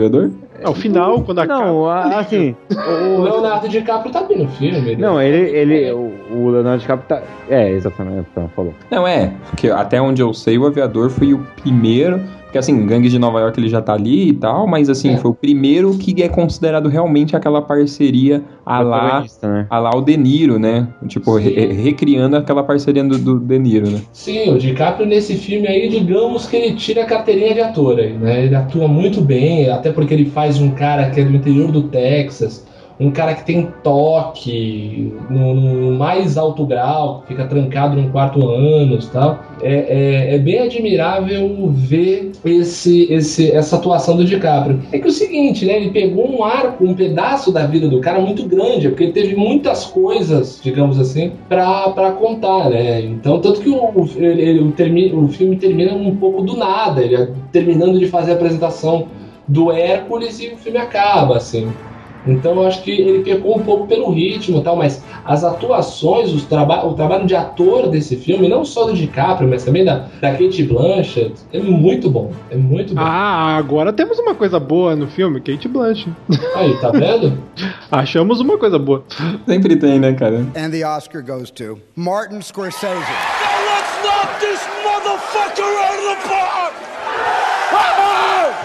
Aviador? 0.56 0.68
Ao 0.68 0.74
final, 0.76 1.22
quando 1.24 1.40
acaba. 1.40 1.66
não 1.66 1.86
a- 1.88 2.20
assim. 2.20 2.56
O 3.18 3.22
Leonardo 3.22 3.68
DiCaprio 3.70 4.12
tá 4.12 4.22
bem 4.24 4.40
no 4.44 4.48
filme. 4.50 4.78
ele- 4.78 5.02
Não, 5.02 5.22
ele, 5.22 5.38
ele 5.56 5.92
o, 5.92 6.12
o 6.32 6.50
Leonardo 6.50 6.80
DiCaprio 6.82 7.08
tá. 7.08 7.24
É, 7.50 7.70
exatamente, 7.72 8.28
então, 8.32 8.50
falou. 8.56 8.74
Não, 8.90 9.08
é, 9.08 9.32
porque 9.50 9.70
até 9.70 10.02
onde 10.02 10.22
eu 10.22 10.34
sei, 10.34 10.58
o 10.58 10.66
Aviador 10.66 11.10
foi 11.10 11.34
o 11.34 11.40
primeiro. 11.62 12.22
Porque 12.56 12.60
assim, 12.72 12.86
Gangues 12.86 13.12
de 13.12 13.20
Nova 13.20 13.42
York 13.42 13.60
ele 13.60 13.68
já 13.68 13.82
tá 13.82 13.94
ali 13.94 14.30
e 14.30 14.34
tal, 14.34 14.66
mas 14.66 14.90
assim, 14.90 15.10
É. 15.16 15.18
foi 15.18 15.30
o 15.30 15.34
primeiro 15.34 15.98
que 15.98 16.24
é 16.24 16.30
considerado 16.30 16.88
realmente 16.88 17.36
aquela 17.36 17.62
parceria 17.62 18.42
a 18.66 18.80
lá, 18.80 19.26
né? 19.44 19.68
a 19.70 19.78
lá 19.78 19.94
o 19.94 20.02
De 20.02 20.16
Niro, 20.16 20.58
né? 20.58 20.88
Tipo, 21.06 21.36
re- 21.36 21.74
recriando 21.74 22.38
aquela 22.38 22.64
parceria 22.64 23.04
do, 23.04 23.18
do 23.18 23.40
De 23.42 23.60
Niro, 23.60 23.90
né? 23.90 24.00
Sim, 24.14 24.52
o 24.54 24.58
DiCaprio 24.58 25.06
nesse 25.06 25.36
filme 25.36 25.68
aí, 25.68 25.90
digamos 25.90 26.48
que 26.48 26.56
ele 26.56 26.76
tira 26.76 27.04
a 27.04 27.06
carteirinha 27.06 27.54
de 27.56 27.60
ator 27.60 28.00
aí, 28.00 28.14
né? 28.14 28.46
Ele 28.46 28.56
atua 28.56 28.88
muito 28.88 29.20
bem, 29.20 29.70
até 29.70 29.92
porque 29.92 30.14
ele 30.14 30.26
faz 30.30 30.58
um 30.62 30.72
cara 30.72 31.10
que 31.10 31.20
é 31.20 31.26
do 31.26 31.36
interior 31.36 31.74
do 31.74 31.82
Texas, 31.90 32.66
um 33.00 33.12
cara 33.12 33.36
que 33.36 33.46
tem 33.46 33.74
toque 33.84 35.14
no, 35.30 35.54
no 35.54 35.98
mais 35.98 36.38
alto 36.38 36.66
grau, 36.66 37.24
fica 37.28 37.46
trancado 37.48 37.96
num 37.96 38.10
quarto 38.10 38.48
anos 38.48 39.10
tal. 39.10 39.44
É, 39.62 40.32
é, 40.32 40.36
é 40.36 40.40
bem 40.40 40.60
admirável 40.60 41.70
ver 41.72 42.32
esse, 42.44 43.12
esse, 43.12 43.52
essa 43.52 43.76
atuação 43.76 44.16
do 44.16 44.24
DiCaprio. 44.26 44.82
É 44.92 45.00
que 45.00 45.06
é 45.06 45.10
o 45.10 45.12
seguinte, 45.12 45.66
né? 45.66 45.78
Ele 45.78 45.92
pegou 45.92 46.30
um 46.30 46.44
arco, 46.44 46.86
um 46.86 46.96
pedaço 46.96 47.52
da 47.52 47.66
vida 47.66 47.88
do 47.90 48.00
cara 48.00 48.20
muito 48.22 48.48
grande, 48.48 48.90
porque 48.90 49.04
ele 49.04 49.14
teve 49.14 49.36
muitas 49.36 49.86
coisas, 49.86 50.60
digamos 50.62 51.00
assim, 51.00 51.32
pra 51.50 52.12
contar, 52.18 52.70
né? 52.70 53.02
Então, 53.02 53.40
tanto 53.42 53.60
que 53.62 53.70
o, 53.70 53.94
ele- 54.18 54.60
o, 54.62 54.72
termi- 54.72 55.14
o 55.14 55.28
filme 55.28 55.58
termina 55.58 55.94
um 55.94 56.16
pouco 56.16 56.44
do 56.44 56.56
nada, 56.58 57.04
ele 57.04 57.34
terminando 57.52 58.00
de 58.00 58.08
fazer 58.08 58.32
a 58.32 58.36
apresentação 58.36 59.10
do 59.48 59.72
Hércules 59.72 60.40
e 60.40 60.54
o 60.54 60.58
filme 60.58 60.78
acaba, 60.78 61.38
assim. 61.38 61.78
Então 62.28 62.54
eu 62.54 62.68
acho 62.68 62.82
que 62.84 62.92
ele 62.92 63.24
pecou 63.24 63.58
um 63.58 63.64
pouco 63.64 63.88
pelo 63.88 64.10
ritmo 64.12 64.60
e 64.60 64.64
tal, 64.64 64.76
mas 64.76 65.04
as 65.24 65.44
atuações, 65.44 66.32
os 66.34 66.44
traba 66.46 66.86
o 66.86 66.94
trabalho 66.94 67.26
de 67.26 67.36
ator 67.36 67.90
desse 67.90 68.16
filme, 68.16 68.48
não 68.48 68.66
só 68.66 68.86
do 68.86 68.94
DiCaprio, 68.94 69.50
mas 69.50 69.64
também 69.64 69.86
da, 69.86 70.08
da 70.20 70.32
Kate 70.32 70.64
Blanchett, 70.64 71.34
é 71.54 71.60
muito 71.60 72.10
bom. 72.10 72.32
É 72.50 72.56
muito 72.56 72.94
bom. 72.96 73.02
Ah, 73.02 73.56
agora 73.58 73.94
temos 73.94 74.18
uma 74.20 74.36
coisa 74.36 74.60
boa 74.60 74.96
no 74.96 75.08
filme, 75.08 75.40
Kate 75.40 75.68
Blanchett. 75.68 76.12
Aí, 76.56 76.74
tá 76.80 76.92
vendo? 76.92 77.38
Achamos 77.92 78.40
uma 78.40 78.58
coisa 78.58 78.80
boa. 78.80 79.04
Sempre 79.46 79.76
tem, 79.76 80.00
né, 80.00 80.14
cara? 80.14 80.46
And 80.56 80.72
the 80.72 80.86
Oscar 80.86 81.22
goes 81.22 81.52
to 81.52 81.80
Martin 81.96 82.42
Scorsese. 82.42 82.96
Let's 82.96 84.04
knock 84.04 84.40
this 84.40 84.62
motherfucker 84.84 85.64
out 85.64 86.00
of 86.00 86.06
the 86.06 86.28
park! 86.28 86.95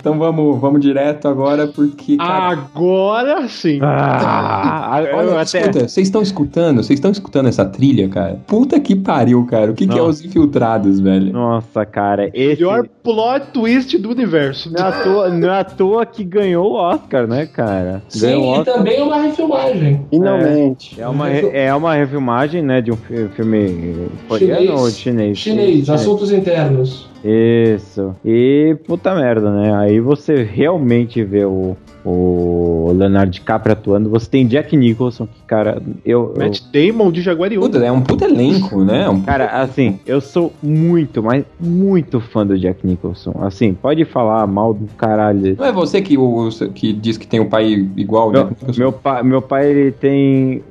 Então 0.00 0.18
vamos, 0.18 0.58
vamos 0.58 0.80
direto 0.80 1.28
agora, 1.28 1.66
porque. 1.66 2.16
Cara... 2.16 2.58
Agora 2.74 3.46
sim. 3.48 3.78
Ah, 3.82 5.02
Olha, 5.12 5.42
escuta, 5.42 5.88
vocês 5.88 6.06
estão 6.06 6.22
escutando? 6.22 6.82
Vocês 6.82 6.98
estão 6.98 7.10
escutando 7.10 7.48
essa 7.48 7.66
trilha, 7.66 8.08
cara? 8.08 8.40
Puta 8.46 8.80
que 8.80 8.96
pariu, 8.96 9.44
cara. 9.44 9.70
O 9.70 9.74
que, 9.74 9.86
que 9.86 9.98
é 9.98 10.02
os 10.02 10.24
infiltrados, 10.24 11.00
velho? 11.00 11.32
Nossa, 11.32 11.84
cara. 11.84 12.30
Esse... 12.32 12.56
Pior 12.56 12.88
plot 13.02 13.48
twist 13.52 13.98
do 13.98 14.10
universo. 14.10 14.72
Não 14.72 14.80
é, 14.82 14.88
à 14.88 14.92
toa, 14.92 15.28
não 15.28 15.48
é 15.48 15.60
à 15.60 15.64
toa 15.64 16.06
que 16.06 16.24
ganhou 16.24 16.72
o 16.72 16.74
Oscar, 16.76 17.26
né, 17.26 17.44
cara? 17.46 18.02
Sim, 18.08 18.34
Oscar. 18.36 18.74
e 18.74 18.78
também 18.78 18.96
é 18.96 19.04
uma 19.04 19.20
refilmagem. 19.20 20.06
Finalmente. 20.08 20.98
É, 20.98 21.02
é, 21.02 21.08
uma, 21.08 21.30
é 21.30 21.74
uma 21.74 21.94
refilmagem, 21.94 22.62
né, 22.62 22.80
de 22.80 22.90
um 22.90 22.96
filme 22.96 24.08
coreano 24.26 24.80
ou 24.80 24.90
chinês? 24.90 25.38
Chinês, 25.38 25.68
chinês. 25.68 25.90
assuntos 25.90 26.32
internos. 26.32 27.09
Isso. 27.24 28.16
E 28.24 28.76
puta 28.86 29.14
merda, 29.14 29.50
né? 29.52 29.74
Aí 29.76 30.00
você 30.00 30.42
realmente 30.42 31.22
vê 31.22 31.44
o, 31.44 31.76
o 32.04 32.92
Leonardo 32.94 33.32
DiCaprio 33.32 33.72
atuando. 33.72 34.08
Você 34.10 34.28
tem 34.28 34.46
Jack 34.46 34.76
Nicholson, 34.76 35.26
que, 35.26 35.42
cara, 35.46 35.82
eu. 36.04 36.34
Matt 36.36 36.60
eu... 36.60 36.92
Damon 36.92 37.10
de 37.10 37.22
Jaguariúna. 37.22 37.84
É 37.84 37.92
um 37.92 38.00
puta 38.00 38.24
elenco, 38.24 38.82
né? 38.84 39.08
Um... 39.08 39.22
Cara, 39.22 39.46
assim, 39.60 39.98
eu 40.06 40.20
sou 40.20 40.52
muito, 40.62 41.22
mas 41.22 41.44
muito 41.58 42.20
fã 42.20 42.46
do 42.46 42.58
Jack 42.58 42.86
Nicholson. 42.86 43.34
Assim, 43.40 43.74
pode 43.74 44.04
falar 44.04 44.46
mal 44.46 44.74
do 44.74 44.86
caralho. 44.94 45.56
Não 45.58 45.66
é 45.66 45.72
você 45.72 46.00
que, 46.00 46.16
o, 46.16 46.48
que 46.74 46.92
diz 46.92 47.16
que 47.16 47.26
tem 47.26 47.40
um 47.40 47.48
pai 47.48 47.88
igual, 47.96 48.30
meu, 48.30 48.50
meu 48.76 48.92
pai, 48.92 49.22
meu 49.22 49.42
pai, 49.42 49.70
ele 49.70 49.92
tem 49.92 50.62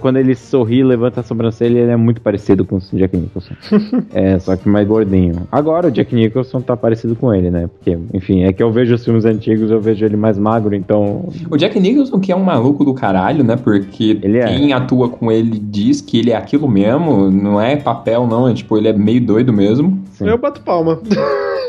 quando 0.00 0.18
ele 0.18 0.34
sorri 0.34 0.78
e 0.78 0.84
levanta 0.84 1.20
a 1.20 1.22
sobrancelha, 1.22 1.78
ele 1.78 1.90
é 1.90 1.96
muito 1.96 2.20
parecido 2.20 2.64
com 2.64 2.76
o 2.76 2.80
Jack 2.80 3.16
Nicholson. 3.16 3.54
é, 4.12 4.38
só 4.38 4.56
que 4.56 4.68
mais 4.68 4.86
gordinho. 4.86 5.46
Agora 5.50 5.88
o 5.88 5.90
Jack 5.90 6.14
Nicholson 6.14 6.60
tá 6.60 6.76
parecido 6.76 7.16
com 7.16 7.34
ele, 7.34 7.50
né? 7.50 7.68
Porque, 7.68 7.98
enfim, 8.12 8.44
é 8.44 8.52
que 8.52 8.62
eu 8.62 8.70
vejo 8.70 8.94
os 8.94 9.04
filmes 9.04 9.24
antigos, 9.24 9.70
eu 9.70 9.80
vejo 9.80 10.04
ele 10.04 10.16
mais 10.16 10.38
magro, 10.38 10.73
então. 10.74 11.28
O 11.50 11.56
Jack 11.56 11.78
Nicholson, 11.78 12.20
que 12.20 12.32
é 12.32 12.36
um 12.36 12.42
maluco 12.42 12.84
do 12.84 12.94
caralho, 12.94 13.44
né? 13.44 13.56
Porque 13.56 14.18
ele 14.22 14.38
é. 14.38 14.46
quem 14.46 14.72
atua 14.72 15.08
com 15.08 15.30
ele 15.30 15.58
diz 15.58 16.00
que 16.00 16.18
ele 16.18 16.30
é 16.30 16.36
aquilo 16.36 16.68
mesmo, 16.68 17.30
não 17.30 17.60
é 17.60 17.76
papel, 17.76 18.26
não. 18.26 18.48
É 18.48 18.54
tipo, 18.54 18.76
ele 18.76 18.88
é 18.88 18.92
meio 18.92 19.20
doido 19.20 19.52
mesmo. 19.52 20.02
Sim. 20.12 20.28
Eu 20.28 20.38
bato 20.38 20.60
palma. 20.60 21.00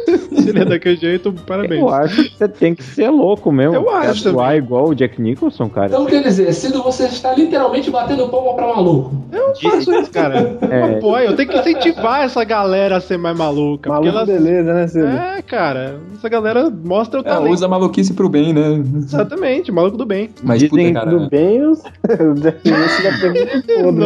Se 0.06 0.50
ele 0.50 0.60
é 0.60 0.66
daquele 0.66 0.96
jeito, 0.98 1.34
parabéns. 1.48 1.82
Eu 1.82 1.90
acho 1.90 2.24
que 2.24 2.38
você 2.38 2.48
tem 2.48 2.76
que 2.76 2.84
ser 2.84 3.10
louco 3.10 3.52
mesmo. 3.52 3.76
Eu 3.76 3.90
acho. 3.90 4.30
Atuar 4.30 4.48
também. 4.48 4.58
igual 4.58 4.90
o 4.90 4.96
Jack 4.96 5.22
Nicholson, 5.22 5.68
cara. 5.70 5.88
Então 5.88 6.06
quer 6.06 6.22
dizer, 6.22 6.54
Cido, 6.54 6.84
você 6.84 7.06
está 7.06 7.34
literalmente 7.34 7.90
batendo 7.90 8.28
palma 8.30 8.54
pra 8.54 8.68
maluco. 8.68 9.16
Eu 9.32 9.48
não 9.48 9.56
faço 9.56 9.92
isso, 9.94 10.12
cara. 10.12 10.58
É. 10.62 11.00
Pô, 11.00 11.18
eu 11.18 11.36
tenho 11.36 11.50
que 11.50 11.58
incentivar 11.58 12.24
essa 12.24 12.44
galera 12.44 12.98
a 12.98 13.02
ser 13.02 13.18
mais 13.18 13.38
maluca. 13.38 13.90
Maluco 13.90 14.10
elas... 14.10 14.28
beleza, 14.28 14.74
né, 14.74 14.88
Cido? 14.88 15.08
É, 15.08 15.42
cara. 15.42 16.00
Essa 16.14 16.30
galera 16.30 16.70
mostra 16.70 17.20
o 17.20 17.24
é, 17.26 17.28
talento. 17.28 17.54
usa 17.54 17.66
a 17.66 17.70
maluquice 17.70 18.14
pro 18.14 18.30
bem, 18.30 18.54
né? 18.54 18.84
Exatamente, 18.96 19.72
maluco 19.72 19.98
do 19.98 20.06
bem. 20.06 20.30
Mas 20.44 20.60
Dizem 20.60 20.94
puta, 20.94 21.06
cara. 21.06 21.12
do 21.12 21.30
bem, 21.30 21.66
os... 21.66 21.80
o 21.80 22.34
Jack 22.36 22.70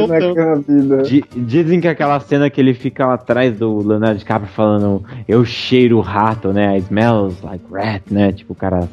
naquela 0.08 0.56
vida. 0.56 1.04
Dizem 1.36 1.80
que 1.80 1.88
aquela 1.88 2.20
cena 2.20 2.50
que 2.50 2.60
ele 2.60 2.74
fica 2.74 3.14
atrás 3.14 3.58
do 3.58 3.86
Leonardo 3.86 4.18
DiCaprio 4.18 4.52
falando 4.52 5.04
eu 5.28 5.46
cheiro 5.46 5.98
o 5.98 6.02
rato, 6.02 6.52
né? 6.52 6.78
I 6.78 6.80
smells 6.80 7.38
like 7.44 7.64
rat, 7.72 8.04
né? 8.10 8.32
Tipo, 8.32 8.54
o 8.54 8.56
cara 8.56 8.88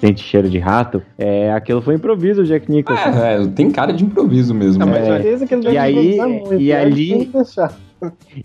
sente 0.00 0.22
cheiro 0.22 0.48
de 0.48 0.58
rato. 0.58 1.02
É, 1.18 1.52
aquilo 1.52 1.82
foi 1.82 1.94
improviso, 1.94 2.44
Jack 2.44 2.70
Nicholson. 2.70 3.10
É, 3.10 3.42
é 3.42 3.46
tem 3.46 3.70
cara 3.70 3.92
de 3.92 4.04
improviso 4.04 4.54
mesmo. 4.54 4.84
Né? 4.84 4.90
mas 4.90 5.06
certeza 5.06 5.46
que 5.46 5.54
ele 5.54 5.62
vai 5.62 5.74
e 5.74 5.78
aí, 5.78 6.16
muito, 6.16 6.54
e 6.54 6.68
né? 6.68 6.80
ali, 6.80 7.30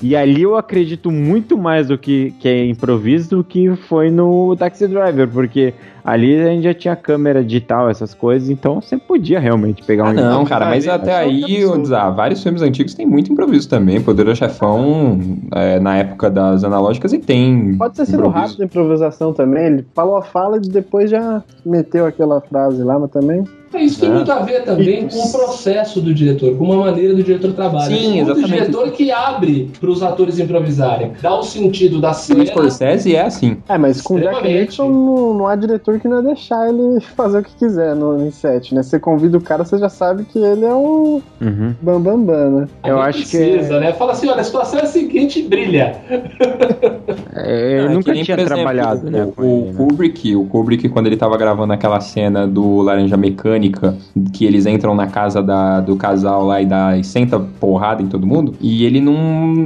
e 0.01 0.15
ali 0.15 0.41
eu 0.41 0.55
acredito 0.55 1.11
muito 1.11 1.57
mais 1.57 1.87
do 1.87 1.97
que, 1.97 2.33
que 2.39 2.47
é 2.47 2.65
improviso 2.65 3.37
do 3.37 3.43
que 3.43 3.75
foi 3.87 4.09
no 4.09 4.55
Taxi 4.55 4.87
Driver, 4.87 5.27
porque 5.27 5.73
ali 6.03 6.39
a 6.41 6.47
gente 6.49 6.63
já 6.63 6.73
tinha 6.73 6.95
câmera 6.95 7.43
digital, 7.43 7.89
essas 7.89 8.13
coisas, 8.13 8.49
então 8.49 8.81
você 8.81 8.97
podia 8.97 9.39
realmente 9.39 9.83
pegar 9.83 10.05
um 10.05 10.07
Ah, 10.07 10.13
não, 10.13 10.45
cara, 10.45 10.65
mas 10.65 10.87
até 10.87 11.15
aí, 11.15 11.65
o- 11.65 11.95
ah, 11.95 12.09
vários 12.09 12.41
filmes 12.43 12.61
antigos 12.61 12.93
tem 12.93 13.05
muito 13.05 13.31
improviso 13.31 13.67
também. 13.69 14.01
Poderoso 14.01 14.37
Chefão, 14.37 15.19
é, 15.53 15.79
na 15.79 15.97
época 15.97 16.29
das 16.29 16.63
analógicas, 16.63 17.13
e 17.13 17.19
tem. 17.19 17.75
Pode 17.77 17.95
ter 17.95 18.05
sido 18.05 18.15
improviso. 18.15 18.41
rápido 18.45 18.61
a 18.61 18.65
improvisação 18.65 19.33
também. 19.33 19.65
Ele 19.65 19.85
falou 19.95 20.17
a 20.17 20.21
fala 20.21 20.57
e 20.57 20.61
depois 20.61 21.09
já 21.09 21.43
meteu 21.65 22.05
aquela 22.05 22.41
frase 22.41 22.83
lá, 22.83 22.97
mas 22.99 23.11
também. 23.11 23.43
É, 23.73 23.81
Isso 23.83 23.99
tem 24.01 24.09
É. 24.09 24.13
muito 24.13 24.31
a 24.31 24.37
ver 24.37 24.63
também 24.63 25.07
com 25.07 25.17
o 25.17 25.31
processo 25.31 25.99
do 25.99 26.13
diretor, 26.13 26.55
com 26.55 26.65
uma 26.65 26.75
maneira 26.85 27.15
do 27.15 27.23
diretor 27.23 27.53
trabalhar. 27.53 27.87
Sim, 27.97 28.19
exatamente. 28.19 28.51
diretor 28.51 28.91
que 28.91 29.11
abre 29.11 29.71
para 29.79 29.89
os 29.89 30.03
atores 30.03 30.37
improvisarem, 30.37 31.13
dá 31.19 31.35
o 31.39 31.41
sentido 31.41 31.99
da 31.99 32.11
O 32.11 32.13
cena. 32.13 32.45
Scorsese 32.45 33.15
é 33.15 33.21
assim. 33.23 33.57
É, 33.67 33.75
mas 33.75 33.99
com 33.99 34.13
o 34.15 34.19
Jack. 34.19 34.47
Nicholson 34.47 34.89
não, 34.89 35.33
não 35.33 35.47
há 35.47 35.55
diretor 35.55 35.92
que 35.99 36.07
não 36.07 36.17
ia 36.17 36.23
deixar 36.23 36.69
ele 36.69 36.99
fazer 37.01 37.39
o 37.39 37.43
que 37.43 37.55
quiser 37.55 37.95
no 37.95 38.31
set, 38.31 38.73
né? 38.73 38.83
Você 38.83 38.99
convida 38.99 39.37
o 39.37 39.41
cara, 39.41 39.63
você 39.65 39.77
já 39.77 39.89
sabe 39.89 40.23
que 40.25 40.39
ele 40.39 40.65
é 40.65 40.73
o 40.73 41.21
Uhum. 41.41 41.73
bambambam, 41.81 42.17
bam, 42.17 42.25
bam, 42.25 42.49
né? 42.61 42.67
Eu 42.85 42.99
acho 42.99 43.23
que 43.23 43.37
precisa, 43.37 43.79
né? 43.79 43.93
Fala 43.93 44.13
assim, 44.13 44.27
olha, 44.29 44.41
a 44.41 44.43
situação 44.43 44.79
é 44.79 44.83
a 44.83 44.87
seguinte, 44.87 45.43
brilha. 45.43 45.97
é, 47.35 47.79
eu 47.79 47.85
Ah, 47.85 47.87
que 47.87 47.93
nunca 47.93 48.13
nem, 48.13 48.23
tinha 48.23 48.35
exemplo, 48.35 48.55
trabalhado, 48.55 49.07
o, 49.07 49.11
né? 49.11 49.27
O, 49.37 49.43
ele, 49.43 49.71
né? 49.71 49.73
Kubrick, 49.77 50.35
o 50.35 50.45
Kubrick, 50.45 50.89
quando 50.89 51.07
ele 51.07 51.17
tava 51.17 51.37
gravando 51.37 51.73
aquela 51.73 51.99
cena 51.99 52.47
do 52.47 52.81
Laranja 52.81 53.17
Mecânica, 53.17 53.95
que 54.33 54.45
eles 54.45 54.65
entram 54.65 54.95
na 54.95 55.07
casa 55.07 55.41
da, 55.41 55.79
do 55.81 55.95
casal 55.95 56.45
lá 56.45 56.61
e, 56.61 56.65
dá, 56.65 56.97
e 56.97 57.03
senta 57.03 57.39
porrada 57.59 58.01
em 58.01 58.07
todo 58.07 58.25
mundo, 58.25 58.53
e 58.61 58.85
ele 58.85 59.01
não, 59.01 59.15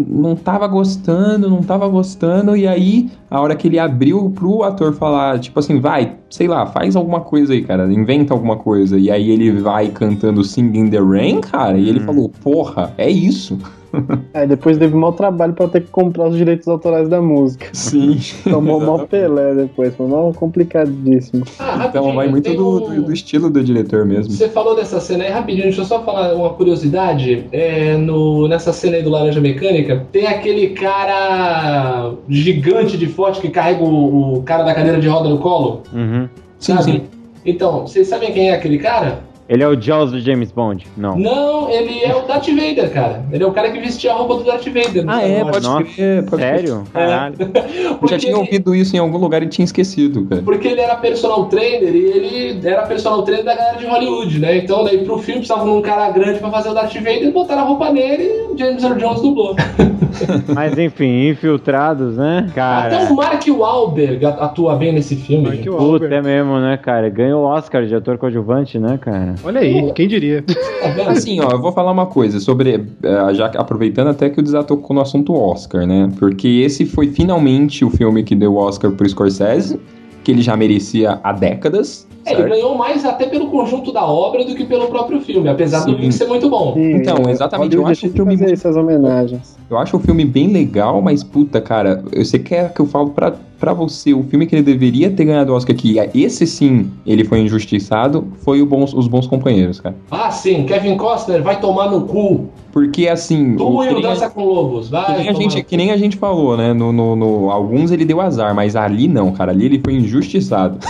não 0.07 0.35
tava 0.35 0.67
gostando, 0.67 1.49
não 1.49 1.61
tava 1.61 1.87
gostando, 1.87 2.55
e 2.55 2.67
aí, 2.67 3.09
a 3.29 3.39
hora 3.41 3.55
que 3.55 3.67
ele 3.67 3.79
abriu 3.79 4.29
pro 4.31 4.63
ator 4.63 4.93
falar, 4.93 5.39
tipo 5.39 5.59
assim, 5.59 5.79
vai, 5.79 6.15
sei 6.29 6.47
lá, 6.47 6.65
faz 6.65 6.95
alguma 6.95 7.21
coisa 7.21 7.53
aí, 7.53 7.63
cara, 7.63 7.91
inventa 7.91 8.33
alguma 8.33 8.57
coisa, 8.57 8.97
e 8.97 9.09
aí 9.09 9.29
ele 9.29 9.51
vai 9.51 9.89
cantando 9.89 10.43
Sing 10.43 10.77
in 10.77 10.89
the 10.89 10.99
Rain, 10.99 11.41
cara, 11.41 11.77
e 11.77 11.89
ele 11.89 11.99
falou, 12.01 12.29
porra, 12.41 12.93
é 12.97 13.09
isso. 13.09 13.57
Aí 14.33 14.47
depois 14.47 14.77
teve 14.77 14.95
mau 14.95 15.13
trabalho 15.13 15.53
pra 15.53 15.67
ter 15.67 15.81
que 15.81 15.87
comprar 15.89 16.27
os 16.27 16.35
direitos 16.35 16.67
autorais 16.67 17.07
da 17.09 17.21
música. 17.21 17.67
Sim. 17.73 18.17
Tomou 18.43 18.79
mó 18.81 18.99
pelé 18.99 19.53
depois, 19.55 19.95
foi 19.95 20.07
mal 20.07 20.33
complicadíssimo. 20.33 21.43
Ah, 21.59 21.85
Então 21.89 22.13
vai 22.13 22.27
muito 22.27 22.53
do, 22.53 22.85
um- 22.85 23.01
do 23.01 23.13
estilo 23.13 23.49
do 23.49 23.63
diretor 23.63 24.05
mesmo. 24.05 24.33
Você 24.33 24.49
falou 24.49 24.75
dessa 24.75 24.99
cena 24.99 25.23
aí 25.23 25.31
rapidinho, 25.31 25.63
deixa 25.63 25.81
eu 25.81 25.85
só 25.85 26.03
falar 26.03 26.33
uma 26.35 26.49
curiosidade. 26.51 27.45
É, 27.51 27.95
no, 27.97 28.47
nessa 28.47 28.71
cena 28.73 28.97
aí 28.97 29.03
do 29.03 29.09
Laranja 29.09 29.39
Mecânica, 29.41 30.05
tem 30.11 30.27
aquele 30.27 30.69
cara 30.69 32.11
gigante 32.29 32.97
de 32.97 33.07
forte 33.07 33.39
que 33.41 33.49
carrega 33.49 33.83
o, 33.83 34.37
o 34.39 34.43
cara 34.43 34.63
da 34.63 34.73
cadeira 34.73 34.99
de 34.99 35.07
roda 35.07 35.29
no 35.29 35.37
colo. 35.39 35.81
Uhum. 35.93 36.27
Sim, 36.59 36.73
sabe? 36.73 36.83
sim. 36.83 37.01
Então, 37.45 37.87
vocês 37.87 38.07
sabem 38.07 38.33
quem 38.33 38.49
é 38.49 38.55
aquele 38.55 38.77
cara? 38.77 39.19
Ele 39.49 39.63
é 39.63 39.67
o 39.67 39.79
Jaws 39.79 40.11
do 40.11 40.19
James 40.19 40.51
Bond? 40.51 40.85
Não. 40.97 41.17
Não, 41.17 41.69
ele 41.69 42.03
é 42.03 42.13
o 42.13 42.27
Darth 42.27 42.47
Vader, 42.47 42.91
cara. 42.91 43.23
Ele 43.31 43.43
é 43.43 43.47
o 43.47 43.51
cara 43.51 43.71
que 43.71 43.79
vestia 43.79 44.11
a 44.11 44.15
roupa 44.15 44.35
do 44.35 44.43
Darth 44.43 44.65
Vader. 44.65 45.05
Ah, 45.07 45.21
é, 45.21 45.43
pode 45.43 45.65
Nossa, 45.65 45.83
crer, 45.85 46.25
pode 46.25 46.41
crer. 46.41 46.57
Sério? 46.57 46.83
Caralho. 46.93 47.35
Eu 48.01 48.07
já 48.07 48.17
tinha 48.17 48.37
ouvido 48.37 48.75
isso 48.75 48.95
em 48.95 48.99
algum 48.99 49.17
lugar 49.17 49.41
e 49.43 49.47
tinha 49.47 49.63
esquecido, 49.63 50.25
cara. 50.25 50.41
Porque 50.41 50.67
ele 50.67 50.81
era 50.81 50.95
personal 50.95 51.45
trainer 51.45 51.95
e 51.95 52.05
ele 52.05 52.67
era 52.67 52.83
personal 52.83 53.23
trainer 53.23 53.45
da 53.45 53.55
galera 53.55 53.77
de 53.77 53.85
Hollywood, 53.85 54.39
né? 54.39 54.57
Então, 54.57 54.83
daí 54.83 55.03
pro 55.05 55.17
filme 55.17 55.39
precisava 55.39 55.63
de 55.63 55.71
um 55.71 55.81
cara 55.81 56.09
grande 56.11 56.39
pra 56.39 56.49
fazer 56.51 56.69
o 56.69 56.73
Darth 56.73 56.93
Vader, 56.93 57.31
botaram 57.31 57.61
a 57.61 57.65
roupa 57.65 57.91
nele 57.91 58.23
e 58.23 58.53
o 58.53 58.57
James 58.57 58.83
Earl 58.83 58.97
Jones 58.97 59.21
dublou. 59.21 59.55
Mas 60.53 60.77
enfim, 60.77 61.29
infiltrados, 61.29 62.17
né? 62.17 62.49
Cara. 62.53 62.95
Até 62.95 63.11
o 63.11 63.15
Mark 63.15 63.43
Wahlberg 63.47 64.25
atua 64.25 64.75
bem 64.75 64.93
nesse 64.93 65.15
filme. 65.15 65.47
Mark. 65.47 65.65
Wahlberg. 65.65 66.05
Puta, 66.05 66.15
é 66.15 66.21
mesmo, 66.21 66.59
né, 66.59 66.77
cara? 66.77 67.09
Ganhou 67.09 67.43
o 67.43 67.47
Oscar 67.47 67.85
de 67.85 67.95
ator 67.95 68.17
coadjuvante, 68.17 68.79
né, 68.79 68.97
cara? 68.99 69.35
Olha 69.43 69.61
aí, 69.61 69.91
quem 69.93 70.07
diria? 70.07 70.43
Tá? 70.43 71.11
Assim, 71.11 71.39
ó, 71.39 71.51
eu 71.51 71.61
vou 71.61 71.71
falar 71.71 71.91
uma 71.91 72.05
coisa 72.05 72.39
sobre. 72.39 72.85
eh, 73.03 73.33
Já 73.33 73.47
aproveitando 73.47 74.07
até 74.09 74.29
que 74.29 74.39
o 74.39 74.43
desatocou 74.43 74.95
no 74.95 75.01
assunto 75.01 75.33
Oscar, 75.33 75.85
né? 75.85 76.09
Porque 76.19 76.47
esse 76.47 76.85
foi 76.85 77.07
finalmente 77.07 77.83
o 77.85 77.89
filme 77.89 78.23
que 78.23 78.35
deu 78.35 78.53
o 78.53 78.57
Oscar 78.57 78.91
pro 78.91 79.07
Scorsese, 79.07 79.79
que 80.23 80.31
ele 80.31 80.41
já 80.41 80.55
merecia 80.57 81.19
há 81.23 81.31
décadas. 81.31 82.07
É, 82.25 82.33
ele 82.33 82.43
ganhou 82.49 82.75
mais 82.77 83.05
até 83.05 83.25
pelo 83.27 83.47
conjunto 83.49 83.93
da 83.93 84.05
obra 84.05 84.43
do 84.43 84.53
que 84.53 84.65
pelo 84.65 84.87
próprio 84.87 85.21
filme, 85.21 85.47
apesar 85.47 85.79
do 85.85 85.91
Sim. 85.91 85.97
filme 85.97 86.11
ser 86.11 86.25
muito 86.25 86.49
bom. 86.49 86.73
Então, 86.77 87.15
é, 87.25 87.31
exatamente, 87.31 87.73
eu 87.73 87.81
Hollywood 87.83 87.91
acho 87.91 88.01
que 88.01 88.09
filme 88.09 88.31
fazer 88.33 88.43
muito- 88.45 88.53
essas 88.59 88.75
homenagens. 88.75 89.57
Eu 89.69 89.77
acho 89.77 89.97
o 89.97 89.99
filme 89.99 90.23
bem 90.23 90.47
legal, 90.47 91.01
mas 91.01 91.23
puta, 91.23 91.59
cara, 91.59 92.01
você 92.15 92.39
quer 92.39 92.73
que 92.73 92.79
eu 92.79 92.85
falo 92.85 93.09
pra, 93.09 93.33
pra 93.59 93.73
você, 93.73 94.13
o 94.13 94.23
filme 94.23 94.45
que 94.47 94.55
ele 94.55 94.61
deveria 94.63 95.09
ter 95.11 95.25
ganhado 95.25 95.51
o 95.51 95.55
Oscar, 95.55 95.75
que 95.75 95.97
esse 96.15 96.47
sim 96.47 96.89
ele 97.05 97.25
foi 97.25 97.39
injustiçado, 97.41 98.27
foi 98.45 98.61
o 98.61 98.65
bons, 98.65 98.93
Os 98.93 99.09
Bons 99.09 99.27
Companheiros, 99.27 99.81
cara. 99.81 99.93
Ah, 100.09 100.31
sim, 100.31 100.65
Kevin 100.65 100.95
Costner 100.95 101.43
vai 101.43 101.59
tomar 101.59 101.91
no 101.91 102.01
cu. 102.01 102.45
Porque 102.71 103.07
assim. 103.07 103.55
Tu 103.57 103.67
o- 103.67 103.83
e 103.83 103.89
o 103.93 103.97
a- 103.97 104.01
Dança 104.01 104.29
com 104.29 104.45
Lobos, 104.45 104.87
vai. 104.89 105.05
que 105.05 105.11
nem, 105.19 105.29
a 105.29 105.33
gente, 105.33 105.63
que 105.63 105.77
nem 105.77 105.91
a 105.91 105.97
gente 105.97 106.15
falou, 106.15 106.55
né? 106.55 106.73
No, 106.73 106.93
no, 106.93 107.15
no- 107.15 107.49
alguns 107.51 107.91
ele 107.91 108.05
deu 108.05 108.21
azar, 108.21 108.53
mas 108.53 108.75
ali 108.75 109.07
não, 109.07 109.31
cara. 109.31 109.51
Ali 109.51 109.65
ele 109.65 109.81
foi 109.83 109.95
injustiçado. 109.95 110.77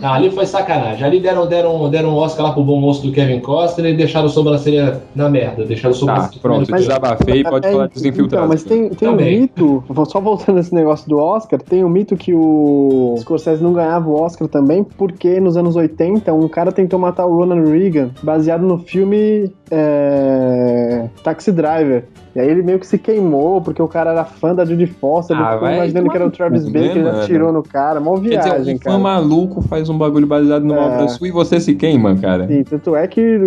Ah, 0.00 0.14
ali 0.14 0.30
foi 0.30 0.46
sacanagem. 0.46 1.04
Ali 1.04 1.20
deram, 1.20 1.46
deram, 1.46 1.90
deram 1.90 2.08
um 2.08 2.14
Oscar 2.14 2.46
lá 2.46 2.52
pro 2.52 2.64
bom 2.64 2.80
moço 2.80 3.02
do 3.06 3.12
Kevin 3.12 3.38
Costner 3.40 3.92
e 3.92 3.96
deixaram 3.98 4.24
o 4.24 4.30
sobrancelha 4.30 5.02
na 5.14 5.28
merda. 5.28 5.66
Deixaram 5.66 5.94
o 5.94 5.98
sobrancelha. 5.98 6.30
Tá, 6.32 6.38
pronto, 6.40 6.72
desabafei, 6.72 7.44
pode 7.44 7.66
É, 7.66 7.72
falar 7.82 7.94
dos 7.94 8.04
infiltrados. 8.04 8.32
Então, 8.32 8.48
mas 8.48 8.64
tem, 8.64 8.88
tem 8.90 9.08
um 9.08 9.16
mito, 9.16 9.84
só 10.06 10.20
voltando 10.20 10.56
nesse 10.56 10.74
negócio 10.74 11.08
do 11.08 11.18
Oscar, 11.18 11.60
tem 11.60 11.84
um 11.84 11.88
mito 11.88 12.16
que 12.16 12.32
o 12.34 13.14
Scorsese 13.18 13.62
não 13.62 13.72
ganhava 13.72 14.08
o 14.08 14.14
Oscar 14.20 14.48
também, 14.48 14.82
porque 14.84 15.38
nos 15.40 15.56
anos 15.56 15.76
80 15.76 16.32
um 16.32 16.48
cara 16.48 16.72
tentou 16.72 16.98
matar 16.98 17.26
o 17.26 17.36
Ronald 17.36 17.68
Reagan, 17.70 18.10
baseado 18.22 18.62
no 18.62 18.78
filme 18.78 19.52
é, 19.70 21.08
Taxi 21.22 21.52
Driver. 21.52 22.04
E 22.34 22.40
aí 22.40 22.48
ele 22.48 22.62
meio 22.62 22.78
que 22.78 22.86
se 22.86 22.96
queimou, 22.96 23.60
porque 23.60 23.82
o 23.82 23.86
cara 23.86 24.12
era 24.12 24.24
fã 24.24 24.54
da 24.54 24.64
Judy 24.64 24.86
Foster, 24.86 25.36
ele 25.36 25.44
Ah, 25.44 25.48
ficou 25.52 25.60
vai 25.68 25.74
imaginando 25.76 26.08
que 26.08 26.16
era 26.16 26.24
o 26.24 26.28
no 26.28 26.32
Travis 26.32 26.64
Baker, 26.64 26.80
né, 26.82 26.90
ele 26.92 27.02
mano? 27.02 27.20
atirou 27.20 27.52
no 27.52 27.62
cara, 27.62 28.00
mó 28.00 28.14
Quer 28.14 28.20
viagem, 28.30 28.58
dizer, 28.60 28.74
um 28.74 28.78
fã 28.78 28.84
cara. 28.84 28.98
maluco 28.98 29.60
faz 29.60 29.90
um 29.90 29.98
bagulho 29.98 30.26
baseado 30.26 30.62
numa 30.64 30.80
É. 30.80 30.94
obra 30.94 31.08
sua 31.08 31.28
e 31.28 31.30
você 31.30 31.60
se 31.60 31.74
queima, 31.74 32.16
cara. 32.16 32.46
Sim, 32.46 32.64
tanto 32.64 32.96
é 32.96 33.06
que 33.06 33.38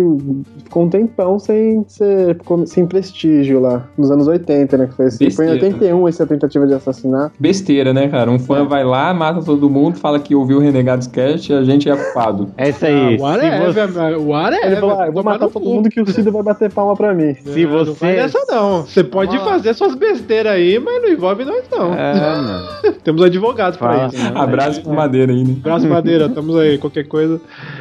ficou 0.62 0.84
um 0.84 0.88
tempão 0.88 1.36
sem, 1.36 1.84
ser, 1.88 2.38
sem 2.66 2.86
prestígio 2.86 3.58
lá, 3.58 3.88
nos 3.98 4.08
anos 4.12 4.25
80, 4.26 4.76
né? 4.78 4.86
Que 4.86 4.94
foi, 4.94 5.06
esse, 5.06 5.30
foi 5.30 5.46
em 5.46 5.50
Besteira. 5.50 5.76
81 5.76 6.08
essa 6.08 6.26
tentativa 6.26 6.66
de 6.66 6.74
assassinar. 6.74 7.30
Besteira, 7.38 7.92
né, 7.92 8.08
cara? 8.08 8.30
Um 8.30 8.36
É. 8.36 8.38
fã 8.38 8.64
vai 8.64 8.84
lá, 8.84 9.12
mata 9.14 9.42
todo 9.42 9.68
mundo, 9.70 9.96
fala 9.98 10.18
que 10.18 10.34
ouviu 10.34 10.58
o 10.58 10.60
Renegados 10.60 11.06
Cast 11.06 11.52
e 11.52 11.54
a 11.54 11.62
gente 11.64 11.88
é 11.88 11.96
culpado. 11.96 12.48
É 12.56 12.70
isso 12.70 12.84
aí. 12.84 13.16
Ah, 13.16 13.22
whatever, 13.22 14.20
whatever. 14.20 14.66
Ele 14.66 14.76
falou, 14.76 15.00
ah, 15.00 15.06
eu 15.06 15.12
vou 15.12 15.22
matar 15.22 15.48
todo 15.48 15.64
mundo 15.64 15.88
que 15.88 16.00
o 16.00 16.06
Cida 16.06 16.30
vai 16.30 16.42
bater 16.42 16.70
palma 16.72 16.96
pra 16.96 17.14
mim. 17.14 17.34
Se 17.34 17.64
Não 17.64 17.70
vai 17.72 17.84
você. 17.84 18.06
nessa 18.16 18.38
não. 18.48 18.82
Você 18.82 19.04
pode 19.04 19.38
fazer 19.38 19.74
suas 19.74 19.94
besteiras 19.94 20.52
aí, 20.52 20.78
mas 20.78 21.02
não 21.02 21.08
envolve 21.10 21.44
nós 21.44 21.64
não. 21.70 21.94
É, 21.94 22.14
mano. 22.20 22.66
Temos 23.04 23.22
advogados 23.22 23.78
pra 23.78 24.06
isso. 24.06 24.16
Né? 24.16 24.32
Abraço 24.34 24.80
pro 24.82 24.92
Madeira 24.92 25.32
aí, 25.32 25.44
né? 25.44 25.56
Abraço, 25.60 25.86
Madeira. 25.88 26.26
Estamos 26.26 26.56
aí, 26.56 26.78
qualquer 26.78 27.06
coisa. 27.06 27.40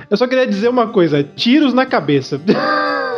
Eu 0.09 0.17
só 0.17 0.27
queria 0.27 0.45
dizer 0.45 0.67
uma 0.69 0.87
coisa: 0.87 1.23
tiros 1.23 1.73
na 1.73 1.85
cabeça. 1.85 2.39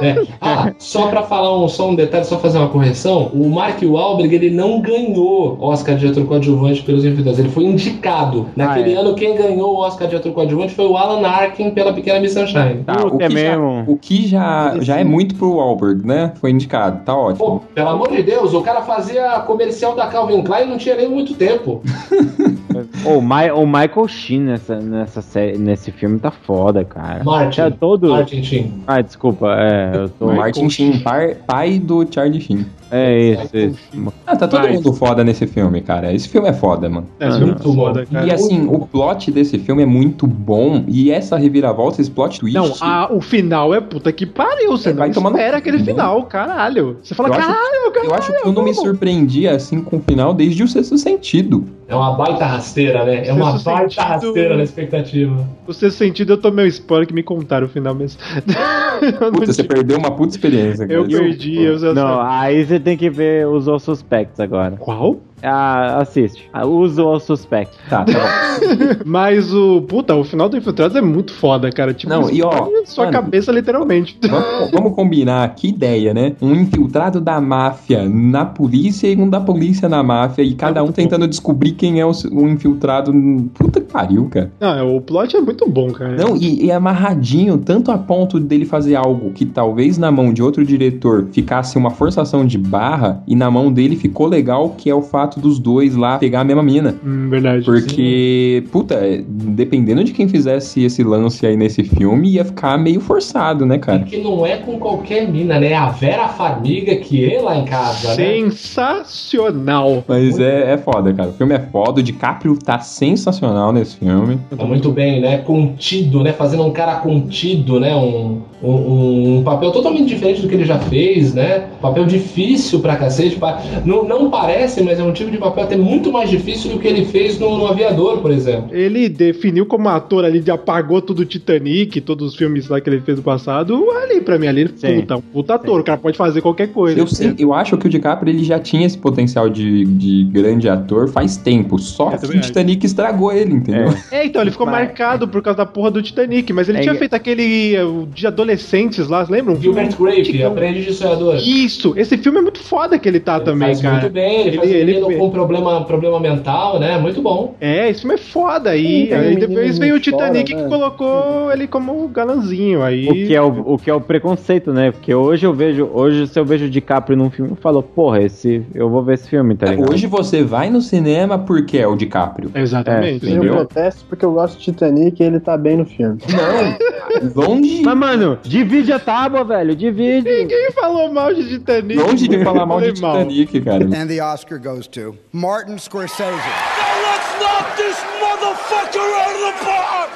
É. 0.02 0.16
Ah, 0.42 0.72
só 0.78 1.08
pra 1.08 1.24
falar 1.24 1.58
um, 1.58 1.68
só 1.68 1.90
um 1.90 1.96
detalhe, 1.96 2.24
só 2.26 2.38
fazer 2.40 2.58
uma 2.60 2.70
correção. 2.70 3.17
O 3.26 3.50
Mark 3.50 3.82
Wahlberg, 3.82 4.34
ele 4.34 4.50
não 4.50 4.82
ganhou 4.82 5.58
Oscar 5.60 5.96
de 5.96 6.08
ator 6.08 6.26
coadjuvante 6.26 6.82
pelos 6.84 7.04
Infiltrados. 7.04 7.40
Ele 7.40 7.50
foi 7.50 7.66
indicado. 7.66 8.48
Naquele 8.56 8.96
Ah, 8.96 8.98
é. 8.98 9.02
ano, 9.02 9.16
quem 9.16 9.36
ganhou 9.36 9.76
o 9.76 9.80
Oscar 9.80 10.08
de 10.08 10.16
ator 10.16 10.32
coadjuvante 10.32 10.74
foi 10.74 10.86
o 10.86 10.98
Alan 10.98 11.26
Arkin 11.28 11.72
pela 11.72 11.94
Pequena 11.94 12.20
Miss 12.20 12.34
Sunshine. 12.34 12.84
Tá, 12.86 13.06
o 13.06 13.22
é 13.22 13.28
que, 13.28 13.30
já, 13.30 13.30
mesmo. 13.30 13.84
o 13.88 13.98
que 13.98 14.28
já, 14.28 14.76
já 14.80 15.00
é 15.00 15.04
muito 15.04 15.36
pro 15.36 15.56
Wahlberg, 15.56 16.06
né? 16.06 16.34
Foi 16.40 16.52
indicado, 16.52 17.04
tá 17.04 17.16
ótimo. 17.16 17.38
Pô, 17.38 17.60
pelo 17.74 17.90
amor 17.90 18.12
de 18.12 18.24
Deus, 18.24 18.54
o 18.54 18.62
cara 18.62 18.82
fazia 18.82 19.40
comercial 19.42 19.96
da 19.96 20.08
Calvin 20.08 20.42
Klein 20.44 20.68
não 20.68 20.78
tinha 20.78 20.96
nem 20.96 21.10
muito 21.10 21.34
tempo. 21.34 21.82
O, 23.06 23.18
o 23.18 23.66
Michael 23.68 24.08
Sheen 24.08 24.42
nessa, 24.42 24.80
nessa 24.80 25.22
série, 25.22 25.58
nesse 25.58 25.92
filme 25.92 26.20
tá 26.20 26.30
foda, 26.30 26.84
cara. 26.84 27.24
Martin. 27.24 27.62
Tá 27.62 27.72
todo. 27.72 28.10
Martin 28.10 28.44
Sheen. 28.44 28.74
Ah, 28.86 29.02
desculpa, 29.02 29.56
é, 29.58 29.92
eu 29.96 30.10
tô. 30.10 30.28
O 30.28 30.36
Martin 30.36 30.70
Sheen, 30.70 31.00
pai 31.00 31.80
do 31.80 32.06
Charlie 32.10 32.42
Sheen. 32.42 32.66
É 32.92 33.20
isso, 33.20 33.58
isso. 33.58 34.14
Ah, 34.26 34.36
tá 34.36 34.48
todo 34.48 34.62
Mas- 34.62 34.76
mundo 34.76 34.94
foda 34.94 35.24
nesse 35.24 35.46
filme, 35.48 35.82
cara. 35.82 36.14
Esse 36.14 36.30
filme 36.30 36.48
é 36.48 36.54
foda, 36.54 36.90
mano. 36.90 37.08
É, 37.20 37.28
isso 37.28 37.38
é 37.38 37.40
Muito 37.42 37.64
muito 37.68 37.76
foda, 37.76 38.06
cara. 38.06 38.26
E 38.26 38.32
assim, 38.32 38.66
o 38.68 38.80
plot 38.80 39.30
desse 39.32 39.58
filme 39.60 39.84
é 39.84 39.86
muito 39.86 40.26
bom. 40.26 40.84
E 40.88 41.12
essa 41.12 41.38
reviravolta, 41.38 42.02
esse 42.02 42.10
plot 42.12 42.40
twist. 42.40 42.56
Não, 42.58 42.74
a- 42.82 43.12
o 43.12 43.20
final 43.22 43.74
é 43.74 43.82
puta 43.82 44.12
que 44.12 44.26
pariu. 44.26 44.72
Você 44.72 44.90
É, 44.90 44.94
não 44.94 45.00
vai 45.00 45.10
espera 45.10 45.58
aquele 45.58 45.80
final, 45.84 46.24
caralho. 46.24 46.98
Você 47.04 47.14
fala, 47.14 47.30
Eu 47.30 47.34
acho- 47.34 47.42
caralho, 47.48 47.92
caralho. 47.92 48.10
Eu 48.12 48.16
acho 48.16 48.32
que 48.42 48.48
eu 48.48 48.52
não 48.54 48.64
me 48.64 48.74
surpreendi 48.74 49.48
assim 49.48 49.82
com 49.82 49.98
o 49.98 50.02
final 50.02 50.34
desde 50.34 50.64
o 50.64 50.68
sexto 50.68 50.98
sentido. 50.98 51.66
É 51.90 51.96
uma 51.96 52.14
baita 52.18 52.46
rasteira, 52.46 53.06
né? 53.06 53.26
É 53.28 53.32
uma 53.32 53.52
Sexto 53.54 53.66
baita 53.66 53.90
Sentido- 53.90 54.04
rasteira 54.08 54.58
na 54.58 54.64
expectativa. 54.64 55.48
O 55.66 55.74
sexto 55.74 55.98
sentido 55.98 56.34
eu 56.34 56.38
tomei 56.38 56.66
o 56.66 56.68
spoiler 56.68 57.08
que 57.08 57.14
me 57.14 57.24
contaram 57.24 57.66
o 57.66 57.70
final 57.70 57.96
mesmo. 57.96 58.20
Puta, 59.32 59.46
você 59.46 59.62
tive- 59.62 59.68
perdeu 59.76 59.98
uma 59.98 60.12
puta 60.12 60.32
experiência. 60.32 60.86
cara. 60.88 61.00
Eu 61.00 61.08
perdi, 61.08 61.62
eu 61.62 61.78
já 61.80 61.94
Não, 61.94 62.20
aí 62.22 62.66
você 62.66 62.80
tem 62.80 62.98
que 62.98 63.10
ver 63.10 63.48
os 63.48 63.68
All 63.68 63.80
Suspects 63.80 64.40
agora. 64.40 64.76
Qual? 64.78 65.18
Ah, 65.42 66.00
assiste. 66.02 66.50
Ah, 66.52 66.66
Usa 66.66 67.04
o 67.04 67.08
All 67.08 67.20
Suspects. 67.20 67.78
Tá, 67.90 68.04
tá 68.04 68.14
bom. 68.14 69.04
Mas 69.06 69.54
o. 69.54 69.82
Puta, 69.82 70.16
o 70.16 70.24
final 70.24 70.50
do 70.50 70.58
Infiltrados 70.58 70.96
é 70.96 71.02
muito 71.02 71.34
foda, 71.34 71.70
cara. 71.72 71.94
Tipo, 71.94 72.12
Não, 72.12 72.30
e 72.30 72.42
ó, 72.42 72.68
sua 72.86 73.06
mano, 73.06 73.18
cabeça 73.18 73.52
literalmente. 73.52 74.18
Vamos, 74.28 74.72
vamos 74.72 74.94
combinar, 74.96 75.54
que 75.56 75.70
ideia, 75.70 76.14
né? 76.14 76.34
Um 76.42 76.54
infiltrado 76.56 77.22
da 77.22 77.40
máfia 77.40 78.08
na 78.10 78.46
polícia 78.46 79.08
e 79.08 79.16
um 79.16 79.30
da 79.30 79.40
polícia 79.40 79.88
na 79.88 80.02
máfia, 80.02 80.42
e 80.42 80.56
cada 80.56 80.84
um 80.84 80.92
tentando 80.92 81.28
descobrir 81.28 81.74
quem 81.74 82.00
é 82.00 82.06
o, 82.06 82.12
o 82.32 82.48
infiltrado. 82.48 83.14
Puta 83.54 83.80
que 83.80 83.92
pariu, 83.92 84.28
cara. 84.30 84.52
Não, 84.60 84.96
o 84.96 85.02
plot 85.02 85.36
é 85.36 85.42
muito 85.42 85.70
bom, 85.70 85.92
cara. 85.92 86.16
Não, 86.16 86.36
e, 86.36 86.66
e 86.66 86.72
amarradinho, 86.72 87.58
tanto 87.58 87.92
a 87.92 87.98
ponto 87.98 88.40
dele 88.40 88.66
fazer 88.66 88.96
algo 88.96 89.32
que 89.32 89.46
talvez 89.46 89.98
na 89.98 90.12
mão 90.12 90.34
de 90.34 90.42
outro 90.42 90.66
diretor 90.66 91.28
ficasse 91.32 91.78
uma 91.78 91.92
forçação 91.92 92.46
de 92.46 92.58
barra, 92.58 93.22
e 93.28 93.36
na 93.36 93.52
mão 93.52 93.72
dele 93.72 93.96
ficou 93.96 94.28
legal, 94.28 94.72
que 94.78 94.90
é 94.90 94.96
o 94.96 95.02
fato 95.02 95.27
dos 95.36 95.60
dois 95.60 95.96
lá 95.96 96.18
pegar 96.18 96.42
a 96.42 96.44
mesma 96.44 96.64
mina. 96.64 96.96
Hum, 97.06 97.30
verdade. 97.30 97.66
Porque, 97.66 98.64
puta, 98.72 98.96
é, 98.96 99.24
dependendo 99.28 100.04
de 100.04 100.12
quem 100.14 100.28
fizesse 100.28 100.84
esse 100.84 101.04
lance 101.04 101.46
aí 101.46 101.56
nesse 101.58 101.84
filme, 101.84 102.30
ia 102.30 102.46
ficar 102.46 102.78
meio 102.78 103.00
forçado, 103.00 103.66
né, 103.66 103.78
cara? 103.78 104.00
Que 104.00 104.18
não 104.18 104.46
é 104.46 104.58
com 104.58 104.80
qualquer 104.80 105.28
mina, 105.30 105.60
né? 105.60 105.74
A 105.74 105.90
Vera 105.90 106.28
Farmiga 106.30 106.96
que 106.96 107.32
é 107.34 107.42
lá 107.42 107.58
em 107.58 107.66
casa, 107.66 108.10
né? 108.10 108.16
Sensacional. 108.52 110.04
Mas 110.08 110.40
é, 110.40 110.74
é 110.74 110.78
foda, 110.78 111.14
cara. 111.14 111.30
O 111.30 111.34
filme 111.34 111.54
é 111.54 111.60
foda. 111.60 112.00
O 112.00 112.04
DiCaprio 112.04 112.58
tá 112.58 112.80
sensacional 112.80 113.72
nesse 113.72 113.98
filme. 113.98 114.40
Tá 114.56 114.66
muito 114.66 114.92
bem, 114.92 115.22
né? 115.22 115.38
Contido, 115.40 116.24
né? 116.24 116.34
Fazendo 116.34 116.64
um 116.64 116.72
cara 116.72 116.96
contido, 116.96 117.80
né? 117.80 117.96
Um, 117.96 118.42
um, 118.64 119.38
um 119.40 119.44
papel 119.44 119.72
totalmente 119.72 120.08
diferente 120.08 120.42
do 120.42 120.48
que 120.48 120.56
ele 120.56 120.66
já 120.66 120.80
fez, 120.80 121.34
né? 121.34 121.68
Papel 121.82 122.06
difícil 122.06 122.80
pra 122.80 122.96
cacete. 122.96 123.36
Pa- 123.38 123.62
Não, 123.86 124.04
não 124.08 124.30
parece, 124.30 124.82
mas 124.84 125.00
é 125.00 125.04
um 125.04 125.12
tipo 125.18 125.32
de 125.32 125.38
papel 125.38 125.64
até 125.64 125.76
muito 125.78 126.12
mais 126.12 126.30
difícil 126.30 126.72
do 126.72 126.80
que 126.80 126.88
ele 126.88 127.06
fez 127.06 127.40
no, 127.40 127.58
no 127.58 127.68
Aviador, 127.68 128.20
por 128.20 128.32
exemplo. 128.32 128.70
Ele 128.76 129.10
definiu 129.10 129.66
como 129.66 129.90
ator 129.90 130.24
ali, 130.26 130.40
de 130.40 130.52
apagou 130.52 131.02
tudo 131.02 131.20
o 131.22 131.26
Titanic, 131.26 132.00
todos 132.02 132.30
os 132.30 132.36
filmes 132.36 132.68
lá 132.68 132.80
que 132.82 132.90
ele 132.90 133.02
fez 133.02 133.18
no 133.18 133.24
passado. 133.24 133.90
Ali, 133.92 134.22
pra 134.22 134.38
mim, 134.38 134.48
ali, 134.48 134.62
ele 134.62 134.74
Sim. 134.76 135.02
puta, 135.02 135.16
um 135.18 135.22
puta 135.22 135.56
ator. 135.56 135.80
O 135.80 135.84
cara 135.84 135.98
pode 135.98 136.18
fazer 136.18 136.42
qualquer 136.42 136.68
coisa. 136.68 137.00
Eu, 137.00 137.08
sei, 137.08 137.34
eu 137.38 137.54
acho 137.54 137.78
que 137.78 137.86
o 137.88 137.90
DiCaprio 137.90 138.32
ele 138.34 138.44
já 138.44 138.60
tinha 138.60 138.86
esse 138.86 138.98
potencial 138.98 139.50
de, 139.50 139.86
de 139.86 140.24
grande 140.26 140.68
ator 140.70 141.08
faz 141.10 141.38
tempo. 141.38 141.78
Só 141.80 142.08
Eu 142.08 142.12
que 142.12 142.22
também 142.22 142.38
o 142.38 142.42
Titanic 142.42 142.86
estragou 142.86 143.32
ele, 143.32 143.54
entendeu? 143.54 143.94
É, 144.12 144.26
então, 144.26 144.42
ele 144.42 144.52
ficou 144.52 144.66
Mas- 144.66 144.76
marcado 144.76 145.28
por 145.28 145.42
causa 145.42 145.58
da 145.58 145.66
porra 145.66 145.92
do 145.92 146.02
Titanic, 146.02 146.52
mas 146.54 146.70
ele 146.70 146.80
É, 146.80 146.82
tinha 146.82 146.96
feito 146.96 147.14
aquele 147.14 147.76
eh, 147.76 147.84
o 147.84 148.08
de 148.14 148.26
adolescentes 148.28 149.08
lá, 149.08 149.26
lembram? 149.30 149.60
Gilbert 149.60 149.96
Grape. 149.98 150.44
Aprendiz 150.44 150.86
de 150.86 150.94
Sonhador. 150.94 151.36
Isso, 151.38 151.94
esse 151.98 152.18
filme 152.18 152.40
é 152.40 152.42
muito 152.42 152.60
foda 152.60 152.98
que 152.98 153.08
ele 153.08 153.20
tá 153.20 153.40
também, 153.40 153.68
faz 153.70 153.82
cara. 153.82 154.02
muito 154.02 154.14
bem, 154.14 154.40
ele, 154.42 154.50
Ele- 154.50 154.58
faz 154.58 154.72
ele- 154.72 154.92
com 155.16 155.30
problema, 155.30 155.84
problema 155.86 156.20
mental, 156.20 156.80
né? 156.80 156.98
Muito 156.98 157.22
bom. 157.22 157.56
É, 157.60 157.94
filme 157.94 158.16
é 158.16 158.18
foda. 158.18 158.72
Aí 158.72 159.10
um 159.14 159.40
depois 159.40 159.78
veio 159.78 159.96
o 159.96 160.00
que 160.00 160.12
chora, 160.12 160.28
Titanic 160.28 160.54
né? 160.54 160.64
que 160.64 160.70
colocou 160.70 161.52
ele 161.52 161.68
como 161.68 162.08
galanzinho. 162.08 162.82
Aí. 162.82 163.08
O 163.08 163.14
que, 163.14 163.36
é 163.36 163.42
o, 163.42 163.74
o 163.74 163.78
que 163.78 163.90
é 163.90 163.94
o 163.94 164.02
preconceito, 164.02 164.74
né? 164.74 164.92
Porque 164.92 165.14
hoje 165.14 165.46
eu 165.46 165.54
vejo, 165.54 165.90
hoje 165.94 166.28
se 166.28 166.40
eu 166.40 166.46
vejo 166.46 166.66
o 166.66 166.70
DiCaprio 166.70 167.18
num 167.18 167.30
filme, 167.30 167.52
eu 167.52 167.56
falo, 167.58 167.82
porra, 167.84 168.22
esse, 168.22 168.64
eu 168.74 168.90
vou 168.90 169.04
ver 169.04 169.16
esse 169.16 169.30
filme, 169.30 169.56
tá 169.56 169.68
ligado? 169.68 169.92
Hoje 169.92 170.08
você 170.08 170.44
vai 170.44 170.70
no 170.70 170.82
cinema 170.82 171.38
porque 171.38 171.78
é 171.78 171.88
o 171.88 171.96
DiCaprio. 171.96 172.52
Exatamente. 172.54 173.28
É, 173.28 173.38
Eu 173.38 173.54
protesto 173.54 174.06
porque 174.06 174.26
eu 174.26 174.34
gosto 174.34 174.58
de 174.58 174.66
Titanic 174.66 175.22
e 175.22 175.26
ele 175.26 175.40
tá 175.40 175.58
bem 175.58 175.78
no 175.78 175.86
filme. 175.86 176.18
Não, 176.30 177.34
longe, 177.48 177.82
Mas, 177.84 177.98
mano, 177.98 178.38
divide 178.44 178.92
a 178.92 179.00
tábua, 179.00 179.44
velho, 179.44 179.76
divide. 179.76 180.30
Ninguém 180.30 180.72
falou 180.72 181.12
mal 181.12 181.34
de 181.34 181.48
Titanic. 181.48 182.00
longe 182.00 182.28
de 182.28 182.44
falar 182.44 182.66
mal 182.66 182.82
de. 182.82 182.94
Titanic, 182.94 183.62
cara. 183.62 183.84
And 183.86 184.08
the 184.08 184.22
Oscar 184.22 184.60
goes 184.60 184.88
to 184.88 184.97
Martin 185.32 185.78
Scorsese. 185.78 186.32
Let's 186.34 187.40
knock 187.40 187.76
this 187.78 187.98
motherfucker 188.20 189.00
out 189.00 189.36
of 189.36 189.60
the 189.60 189.66
park! 189.66 190.10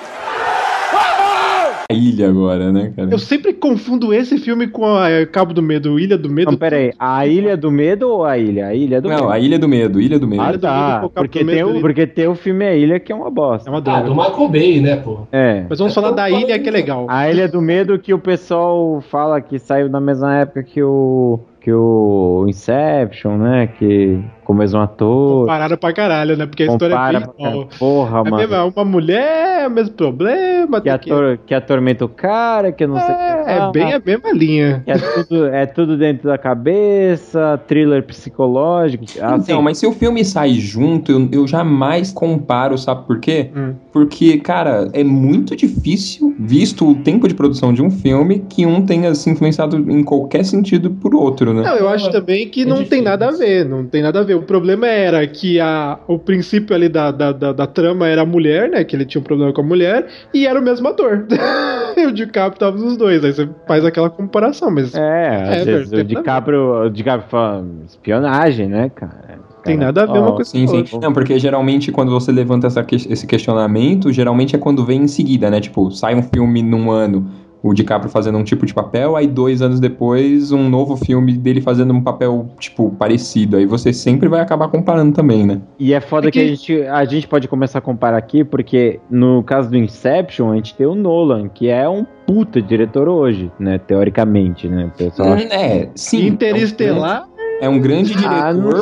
A 1.89 1.93
ilha 1.93 2.29
agora, 2.29 2.71
né, 2.71 2.93
cara? 2.95 3.09
Eu 3.11 3.19
sempre 3.19 3.53
confundo 3.53 4.13
esse 4.13 4.37
filme 4.37 4.67
com 4.67 4.85
a 4.95 5.25
Cabo 5.29 5.53
do 5.53 5.61
Medo, 5.61 5.99
Ilha 5.99 6.17
do 6.17 6.29
Medo. 6.29 6.51
Não, 6.51 6.57
pera 6.57 6.77
aí, 6.77 6.93
a 6.97 7.27
Ilha 7.27 7.57
do 7.57 7.69
Medo 7.69 8.09
ou 8.09 8.23
a 8.25 8.37
Ilha? 8.37 8.67
A 8.67 8.73
Ilha 8.75 9.01
do 9.01 9.09
Não, 9.09 9.15
Medo. 9.17 9.29
a 9.29 9.39
Ilha 9.39 9.59
do 9.59 9.67
Medo, 9.67 9.99
Ilha 10.01 10.17
do 10.19 10.27
Medo. 10.27 10.41
Ah, 10.41 10.47
Medo 10.51 10.59
tá. 10.61 11.09
Porque 11.13 11.43
tem, 11.43 11.63
o, 11.63 11.81
porque 11.81 12.07
tem 12.07 12.27
o 12.27 12.35
filme 12.35 12.65
A 12.65 12.73
Ilha 12.75 12.99
que 12.99 13.11
é 13.11 13.15
uma 13.15 13.27
É 13.27 13.31
bosta. 13.31 13.69
uma 13.69 13.77
Ah, 13.79 13.81
droga. 13.81 14.03
do 14.03 14.15
Michael 14.15 14.47
Bay, 14.49 14.79
né, 14.81 14.95
pô? 14.97 15.27
É. 15.33 15.65
Mas 15.69 15.79
vamos 15.79 15.93
falar 15.93 16.11
da 16.11 16.29
ilha 16.29 16.57
que 16.59 16.69
é 16.69 16.71
legal. 16.71 17.05
A 17.09 17.29
Ilha 17.29 17.47
do 17.47 17.61
Medo 17.61 17.99
que 17.99 18.13
o 18.13 18.19
pessoal 18.19 19.01
fala 19.09 19.41
que 19.41 19.59
saiu 19.59 19.89
na 19.89 19.99
mesma 19.99 20.33
época 20.37 20.63
que 20.63 20.81
o 20.81 21.39
que 21.61 21.71
o 21.71 22.45
Inception, 22.47 23.38
né? 23.38 23.67
Que 23.67 24.19
com 24.43 24.53
o 24.53 24.55
mesmo 24.55 24.79
ator. 24.79 25.45
Pararam 25.45 25.77
pra 25.77 25.93
caralho, 25.93 26.35
né? 26.35 26.45
Porque 26.47 26.63
a 26.63 26.65
história 26.65 26.95
Compara 26.95 27.17
é 27.17 27.21
bem 27.21 27.29
igual. 27.51 27.69
Porra, 27.79 28.19
É 28.19 28.23
mano. 28.23 28.38
mesmo, 28.38 28.55
é 28.55 28.63
uma 28.63 28.83
mulher, 28.85 29.67
o 29.67 29.71
mesmo 29.71 29.93
problema. 29.93 30.81
Que, 30.81 30.89
tem 30.89 30.97
que- 30.99 31.11
ator, 31.11 31.39
que 31.45 31.53
atormenta 31.53 32.03
o 32.03 32.09
cara, 32.09 32.71
que 32.71 32.85
não 32.88 32.99
sei 32.99 33.05
o 33.13 33.17
que. 33.17 33.49
É 33.51 33.55
lá. 33.59 33.71
bem 33.71 33.93
a 33.93 34.01
mesma 34.03 34.31
linha. 34.33 34.83
É 34.88 34.97
tudo, 34.97 35.45
é 35.45 35.65
tudo 35.67 35.97
dentro 35.97 36.27
da 36.29 36.38
cabeça, 36.38 37.59
thriller 37.67 38.03
psicológico. 38.03 39.03
Assim, 39.21 39.41
Então, 39.51 39.61
mas 39.61 39.77
se 39.77 39.85
o 39.85 39.91
filme 39.91 40.25
sai 40.25 40.53
junto, 40.53 41.11
eu, 41.11 41.29
eu 41.31 41.47
jamais 41.47 42.11
comparo, 42.11 42.77
sabe 42.77 43.05
por 43.05 43.19
quê? 43.19 43.51
Hum. 43.55 43.73
Porque, 43.93 44.38
cara, 44.39 44.89
é 44.93 45.03
muito 45.03 45.55
difícil, 45.55 46.35
visto 46.39 46.89
o 46.89 46.95
tempo 46.95 47.27
de 47.27 47.33
produção 47.35 47.73
de 47.73 47.81
um 47.83 47.89
filme, 47.91 48.39
que 48.49 48.65
um 48.65 48.85
tenha 48.85 49.13
se 49.15 49.29
influenciado 49.29 49.77
em 49.91 50.03
qualquer 50.03 50.43
sentido 50.43 50.89
por 50.91 51.13
outro, 51.13 51.50
né? 51.53 51.63
Não, 51.63 51.75
eu 51.75 51.89
acho 51.89 52.11
também 52.11 52.47
que 52.47 52.65
não 52.65 52.83
tem 52.83 53.01
nada 53.01 53.27
a 53.27 53.31
ver, 53.31 53.65
não 53.65 53.85
tem 53.85 54.01
nada 54.01 54.19
a 54.19 54.23
ver. 54.23 54.35
O 54.35 54.43
problema 54.43 54.87
era 54.87 55.25
que 55.27 55.59
a, 55.59 55.99
o 56.07 56.17
princípio 56.19 56.75
ali 56.75 56.89
da, 56.89 57.11
da, 57.11 57.31
da, 57.31 57.53
da 57.53 57.67
trama 57.67 58.07
era 58.07 58.21
a 58.21 58.25
mulher, 58.25 58.69
né? 58.69 58.83
Que 58.83 58.95
ele 58.95 59.05
tinha 59.05 59.19
um 59.21 59.23
problema 59.23 59.51
com 59.53 59.61
a 59.61 59.63
mulher, 59.63 60.07
e 60.33 60.45
era 60.47 60.59
o 60.59 60.63
mesmo 60.63 60.87
ator. 60.87 61.25
e 61.97 62.05
o 62.05 62.11
DiCaprio 62.11 62.59
tava 62.59 62.77
nos 62.77 62.97
dois, 62.97 63.23
aí 63.23 63.33
você 63.33 63.47
faz 63.67 63.83
aquela 63.85 64.09
comparação, 64.09 64.71
mas. 64.71 64.93
É, 64.95 65.57
às 65.59 65.65
vezes 65.65 65.91
o 65.91 66.03
DiCaprio, 66.03 66.85
o 66.85 66.89
DiCaprio 66.89 67.29
fala 67.29 67.65
espionagem, 67.87 68.67
né, 68.67 68.89
cara? 68.93 69.39
Tem 69.63 69.77
nada 69.77 70.03
a 70.03 70.05
ver 70.07 70.17
uma 70.17 70.33
coisa 70.33 70.49
Sim, 70.49 70.65
com 70.65 70.71
sim. 70.71 70.77
outra. 70.79 70.99
Não, 71.01 71.13
porque 71.13 71.37
geralmente 71.37 71.91
quando 71.91 72.09
você 72.11 72.31
levanta 72.31 72.65
essa 72.65 72.83
que- 72.83 72.95
esse 72.95 73.27
questionamento, 73.27 74.11
geralmente 74.11 74.55
é 74.55 74.59
quando 74.59 74.83
vem 74.83 75.03
em 75.03 75.07
seguida, 75.07 75.51
né? 75.51 75.59
Tipo, 75.59 75.91
sai 75.91 76.15
um 76.15 76.23
filme 76.23 76.63
num 76.63 76.89
ano, 76.89 77.29
o 77.63 77.73
DiCaprio 77.73 78.11
fazendo 78.11 78.38
um 78.38 78.43
tipo 78.43 78.65
de 78.65 78.73
papel, 78.73 79.15
aí 79.15 79.27
dois 79.27 79.61
anos 79.61 79.79
depois, 79.79 80.51
um 80.51 80.69
novo 80.69 80.95
filme 80.95 81.33
dele 81.33 81.61
fazendo 81.61 81.93
um 81.93 82.01
papel, 82.01 82.47
tipo, 82.59 82.89
parecido. 82.91 83.57
Aí 83.57 83.65
você 83.65 83.93
sempre 83.93 84.27
vai 84.27 84.41
acabar 84.41 84.67
comparando 84.67 85.13
também, 85.13 85.45
né? 85.45 85.61
E 85.77 85.93
é 85.93 86.01
foda 86.01 86.31
que... 86.31 86.39
a, 86.39 86.47
gente, 86.47 86.81
a 86.83 87.05
gente 87.05 87.27
pode 87.27 87.47
começar 87.47 87.79
a 87.79 87.81
comparar 87.81 88.17
aqui, 88.17 88.43
porque 88.43 88.99
no 89.09 89.43
caso 89.43 89.69
do 89.69 89.77
Inception, 89.77 90.51
a 90.51 90.55
gente 90.55 90.73
tem 90.75 90.88
o 90.88 90.95
Nolan, 90.95 91.47
que 91.49 91.67
é 91.69 91.88
um 91.88 92.05
puta 92.25 92.61
diretor 92.61 93.07
hoje, 93.09 93.51
né? 93.59 93.77
Teoricamente, 93.77 94.67
né? 94.67 94.85
O 94.85 94.97
pessoal 94.97 95.33
acha- 95.33 95.47
É, 95.53 95.89
sim. 95.95 96.27
Interestelar. 96.27 97.27
É 97.61 97.69
um 97.69 97.79
grande 97.79 98.15
diretor, 98.15 98.31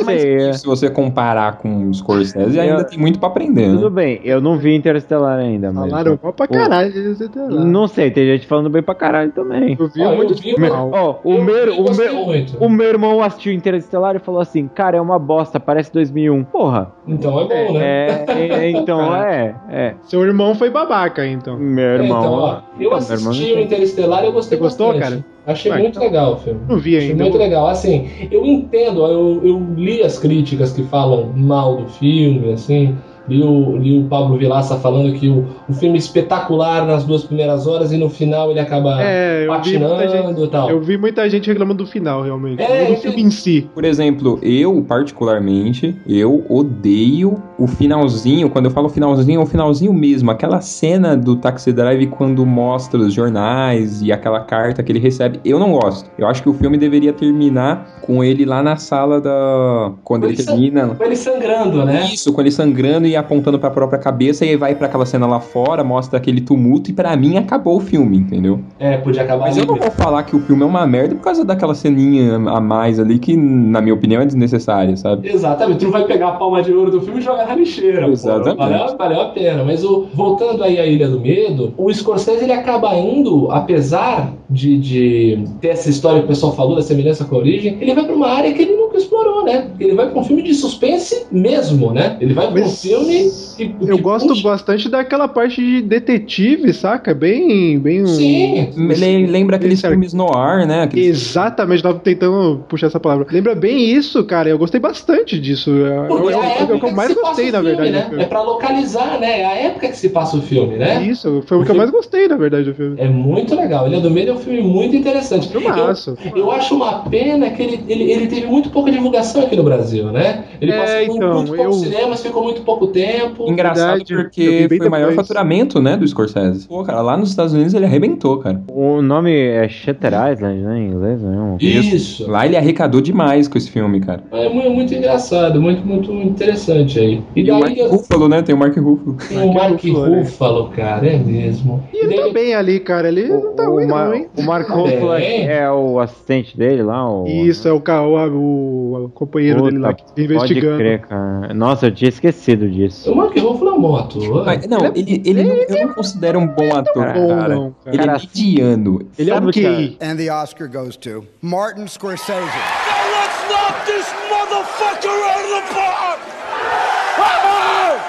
mas 0.04 0.60
se 0.60 0.66
você 0.66 0.88
comparar 0.88 1.58
com 1.58 1.88
o 1.88 1.94
Scorsese, 1.94 2.56
Eu- 2.56 2.62
ainda 2.62 2.82
tem 2.84 2.98
muito 2.98 3.18
pra 3.18 3.28
aprender, 3.28 3.68
né? 3.68 3.74
Tudo 3.74 3.90
bem, 3.90 4.20
eu 4.24 4.40
não 4.40 4.56
vi 4.56 4.74
Interestelar 4.74 5.38
ainda, 5.38 5.70
mas. 5.70 5.90
Falaram 5.90 6.18
mal 6.22 6.32
pra 6.32 6.46
O- 6.46 6.48
caralho. 6.48 6.90
de 6.92 6.98
Interestelar. 6.98 7.50
Não 7.50 7.86
sei, 7.86 8.10
tem 8.10 8.24
gente 8.26 8.46
falando 8.46 8.70
bem 8.70 8.82
pra 8.82 8.94
caralho 8.94 9.30
também. 9.32 9.76
Eu 9.78 9.88
vi 9.88 10.00
eu 10.00 10.16
muito 10.16 10.34
vi 10.34 10.54
de 10.54 10.60
uma- 10.60 10.68
mal. 10.70 10.90
Ó, 10.92 11.14
o, 11.22 11.34
Eu- 11.34 11.44
meu, 11.44 11.54
eu 11.56 11.84
o, 11.84 11.94
meu, 11.96 12.14
muito. 12.24 12.56
o 12.58 12.68
meu 12.70 12.86
irmão 12.88 13.22
assistiu 13.22 13.52
Interestelar 13.52 14.16
e 14.16 14.18
falou 14.18 14.40
assim: 14.40 14.66
Cara, 14.74 14.96
é 14.96 15.00
uma 15.00 15.18
bosta, 15.18 15.60
parece 15.60 15.92
2001. 15.92 16.42
Porra! 16.44 16.90
Então 17.06 17.38
é 17.38 17.44
bom, 17.44 17.72
né? 17.74 17.80
É, 17.84 18.24
é, 18.28 18.70
então 18.70 19.14
é, 19.14 19.54
é. 19.68 19.94
Seu 20.04 20.24
irmão 20.24 20.54
foi 20.54 20.70
babaca, 20.70 21.26
então. 21.26 21.58
Meu 21.58 21.84
É, 21.84 21.94
irmão. 21.96 22.18
então, 22.20 22.32
ó, 22.32 22.58
eu 22.78 22.86
Então, 22.86 22.96
assisti 22.96 23.52
o. 23.52 23.58
Interestelar 23.60 24.22
e 24.24 24.26
eu 24.28 24.32
gostei 24.32 24.56
Você 24.56 24.62
gostou, 24.62 24.94
bastante. 24.94 25.10
cara? 25.22 25.24
Achei 25.50 25.70
Ah, 25.72 25.78
muito 25.78 25.90
então- 25.90 26.02
legal 26.02 26.32
o 26.34 26.36
filme. 26.36 26.60
Não 26.68 26.78
vi 26.78 26.96
Achei 26.96 27.10
ainda. 27.10 27.22
muito 27.24 27.38
legal. 27.38 27.66
Assim, 27.68 28.08
eu 28.30 28.44
entendo, 28.46 29.04
eu, 29.06 29.40
eu 29.44 29.66
li 29.76 30.02
as 30.02 30.18
críticas 30.18 30.72
que 30.72 30.82
falam 30.84 31.32
mal 31.34 31.76
do 31.76 31.86
filme, 31.88 32.52
assim. 32.52 32.96
Li 33.30 33.42
o, 33.42 33.76
li 33.76 33.98
o 33.98 34.04
Pablo 34.08 34.36
Vilaça 34.36 34.76
falando 34.76 35.12
que 35.14 35.28
o, 35.28 35.46
o 35.68 35.72
filme 35.72 35.94
é 35.94 35.98
espetacular 35.98 36.84
nas 36.84 37.04
duas 37.04 37.22
primeiras 37.24 37.66
horas 37.66 37.92
e 37.92 37.96
no 37.96 38.10
final 38.10 38.50
ele 38.50 38.58
acaba 38.60 39.00
É, 39.00 39.46
eu 39.46 39.62
vi, 39.62 39.78
muita 39.78 39.88
patinando 39.88 40.02
e 40.02 40.08
gente, 40.40 40.50
tal. 40.50 40.70
eu 40.70 40.80
vi 40.80 40.98
muita 40.98 41.30
gente 41.30 41.46
reclamando 41.48 41.84
do 41.84 41.90
final, 41.90 42.22
realmente. 42.22 42.60
É, 42.62 42.86
do 42.86 42.96
filme 42.96 43.22
em 43.22 43.30
si. 43.30 43.68
Por 43.72 43.84
exemplo, 43.84 44.38
eu, 44.42 44.84
particularmente, 44.86 45.94
eu 46.06 46.44
odeio 46.48 47.40
o 47.58 47.66
finalzinho. 47.66 48.50
Quando 48.50 48.64
eu 48.66 48.70
falo 48.70 48.88
finalzinho, 48.88 49.40
é 49.40 49.42
o 49.44 49.46
finalzinho 49.46 49.92
mesmo. 49.92 50.30
Aquela 50.30 50.60
cena 50.60 51.16
do 51.16 51.36
Taxi 51.36 51.72
Drive 51.72 52.06
quando 52.08 52.44
mostra 52.44 52.98
os 52.98 53.12
jornais 53.12 54.02
e 54.02 54.10
aquela 54.10 54.40
carta 54.40 54.82
que 54.82 54.90
ele 54.90 54.98
recebe. 54.98 55.38
Eu 55.44 55.58
não 55.58 55.72
gosto. 55.72 56.10
Eu 56.18 56.26
acho 56.26 56.42
que 56.42 56.48
o 56.48 56.54
filme 56.54 56.76
deveria 56.76 57.12
terminar 57.12 58.00
com 58.02 58.24
ele 58.24 58.44
lá 58.44 58.62
na 58.62 58.76
sala 58.76 59.20
da. 59.20 59.92
Quando 60.02 60.24
ele 60.24 60.34
Ele 60.34 60.42
sa- 60.42 60.52
termina. 60.52 60.88
Com 60.88 61.04
ele 61.04 61.16
sangrando, 61.16 61.84
né? 61.84 62.08
Isso, 62.12 62.32
com 62.32 62.40
ele 62.40 62.50
sangrando 62.50 63.06
e 63.06 63.14
apontando 63.20 63.58
pra 63.58 63.70
própria 63.70 63.98
cabeça, 63.98 64.44
e 64.44 64.50
aí 64.50 64.56
vai 64.56 64.74
pra 64.74 64.86
aquela 64.86 65.06
cena 65.06 65.26
lá 65.26 65.40
fora, 65.40 65.84
mostra 65.84 66.18
aquele 66.18 66.40
tumulto, 66.40 66.90
e 66.90 66.92
pra 66.92 67.16
mim 67.16 67.36
acabou 67.36 67.76
o 67.76 67.80
filme, 67.80 68.18
entendeu? 68.18 68.60
É, 68.78 68.96
podia 68.96 69.22
acabar 69.22 69.46
Mas 69.46 69.56
eu 69.56 69.66
não 69.66 69.76
vou 69.76 69.90
falar 69.90 70.22
que 70.24 70.34
o 70.34 70.40
filme 70.40 70.62
é 70.62 70.66
uma 70.66 70.86
merda 70.86 71.14
por 71.14 71.22
causa 71.22 71.44
daquela 71.44 71.74
ceninha 71.74 72.36
a 72.36 72.60
mais 72.60 72.98
ali 72.98 73.18
que, 73.18 73.36
na 73.36 73.80
minha 73.80 73.94
opinião, 73.94 74.22
é 74.22 74.26
desnecessária, 74.26 74.96
sabe? 74.96 75.28
Exatamente, 75.28 75.78
tu 75.78 75.84
não 75.84 75.92
vai 75.92 76.04
pegar 76.04 76.28
a 76.28 76.32
palma 76.32 76.62
de 76.62 76.72
ouro 76.72 76.90
do 76.90 77.00
filme 77.00 77.20
e 77.20 77.22
jogar 77.22 77.46
na 77.46 77.54
lixeira. 77.54 78.06
pô. 78.06 78.12
Exatamente. 78.12 78.56
Valeu, 78.56 78.96
valeu 78.96 79.20
a 79.20 79.28
pena. 79.28 79.64
Mas 79.64 79.84
o, 79.84 80.08
voltando 80.14 80.62
aí 80.62 80.78
à 80.78 80.86
Ilha 80.86 81.08
do 81.08 81.20
Medo, 81.20 81.72
o 81.76 81.92
Scorsese 81.92 82.44
ele 82.44 82.52
acaba 82.52 82.94
indo, 82.94 83.50
apesar 83.50 84.32
de, 84.48 84.78
de 84.78 85.44
ter 85.60 85.68
essa 85.68 85.88
história 85.88 86.20
que 86.20 86.24
o 86.24 86.28
pessoal 86.28 86.52
falou, 86.54 86.74
da 86.74 86.82
semelhança 86.82 87.24
com 87.24 87.36
a 87.36 87.38
origem, 87.38 87.78
ele 87.80 87.94
vai 87.94 88.04
pra 88.04 88.14
uma 88.14 88.28
área 88.28 88.52
que 88.52 88.62
ele 88.62 88.76
explorou, 89.00 89.44
né? 89.44 89.68
Ele 89.78 89.94
vai 89.94 90.08
pra 90.10 90.20
um 90.20 90.24
filme 90.24 90.42
de 90.42 90.54
suspense 90.54 91.26
mesmo, 91.30 91.92
né? 91.92 92.16
Ele 92.20 92.34
vai 92.34 92.50
pra 92.52 92.62
um 92.62 92.68
filme 92.68 93.30
que, 93.56 93.74
Eu 93.86 93.96
que 93.96 94.02
gosto 94.02 94.28
puxa- 94.28 94.42
bastante 94.48 94.88
daquela 94.88 95.28
parte 95.28 95.60
de 95.64 95.82
detetive, 95.82 96.72
saca? 96.72 97.14
Bem. 97.14 97.78
bem 97.78 98.02
um- 98.02 98.06
Sim. 98.06 98.68
Ele 98.76 99.26
lembra 99.26 99.56
aqueles 99.56 99.80
Certo. 99.80 99.92
filmes 99.92 100.12
noir, 100.12 100.66
né? 100.66 100.82
Aqueles... 100.82 101.06
Exatamente, 101.30 101.82
tava 101.82 101.98
tentando 101.98 102.64
puxar 102.68 102.86
essa 102.88 103.00
palavra. 103.00 103.26
Lembra 103.30 103.54
bem 103.54 103.90
isso, 103.90 104.22
cara. 104.24 104.48
Eu 104.48 104.58
gostei 104.58 104.80
bastante 104.80 105.38
disso. 105.38 105.70
É 105.86 106.06
Porque 106.06 106.28
é- 106.28 106.32
é 106.32 106.34
a 106.34 106.38
é 106.38 106.40
o 106.40 106.62
época 106.62 106.78
que 106.78 106.86
eu 106.86 106.92
mais 106.92 107.14
gostei, 107.14 107.50
na 107.50 107.60
verdade. 107.60 107.90
Né? 107.90 108.10
É 108.18 108.24
pra 108.24 108.42
localizar, 108.42 109.18
né? 109.20 109.40
É 109.40 109.46
a 109.46 109.54
época 109.54 109.88
que 109.88 109.96
se 109.96 110.10
passa 110.10 110.36
o 110.36 110.42
filme, 110.42 110.76
né? 110.76 111.02
Isso, 111.04 111.42
foi 111.46 111.58
o, 111.58 111.60
O 111.62 111.64
que 111.64 111.70
eu 111.70 111.74
mais 111.76 111.90
gostei, 111.90 112.28
na 112.28 112.36
verdade, 112.36 112.64
do 112.64 112.74
filme. 112.74 112.96
É 112.98 113.08
muito 113.08 113.54
legal. 113.54 113.86
Ilha 113.86 114.00
do 114.00 114.10
Medo 114.10 114.30
é 114.30 114.34
um 114.34 114.38
filme 114.38 114.60
muito 114.62 114.96
interessante. 114.96 115.48
Filmaço. 115.48 116.16
Eu, 116.24 116.36
eu 116.36 116.50
acho 116.50 116.74
uma 116.74 117.00
pena 117.00 117.50
que 117.50 117.62
ele, 117.62 117.80
ele, 117.88 118.10
ele 118.12 118.26
teve 118.26 118.46
muito 118.46 118.70
pouca 118.90 118.92
divulgação 118.92 119.42
aqui 119.42 119.56
no 119.56 119.62
Brasil, 119.62 120.06
né? 120.06 120.44
Ele 120.60 120.72
É, 120.72 120.76
passou 120.78 121.16
então, 121.16 121.34
muito 121.34 121.46
pouco 121.48 121.62
eu- 121.62 121.72
cinemas, 121.72 122.22
ficou 122.22 122.42
muito 122.44 122.62
pouco 122.62 122.86
tempo. 122.88 123.48
Engraçado 123.50 123.98
Verdade, 123.98 124.12
eu 124.12 124.22
porque 124.22 124.66
foi 124.68 124.86
o 124.86 124.90
maior 124.90 125.12
faturamento, 125.12 125.80
né, 125.80 125.96
do 125.96 126.06
Scorsese. 126.06 126.66
Pô, 126.68 126.82
cara, 126.84 127.00
lá 127.00 127.16
nos 127.16 127.30
Estados 127.30 127.52
Unidos 127.52 127.72
ele 127.74 127.84
arrebentou, 127.86 128.38
cara. 128.38 128.60
O 128.68 129.00
nome 129.00 129.32
é 129.34 129.68
Shutter 129.68 130.12
Island, 130.32 130.60
né? 130.60 130.78
Em 130.78 130.88
inglês, 130.88 131.22
né? 131.22 131.36
Um- 131.38 131.56
Isso. 131.60 132.28
Lá 132.30 132.44
ele 132.46 132.56
arrecadou 132.56 133.00
demais 133.00 133.48
com 133.48 133.56
esse 133.56 133.70
filme, 133.70 134.00
cara. 134.00 134.22
É 134.32 134.48
muito, 134.48 134.70
muito 134.70 134.94
engraçado, 134.94 135.60
muito, 135.60 135.86
muito 135.86 136.12
interessante 136.12 136.98
aí. 136.98 137.22
E 137.36 137.40
E 137.42 137.50
o 137.50 137.58
Mark 137.58 137.74
daí 137.76 137.88
Ruffalo, 137.88 138.28
né? 138.28 138.42
Tem 138.42 138.54
o 138.54 138.58
Mark 138.58 138.76
Ruffalo. 138.76 139.16
tem 139.28 139.38
o 139.38 139.54
Mark 139.54 139.82
Ruffalo, 139.84 140.68
né? 140.68 140.76
Cara, 140.76 141.06
é 141.06 141.18
mesmo. 141.18 141.82
E 141.92 141.98
ele 141.98 142.16
daí 142.16 142.26
tá 142.26 142.32
bem 142.32 142.54
ali, 142.54 142.80
cara. 142.80 143.08
Ele 143.08 143.28
não 143.28 143.54
tá 143.54 143.68
o, 143.68 143.74
ruim, 143.74 143.86
não, 143.86 144.14
hein? 144.14 144.26
o 144.36 144.42
Marco 144.42 144.72
Ruffalo 144.72 145.12
bem. 145.16 145.46
é 145.46 145.70
o 145.70 145.98
assistente 145.98 146.56
dele 146.56 146.82
lá? 146.82 147.08
O... 147.10 147.26
Isso, 147.26 147.66
é 147.68 147.72
o, 147.72 147.76
o, 147.78 148.36
o, 148.36 148.79
o 148.80 149.08
companheiro 149.08 149.62
dele 149.64 149.78
lá 149.78 149.92
que 149.92 150.04
Pode 150.04 150.22
investigando. 150.24 150.76
crer, 150.78 151.00
cara. 151.00 151.54
Nossa, 151.54 151.86
eu 151.86 151.90
tinha 151.94 152.08
esquecido 152.08 152.68
disso. 152.68 153.10
O 153.10 153.16
Mark 153.16 153.36
Ruffalo 153.36 153.70
é 153.70 153.72
um 153.74 153.80
bom 153.80 153.96
ator. 153.96 154.44
Mas, 154.44 154.66
não, 154.66 154.86
ele, 154.94 155.22
ele 155.24 155.44
não, 155.44 155.54
eu 155.54 155.86
não 155.86 155.94
considero 155.94 156.38
um 156.38 156.46
bom 156.46 156.74
ator, 156.74 157.12
bom, 157.12 157.28
cara. 157.28 157.54
não, 157.54 157.74
cara. 157.84 157.96
Ele 157.96 158.02
é 158.02 158.12
mediano. 158.12 159.00
Ele 159.18 159.30
é 159.30 159.34
Sabe, 159.34 159.48
ok. 159.48 159.98
And 160.00 160.16
the 160.16 160.32
Oscar 160.32 160.68
goes 160.68 160.96
to 160.96 161.24
Martin 161.42 161.86
Scorsese. 161.86 162.48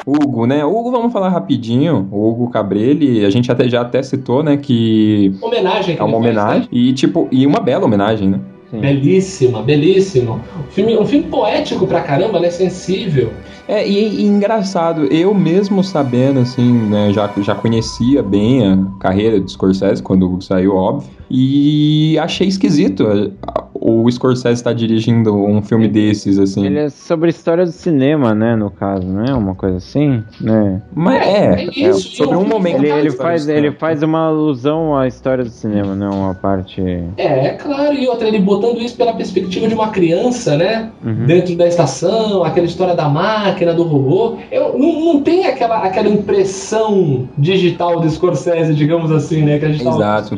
Hugo, 0.05 0.45
né? 0.45 0.65
Hugo, 0.65 0.91
vamos 0.91 1.13
falar 1.13 1.29
rapidinho. 1.29 2.07
O 2.11 2.29
Hugo 2.29 2.49
Cabrelli, 2.49 3.23
a 3.23 3.29
gente 3.29 3.51
até, 3.51 3.69
já 3.69 3.81
até 3.81 4.01
citou, 4.01 4.41
né, 4.41 4.57
que 4.57 5.33
Homenagem 5.41 5.95
que 5.95 6.01
é 6.01 6.03
uma 6.05 6.17
ele 6.17 6.23
faz, 6.23 6.35
né? 6.35 6.41
homenagem. 6.41 6.69
E, 6.71 6.93
tipo, 6.93 7.27
e 7.31 7.45
uma 7.45 7.59
bela 7.59 7.85
homenagem, 7.85 8.29
né? 8.29 8.39
Belíssima, 8.79 9.61
belíssimo. 9.61 10.41
Um 10.57 10.71
filme, 10.71 10.97
um 10.97 11.05
filme 11.05 11.27
poético 11.27 11.85
pra 11.85 12.01
caramba, 12.01 12.39
né? 12.39 12.49
Sensível. 12.49 13.33
É, 13.67 13.87
e, 13.87 14.21
e 14.21 14.25
engraçado, 14.25 15.05
eu 15.05 15.33
mesmo 15.33 15.83
sabendo, 15.83 16.39
assim, 16.39 16.73
né, 16.73 17.11
já, 17.13 17.29
já 17.37 17.55
conhecia 17.55 18.23
bem 18.23 18.67
a 18.67 18.77
carreira 18.99 19.39
do 19.39 19.49
Scorsese 19.49 20.01
quando 20.01 20.41
saiu, 20.41 20.75
óbvio, 20.75 21.09
e 21.33 22.19
achei 22.19 22.47
esquisito 22.47 23.07
a- 23.07 23.61
o 23.73 24.09
Scorsese 24.11 24.53
estar 24.61 24.73
dirigindo 24.73 25.33
um 25.33 25.59
filme 25.63 25.87
desses, 25.87 26.37
assim. 26.37 26.63
Ele 26.65 26.77
é 26.77 26.89
sobre 26.89 27.31
história 27.31 27.65
do 27.65 27.71
cinema, 27.71 28.35
né? 28.35 28.55
No 28.55 28.69
caso, 28.69 29.07
não 29.07 29.25
é 29.25 29.33
uma 29.33 29.55
coisa 29.55 29.77
assim? 29.77 30.23
Né? 30.39 30.81
Mas 30.93 31.25
é, 31.25 31.63
É 31.63 31.63
é, 31.63 31.89
isso, 31.89 32.15
sobre 32.15 32.37
um 32.37 32.45
momento. 32.45 32.77
Ele, 32.77 32.91
ele, 32.91 33.11
faz, 33.11 33.49
ele 33.49 33.71
faz 33.71 34.03
uma 34.03 34.27
alusão 34.27 34.95
à 34.95 35.07
história 35.07 35.43
do 35.43 35.49
cinema, 35.49 35.95
né? 35.95 36.07
Uma 36.07 36.35
parte. 36.35 36.79
É, 37.17 37.47
é 37.47 37.49
claro, 37.53 37.95
e 37.95 38.07
outra, 38.07 38.27
ele 38.27 38.37
botando 38.39 38.79
isso 38.79 38.95
pela 38.95 39.13
perspectiva 39.13 39.67
de 39.67 39.73
uma 39.73 39.87
criança, 39.87 40.55
né? 40.55 40.91
Uhum. 41.03 41.25
Dentro 41.25 41.55
da 41.55 41.67
estação, 41.67 42.43
aquela 42.43 42.67
história 42.67 42.93
da 42.93 43.09
máquina, 43.09 43.73
do 43.73 43.83
robô. 43.83 44.37
Eu, 44.51 44.77
não, 44.77 45.13
não 45.13 45.21
tem 45.21 45.47
aquela, 45.47 45.79
aquela 45.79 46.07
impressão 46.07 47.27
digital 47.35 47.99
do 47.99 48.07
Scorsese, 48.09 48.75
digamos 48.75 49.11
assim, 49.11 49.41
né? 49.41 49.57
Que 49.57 49.65
a 49.65 49.71
gente 49.71 49.87
Exato. 49.87 50.35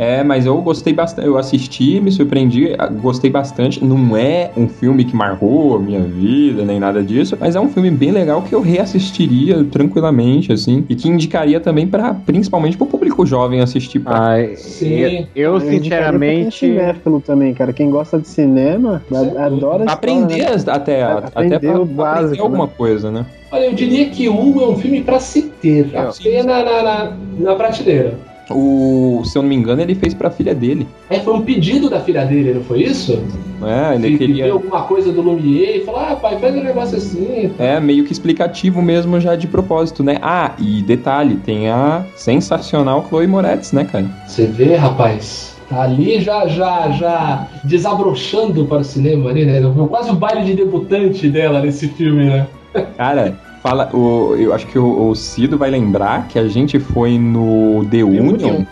É, 0.00 0.24
mas 0.24 0.46
eu 0.46 0.56
gostei 0.62 0.94
bastante. 0.94 1.26
Eu 1.28 1.36
assisti, 1.36 2.00
me 2.00 2.10
surpreendi. 2.10 2.70
gostei 3.02 3.28
bastante. 3.30 3.84
Não 3.84 4.16
é 4.16 4.50
um 4.56 4.66
filme 4.66 5.04
que 5.04 5.14
marcou 5.14 5.76
a 5.76 5.78
minha 5.78 6.00
vida, 6.00 6.64
nem 6.64 6.80
nada 6.80 7.02
disso, 7.02 7.36
mas 7.38 7.54
é 7.54 7.60
um 7.60 7.68
filme 7.68 7.90
bem 7.90 8.10
legal 8.10 8.40
que 8.40 8.54
eu 8.54 8.62
reassistiria 8.62 9.62
tranquilamente, 9.64 10.52
assim, 10.54 10.86
e 10.88 10.94
que 10.96 11.06
indicaria 11.06 11.60
também 11.60 11.86
para 11.86 12.14
principalmente 12.14 12.78
pro 12.78 12.86
público 12.86 13.26
jovem 13.26 13.60
assistir. 13.60 13.98
Pra... 14.00 14.18
Ai, 14.18 14.56
Sim. 14.56 15.26
Eu, 15.36 15.56
Eu 15.56 15.60
sinceramente. 15.60 16.10
pra 16.12 16.20
quem 16.22 16.46
é 16.46 16.50
cinéfilo 16.50 17.20
também, 17.20 17.52
cara. 17.52 17.70
Quem 17.74 17.90
gosta 17.90 18.18
de 18.18 18.26
cinema, 18.26 19.02
a- 19.12 19.44
adora 19.44 19.84
Pra 19.84 19.92
aprender 19.92 20.38
história, 20.38 20.56
né? 20.64 20.72
até, 20.72 21.02
até 21.02 21.26
aprender 21.26 21.60
pra, 21.60 21.80
o 21.82 21.86
pra 21.86 21.94
básico, 21.94 22.24
aprender 22.24 22.40
alguma 22.40 22.66
né? 22.66 22.72
coisa, 22.74 23.10
né? 23.10 23.26
Olha, 23.52 23.64
eu 23.66 23.74
diria 23.74 24.08
que 24.08 24.30
um 24.30 24.60
é 24.62 24.66
um 24.66 24.76
filme 24.78 25.02
pra 25.02 25.20
se 25.20 25.42
ter, 25.60 25.90
É, 25.92 25.98
apenas 25.98 26.46
na, 26.46 26.64
na, 26.64 26.82
na, 26.82 27.16
na 27.38 27.54
prateleira. 27.54 28.29
O, 28.50 29.22
se 29.24 29.36
eu 29.38 29.42
não 29.42 29.48
me 29.48 29.54
engano, 29.56 29.80
ele 29.80 29.94
fez 29.94 30.12
pra 30.12 30.30
filha 30.30 30.54
dele. 30.54 30.86
É, 31.08 31.20
foi 31.20 31.34
um 31.34 31.42
pedido 31.42 31.88
da 31.88 32.00
filha 32.00 32.24
dele, 32.24 32.54
não 32.54 32.62
foi 32.64 32.82
isso? 32.82 33.22
É, 33.62 33.94
ele 33.94 34.10
Que 34.12 34.18
queria. 34.18 34.44
viu 34.44 34.54
alguma 34.54 34.82
coisa 34.82 35.12
do 35.12 35.20
Lumière 35.22 35.78
e 35.78 35.84
falou, 35.84 36.00
ah, 36.00 36.16
pai, 36.16 36.38
faz 36.38 36.54
um 36.54 36.62
negócio 36.62 36.96
assim. 36.96 37.50
É, 37.58 37.78
meio 37.78 38.04
que 38.04 38.12
explicativo 38.12 38.80
mesmo 38.82 39.20
já 39.20 39.36
de 39.36 39.46
propósito, 39.46 40.02
né? 40.02 40.18
Ah, 40.22 40.52
e 40.58 40.82
detalhe, 40.82 41.36
tem 41.36 41.68
a 41.68 42.04
sensacional 42.16 43.04
Chloe 43.08 43.26
Moretz, 43.26 43.72
né, 43.72 43.84
cara? 43.84 44.06
Você 44.26 44.46
vê, 44.46 44.74
rapaz? 44.76 45.56
Tá 45.68 45.82
ali 45.82 46.20
já, 46.20 46.48
já, 46.48 46.90
já 46.90 47.46
desabrochando 47.62 48.64
para 48.64 48.78
o 48.78 48.84
cinema 48.84 49.30
ali, 49.30 49.44
né? 49.44 49.60
Quase 49.88 50.10
o 50.10 50.14
baile 50.14 50.44
de 50.44 50.54
debutante 50.54 51.28
dela 51.28 51.60
nesse 51.60 51.86
filme, 51.88 52.24
né? 52.24 52.46
Cara, 52.96 53.38
fala, 53.62 53.94
o, 53.94 54.34
eu 54.36 54.52
acho 54.52 54.66
que 54.66 54.78
o, 54.78 55.10
o 55.10 55.14
Cido 55.14 55.56
vai 55.56 55.70
lembrar 55.70 56.28
que 56.28 56.38
a 56.38 56.48
gente 56.48 56.78
foi 56.78 57.18
no 57.18 57.84
The, 57.90 58.02
Union. 58.02 58.64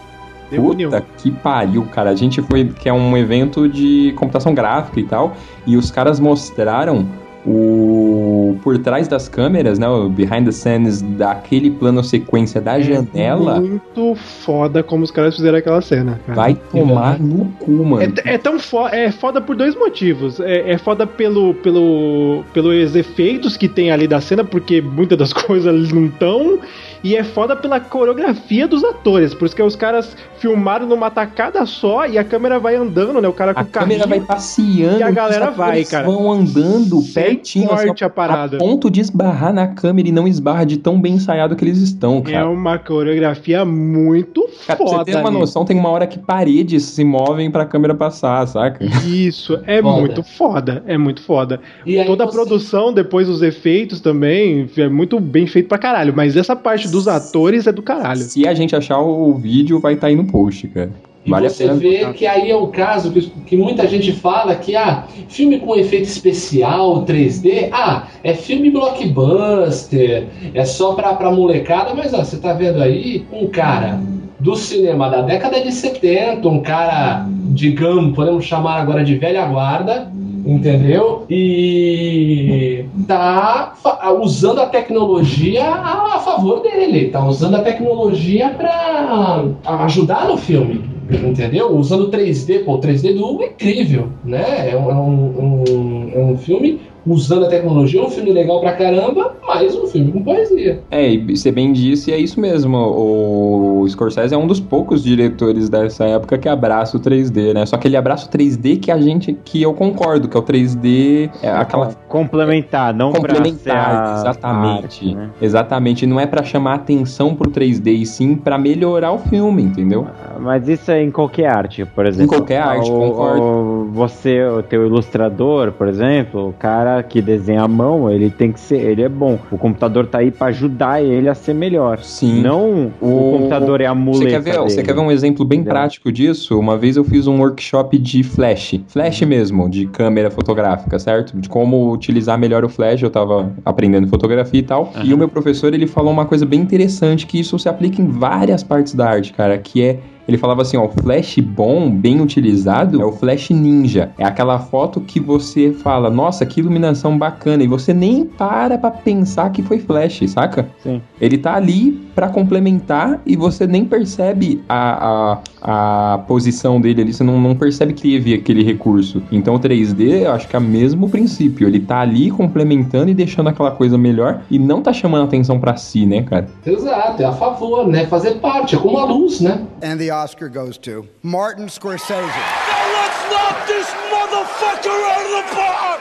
The 0.51 0.57
Puta 0.57 0.71
Union. 0.71 0.91
que 1.19 1.31
pariu, 1.31 1.85
cara. 1.87 2.11
A 2.11 2.15
gente 2.15 2.41
foi, 2.43 2.65
que 2.65 2.89
é 2.89 2.93
um 2.93 3.17
evento 3.17 3.69
de 3.69 4.13
computação 4.17 4.55
gráfica 4.55 4.99
e 4.99 5.05
tal, 5.05 5.37
e 5.67 5.77
os 5.77 5.91
caras 5.91 6.19
mostraram 6.19 7.07
o 7.49 8.57
por 8.63 8.77
trás 8.79 9.09
das 9.09 9.29
câmeras, 9.29 9.79
né, 9.79 9.89
o 9.89 10.09
behind 10.09 10.45
the 10.45 10.53
scenes 10.53 11.01
daquele 11.01 11.71
plano 11.71 12.05
sequência 12.05 12.61
da 12.61 12.79
janela. 12.81 13.61
Muito 13.61 14.15
foda 14.15 14.83
como 14.83 15.05
os 15.05 15.11
caras 15.11 15.37
fizeram 15.37 15.59
aquela 15.59 15.81
cena, 15.81 16.21
cara. 16.27 16.37
Vai 16.37 16.55
tomar 16.55 17.19
no 17.19 17.47
cu, 17.59 17.71
mano. 17.85 18.15
É, 18.25 18.35
é 18.35 18.39
tão 18.39 18.59
foda, 18.59 18.95
é 18.95 19.11
foda 19.11 19.41
por 19.41 19.57
dois 19.57 19.75
motivos. 19.75 20.41
É, 20.41 20.73
é 20.73 20.79
foda 20.79 21.07
pelo, 21.07 21.55
pelo, 21.55 22.45
pelos 22.53 22.95
efeitos 22.95 23.57
que 23.57 23.69
tem 23.69 23.91
ali 23.91 24.07
da 24.07 24.21
cena, 24.21 24.45
porque 24.45 24.81
muitas 24.81 25.17
das 25.17 25.33
coisas 25.33 25.91
não 25.93 26.07
estão. 26.07 26.59
E 27.03 27.15
é 27.17 27.23
foda 27.23 27.55
pela 27.55 27.79
coreografia 27.81 28.67
dos 28.67 28.83
atores. 28.85 29.35
Por 29.35 29.47
isso 29.47 29.55
que 29.57 29.63
os 29.63 29.77
caras 29.77 30.17
filmaram 30.39 30.87
numa 30.87 31.11
tacada 31.11 31.65
só 31.67 32.07
e 32.07 32.19
a 32.19 32.25
câmera 32.25 32.59
vai 32.59 32.75
andando, 32.77 33.21
né? 33.21 33.29
O 33.29 33.33
cara 33.33 33.55
com 33.55 33.61
A 33.61 33.63
o 33.63 33.67
carrinho. 33.67 34.01
câmera 34.01 34.09
vai 34.09 34.21
passeando 34.27 34.99
E 34.99 35.03
a 35.03 35.11
galera 35.11 35.51
os 35.51 35.57
vai, 35.57 35.85
cara. 35.85 36.07
vão 36.07 36.31
andando 36.33 37.01
pertinho, 37.15 37.73
assim, 37.73 37.87
corte 37.87 38.05
a 38.05 38.11
parada. 38.11 38.57
a 38.57 38.59
ponto 38.61 38.91
de 38.91 39.01
esbarrar 39.01 39.53
na 39.53 39.67
câmera 39.69 40.09
e 40.09 40.13
não 40.13 40.27
esbarra 40.27 40.65
de 40.67 40.77
tão 40.77 41.01
bem 41.01 41.15
ensaiado 41.15 41.55
que 41.57 41.65
eles 41.65 41.79
estão, 41.79 42.23
É 42.27 42.33
cara. 42.33 42.49
uma 42.51 42.79
coreografia 42.79 43.65
muito 43.65 44.43
Cara, 44.67 44.77
pra 44.77 44.87
foda. 44.87 44.99
você 45.05 45.13
ter 45.13 45.17
uma 45.19 45.29
ali. 45.29 45.39
noção, 45.39 45.65
tem 45.65 45.79
uma 45.79 45.89
hora 45.91 46.07
que 46.07 46.19
paredes 46.19 46.85
se 46.85 47.05
movem 47.05 47.51
pra 47.51 47.65
câmera 47.65 47.95
passar, 47.95 48.47
saca? 48.47 48.85
Isso, 49.07 49.59
é 49.67 49.81
Foda. 49.83 50.01
muito 50.01 50.23
foda, 50.23 50.83
é 50.87 50.99
muito 50.99 51.23
foda. 51.23 51.61
E 51.87 52.03
Toda 52.05 52.25
a 52.25 52.27
você- 52.27 52.33
produção, 52.37 52.93
depois 52.93 53.29
os 53.29 53.43
efeitos 53.43 54.01
também, 54.01 54.69
é 54.77 54.89
muito 54.89 55.19
bem 55.21 55.47
feito 55.47 55.69
pra 55.69 55.79
caralho. 55.79 56.13
Mas 56.15 56.37
essa 56.37 56.57
parte 56.57 56.88
dos 56.91 57.07
atores 57.09 57.67
é 57.67 57.73
do 57.73 57.83
caralho. 57.83 58.21
Se 58.21 58.47
a 58.47 58.55
gente 58.55 58.75
achar 58.75 59.01
o 59.01 59.35
vídeo, 59.35 59.79
vai 59.81 59.95
estar 59.95 60.09
aí 60.09 60.17
no 60.17 60.25
post, 60.25 60.67
cara. 60.69 60.91
E 61.25 61.31
Vale 61.31 61.47
a 61.47 61.51
você 61.51 61.65
pena. 61.67 61.79
vê 61.79 62.13
que 62.15 62.27
aí 62.27 62.51
é 62.51 62.57
o 62.57 62.69
caso 62.69 63.11
que, 63.13 63.21
que 63.47 63.57
muita 63.57 63.87
gente 63.87 64.13
fala 64.13 64.55
que, 64.55 64.75
ah, 64.75 65.05
filme 65.29 65.59
com 65.59 65.77
efeito 65.77 66.05
especial, 66.09 67.05
3D, 67.05 67.69
ah, 67.73 68.07
é 68.25 68.35
filme 68.35 68.71
blockbuster, 68.71 70.27
é 70.55 70.65
só 70.65 70.95
pra, 70.95 71.15
pra 71.15 71.31
molecada, 71.31 71.95
mas 71.95 72.15
ó, 72.15 72.19
você 72.25 72.39
tá 72.39 72.53
vendo 72.55 72.81
aí 72.83 73.27
um 73.33 73.47
cara 73.49 74.01
do 74.41 74.55
cinema 74.55 75.11
da 75.11 75.23
década 75.23 75.61
de 75.61 75.73
70, 75.73 76.49
um 76.49 76.61
cara, 76.63 77.27
digamos, 77.51 78.15
podemos 78.15 78.45
chamar 78.45 78.81
agora 78.81 79.05
de 79.05 79.17
velha 79.17 79.45
guarda, 79.47 80.11
entendeu? 80.49 81.27
E 81.29 82.87
tá 83.07 83.75
usando 84.21 84.61
a 84.61 84.67
tecnologia 84.67 85.65
a, 85.71 86.19
favor 86.19 86.61
dele, 86.61 87.09
tá 87.11 87.25
usando 87.27 87.57
a 87.57 87.63
tecnologia 87.63 88.49
pra 88.51 89.45
ajudar 89.85 90.27
no 90.27 90.37
filme. 90.37 90.99
Entendeu? 91.11 91.75
Usando 91.75 92.11
3D, 92.11 92.65
pô, 92.65 92.75
o 92.75 92.81
3D 92.81 93.15
do 93.15 93.43
é 93.43 93.47
incrível, 93.47 94.09
né? 94.25 94.71
É 94.71 94.77
um, 94.77 94.91
é 94.91 94.95
um, 94.95 96.11
é 96.15 96.19
um 96.19 96.37
filme 96.37 96.81
usando 97.13 97.45
a 97.47 97.49
tecnologia, 97.49 98.03
um 98.03 98.11
filme 98.11 98.33
legal 98.33 98.61
pra 98.61 98.73
caramba, 98.73 99.35
mas 99.47 99.75
um 99.75 99.87
filme 99.87 100.13
com 100.13 100.23
poesia. 100.23 100.81
É, 100.91 101.11
e 101.11 101.37
você 101.37 101.51
bem 101.51 101.73
disse, 101.73 102.13
é 102.13 102.19
isso 102.19 102.41
mesmo. 102.41 102.77
O 102.77 103.87
Scorsese 103.89 104.35
é 104.35 104.39
um 104.39 104.47
dos 104.47 104.61
poucos 104.61 105.03
diretores 105.03 105.69
dessa 105.69 106.05
época 106.05 106.37
que 106.39 106.49
abraça 106.49 106.97
o 106.97 107.01
3D, 107.01 107.55
né? 107.55 107.65
Só 107.67 107.77
que 107.77 107.89
ele 107.89 107.97
abraça 107.97 108.27
o 108.27 108.31
3D 108.31 108.79
que 108.79 108.91
a 108.91 108.99
gente, 109.01 109.33
que 109.45 109.63
eu 109.63 109.73
concordo, 109.75 110.29
que 110.29 110.37
é 110.37 110.41
o 110.41 110.43
3D, 110.43 111.31
é 111.43 111.51
aquela 111.51 111.89
Complementar, 112.09 112.95
não 112.95 113.13
complementar, 113.13 113.91
a 113.91 114.13
exatamente. 114.21 114.85
arte, 114.85 115.15
né? 115.15 115.31
Exatamente, 115.41 116.07
não 116.07 116.19
é 116.19 116.27
pra 116.27 116.43
chamar 116.43 116.75
atenção 116.75 117.35
pro 117.35 117.51
3D, 117.51 117.93
e 117.93 118.07
sim 118.07 118.35
pra 118.35 118.59
melhorar 118.59 119.13
o 119.13 119.19
filme, 119.19 119.63
entendeu? 119.63 120.07
Mas 120.41 120.69
isso 120.69 120.91
é 120.91 121.03
em 121.03 121.11
qualquer 121.11 121.47
arte, 121.55 121.85
por 121.85 122.07
exemplo. 122.07 122.37
qualquer 122.37 122.59
arte, 122.61 122.91
o, 122.91 122.95
concordo. 122.99 123.43
o- 123.43 123.89
você, 123.93 124.43
o 124.45 124.63
teu 124.63 124.87
ilustrador, 124.87 125.73
por 125.73 125.89
exemplo, 125.89 126.49
o 126.49 126.53
cara 126.53 126.98
que 127.03 127.21
desenha 127.21 127.63
à 127.63 127.69
mão, 127.69 128.11
ele 128.11 128.31
tem 128.31 128.53
que 128.53 128.61
ser, 128.61 128.77
ele 128.81 129.03
é 129.03 129.09
bom. 129.09 129.39
O 129.51 129.59
computador 129.59 130.07
tá 130.07 130.19
aí 130.19 130.31
pra 130.31 130.49
ajudar 130.49 131.03
ele 131.03 131.29
a 131.29 131.35
ser 131.35 131.55
melhor. 131.55 131.99
Sim. 131.99 132.41
Não 132.43 132.93
o, 133.01 133.37
computador 133.39 133.81
é 133.81 133.87
a 133.87 133.95
muleta 133.95 134.25
Você 134.25 134.31
quer, 134.31 134.41
ver, 134.41 134.59
você 134.59 134.77
dele. 134.77 134.89
quer 134.89 134.95
ver 134.95 135.01
um 135.01 135.11
exemplo 135.11 135.45
bem 135.45 135.61
Entendeu? 135.61 135.75
prático 135.75 136.13
disso? 136.13 136.59
Uma 136.59 136.77
vez 136.77 136.97
eu 136.97 137.05
fiz 137.05 137.27
um 137.27 137.41
workshop 137.41 137.99
de 137.99 138.23
flash. 138.23 138.81
Flash 138.89 139.23
mesmo, 139.23 139.69
de 139.69 139.87
câmera 139.87 140.31
fotográfica, 140.31 140.99
certo? 140.99 141.39
De 141.39 141.49
como 141.49 141.93
utilizar 141.93 142.39
melhor 142.39 142.65
o 142.65 142.69
flash. 142.69 143.03
Eu 143.03 143.11
tava 143.11 143.53
aprendendo 143.65 144.07
fotografia 144.09 144.61
e 144.61 144.63
tal. 144.63 144.93
E 145.05 145.13
o 145.13 145.19
meu 145.19 145.29
professor, 145.29 145.73
ele 145.75 145.87
falou 145.87 146.13
uma 146.13 146.25
coisa 146.25 146.45
bem 146.47 146.61
interessante, 146.61 147.27
que 147.27 147.39
isso 147.39 147.59
se 147.59 147.69
aplica 147.69 148.01
em 148.01 148.07
várias 148.07 148.63
partes 148.63 148.95
da 148.95 149.09
arte, 149.09 149.33
cara, 149.33 149.57
que 149.59 149.83
é 149.83 149.99
ele 150.29 150.37
falava 150.37 150.61
assim, 150.61 150.77
ó, 150.77 150.85
o 150.85 150.89
flash 150.89 151.39
bom, 151.39 151.91
bem 151.91 152.21
utilizado, 152.21 153.01
é 153.01 153.05
o 153.05 153.13
flash 153.13 153.49
ninja. 153.49 154.11
É 154.19 154.25
aquela 154.25 154.59
foto 154.59 155.01
que 155.01 155.19
você 155.19 155.73
fala, 155.73 156.11
nossa, 156.11 156.45
que 156.45 156.61
iluminação 156.61 157.17
bacana, 157.17 157.65
e 157.65 157.67
você 157.67 157.95
nem 157.95 158.27
para 158.27 158.77
pra 158.77 158.91
pensar 158.91 159.51
que 159.51 159.63
foi 159.63 159.79
flash, 159.79 160.23
saca? 160.29 160.69
Sim. 160.83 161.01
Ele 161.19 161.39
tá 161.39 161.55
ali 161.55 161.93
pra 162.15 162.29
complementar 162.29 163.23
e 163.25 163.37
você 163.37 163.67
nem 163.67 163.85
percebe 163.85 164.61
a, 164.69 165.39
a, 165.63 166.15
a 166.15 166.19
posição 166.19 166.81
dele 166.81 167.01
ali, 167.01 167.13
você 167.13 167.25
não, 167.25 167.41
não 167.41 167.55
percebe 167.55 167.95
que 167.95 168.03
teve 168.03 168.35
aquele 168.35 168.63
recurso. 168.63 169.23
Então 169.33 169.55
o 169.55 169.61
3D, 169.61 170.25
eu 170.25 170.33
acho 170.33 170.47
que 170.49 170.57
é 170.57 170.59
o 170.59 170.63
mesmo 170.63 171.09
princípio. 171.09 171.67
Ele 171.67 171.81
tá 171.81 172.01
ali 172.01 172.31
complementando 172.31 173.11
e 173.11 173.15
deixando 173.15 173.49
aquela 173.49 173.71
coisa 173.71 173.97
melhor 173.97 174.43
e 174.51 174.59
não 174.59 174.83
tá 174.83 174.93
chamando 174.93 175.25
atenção 175.25 175.59
pra 175.59 175.77
si, 175.77 176.05
né, 176.05 176.23
cara? 176.23 176.49
Exato, 176.67 177.23
é 177.23 177.25
a 177.25 177.33
favor, 177.33 177.87
né? 177.87 178.07
Fazer 178.07 178.33
parte, 178.41 178.75
é 178.75 178.79
como 178.79 178.99
a 178.99 179.05
luz, 179.05 179.41
né? 179.41 179.63
And 179.83 179.97
the 179.97 180.11
Oscar 180.19 180.49
goes 180.49 180.77
to 180.79 181.07
Martin 181.23 181.69
Scorsese. 181.69 182.27
Let's 182.27 183.21
knock 183.31 183.67
this 183.69 183.87
motherfucker 184.11 184.99
out 185.15 185.25
of 185.25 185.31
the 185.31 185.45
park! 185.55 186.01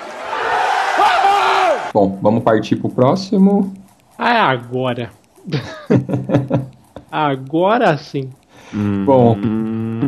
Bom, 1.94 2.18
vamos 2.20 2.44
partir 2.44 2.78
pro 2.78 2.90
próximo. 2.90 3.72
Ah, 4.18 4.34
é 4.34 4.40
agora. 4.40 5.12
agora 7.12 7.96
sim. 7.96 8.32
Bom, 9.06 9.38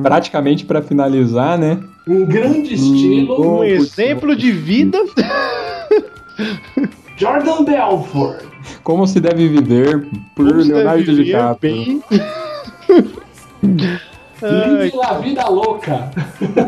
praticamente 0.02 0.65
pra 0.65 0.81
finalizar, 0.81 1.60
né? 1.60 1.80
Um 2.07 2.26
grande 2.26 2.73
estilo. 2.73 3.60
Um 3.60 3.64
exemplo 3.64 4.36
de 4.36 4.52
vida. 4.52 4.98
Jordan 7.15 7.64
Belfort. 7.64 8.44
Como 8.84 9.06
se 9.06 9.19
deve 9.19 9.48
viver 9.48 10.03
por 10.36 10.48
Como 10.48 10.64
Leonardo 10.64 11.15
DiCaprio. 11.15 12.03
Vive 13.61 14.91
la 14.95 15.18
vida 15.19 15.49
louca. 15.49 16.11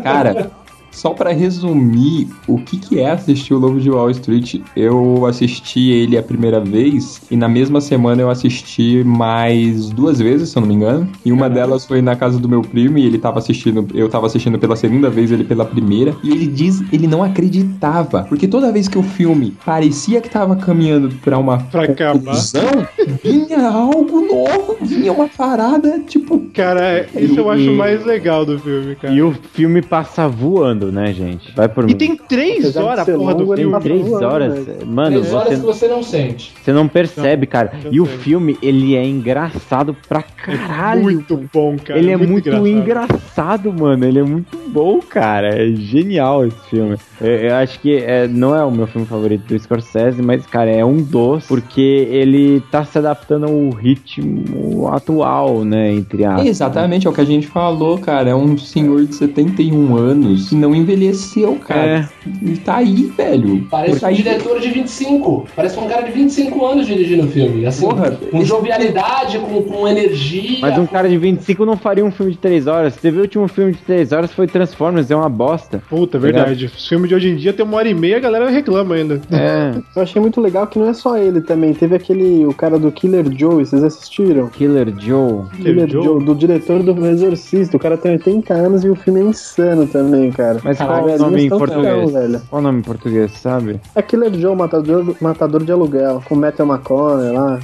Cara, 0.04 0.50
só 0.92 1.12
pra 1.12 1.32
resumir 1.32 2.28
o 2.48 2.58
que, 2.58 2.78
que 2.78 3.00
é 3.00 3.10
assistir 3.12 3.54
o 3.54 3.58
Lobo 3.60 3.80
de 3.80 3.90
Wall 3.90 4.10
Street, 4.12 4.56
eu 4.76 5.26
assisti 5.26 5.90
ele 5.90 6.18
a 6.18 6.24
primeira 6.24 6.60
vez 6.60 7.22
e 7.32 7.36
na 7.36 7.48
mesma 7.48 7.80
semana 7.82 8.22
eu 8.22 8.30
assisti 8.30 9.04
mais 9.04 9.90
duas 9.90 10.20
vezes, 10.20 10.50
se 10.50 10.58
eu 10.58 10.62
não 10.62 10.68
me 10.68 10.76
engano. 10.76 11.08
E 11.26 11.32
uma 11.32 11.50
delas 11.50 11.86
foi 11.86 12.02
na 12.02 12.16
casa 12.16 12.38
do 12.40 12.48
meu 12.50 12.62
primo 12.62 12.98
e 12.98 13.06
ele 13.06 13.18
tava 13.18 13.40
assistindo, 13.40 13.88
eu 13.94 14.10
tava 14.10 14.28
assistindo 14.28 14.60
pela 14.60 14.76
segunda 14.76 15.10
vez, 15.10 15.32
ele 15.32 15.44
pela 15.44 15.66
primeira. 15.66 16.16
E 16.24 16.30
ele 16.32 16.48
diz, 16.48 16.82
ele 16.92 17.08
não 17.08 17.24
acreditava, 17.24 18.24
porque 18.28 18.48
toda 18.48 18.72
vez 18.72 18.88
que 18.88 18.98
o 18.98 19.04
filme 19.04 19.56
parecia 19.66 20.20
que 20.22 20.30
tava 20.30 20.56
caminhando 20.56 21.10
pra 21.24 21.38
uma 21.38 21.58
Pra 21.60 21.84
acabar. 21.84 22.14
conclusão, 22.20 22.88
vinha 23.24 23.68
algo 23.70 24.22
novo, 24.22 24.78
vinha 24.82 25.12
uma 25.14 25.28
parada, 25.28 26.00
tipo, 26.08 26.42
Cara, 26.54 27.08
isso 27.16 27.40
eu 27.40 27.50
acho 27.50 27.72
mais 27.72 28.06
legal 28.06 28.46
do 28.46 28.60
filme, 28.60 28.96
cara. 28.96 29.14
E 29.14 29.22
o 29.22 29.32
filme 29.54 29.82
passa 29.82 30.28
voando. 30.28 30.81
Voando, 30.82 30.92
né, 30.92 31.14
gente? 31.14 31.52
Vai 31.56 31.70
por 31.70 31.84
E 31.84 31.88
mim. 31.88 31.94
tem 31.98 32.16
três 32.16 32.76
horas 32.76 33.08
a 33.08 33.14
porra 33.14 33.36
do 33.36 33.46
Tem 33.48 33.56
filme. 33.58 33.80
três 33.82 34.12
horas. 34.12 34.68
Mano, 34.86 35.20
Três 35.20 35.34
horas 35.34 35.48
você, 35.50 35.56
que 35.56 35.62
você 35.66 35.88
não 35.88 36.04
sente. 36.04 36.54
você 36.62 36.74
não 36.74 36.88
percebe, 36.88 37.46
cara. 37.46 37.72
E 37.92 38.00
o 38.02 38.06
filme, 38.06 38.58
ele 38.62 38.96
é 38.96 39.06
engraçado 39.06 39.96
pra 40.08 40.22
caralho. 40.24 41.04
Muito 41.04 41.40
bom, 41.54 41.78
cara. 41.78 42.00
ele 42.00 42.12
é 42.12 42.18
muito, 42.18 42.50
engraçado. 42.50 42.68
engraçado. 42.68 43.74
mano. 43.74 44.06
Ele 44.06 44.20
é 44.20 44.24
muito 44.24 44.58
bom, 44.68 45.00
cara. 45.00 45.50
É 45.64 45.68
genial 45.76 46.46
esse 46.46 46.58
filme. 46.70 46.98
Eu, 47.22 47.36
eu 47.36 47.56
acho 47.56 47.80
que 47.80 47.96
é, 47.98 48.28
não 48.28 48.56
é 48.56 48.64
o 48.66 48.72
meu 48.72 48.88
filme 48.88 49.06
favorito 49.06 49.46
do 49.46 49.60
Scorsese, 49.60 50.22
mas, 50.22 50.46
cara, 50.48 50.72
é 50.72 50.84
um 50.84 50.98
dos, 50.98 51.46
porque 51.46 52.08
ele 52.10 52.62
tá 52.72 52.84
se 52.84 52.98
adaptando 52.98 53.46
ao 53.46 53.70
ritmo 53.70 54.88
atual, 54.88 55.64
né? 55.64 55.94
Entre 55.94 56.26
aspas. 56.26 56.48
Exatamente, 56.48 57.06
é 57.06 57.10
o 57.10 57.14
que 57.14 57.22
a 57.22 57.26
gente 57.26 57.48
falou, 57.48 57.98
cara. 58.00 58.32
É 58.32 58.36
um 58.36 58.58
senhor 58.58 59.06
de 59.06 59.16
71 59.16 59.96
anos 59.96 60.50
que 60.50 60.56
não 60.56 60.74
envelheceu, 60.74 61.56
cara. 61.56 62.10
Ele 62.42 62.58
tá 62.58 62.78
aí, 62.78 63.12
velho. 63.16 63.68
Parece 63.70 64.00
tá 64.00 64.10
um 64.10 64.14
diretor 64.14 64.60
de 64.60 64.70
25. 64.70 65.46
Parece 65.56 65.80
um 65.80 65.88
cara 65.88 66.02
de 66.04 66.12
25 66.12 66.66
anos 66.66 66.88
dirigindo 66.88 67.26
o 67.26 67.30
filme. 67.30 67.66
Assim, 67.66 67.86
Porra, 67.86 68.12
com 68.12 68.38
esse- 68.38 68.48
jovialidade, 68.48 69.38
com, 69.40 69.62
com 69.64 69.88
energia. 69.88 70.60
Mas 70.62 70.78
um 70.78 70.86
cara 70.86 71.08
de 71.08 71.18
25 71.18 71.66
não 71.66 71.78
faria 71.78 72.04
um 72.04 72.12
filme 72.12 72.32
de 72.32 72.38
3 72.40 72.68
horas. 72.68 72.96
Teve 72.96 73.20
o 73.20 73.22
último 73.22 73.48
filme 73.48 73.74
de 73.74 73.80
3 73.80 74.12
horas, 74.12 74.32
foi 74.32 74.48
Transformers, 74.48 75.12
é 75.12 75.16
uma 75.16 75.30
bosta. 75.30 75.82
Puta, 75.90 76.18
verdade. 76.18 76.66
Os 76.66 76.88
filmes 76.88 77.11
de 77.12 77.16
hoje 77.16 77.30
em 77.30 77.36
dia 77.36 77.52
tem 77.52 77.66
uma 77.66 77.76
hora 77.76 77.90
e 77.90 77.94
meia, 77.94 78.16
a 78.18 78.20
galera 78.20 78.50
reclama 78.50 78.96
ainda. 78.96 79.20
É. 79.32 79.72
Eu 79.96 80.02
achei 80.02 80.22
muito 80.22 80.40
legal 80.40 80.66
que 80.68 80.80
não 80.80 80.88
é 80.88 80.94
só 80.94 81.18
ele 81.18 81.42
também. 81.42 81.74
Teve 81.74 81.96
aquele, 81.96 82.46
o 82.46 82.54
cara 82.54 82.80
do 82.80 82.90
Killer 82.92 83.26
Joe, 83.36 83.66
vocês 83.66 83.84
assistiram? 83.84 84.48
Killer 84.48 84.94
Joe. 84.98 85.44
Killer 85.62 85.90
Joe, 85.90 86.24
do 86.24 86.34
diretor 86.34 86.82
do 86.82 87.06
Exorcista. 87.06 87.76
O 87.76 87.80
cara 87.80 87.98
tem 87.98 88.14
80 88.14 88.54
anos 88.54 88.84
e 88.86 88.90
o 88.90 88.96
filme 88.96 89.20
é 89.20 89.24
insano 89.24 89.86
também, 89.88 90.32
cara. 90.32 90.60
Mas 90.64 90.78
Caralho, 90.78 91.04
qual 91.04 91.16
o 91.16 91.20
nome 91.20 91.44
em 91.46 91.50
português? 91.50 91.84
tão, 91.84 92.08
velho. 92.08 92.42
Qual 92.50 92.60
o 92.62 92.64
nome 92.64 92.80
em 92.80 92.84
português, 92.84 93.32
sabe? 93.34 93.80
É 93.94 94.02
Killer 94.02 94.34
Joe, 94.34 94.56
matador, 94.56 95.16
matador 95.20 95.64
de 95.64 95.72
aluguel, 95.72 96.24
com 96.28 96.36
Matthew 96.36 96.66
McConaughey 96.66 97.32
lá. 97.32 97.60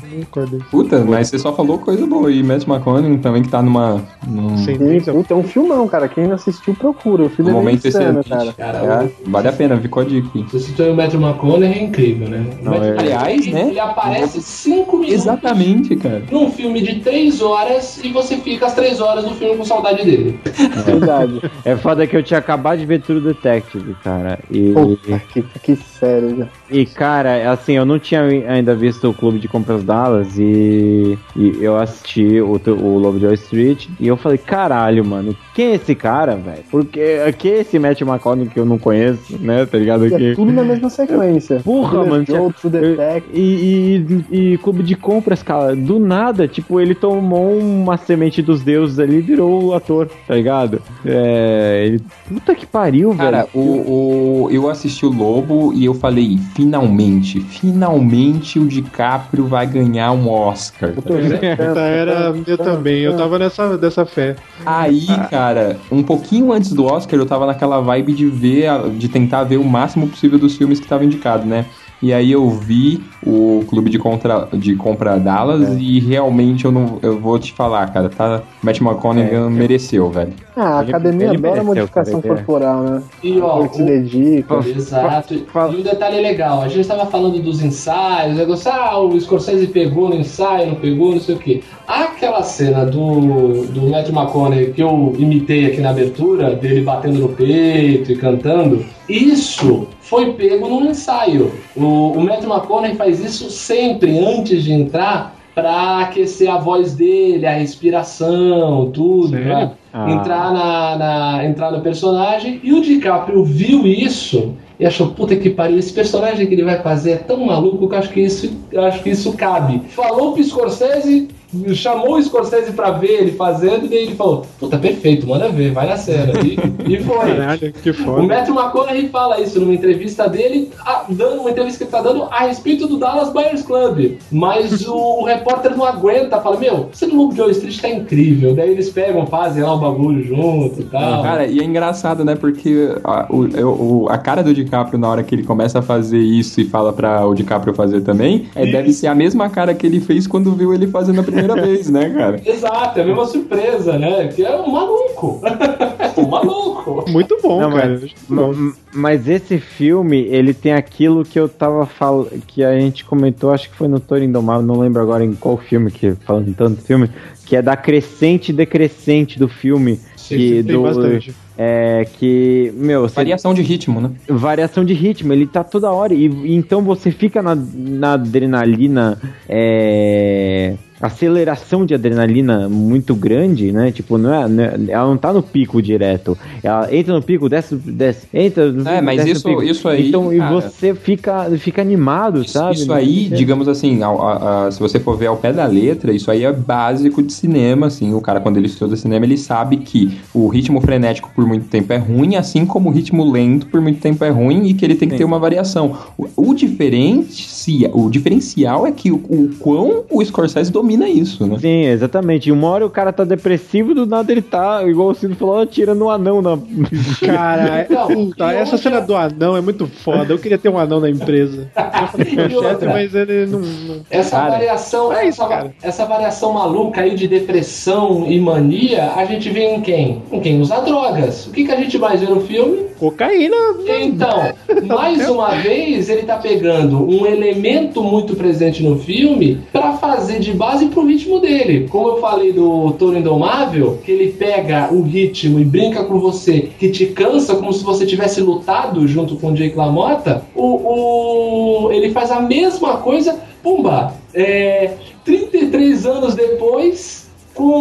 Puta, 0.69 1.03
mas 1.05 1.29
você 1.29 1.39
só 1.39 1.53
falou 1.53 1.79
coisa 1.79 2.05
boa. 2.05 2.29
E 2.29 2.43
Matt 2.43 2.67
McConaughey 2.67 3.17
também 3.19 3.43
que 3.43 3.49
tá 3.49 3.61
numa. 3.61 4.01
Num, 4.27 4.57
Sim, 4.57 4.77
puta, 4.77 5.33
é 5.33 5.37
um 5.37 5.43
filmão, 5.43 5.87
cara. 5.87 6.07
Quem 6.09 6.27
não 6.27 6.35
assistiu, 6.35 6.75
procura. 6.75 7.23
O 7.23 7.29
filme 7.29 7.51
num 7.51 7.57
é 7.57 7.61
momento 7.61 7.87
insano, 7.87 8.19
excelente. 8.19 8.29
cara. 8.29 8.53
Cara, 8.57 9.03
É, 9.05 9.29
vale 9.37 9.47
a 9.47 9.53
pena, 9.53 9.77
ficou 9.79 10.03
a 10.03 10.05
dica. 10.05 10.27
Você 10.51 10.59
citou 10.59 10.91
o 10.91 10.95
Matthew 10.95 11.21
McConaughey, 11.21 11.71
é 11.73 11.83
incrível, 11.83 12.27
né? 12.29 12.45
O 12.61 12.63
Não, 12.65 12.71
Matthew 12.73 12.93
é- 12.93 12.99
Aliás, 12.99 13.47
né? 13.47 13.67
Ele 13.69 13.79
aparece 13.79 14.41
5 14.41 14.97
minutos 14.97 15.13
Exatamente, 15.21 15.95
cara. 15.95 16.23
num 16.31 16.51
filme 16.51 16.81
de 16.81 16.99
3 16.99 17.41
horas 17.41 18.03
e 18.03 18.09
você 18.11 18.37
fica 18.37 18.65
as 18.65 18.73
3 18.75 18.99
horas 19.01 19.23
do 19.25 19.31
filme 19.35 19.57
com 19.57 19.65
saudade 19.65 20.03
dele. 20.03 20.39
Verdade. 20.85 21.41
É 21.65 21.75
foda 21.75 22.05
que 22.07 22.15
eu 22.15 22.23
tinha 22.23 22.39
acabado 22.39 22.79
de 22.79 22.85
ver 22.85 23.01
True 23.01 23.19
Detective, 23.21 23.95
cara. 24.03 24.39
E, 24.51 24.71
Puta, 24.73 25.19
que, 25.33 25.41
que 25.63 25.75
sério, 25.75 26.37
já. 26.37 26.47
e 26.69 26.85
cara, 26.85 27.51
assim, 27.51 27.73
eu 27.73 27.85
não 27.85 27.99
tinha 27.99 28.21
ainda 28.47 28.75
visto 28.75 29.09
o 29.09 29.13
Clube 29.13 29.39
de 29.39 29.47
Compras 29.47 29.83
Dallas 29.83 30.37
e, 30.37 31.17
e 31.35 31.57
eu 31.61 31.77
assisti 31.77 32.39
o, 32.41 32.59
o 32.67 33.01
Wall 33.01 33.33
Street 33.33 33.87
e 33.99 34.07
eu 34.07 34.17
falei, 34.17 34.37
caralho, 34.37 35.03
mano, 35.05 35.35
quem 35.53 35.67
é 35.71 35.75
esse 35.75 35.95
cara, 35.95 36.35
velho? 36.35 36.63
Porque 36.69 37.17
quem 37.37 37.51
é 37.53 37.59
esse 37.61 37.79
Matt 37.79 38.01
McConaughey 38.01 38.47
que 38.53 38.59
eu 38.59 38.65
não 38.65 38.77
conheço, 38.77 39.26
né? 39.29 39.65
Tá 39.65 39.77
ligado? 39.77 40.05
E 40.07 40.09
Que... 40.09 40.25
é 40.31 40.35
tudo 40.35 40.51
na 40.51 40.63
mesma 40.63 40.89
sequência. 40.89 41.59
Porra, 41.63 42.05
mano. 42.05 42.25
Joe, 42.25 42.51
True 42.53 42.71
Detective. 42.71 43.39
E, 43.39 44.05
e, 44.31 44.53
e 44.53 44.57
clube 44.59 44.83
de 44.83 44.95
compras, 44.95 45.41
cara, 45.43 45.75
do 45.75 45.99
nada, 45.99 46.47
tipo, 46.47 46.79
ele 46.79 46.95
tomou 46.95 47.57
uma 47.57 47.97
semente 47.97 48.41
dos 48.41 48.61
deuses 48.61 48.99
ali 48.99 49.17
e 49.17 49.21
virou 49.21 49.65
o 49.65 49.73
ator, 49.73 50.09
tá 50.27 50.35
ligado? 50.35 50.81
É. 51.05 51.83
Ele. 51.87 52.01
Puta 52.27 52.53
que 52.55 52.65
pariu, 52.65 53.13
Cara, 53.15 53.43
velho. 53.43 53.49
o, 53.53 54.43
o, 54.45 54.49
eu 54.51 54.69
assisti 54.69 55.05
o 55.05 55.09
Lobo 55.09 55.73
e 55.73 55.85
eu 55.85 55.93
falei, 55.93 56.37
finalmente, 56.55 57.39
finalmente 57.41 58.59
o 58.59 58.65
DiCaprio 58.67 59.45
vai 59.45 59.65
ganhar 59.65 60.11
um 60.11 60.29
Oscar. 60.29 60.91
Puta, 60.93 61.13
era 61.13 62.33
eu 62.45 62.57
também, 62.57 63.01
eu 63.01 63.15
tava 63.15 63.39
nessa 63.39 63.77
dessa 63.77 64.05
fé. 64.05 64.35
Aí, 64.65 65.05
cara, 65.29 65.77
um 65.91 66.03
pouquinho 66.03 66.51
antes 66.51 66.73
do 66.73 66.85
Oscar, 66.85 67.19
eu 67.19 67.25
tava 67.25 67.45
naquela 67.45 67.79
vibe 67.79 68.13
de 68.13 68.25
ver, 68.25 68.67
a- 68.67 68.87
de 68.87 69.06
tentar 69.07 69.43
ver 69.43 69.57
o 69.57 69.63
máximo 69.63 70.07
possível 70.07 70.39
dos 70.39 70.55
filmes 70.55 70.79
que 70.79 70.85
estavam 70.85 71.05
indicados, 71.05 71.45
né? 71.45 71.65
E 72.01 72.13
aí 72.13 72.31
eu 72.31 72.47
vi 72.49 73.03
o 73.25 73.63
Clube 73.67 73.89
de, 73.89 73.97
contra, 73.97 74.47
de 74.53 74.75
Compra 74.75 75.19
Dallas 75.19 75.77
e 75.79 75.99
realmente 75.99 76.65
eu 76.65 76.71
não 76.71 76.99
eu 77.01 77.19
vou 77.19 77.39
te 77.39 77.51
falar, 77.53 77.91
cara, 77.91 78.07
tá 78.07 78.43
Matt 78.61 78.79
McConaughey 78.79 79.49
mereceu, 79.49 80.09
velho. 80.11 80.31
Ah, 80.55 80.79
a 80.79 80.83
Ele- 80.83 80.91
academia 80.91 81.27
ele 81.27 81.37
adora 81.37 81.51
mereceu, 81.51 81.65
modificação 81.65 82.19
é. 82.19 82.21
corporal, 82.21 82.81
né? 82.83 83.03
E 83.23 83.39
ó, 83.39 83.59
Ele 83.61 83.69
se 83.69 83.83
dedica. 83.83 84.55
Exato. 84.59 85.33
E 85.33 85.75
um 85.75 85.81
detalhe 85.81 86.21
legal, 86.21 86.61
a 86.61 86.67
gente 86.67 86.81
estava 86.81 87.07
falando 87.07 87.39
dos 87.41 87.63
ensaios, 87.63 88.37
negócio, 88.37 88.71
ah, 88.71 88.99
o 88.99 89.19
Scorsese 89.19 89.67
pegou 89.67 90.09
no 90.09 90.15
ensaio, 90.15 90.67
não 90.67 90.75
pegou, 90.75 91.13
não 91.13 91.19
sei 91.21 91.35
o 91.35 91.39
quê. 91.39 91.63
Aquela 91.87 92.43
cena 92.43 92.85
do, 92.85 93.65
do 93.67 93.89
Matt 93.89 94.09
McConaughey 94.09 94.71
que 94.71 94.83
eu 94.83 95.15
imitei 95.17 95.65
aqui 95.65 95.81
na 95.81 95.89
abertura, 95.89 96.55
dele 96.55 96.81
batendo 96.81 97.19
no 97.19 97.29
peito 97.29 98.11
e 98.11 98.15
cantando, 98.15 98.85
isso 99.09 99.87
foi 100.09 100.33
pego 100.33 100.67
num 100.69 100.89
ensaio. 100.89 101.51
O, 101.75 102.11
o 102.11 102.21
Matt 102.21 102.43
McConaughey 102.43 102.95
faz 102.95 103.19
isso 103.23 103.49
sempre 103.49 104.17
antes 104.19 104.63
de 104.63 104.71
entrar 104.73 105.35
para 105.53 106.01
aquecer 106.01 106.49
a 106.51 106.57
voz 106.57 106.93
dele, 106.93 107.45
a 107.45 107.51
respiração, 107.53 108.91
tudo, 108.91 109.37
pra 109.37 109.71
Ah. 109.93 110.11
entrar 110.11 110.53
na, 110.53 110.95
na- 110.97 111.45
entrar 111.45 111.71
no 111.71 111.81
personagem. 111.81 112.59
E 112.63 112.71
o 112.73 112.81
DiCaprio 112.81 113.43
viu 113.43 113.85
isso 113.87 114.53
e 114.79 114.85
achou, 114.85 115.07
puta 115.07 115.35
que 115.35 115.49
pariu, 115.49 115.79
esse 115.79 115.91
personagem 115.91 116.45
que 116.45 116.53
ele 116.53 116.63
vai 116.63 116.79
fazer 116.81 117.11
é 117.13 117.17
tão 117.17 117.43
maluco 117.45 117.87
que 117.87 117.95
eu 117.95 117.99
acho 117.99 118.09
que 118.09 118.19
isso, 118.21 118.55
eu 118.71 118.83
acho 118.85 119.01
que 119.01 119.09
isso 119.09 119.33
cabe. 119.33 119.81
Falou 119.89 120.33
pro 120.33 120.43
Scorsese, 120.43 121.29
chamou 121.73 122.15
o 122.17 122.21
Scorsese 122.23 122.71
pra 122.73 122.91
ver 122.91 123.21
ele 123.21 123.31
fazendo, 123.31 123.85
e 123.85 123.89
daí 123.89 123.97
ele 123.99 124.15
falou, 124.15 124.45
puta, 124.59 124.77
perfeito, 124.77 125.25
manda 125.27 125.49
ver, 125.49 125.71
vai 125.71 125.87
na 125.87 125.97
cena. 125.97 126.33
E, 126.43 126.57
e 126.93 126.99
foi. 127.03 127.17
Caralho, 127.35 127.73
que 127.73 127.89
O 127.89 127.93
foda. 127.93 128.23
Matthew 128.23 128.55
McConaughey 128.55 129.09
fala 129.09 129.39
isso 129.41 129.59
numa 129.59 129.73
entrevista 129.73 130.27
dele, 130.27 130.69
a- 130.85 131.05
dando 131.09 131.41
uma 131.41 131.51
entrevista 131.51 131.77
que 131.79 131.83
ele 131.85 131.91
tá 131.91 132.01
dando 132.01 132.23
a 132.23 132.39
respeito 132.41 132.87
do 132.87 132.97
Dallas 132.97 133.31
Buyers 133.31 133.61
Club. 133.61 134.17
Mas 134.31 134.85
o, 134.87 135.23
repórter 135.23 135.75
não 135.77 135.85
aguenta, 135.85 136.39
fala: 136.41 136.57
Meu, 136.59 136.89
você 136.91 137.05
no 137.07 137.15
Lobo 137.15 137.33
de 137.33 137.41
Wall 137.41 137.51
Street 137.51 137.79
tá 137.79 137.89
incrível. 137.89 138.53
Daí 138.55 138.69
eles 138.71 138.89
pegam, 138.89 139.25
fazem 139.27 139.63
lá 139.63 139.73
o 139.73 139.79
bagulho 139.79 140.23
junto 140.23 140.81
e 140.81 140.83
tal. 140.85 141.23
Cara, 141.23 141.45
e 141.47 141.59
é 141.59 141.63
engraçado, 141.63 142.25
né? 142.25 142.35
Porque 142.35 142.89
a, 143.03 143.25
o, 143.29 144.03
o- 144.03 144.09
a 144.09 144.17
cara 144.17 144.43
do 144.43 144.53
DiCaprio 144.53 144.99
na 144.99 145.07
hora 145.09 145.23
que 145.23 145.33
ele 145.33 145.43
começa 145.43 145.79
a 145.79 145.81
fazer 145.81 146.19
isso 146.19 146.59
e 146.59 146.65
fala 146.65 146.91
pra 146.91 147.25
o 147.25 147.33
DiCaprio 147.33 147.73
fazer 147.73 148.01
também, 148.01 148.47
é, 148.55 148.65
deve 148.65 148.91
ser 148.91 149.07
a 149.07 149.15
mesma 149.15 149.49
cara 149.49 149.73
que 149.73 149.85
ele 149.87 149.99
fez 149.99 150.27
quando 150.27 150.51
viu 150.53 150.73
ele 150.73 150.87
fazendo 150.87 151.19
a 151.19 151.23
primeira 151.23 151.36
vez, 151.55 151.89
né, 151.89 152.09
cara? 152.09 152.41
Exato, 152.45 152.99
é 152.99 153.03
a 153.03 153.05
mesma 153.05 153.25
surpresa, 153.25 153.97
né? 153.97 154.27
Que 154.27 154.43
é 154.45 154.55
um 154.55 154.71
maluco. 154.71 155.41
um 156.17 156.27
maluco. 156.27 157.05
Muito 157.09 157.37
bom, 157.41 157.61
Não, 157.61 157.71
cara. 157.71 157.99
mas, 158.29 158.75
mas 158.93 159.27
esse 159.27 159.57
filme, 159.59 160.25
ele 160.25 160.53
tem 160.53 160.73
aquilo 160.73 161.23
que 161.23 161.39
eu 161.39 161.47
tava 161.47 161.85
falando, 161.85 162.29
que 162.47 162.63
a 162.63 162.77
gente 162.79 163.05
comentou, 163.05 163.51
acho 163.51 163.69
que 163.69 163.75
foi 163.75 163.87
no 163.87 163.99
Toro 163.99 164.23
Indomável, 164.23 164.61
não 164.65 164.79
lembro 164.79 165.01
agora 165.01 165.23
em 165.23 165.33
qual 165.33 165.57
filme, 165.57 165.91
que 165.91 166.11
falando 166.25 166.53
tanto 166.55 166.81
filme, 166.81 167.09
que 167.45 167.55
é 167.55 167.61
da 167.61 167.75
crescente 167.75 168.49
e 168.49 168.53
decrescente 168.53 169.39
do 169.39 169.47
filme. 169.47 169.99
que, 170.15 170.63
tem 170.63 170.75
do, 170.75 170.83
bastante. 170.83 171.33
É, 171.57 172.05
que, 172.19 172.71
meu... 172.75 173.01
você- 173.01 173.15
Variação 173.15 173.53
de 173.53 173.61
ritmo, 173.63 173.99
né? 173.99 174.11
variação 174.27 174.85
de 174.85 174.93
ritmo, 174.93 175.33
ele 175.33 175.47
tá 175.47 175.63
toda 175.63 175.91
hora. 175.91 176.13
E, 176.13 176.27
e 176.27 176.55
então 176.55 176.81
você 176.83 177.09
fica 177.09 177.41
na, 177.41 177.55
na 177.55 178.13
adrenalina. 178.13 179.19
É, 179.49 180.75
aceleração 180.99 181.85
de 181.85 181.93
adrenalina 181.93 182.67
muito 182.69 183.15
grande, 183.15 183.71
né? 183.71 183.91
Tipo, 183.91 184.17
não 184.17 184.33
é, 184.33 184.47
não 184.47 184.63
é- 184.63 184.75
ela 184.89 185.07
não 185.07 185.17
tá 185.17 185.31
no 185.31 185.41
pico 185.43 185.81
direto. 185.81 186.37
Ela 186.63 186.93
entra 186.93 187.13
no 187.13 187.21
pico, 187.21 187.47
desce, 187.49 187.75
desce, 187.75 188.27
entra 188.33 188.71
no 188.71 188.87
É, 188.87 188.93
pico, 188.93 189.03
mas 189.05 189.17
desce 189.17 189.29
no 189.29 189.33
isso- 189.33 189.47
pico. 189.49 189.63
isso 189.63 189.87
aí, 189.87 190.07
Então, 190.09 190.33
e 190.33 190.37
cara- 190.37 190.51
você 190.55 190.95
fica, 190.95 191.49
fica 191.57 191.81
animado, 191.81 192.47
sabe? 192.47 192.75
Isso 192.75 192.91
aí, 192.91 193.29
Você- 193.29 193.35
digamos 193.35 193.67
assim, 193.67 194.01
a- 194.01 194.07
a- 194.07 194.67
a- 194.67 194.71
se 194.71 194.79
você 194.79 194.99
for 194.99 195.15
ver 195.17 195.27
ao 195.27 195.37
pé 195.37 195.53
da 195.53 195.65
letra, 195.65 196.11
isso 196.13 196.31
aí 196.31 196.43
é 196.43 196.51
básico 196.51 197.21
de 197.21 197.31
cinema, 197.31 197.87
assim. 197.87 198.13
O 198.13 198.21
cara, 198.21 198.39
quando 198.39 198.57
ele 198.57 198.67
estuda 198.67 198.95
cinema, 198.95 199.25
ele 199.25 199.37
sabe 199.37 199.77
que 199.77 200.17
o 200.33 200.47
ritmo 200.47 200.81
frenético 200.81 201.29
por 201.35 201.45
muito 201.45 201.67
tempo 201.67 201.93
é 201.93 201.97
ruim, 201.97 202.35
assim 202.35 202.65
como 202.65 202.89
o 202.89 202.91
ritmo 202.91 203.29
lento 203.29 203.67
por 203.67 203.79
muito 203.81 203.99
tempo 203.99 204.23
é 204.23 204.29
ruim 204.29 204.65
e 204.67 204.73
que 204.73 204.83
ele 204.83 204.95
tem 204.95 205.07
que 205.07 205.15
ter 205.17 205.23
uma 205.23 205.37
variação. 205.39 205.95
O, 206.17 206.27
o 206.35 206.53
diferencia, 206.53 207.89
o 207.93 208.09
diferencial 208.09 208.85
é 208.87 208.91
que 208.91 209.11
o, 209.11 209.15
o 209.15 209.49
quão 209.59 210.03
o 210.09 210.23
Scorsese 210.23 210.71
domina 210.71 210.86
domina 210.87 211.09
isso, 211.09 211.45
né? 211.45 211.57
Sim, 211.59 211.85
exatamente. 211.85 212.47
E 212.47 212.51
uma 212.51 212.69
hora 212.69 212.85
o 212.85 212.89
cara 212.89 213.11
tá 213.11 213.23
depressivo, 213.25 213.93
do 213.93 214.05
nada 214.05 214.31
ele 214.31 214.41
tá, 214.41 214.81
igual 214.87 215.09
o 215.09 215.13
Ciro 215.13 215.35
falou, 215.35 215.59
atirando 215.59 216.05
um 216.05 216.09
anão 216.09 216.41
na. 216.41 216.57
Cara, 217.25 217.85
Então, 217.89 218.07
puta, 218.07 218.51
essa 218.51 218.75
outra- 218.75 218.77
cena 218.77 219.01
do 219.01 219.15
anão 219.15 219.57
é 219.57 219.61
muito 219.61 219.85
foda. 219.87 220.31
Eu 220.33 220.39
queria 220.39 220.57
ter 220.57 220.69
um 220.69 220.77
anão 220.79 220.99
na 220.99 221.09
empresa. 221.09 221.69
Chefe, 222.17 222.85
mas 222.85 223.13
ele 223.13 223.45
não. 223.47 223.59
não- 223.59 224.01
Essa 224.09 224.37
Cara, 224.37 224.51
variação, 224.51 225.11
é 225.13 225.27
isso, 225.27 225.41
essa, 225.41 225.49
cara. 225.49 225.73
essa 225.81 226.05
variação 226.05 226.53
maluca 226.53 227.01
aí 227.01 227.15
de 227.15 227.27
depressão 227.27 228.25
e 228.27 228.39
mania, 228.39 229.11
a 229.15 229.25
gente 229.25 229.49
vê 229.49 229.65
em 229.75 229.81
quem? 229.81 230.21
Em 230.31 230.39
quem 230.39 230.61
usa 230.61 230.79
drogas. 230.81 231.47
O 231.47 231.51
que, 231.51 231.65
que 231.65 231.71
a 231.71 231.75
gente 231.77 231.97
mais 231.97 232.21
vê 232.21 232.27
no 232.27 232.41
filme? 232.41 232.87
Cocaína. 232.99 233.55
Então, 234.01 234.53
mais 234.87 235.27
uma 235.29 235.49
vez, 235.55 236.09
ele 236.09 236.23
tá 236.23 236.37
pegando 236.37 237.03
um 237.07 237.25
elemento 237.25 238.01
muito 238.03 238.35
presente 238.35 238.81
no 238.83 238.97
filme 238.97 239.59
pra 239.71 239.93
fazer 239.93 240.39
de 240.39 240.51
base 240.53 240.76
pro 240.85 241.05
ritmo 241.05 241.39
dele. 241.39 241.87
Como 241.89 242.07
eu 242.07 242.17
falei 242.21 242.53
do 242.53 242.91
Toro 242.93 243.17
Indomável, 243.17 243.99
que 244.05 244.11
ele 244.11 244.31
pega 244.31 244.93
o 244.93 245.01
ritmo 245.01 245.59
e 245.59 245.65
brinca 245.65 246.03
com 246.05 246.19
você, 246.19 246.69
que 246.79 246.89
te 246.89 247.07
cansa 247.07 247.55
como 247.55 247.73
se 247.73 247.83
você 247.83 248.05
tivesse 248.05 248.39
lutado 248.39 249.05
junto 249.07 249.35
com 249.35 249.51
o 249.51 249.53
Jake 249.53 249.75
LaMotta, 249.75 250.43
o, 250.55 251.85
o- 251.87 251.91
ele 251.91 252.11
faz 252.11 252.31
a 252.31 252.39
mesma 252.39 252.97
coisa, 252.97 253.39
pumba, 253.63 254.13
é, 254.33 254.93
33 255.25 256.05
anos 256.05 256.35
depois, 256.35 257.27
com, 257.53 257.71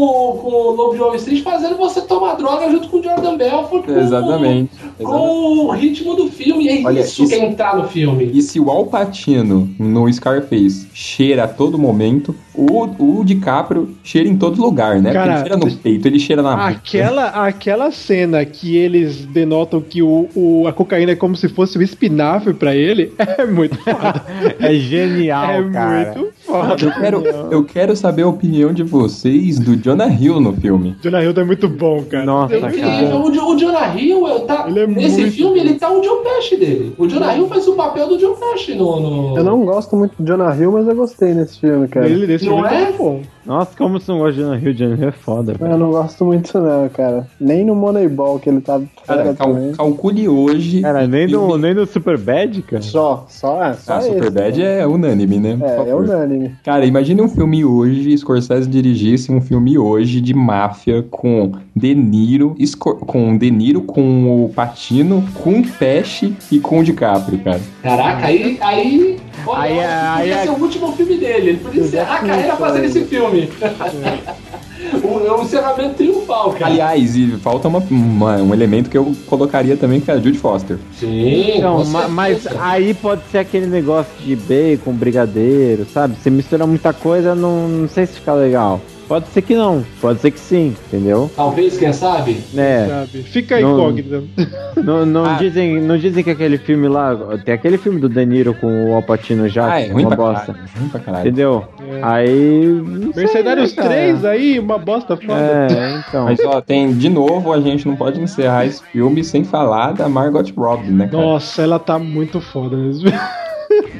com 0.43 0.49
o 0.49 0.71
Lobo 0.71 0.95
de 0.95 1.01
Wall 1.03 1.15
Street 1.17 1.43
fazendo 1.43 1.77
você 1.77 2.01
tomar 2.01 2.35
droga 2.37 2.71
junto 2.71 2.89
com 2.89 2.97
o 2.97 3.03
Jordan 3.03 3.37
Belfort. 3.37 3.85
com- 3.85 3.99
Exatamente. 3.99 4.71
Com 4.99 5.67
o 5.67 5.71
ritmo 5.71 6.15
do 6.15 6.29
filme. 6.31 6.67
É 6.67 6.83
Olha, 6.87 7.01
isso, 7.01 7.25
isso- 7.25 7.35
que 7.35 7.39
é 7.39 7.45
entrar 7.45 7.77
no 7.77 7.87
filme. 7.87 8.31
E 8.33 8.41
se 8.41 8.59
o 8.59 8.71
Al 8.71 8.87
Pacino 8.87 9.69
no 9.79 10.11
Scarface 10.11 10.87
cheira 10.95 11.45
a 11.45 11.49
todo 11.49 11.77
momento, 11.79 12.35
o, 12.57 13.21
o 13.21 13.25
DiCaprio 13.25 13.91
cheira 14.03 14.29
em 14.29 14.37
todo 14.37 14.61
lugar, 14.61 14.97
né? 14.97 15.11
Porque 15.13 15.15
Cara, 15.15 15.33
ele 15.33 15.41
cheira 15.41 15.57
no 15.57 15.77
peito, 15.77 16.09
ele 16.09 16.19
cheira 16.19 16.43
na 16.43 16.51
boca. 16.57 16.69
Aquela, 16.69 17.27
aquela 17.47 17.91
cena 17.91 18.45
que 18.45 18.77
eles 18.77 19.25
denotam 19.27 19.81
que 19.81 20.03
o, 20.03 20.29
o- 20.35 20.67
a 20.67 20.73
cocaína 20.73 21.13
é 21.13 21.17
como 21.17 21.37
se 21.37 21.49
fosse 21.49 21.77
o 21.79 21.83
espinafre 21.83 22.55
pra 22.55 22.75
ele 22.75 23.13
é 23.19 23.45
muito 23.45 23.77
foda. 23.79 24.25
É 24.59 24.75
genial, 24.75 25.51
é 25.51 25.71
cara. 25.71 26.15
muito 26.17 26.33
foda. 26.45 26.77
Eu 26.85 26.93
quero, 26.93 27.27
eu 27.53 27.65
quero 27.65 27.97
saber 27.97 28.23
a 28.23 28.29
opinião 28.29 28.73
de 28.73 28.83
vocês 28.83 29.59
do 29.59 29.77
Jonah 29.77 30.09
Hill 30.09 30.41
no 30.41 30.53
filme. 30.55 30.97
Jonah 31.03 31.23
Hill 31.23 31.33
é 31.37 31.45
muito 31.45 31.69
bom, 31.69 32.03
cara. 32.05 32.25
Nossa, 32.25 32.55
É 32.55 32.59
Incrível. 32.59 33.11
bom. 33.11 33.31
O, 33.31 33.55
o 33.55 33.57
Jonah 33.59 33.95
Hill, 34.01 34.27
eu 34.27 34.41
tá, 34.41 34.65
Ele 34.69 34.81
é 34.81 34.87
nesse 34.87 35.21
muito 35.21 35.33
filme, 35.35 35.61
ele 35.61 35.75
tá 35.75 35.91
o 35.91 36.01
John 36.01 36.23
Pesci 36.23 36.57
dele. 36.57 36.95
O 36.99 37.07
Jonah 37.07 37.37
Hill 37.37 37.49
faz 37.49 37.67
o 37.69 37.75
papel 37.75 38.09
do 38.09 38.19
John 38.19 38.35
Pesci 38.35 38.75
no... 38.75 39.01
no... 39.01 39.37
Eu 39.37 39.45
não 39.45 39.65
gosto 39.65 39.95
muito 39.97 40.15
do 40.19 40.25
Jonah 40.27 40.55
Hill, 40.57 40.73
mas 40.73 40.87
eu 40.89 40.95
gostei 40.95 41.35
nesse 41.35 41.61
filme, 41.61 41.87
cara. 41.89 42.09
Ele 42.09 42.27
Não 42.47 42.67
é? 42.67 42.93
bom. 42.93 43.23
Nossa, 43.47 43.71
como 43.77 43.99
você 44.01 44.11
não 44.11 44.19
gosta 44.19 44.33
de 44.59 44.65
Hill? 44.65 44.75
Jonah 44.75 44.97
Hill 44.97 45.09
é 45.09 45.13
foda, 45.13 45.55
velho. 45.55 45.73
Eu 45.73 45.79
não 45.79 45.91
gosto 45.91 46.25
muito 46.25 46.59
não, 46.59 46.89
cara. 46.89 47.27
Nem 47.41 47.65
no 47.65 47.75
Moneyball 47.75 48.39
que 48.39 48.49
ele 48.49 48.61
tá 48.61 48.81
Cara, 49.07 49.35
cal- 49.35 49.55
também. 49.55 49.73
calcule 49.73 50.29
hoje. 50.29 50.81
Cara, 50.83 51.07
nem 51.07 51.27
no, 51.29 51.47
filme- 51.47 51.59
nem 51.63 51.75
no 51.75 51.87
Super 51.87 52.19
Bad, 52.19 52.61
cara. 52.63 52.83
Só, 52.83 53.25
só, 53.29 53.63
é, 53.65 53.75
só 53.75 53.95
Ah, 53.95 53.99
esse. 53.99 54.09
Superbad 54.09 54.61
é 54.63 54.87
unânime, 54.87 55.39
né? 55.39 55.59
É, 55.63 55.91
é 55.91 55.95
unânime. 55.95 56.57
Cara, 56.65 56.85
imagine 56.85 57.23
um 57.23 57.29
filme 57.29 57.65
hoje, 57.65 58.17
Scorsese 58.19 58.69
dirigisse 58.69 59.31
um 59.31 59.41
filme 59.41 59.79
hoje 59.79 60.21
de 60.21 60.35
máfia 60.35 61.05
com 61.11 61.53
De 61.75 61.95
Niro, 61.95 62.57
Scor- 62.67 62.97
com 62.99 63.37
De 63.39 63.51
Niro, 63.51 63.83
com 63.83 64.45
o 64.45 64.49
Patino, 64.49 65.23
com 65.35 65.61
o 65.61 65.67
Pesci 65.79 66.35
e 66.51 66.59
com 66.59 66.81
o 66.81 66.85
DiCaprio, 66.85 67.39
cara. 67.39 67.61
Caraca, 67.83 68.27
aí... 68.27 68.59
aí... 68.61 69.17
Olha, 69.49 69.61
Aí, 69.63 69.77
que 69.77 69.81
aí, 69.81 70.17
podia 70.19 70.37
aí- 70.41 70.43
ser 70.47 70.51
o 70.51 70.63
último 70.65 70.93
filme 70.93 71.17
dele. 71.19 71.49
Ele 71.51 71.59
podia 71.59 71.83
encerrar 71.83 72.17
a 72.17 72.27
carreira 72.27 72.57
fazendo 72.57 72.85
esse 72.87 73.05
filme. 73.05 73.36
o, 75.03 75.27
é 75.27 75.33
um 75.37 75.43
encerramento 75.43 75.95
triunfal, 75.95 76.53
cara. 76.53 76.67
Aliás, 76.67 77.17
e 77.17 77.29
falta 77.43 77.69
uma- 77.69 77.83
uma- 77.91 78.37
um 78.37 78.53
elemento 78.55 78.89
que 78.91 78.97
eu 78.99 79.15
colocaria 79.27 79.77
também, 79.77 80.01
que 80.01 80.11
é 80.11 80.15
a 80.15 80.17
Judy 80.19 80.39
Foster. 80.39 80.79
Sim, 80.99 81.57
Então, 81.59 81.85
ma- 81.87 82.09
mas 82.09 82.47
aí 82.61 82.95
pode 82.95 83.23
ser 83.31 83.39
aquele 83.39 83.67
negócio 83.67 84.13
de 84.25 84.37
bacon, 84.37 84.93
brigadeiro, 84.93 85.87
sabe? 85.93 86.15
Você 86.21 86.31
mistura 86.31 86.67
muita 86.67 86.93
coisa, 86.93 87.35
não, 87.35 87.69
não 87.69 87.89
sei 87.89 88.07
se 88.07 88.15
fica 88.15 88.33
legal. 88.35 88.81
Pode 89.09 89.29
ser 89.29 89.43
que 89.43 89.55
não, 89.55 89.85
pode 90.01 90.21
ser 90.21 90.33
que 90.33 90.41
sim, 90.41 90.75
entendeu? 90.89 91.31
Talvez, 91.37 91.79
quem 91.79 91.93
sabe? 91.93 92.39
É. 92.57 92.87
Sabe? 92.89 93.23
Fica 93.23 93.55
aí, 93.57 93.63
Não- 93.63 93.75
incógnita. 93.79 94.23
Não, 94.77 95.07
não, 95.07 95.25
Ah. 95.25 95.37
dizem, 95.39 95.81
não 95.81 95.97
dizem 95.97 96.23
que 96.23 96.29
aquele 96.31 96.59
filme 96.59 96.87
lá. 96.87 97.17
Tem 97.45 97.55
aquele 97.55 97.79
filme 97.79 97.99
do 97.99 98.11
De 98.11 98.27
Niro 98.27 98.53
com 98.55 98.91
o 98.91 98.95
Alpatino 98.95 99.49
já, 99.49 99.73
Ah, 99.73 99.81
é 99.81 99.87
é 99.89 99.91
ruim 99.93 100.03
uma 100.05 100.15
pra 100.15 100.17
bosta. 100.19 100.53
caralho. 100.53 100.69
Ruim 100.79 100.89
pra 100.91 101.01
caralho. 101.01 101.21
Entendeu? 101.27 101.65
É. 101.89 102.01
Aí. 102.03 102.67
não 102.85 103.13
sei, 103.15 103.23
Mercenários 103.25 103.73
cara? 103.73 103.89
3 103.89 104.25
aí, 104.27 104.59
uma 104.59 104.77
bosta 104.77 105.17
foda. 105.17 105.33
É, 105.41 106.03
então. 106.07 106.25
Mas 106.27 106.39
ó, 106.45 106.61
tem, 106.61 106.93
de 106.93 107.09
novo, 107.09 107.53
a 107.55 107.61
gente 107.61 107.89
não 107.89 107.97
pode 107.97 108.21
encerrar 108.21 108.67
esse 108.67 108.83
filme 108.85 109.25
sem 109.25 109.45
falar 109.45 109.93
da 109.93 110.09
Margot 110.11 110.45
Robbie, 110.55 110.91
né, 110.91 111.07
cara? 111.09 111.23
Nossa, 111.23 111.63
ela 111.63 111.79
tá 111.79 111.99
muito 111.99 112.39
foda 112.41 112.77
mesmo. 112.77 113.11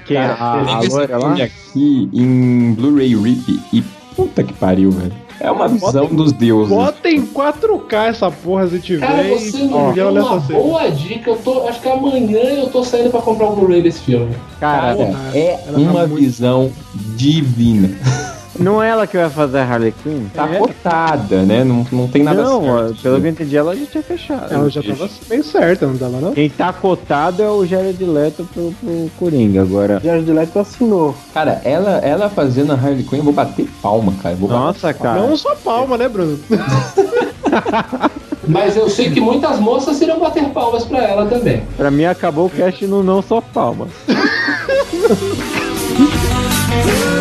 que 0.05 0.15
é 0.15 0.21
Cara, 0.29 0.35
a, 0.39 0.53
a 0.53 0.57
lembro 0.63 0.85
esse 0.87 0.95
loira 0.97 1.17
lá? 1.17 1.21
filme 1.29 1.43
aqui 1.43 2.11
em 2.13 2.75
Blu-ray 2.75 3.15
RIP 3.17 3.61
e 3.73 3.83
puta 4.17 4.43
que 4.43 4.53
pariu, 4.55 4.91
velho. 4.91 5.13
É 5.39 5.51
uma 5.51 5.69
visão 5.69 6.07
dos 6.07 6.33
deuses. 6.33 6.75
Bota 6.75 7.11
em 7.11 7.27
4K 7.27 8.07
essa 8.09 8.31
porra 8.31 8.67
se 8.69 8.81
tiver 8.81 9.07
Cara, 9.07 9.23
você 9.29 9.69
congela 9.69 10.13
deu 10.13 10.25
uma 10.25 10.41
cena. 10.41 10.59
boa 10.59 10.89
dica. 10.91 11.31
Eu 11.31 11.37
tô, 11.37 11.69
acho 11.69 11.81
que 11.83 11.89
amanhã 11.89 12.39
eu 12.41 12.69
tô 12.71 12.83
saindo 12.83 13.11
pra 13.11 13.21
comprar 13.21 13.49
o 13.49 13.55
Blu-ray 13.57 13.83
desse 13.83 14.01
filme. 14.01 14.35
Cara, 14.59 14.97
Cara, 14.97 15.13
é 15.35 15.57
tá 15.59 15.73
uma 15.79 16.07
muito- 16.07 16.15
visão 16.17 16.73
divina. 17.17 17.91
não 18.59 18.83
é 18.83 18.89
ela 18.89 19.07
que 19.07 19.17
vai 19.17 19.31
fazer 19.31 19.59
a 19.59 19.65
Harley 19.65 19.95
Quinn? 20.03 20.27
Tá 20.35 20.49
cotada, 20.49 21.43
né? 21.43 21.65
Não, 21.65 21.87
não 21.91 22.09
tem 22.09 22.23
nada 22.23 22.43
não, 22.43 22.63
certo. 22.63 23.03
pelo 23.03 23.21
que 23.21 23.27
eu 23.27 23.31
entendi, 23.31 23.57
ela 23.57 23.77
já 23.77 23.87
tinha 23.87 24.03
fechado. 24.03 24.53
Ela 24.53 24.71
já 24.71 24.83
tava 24.83 25.09
meio 25.29 25.45
certa, 25.45 25.87
não 25.87 25.97
tava 25.97 26.21
não? 26.21 26.33
Quem 26.33 26.49
tá 26.49 26.73
cotado 26.73 27.43
é 27.43 27.51
o 27.51 27.67
Jared 27.67 28.03
Leto 28.05 28.49
pro, 28.53 28.75
pro 28.81 29.11
Coringa. 29.19 29.63
Agora, 29.63 30.01
Jared 30.03 30.31
Leto 30.31 30.59
assinou. 30.59 31.15
Cara, 31.33 31.61
ela, 31.65 31.99
ela 31.99 32.29
fazendo 32.29 32.73
a 32.73 32.75
Harley 32.75 33.05
Quinn, 33.05 33.19
eu 33.19 33.25
vou 33.25 33.33
bater 33.33 33.69
palma, 33.83 34.13
cara. 34.23 34.35
Vou 34.35 34.49
nossa, 34.49 34.93
cara. 34.93 35.21
Não 35.21 35.37
só 35.37 35.55
palma, 35.57 35.97
né, 35.97 36.09
Bruno? 36.09 36.39
Mas 38.49 38.77
eu 38.77 38.89
sei 38.89 39.11
que 39.11 39.21
muitas 39.21 39.59
moças 39.59 40.01
irão 40.01 40.21
bater 40.21 40.45
palmas 40.51 40.85
pra 40.85 41.03
ela 41.03 41.27
também. 41.27 41.65
Pra 41.77 41.91
mim 41.91 42.05
acabou 42.05 42.47
o 42.47 42.51
cast 42.51 42.87
no 42.87 43.03
Não 43.03 43.21
Só 43.21 43.41
Palmas. 43.41 43.89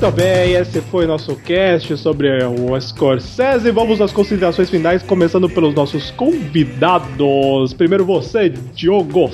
Muito 0.00 0.16
bem, 0.16 0.54
esse 0.54 0.80
foi 0.80 1.04
nosso 1.04 1.36
cast 1.36 1.94
sobre 1.98 2.42
o 2.42 2.80
Scorsese. 2.80 3.70
Vamos 3.70 4.00
às 4.00 4.10
considerações 4.10 4.70
finais, 4.70 5.02
começando 5.02 5.46
pelos 5.46 5.74
nossos 5.74 6.10
convidados. 6.12 7.74
Primeiro 7.74 8.06
você, 8.06 8.48
Diogo 8.48 9.28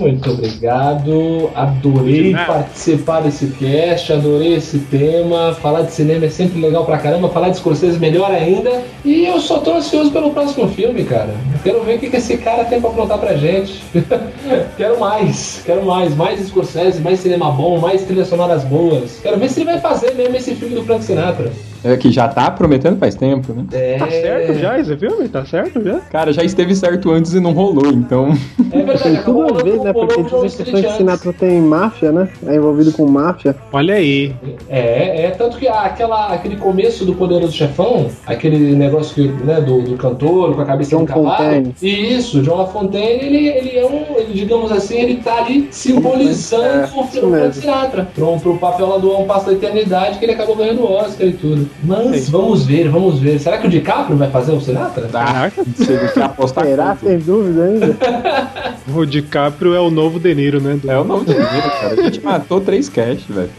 Muito 0.00 0.30
obrigado. 0.30 1.50
Adorei 1.54 2.34
participar 2.34 3.20
desse 3.20 3.46
cast, 3.48 4.12
adorei 4.12 4.54
esse 4.54 4.78
tema. 4.78 5.54
Falar 5.54 5.82
de 5.82 5.92
cinema 5.92 6.26
é 6.26 6.30
sempre 6.30 6.60
legal 6.60 6.84
pra 6.84 6.98
caramba, 6.98 7.28
falar 7.28 7.50
de 7.50 7.56
Scorsese 7.56 7.98
melhor 7.98 8.30
ainda. 8.30 8.82
E 9.04 9.26
eu 9.26 9.40
só 9.40 9.58
tô 9.58 9.74
ansioso 9.74 10.10
pelo 10.10 10.30
próximo 10.30 10.68
filme, 10.68 11.04
cara. 11.04 11.34
Quero 11.62 11.82
ver 11.82 11.96
o 11.96 11.98
que, 11.98 12.10
que 12.10 12.16
esse 12.16 12.36
cara 12.38 12.64
tem 12.64 12.80
pra 12.80 12.90
aprontar 12.90 13.18
pra 13.18 13.34
gente. 13.36 13.82
quero 14.76 14.98
mais, 15.00 15.62
quero 15.64 15.84
mais. 15.84 16.14
Mais 16.14 16.40
Scorsese, 16.46 17.00
mais 17.00 17.20
cinema 17.20 17.50
bom, 17.50 17.78
mais 17.78 18.02
trilhas 18.02 18.28
sonoras 18.28 18.64
boas. 18.64 19.18
Quero 19.22 19.38
ver 19.38 19.48
se 19.48 19.60
ele 19.60 19.70
vai 19.70 19.80
fazer 19.80 20.14
mesmo 20.14 20.36
esse 20.36 20.54
filme 20.54 20.74
do 20.74 20.84
Frank 20.84 21.04
Sinatra. 21.04 21.52
É 21.84 21.96
que 21.96 22.10
já 22.10 22.26
tá 22.28 22.50
prometendo 22.50 22.98
faz 22.98 23.14
tempo, 23.14 23.52
né? 23.52 23.64
É, 23.72 23.98
Tá 23.98 24.10
certo 24.10 24.54
já 24.58 24.78
esse 24.78 24.96
filme? 24.96 25.28
Tá 25.28 25.44
certo 25.44 25.82
já? 25.82 25.98
Cara, 26.10 26.32
já 26.32 26.42
esteve 26.42 26.74
certo 26.74 27.10
antes 27.10 27.34
e 27.34 27.40
não 27.40 27.52
rolou, 27.52 27.86
então. 27.92 28.32
É 28.72 28.76
verdade, 28.78 29.02
Tem 29.02 29.22
tudo 29.22 29.58
a 29.58 29.62
ver, 29.62 29.78
né? 29.80 29.90
o 29.90 29.94
Porque 29.94 30.22
dizem 30.22 30.64
que 30.64 30.76
antes. 30.76 30.92
Sinatra 30.96 31.32
tem 31.32 31.60
máfia, 31.60 32.10
né? 32.12 32.28
É 32.46 32.56
envolvido 32.56 32.92
com 32.92 33.06
máfia. 33.06 33.54
Olha 33.72 33.94
aí. 33.94 34.34
É, 34.68 35.26
é 35.26 35.30
tanto 35.30 35.56
que 35.56 35.68
aquela, 35.68 36.32
aquele 36.32 36.56
começo 36.56 37.04
do 37.04 37.14
Poderoso 37.14 37.52
Chefão, 37.52 38.08
aquele 38.26 38.74
negócio 38.74 39.14
que, 39.14 39.28
né, 39.44 39.60
do, 39.60 39.82
do 39.82 39.96
cantor 39.96 40.54
com 40.54 40.60
a 40.62 40.64
cabeça 40.64 40.90
John 40.90 41.04
cavalo. 41.06 41.28
Fontaine. 41.30 41.74
E 41.80 42.14
isso, 42.14 42.42
John 42.42 42.56
LaFontaine, 42.56 43.24
ele, 43.24 43.48
ele 43.48 43.78
é 43.78 43.86
um, 43.86 44.16
ele, 44.18 44.32
digamos 44.34 44.72
assim, 44.72 44.96
ele 44.98 45.16
tá 45.16 45.36
ali 45.38 45.68
simbolizando 45.70 46.64
É, 46.64 46.84
o 46.94 47.04
Frank. 47.06 47.54
Sinatra. 47.56 48.08
Pro, 48.14 48.38
pro 48.40 48.58
papel 48.58 48.88
lá 48.88 48.98
do 48.98 49.16
Um 49.16 49.24
Passo 49.26 49.46
da 49.46 49.52
Eternidade, 49.52 50.18
que 50.18 50.24
ele 50.24 50.32
acabou 50.32 50.56
ganhando 50.56 50.82
o 50.82 50.92
Oscar 50.92 51.26
e 51.26 51.32
tudo. 51.32 51.67
Mas 51.82 52.28
vamos 52.28 52.66
ver, 52.66 52.88
vamos 52.88 53.18
ver. 53.18 53.38
Será 53.38 53.58
que 53.58 53.66
o 53.66 53.70
DiCaprio 53.70 54.16
vai 54.16 54.30
fazer 54.30 54.52
o 54.52 54.60
Sinatra? 54.60 55.08
Caraca, 55.08 55.64
você 55.64 56.10
quer 56.14 56.22
apostar 56.22 56.64
Será? 56.64 56.96
Sem 56.96 57.18
dúvida 57.18 57.64
ainda. 57.64 57.96
O 58.94 59.04
DiCaprio 59.04 59.74
é 59.74 59.80
o 59.80 59.90
novo 59.90 60.18
De 60.18 60.34
Niro, 60.34 60.62
né? 60.62 60.80
É 60.88 60.98
o 60.98 61.04
novo 61.04 61.22
De 61.22 61.34
Niro, 61.34 61.70
cara. 61.80 61.92
A 61.92 62.02
gente 62.04 62.24
matou 62.24 62.58
três 62.58 62.88
cash, 62.88 63.22
velho. 63.28 63.50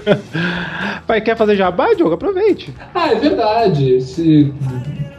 Pai, 1.06 1.20
quer 1.20 1.36
fazer 1.36 1.56
jabá, 1.56 1.92
Diogo? 1.92 2.14
Aproveite. 2.14 2.72
Ah, 2.94 3.12
é 3.12 3.16
verdade. 3.16 4.00
Se 4.00 4.50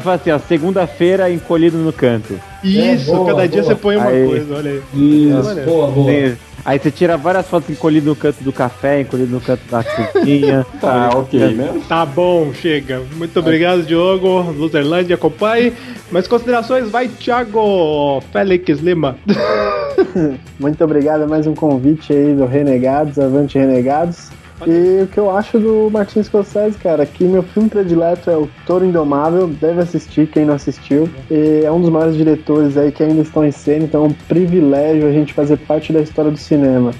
faz 0.00 0.20
assim, 0.20 0.30
ó, 0.30 0.38
segunda-feira 0.38 1.30
encolhido 1.30 1.76
no 1.78 1.92
canto. 1.92 2.38
Isso, 2.62 3.10
É, 3.10 3.14
boa, 3.14 3.26
cada 3.26 3.48
dia 3.48 3.62
boa. 3.62 3.74
você 3.74 3.80
põe 3.80 3.96
uma 3.96 4.10
Aí. 4.10 4.26
coisa, 4.26 4.54
olha 4.56 4.70
aí. 4.70 4.82
Isso, 4.94 5.54
boa, 5.64 5.86
boa. 5.90 6.06
Tem- 6.10 6.36
aí 6.64 6.78
você 6.78 6.90
tira 6.90 7.16
várias 7.16 7.46
fotos 7.46 7.70
encolhido 7.70 8.06
no 8.06 8.16
canto 8.16 8.42
do 8.42 8.52
café, 8.52 9.00
encolhido 9.00 9.32
no 9.32 9.40
canto 9.40 9.62
da 9.70 9.82
cozinha. 9.84 10.66
Tá, 10.80 11.10
ok, 11.14 11.54
né? 11.54 11.80
Tá 11.88 12.06
bom, 12.06 12.52
chega. 12.52 13.02
Muito 13.16 13.38
obrigado, 13.38 13.82
Diogo. 13.82 14.42
Luzerlândia, 14.52 15.14
acompanhe. 15.14 15.72
Mas 16.10 16.28
considerações, 16.28 16.90
vai, 16.90 17.08
Thiago 17.08 18.22
Félix 18.32 18.78
Lima. 18.80 19.16
Muito 20.58 20.84
obrigado, 20.84 21.24
é 21.24 21.26
mais 21.26 21.46
um 21.46 21.54
convite 21.54 22.12
aí 22.12 22.34
do 22.34 22.46
Renegados, 22.46 23.18
Avante 23.18 23.58
Renegados. 23.58 24.30
E 24.66 25.02
o 25.02 25.06
que 25.06 25.18
eu 25.18 25.30
acho 25.30 25.58
do 25.58 25.88
Martin 25.90 26.22
Scorsese, 26.22 26.76
cara, 26.78 27.06
que 27.06 27.24
meu 27.24 27.42
filme 27.42 27.68
predileto 27.68 28.30
é 28.30 28.36
o 28.36 28.48
Toro 28.66 28.84
Indomável, 28.84 29.46
deve 29.48 29.80
assistir 29.80 30.26
quem 30.26 30.44
não 30.44 30.54
assistiu. 30.54 31.08
E 31.30 31.62
é 31.64 31.70
um 31.70 31.80
dos 31.80 31.90
maiores 31.90 32.16
diretores 32.16 32.76
aí 32.76 32.90
que 32.90 33.02
ainda 33.02 33.22
estão 33.22 33.44
em 33.44 33.50
cena, 33.50 33.84
então 33.84 34.04
é 34.04 34.08
um 34.08 34.12
privilégio 34.12 35.06
a 35.06 35.12
gente 35.12 35.32
fazer 35.32 35.56
parte 35.58 35.92
da 35.92 36.00
história 36.00 36.30
do 36.30 36.36
cinema. 36.36 36.90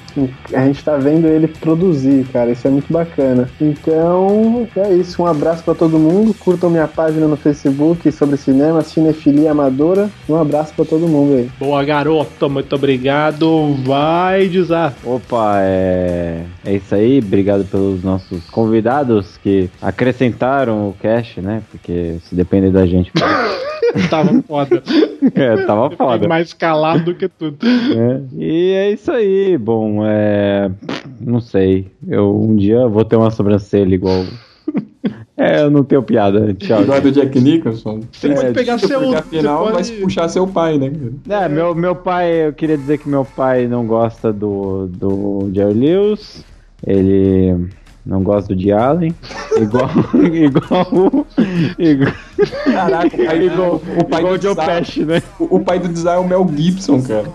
A 0.52 0.66
gente 0.66 0.84
tá 0.84 0.96
vendo 0.96 1.26
ele 1.26 1.48
produzir, 1.48 2.26
cara, 2.32 2.50
isso 2.50 2.66
é 2.66 2.70
muito 2.70 2.92
bacana. 2.92 3.48
Então, 3.60 4.68
é 4.76 4.92
isso, 4.94 5.22
um 5.22 5.26
abraço 5.26 5.64
pra 5.64 5.74
todo 5.74 5.98
mundo, 5.98 6.34
curtam 6.34 6.70
minha 6.70 6.88
página 6.88 7.26
no 7.26 7.36
Facebook 7.36 8.10
sobre 8.12 8.36
cinema, 8.36 8.82
Cinefilia 8.82 9.50
Amadora. 9.50 10.10
Um 10.28 10.36
abraço 10.36 10.72
pra 10.74 10.84
todo 10.84 11.08
mundo 11.08 11.34
aí. 11.34 11.48
Boa, 11.58 11.84
garoto. 11.84 12.48
Muito 12.48 12.74
obrigado. 12.74 13.74
Vai, 13.84 14.48
Dizar. 14.48 14.94
Opa, 15.04 15.58
é, 15.60 16.42
é 16.64 16.74
isso 16.74 16.94
aí. 16.94 17.18
Obrigado 17.18 17.47
pelos 17.64 18.02
nossos 18.02 18.48
convidados 18.50 19.36
que 19.38 19.70
acrescentaram 19.80 20.88
o 20.90 20.92
cast, 20.94 21.40
né? 21.40 21.62
Porque 21.70 22.16
se 22.22 22.34
depender 22.34 22.70
da 22.70 22.86
gente. 22.86 23.12
Tava 24.10 24.42
foda. 24.46 24.82
é, 25.34 25.64
tava 25.64 25.90
foda. 25.96 26.28
Mais 26.28 26.52
calado 26.52 27.04
do 27.06 27.14
que 27.14 27.26
tudo. 27.26 27.56
É, 27.66 28.20
E 28.36 28.72
é 28.72 28.90
isso 28.92 29.10
aí. 29.10 29.56
Bom, 29.56 30.04
é. 30.04 30.70
Não 31.18 31.40
sei. 31.40 31.90
Eu 32.06 32.38
um 32.38 32.54
dia 32.54 32.86
vou 32.86 33.02
ter 33.02 33.16
uma 33.16 33.30
sobrancelha 33.30 33.94
igual. 33.94 34.24
É, 35.40 35.62
eu 35.62 35.70
não 35.70 35.84
tenho 35.84 36.02
piada. 36.02 36.52
Tchau. 36.54 36.82
Igual 36.82 37.00
do 37.00 37.12
Jack 37.12 37.40
Nicholson. 37.40 38.00
Você 38.10 38.28
pode 38.34 38.52
pegar 38.52 38.72
Porque 38.72 38.88
seu- 38.88 39.16
afinal 39.16 39.58
você 39.66 39.72
vai 39.72 39.82
pode- 39.84 39.92
puxar 40.02 40.28
seu 40.28 40.48
pai, 40.48 40.76
né? 40.78 40.90
É, 41.30 41.48
meu, 41.48 41.76
meu 41.76 41.94
pai, 41.94 42.48
eu 42.48 42.52
queria 42.52 42.76
dizer 42.76 42.98
que 42.98 43.08
meu 43.08 43.24
pai 43.24 43.68
não 43.68 43.86
gosta 43.86 44.32
do, 44.32 44.88
do 44.88 45.48
Jerry 45.54 45.74
Lewis, 45.74 46.44
ele 46.86 47.68
não 48.04 48.22
gosta 48.22 48.54
do 48.54 48.58
de 48.58 48.72
Allen, 48.72 49.14
igual, 49.60 49.90
igual, 50.14 51.26
igual, 51.78 52.12
Caraca, 52.64 53.16
o 53.16 53.26
pai, 53.26 53.46
igual, 53.46 53.74
o 53.74 54.04
pai 54.04 54.20
igual 54.20 54.38
do 54.38 54.42
Joe 54.42 54.56
Pesci, 54.56 55.04
né? 55.04 55.22
O, 55.38 55.56
o 55.56 55.60
pai 55.60 55.78
do 55.78 55.88
Desire 55.88 56.14
é 56.14 56.16
o 56.16 56.26
Mel 56.26 56.50
Gibson, 56.56 57.02
cara. 57.02 57.26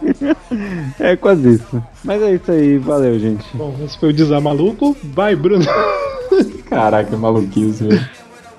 É 0.99 1.15
quase 1.15 1.55
isso. 1.55 1.83
Mas 2.03 2.21
é 2.21 2.33
isso 2.33 2.51
aí, 2.51 2.77
valeu, 2.77 3.19
gente. 3.19 3.45
Bom, 3.53 3.75
esse 3.83 3.97
foi 3.99 4.09
o 4.09 4.13
Dizar 4.13 4.41
maluco. 4.41 4.97
Vai, 5.03 5.35
Bruno. 5.35 5.65
Caraca, 6.69 7.15
maluquice, 7.15 7.83
velho. 7.83 8.09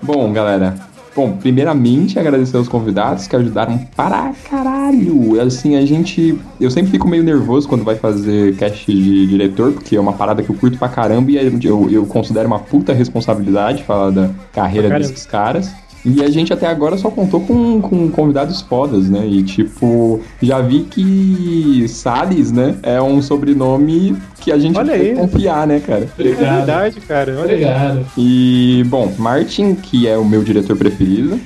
Bom, 0.01 0.32
galera. 0.32 0.93
Bom, 1.14 1.36
primeiramente 1.36 2.18
agradecer 2.18 2.56
aos 2.56 2.68
convidados 2.68 3.28
que 3.28 3.36
ajudaram 3.36 3.78
para 3.94 4.32
caralho. 4.50 5.40
Assim, 5.40 5.76
a 5.76 5.86
gente. 5.86 6.36
Eu 6.60 6.70
sempre 6.70 6.90
fico 6.90 7.06
meio 7.06 7.22
nervoso 7.22 7.68
quando 7.68 7.84
vai 7.84 7.94
fazer 7.94 8.56
cast 8.56 8.84
de 8.92 9.26
diretor, 9.26 9.72
porque 9.72 9.96
é 9.96 10.00
uma 10.00 10.12
parada 10.12 10.42
que 10.42 10.50
eu 10.50 10.56
curto 10.56 10.76
pra 10.76 10.88
caramba 10.88 11.30
e 11.30 11.36
eu, 11.64 11.88
eu 11.90 12.04
considero 12.06 12.48
uma 12.48 12.58
puta 12.58 12.92
responsabilidade 12.92 13.84
falar 13.84 14.10
da 14.10 14.30
carreira 14.52 14.90
desses 14.98 15.24
caras. 15.24 15.72
E 16.05 16.22
a 16.22 16.28
gente 16.31 16.52
até 16.52 16.66
agora 16.66 16.97
só 16.98 17.10
contou 17.10 17.40
com, 17.40 17.81
com 17.81 18.10
convidados 18.10 18.60
fodas, 18.60 19.09
né? 19.09 19.26
E 19.26 19.43
tipo, 19.43 20.20
já 20.43 20.60
vi 20.60 20.81
que 20.82 21.86
Salles, 21.89 22.52
né? 22.52 22.76
É 22.82 23.01
um 23.01 23.22
sobrenome 23.22 24.16
que 24.40 24.52
a 24.52 24.59
gente 24.59 24.76
Olha 24.76 24.93
pode 24.93 25.02
aí. 25.02 25.14
confiar, 25.14 25.66
né, 25.66 25.81
cara? 25.81 26.06
É 26.18 26.22
verdade, 26.22 27.01
cara. 27.01 27.32
Olha 27.32 27.55
aí. 27.55 27.64
Obrigado. 27.64 28.06
E, 28.18 28.85
bom, 28.89 29.10
Martin, 29.18 29.74
que 29.74 30.06
é 30.06 30.18
o 30.18 30.24
meu 30.24 30.43
diretor 30.43 30.76
preferido, 30.76 31.40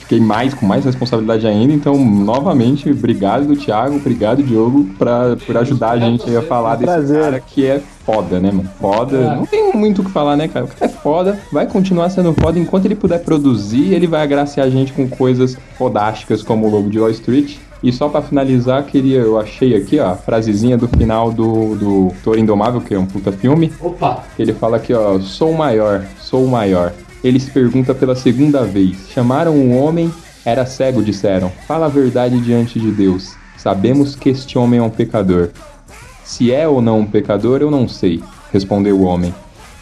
fiquei 0.00 0.20
mais 0.20 0.52
com 0.52 0.66
mais 0.66 0.84
responsabilidade 0.84 1.46
ainda, 1.46 1.72
então, 1.72 1.96
novamente, 1.96 2.90
obrigado, 2.90 3.56
Thiago, 3.56 3.96
obrigado, 3.96 4.42
Diogo, 4.42 4.84
pra, 4.98 5.36
por 5.46 5.56
ajudar 5.56 5.92
a 5.92 5.98
gente 5.98 6.28
aí 6.28 6.36
a 6.36 6.42
falar 6.42 6.76
desse 6.76 6.92
Prazer. 6.92 7.22
cara 7.22 7.40
que 7.40 7.64
é 7.64 7.80
foda, 8.04 8.40
né, 8.40 8.50
mano? 8.50 8.68
Foda. 8.80 9.16
É. 9.16 9.36
Não 9.36 9.46
tem 9.46 9.72
muito 9.74 10.02
o 10.02 10.04
que 10.04 10.10
falar, 10.10 10.36
né, 10.36 10.48
cara? 10.48 10.64
O 10.64 10.68
cara 10.68 10.84
é 10.84 10.88
foda, 10.88 11.38
vai 11.52 11.66
continuar 11.66 12.10
sendo 12.10 12.32
foda. 12.34 12.58
Enquanto 12.58 12.86
ele 12.86 12.94
puder 12.94 13.22
produzir, 13.22 13.92
ele 13.92 14.06
vai 14.06 14.22
agraciar 14.22 14.66
a 14.66 14.70
gente 14.70 14.92
com 14.92 15.08
coisas 15.08 15.56
fodásticas 15.76 16.42
como 16.42 16.66
o 16.66 16.70
Lobo 16.70 16.90
de 16.90 16.98
Wall 16.98 17.10
Street. 17.10 17.56
E 17.82 17.92
só 17.92 18.08
pra 18.08 18.22
finalizar, 18.22 18.84
queria, 18.84 19.18
eu 19.18 19.40
achei 19.40 19.74
aqui, 19.74 19.98
ó, 19.98 20.12
a 20.12 20.14
frasezinha 20.14 20.78
do 20.78 20.86
final 20.86 21.32
do, 21.32 21.74
do 21.74 22.12
Toro 22.22 22.38
Indomável, 22.38 22.80
que 22.80 22.94
é 22.94 22.98
um 22.98 23.06
puta 23.06 23.32
filme. 23.32 23.72
Opa! 23.80 24.22
Ele 24.38 24.52
fala 24.52 24.76
aqui, 24.76 24.94
ó, 24.94 25.18
sou 25.18 25.50
o 25.50 25.58
maior, 25.58 26.04
sou 26.20 26.44
o 26.44 26.48
maior. 26.48 26.92
Ele 27.24 27.40
se 27.40 27.50
pergunta 27.50 27.92
pela 27.92 28.14
segunda 28.14 28.62
vez. 28.64 29.08
Chamaram 29.08 29.52
um 29.54 29.76
homem, 29.76 30.12
era 30.44 30.64
cego, 30.64 31.02
disseram. 31.02 31.50
Fala 31.66 31.86
a 31.86 31.88
verdade 31.88 32.38
diante 32.40 32.78
de 32.78 32.90
Deus. 32.92 33.34
Sabemos 33.56 34.14
que 34.14 34.28
este 34.28 34.58
homem 34.58 34.78
é 34.78 34.82
um 34.82 34.90
pecador. 34.90 35.50
Se 36.32 36.50
é 36.50 36.66
ou 36.66 36.80
não 36.80 37.00
um 37.00 37.04
pecador, 37.06 37.60
eu 37.60 37.70
não 37.70 37.86
sei, 37.86 38.22
respondeu 38.50 38.98
o 38.98 39.02
homem. 39.02 39.34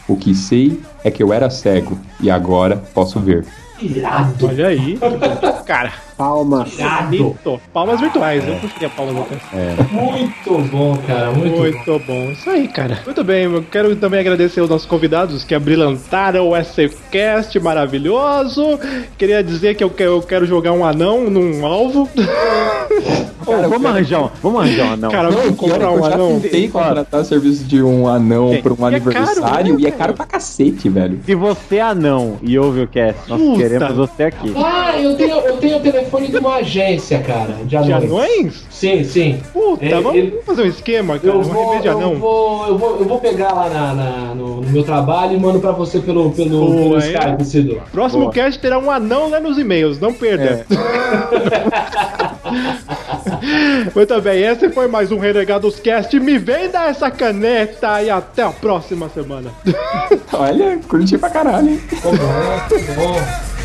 O 0.08 0.16
que 0.16 0.34
sei 0.34 0.80
é 1.04 1.08
que 1.08 1.22
eu 1.22 1.32
era 1.32 1.48
cego 1.48 1.96
e 2.20 2.28
agora 2.28 2.76
posso 2.92 3.20
ver. 3.20 3.46
Irado. 3.80 4.48
Olha 4.48 4.66
aí. 4.66 4.98
Cara, 5.64 5.92
Palma. 6.20 6.66
Irado. 6.78 7.34
Palmas 7.72 7.98
virtuais. 7.98 8.46
Eu 8.46 8.56
puxei 8.56 8.86
palmas 8.90 9.14
virtuais. 9.14 9.90
Muito 9.90 10.58
bom, 10.70 10.98
cara. 11.06 11.30
Muito, 11.30 11.56
bom. 11.56 11.62
Muito 11.62 11.98
bom. 12.06 12.30
Isso 12.32 12.50
aí, 12.50 12.68
cara. 12.68 12.98
Muito 13.06 13.24
bem, 13.24 13.44
eu 13.44 13.62
quero 13.70 13.96
também 13.96 14.20
agradecer 14.20 14.60
aos 14.60 14.68
nossos 14.68 14.86
convidados 14.86 15.44
que 15.44 15.54
abrilhantaram 15.54 16.54
esse 16.54 16.90
cast 17.10 17.58
maravilhoso. 17.58 18.78
Queria 19.16 19.42
dizer 19.42 19.76
que 19.76 19.82
eu 19.82 19.88
quero, 19.88 20.10
eu 20.10 20.20
quero 20.22 20.44
jogar 20.44 20.72
um 20.72 20.84
anão 20.84 21.30
num 21.30 21.64
alvo. 21.64 22.06
Ô, 23.46 23.68
vamos 23.68 23.86
arranjar 23.86 24.24
um, 24.24 24.30
vamos 24.42 24.60
arranjar 24.60 24.84
um 24.84 24.92
anão. 24.92 25.10
Cara, 25.10 25.30
Não, 25.30 25.42
é 25.42 25.52
comprar 25.52 25.82
eu 25.84 25.94
um 25.94 26.00
já 26.02 26.14
anão. 26.14 26.40
tentei 26.40 26.68
contratar 26.68 27.24
serviço 27.24 27.64
de 27.64 27.82
um 27.82 28.06
anão 28.06 28.52
É, 28.52 28.60
pra 28.60 28.72
um 28.72 28.76
e 28.90 28.94
é 28.94 29.00
caro, 29.00 29.10
aniversário 29.16 29.74
né, 29.74 29.80
e 29.80 29.86
é 29.86 29.90
cara? 29.90 29.98
caro 29.98 30.14
pra 30.14 30.26
cacete, 30.26 30.88
velho. 30.90 31.20
Se 31.24 31.34
você 31.34 31.76
é 31.76 31.80
anão 31.80 32.38
e 32.42 32.58
ouve 32.58 32.82
o 32.82 32.86
cast, 32.86 33.28
nós 33.28 33.40
Puta. 33.40 33.58
queremos 33.58 33.96
você 33.96 34.24
aqui. 34.24 34.52
Ah, 34.56 35.00
eu 35.00 35.16
tenho, 35.16 35.36
eu 35.38 35.56
tenho 35.56 35.78
o 35.78 35.80
telefone 35.80 36.09
telefone 36.10 36.28
de 36.28 36.36
uma 36.38 36.56
agência, 36.56 37.18
cara, 37.20 37.54
de 37.64 37.76
anões. 37.76 37.86
De 37.86 37.92
anões? 38.06 38.66
Sim, 38.70 39.04
sim. 39.04 39.40
Puta, 39.52 39.84
É, 39.84 39.90
vamos 40.00 40.14
ele- 40.16 40.40
fazer 40.44 40.62
um 40.62 40.66
esquema, 40.66 41.18
cara. 41.18 41.34
Eu 41.34 41.38
um 41.40 41.42
vou, 41.42 41.68
remédio 41.70 41.90
eu, 41.92 41.96
anão. 41.98 42.14
vou, 42.16 42.66
eu, 42.66 42.78
vou, 42.78 42.98
eu 42.98 43.04
vou 43.04 43.20
pegar 43.20 43.52
lá 43.52 43.68
na, 43.68 43.94
na- 43.94 44.34
no, 44.34 44.60
no 44.60 44.70
meu 44.70 44.82
trabalho 44.82 45.36
e 45.36 45.40
mando 45.40 45.60
pra 45.60 45.70
você 45.72 46.00
pelo, 46.00 46.30
pelo, 46.32 46.48
Boa, 46.66 46.74
pelo? 46.74 46.98
Skype, 46.98 47.44
Cido. 47.44 47.82
Próximo 47.92 48.22
Boa. 48.22 48.32
cast 48.32 48.58
terá 48.60 48.78
um 48.78 48.90
anão 48.90 49.30
lá 49.30 49.38
nos 49.40 49.58
e-mails, 49.58 49.98
não 50.00 50.12
perda. 50.12 50.66
Muito 53.94 54.20
bem, 54.20 54.42
esse 54.42 54.68
foi 54.70 54.86
mais 54.88 55.10
um 55.12 55.18
Renegados 55.18 55.78
Cast. 55.80 56.18
Me 56.18 56.38
venda 56.38 56.84
essa 56.86 57.10
caneta 57.10 58.02
e 58.02 58.10
até 58.10 58.42
a 58.42 58.50
próxima 58.50 59.08
semana. 59.08 59.50
Olha, 60.32 60.78
curti 60.88 61.16
pra 61.18 61.30
caralho, 61.30 61.68
hein? 61.70 61.80
Bom, 62.02 62.10
bom. 62.12 63.59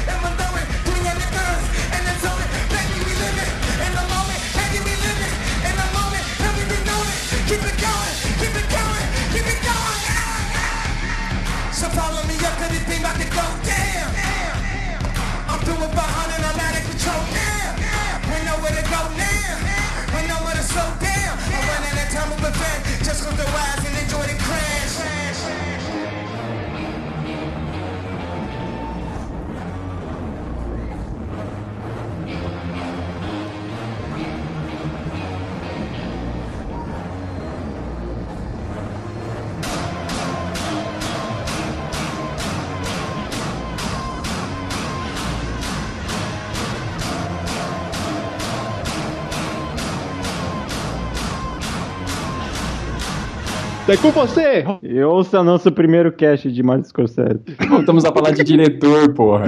É 53.95 53.97
com 53.97 54.11
você! 54.11 54.65
E 54.83 55.01
ouça 55.03 55.41
nosso 55.41 55.71
primeiro 55.71 56.11
cast 56.11 56.51
de 56.51 56.61
Martin 56.61 56.89
Scorsese. 56.89 57.39
Voltamos 57.69 58.03
a 58.03 58.11
falar 58.11 58.31
de 58.31 58.43
diretor, 58.43 59.13
porra. 59.13 59.45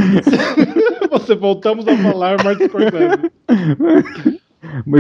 Você 1.12 1.36
voltamos 1.36 1.86
a 1.86 1.98
falar 1.98 2.42
Martin 2.42 2.70
Scorsese. 2.70 4.40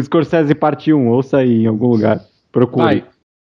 Scorsese 0.04 0.54
parte 0.54 0.92
1, 0.92 1.08
ouça 1.08 1.38
aí 1.38 1.64
em 1.64 1.66
algum 1.66 1.88
lugar. 1.88 2.20
Procure. 2.52 2.84
Vai. 2.84 3.04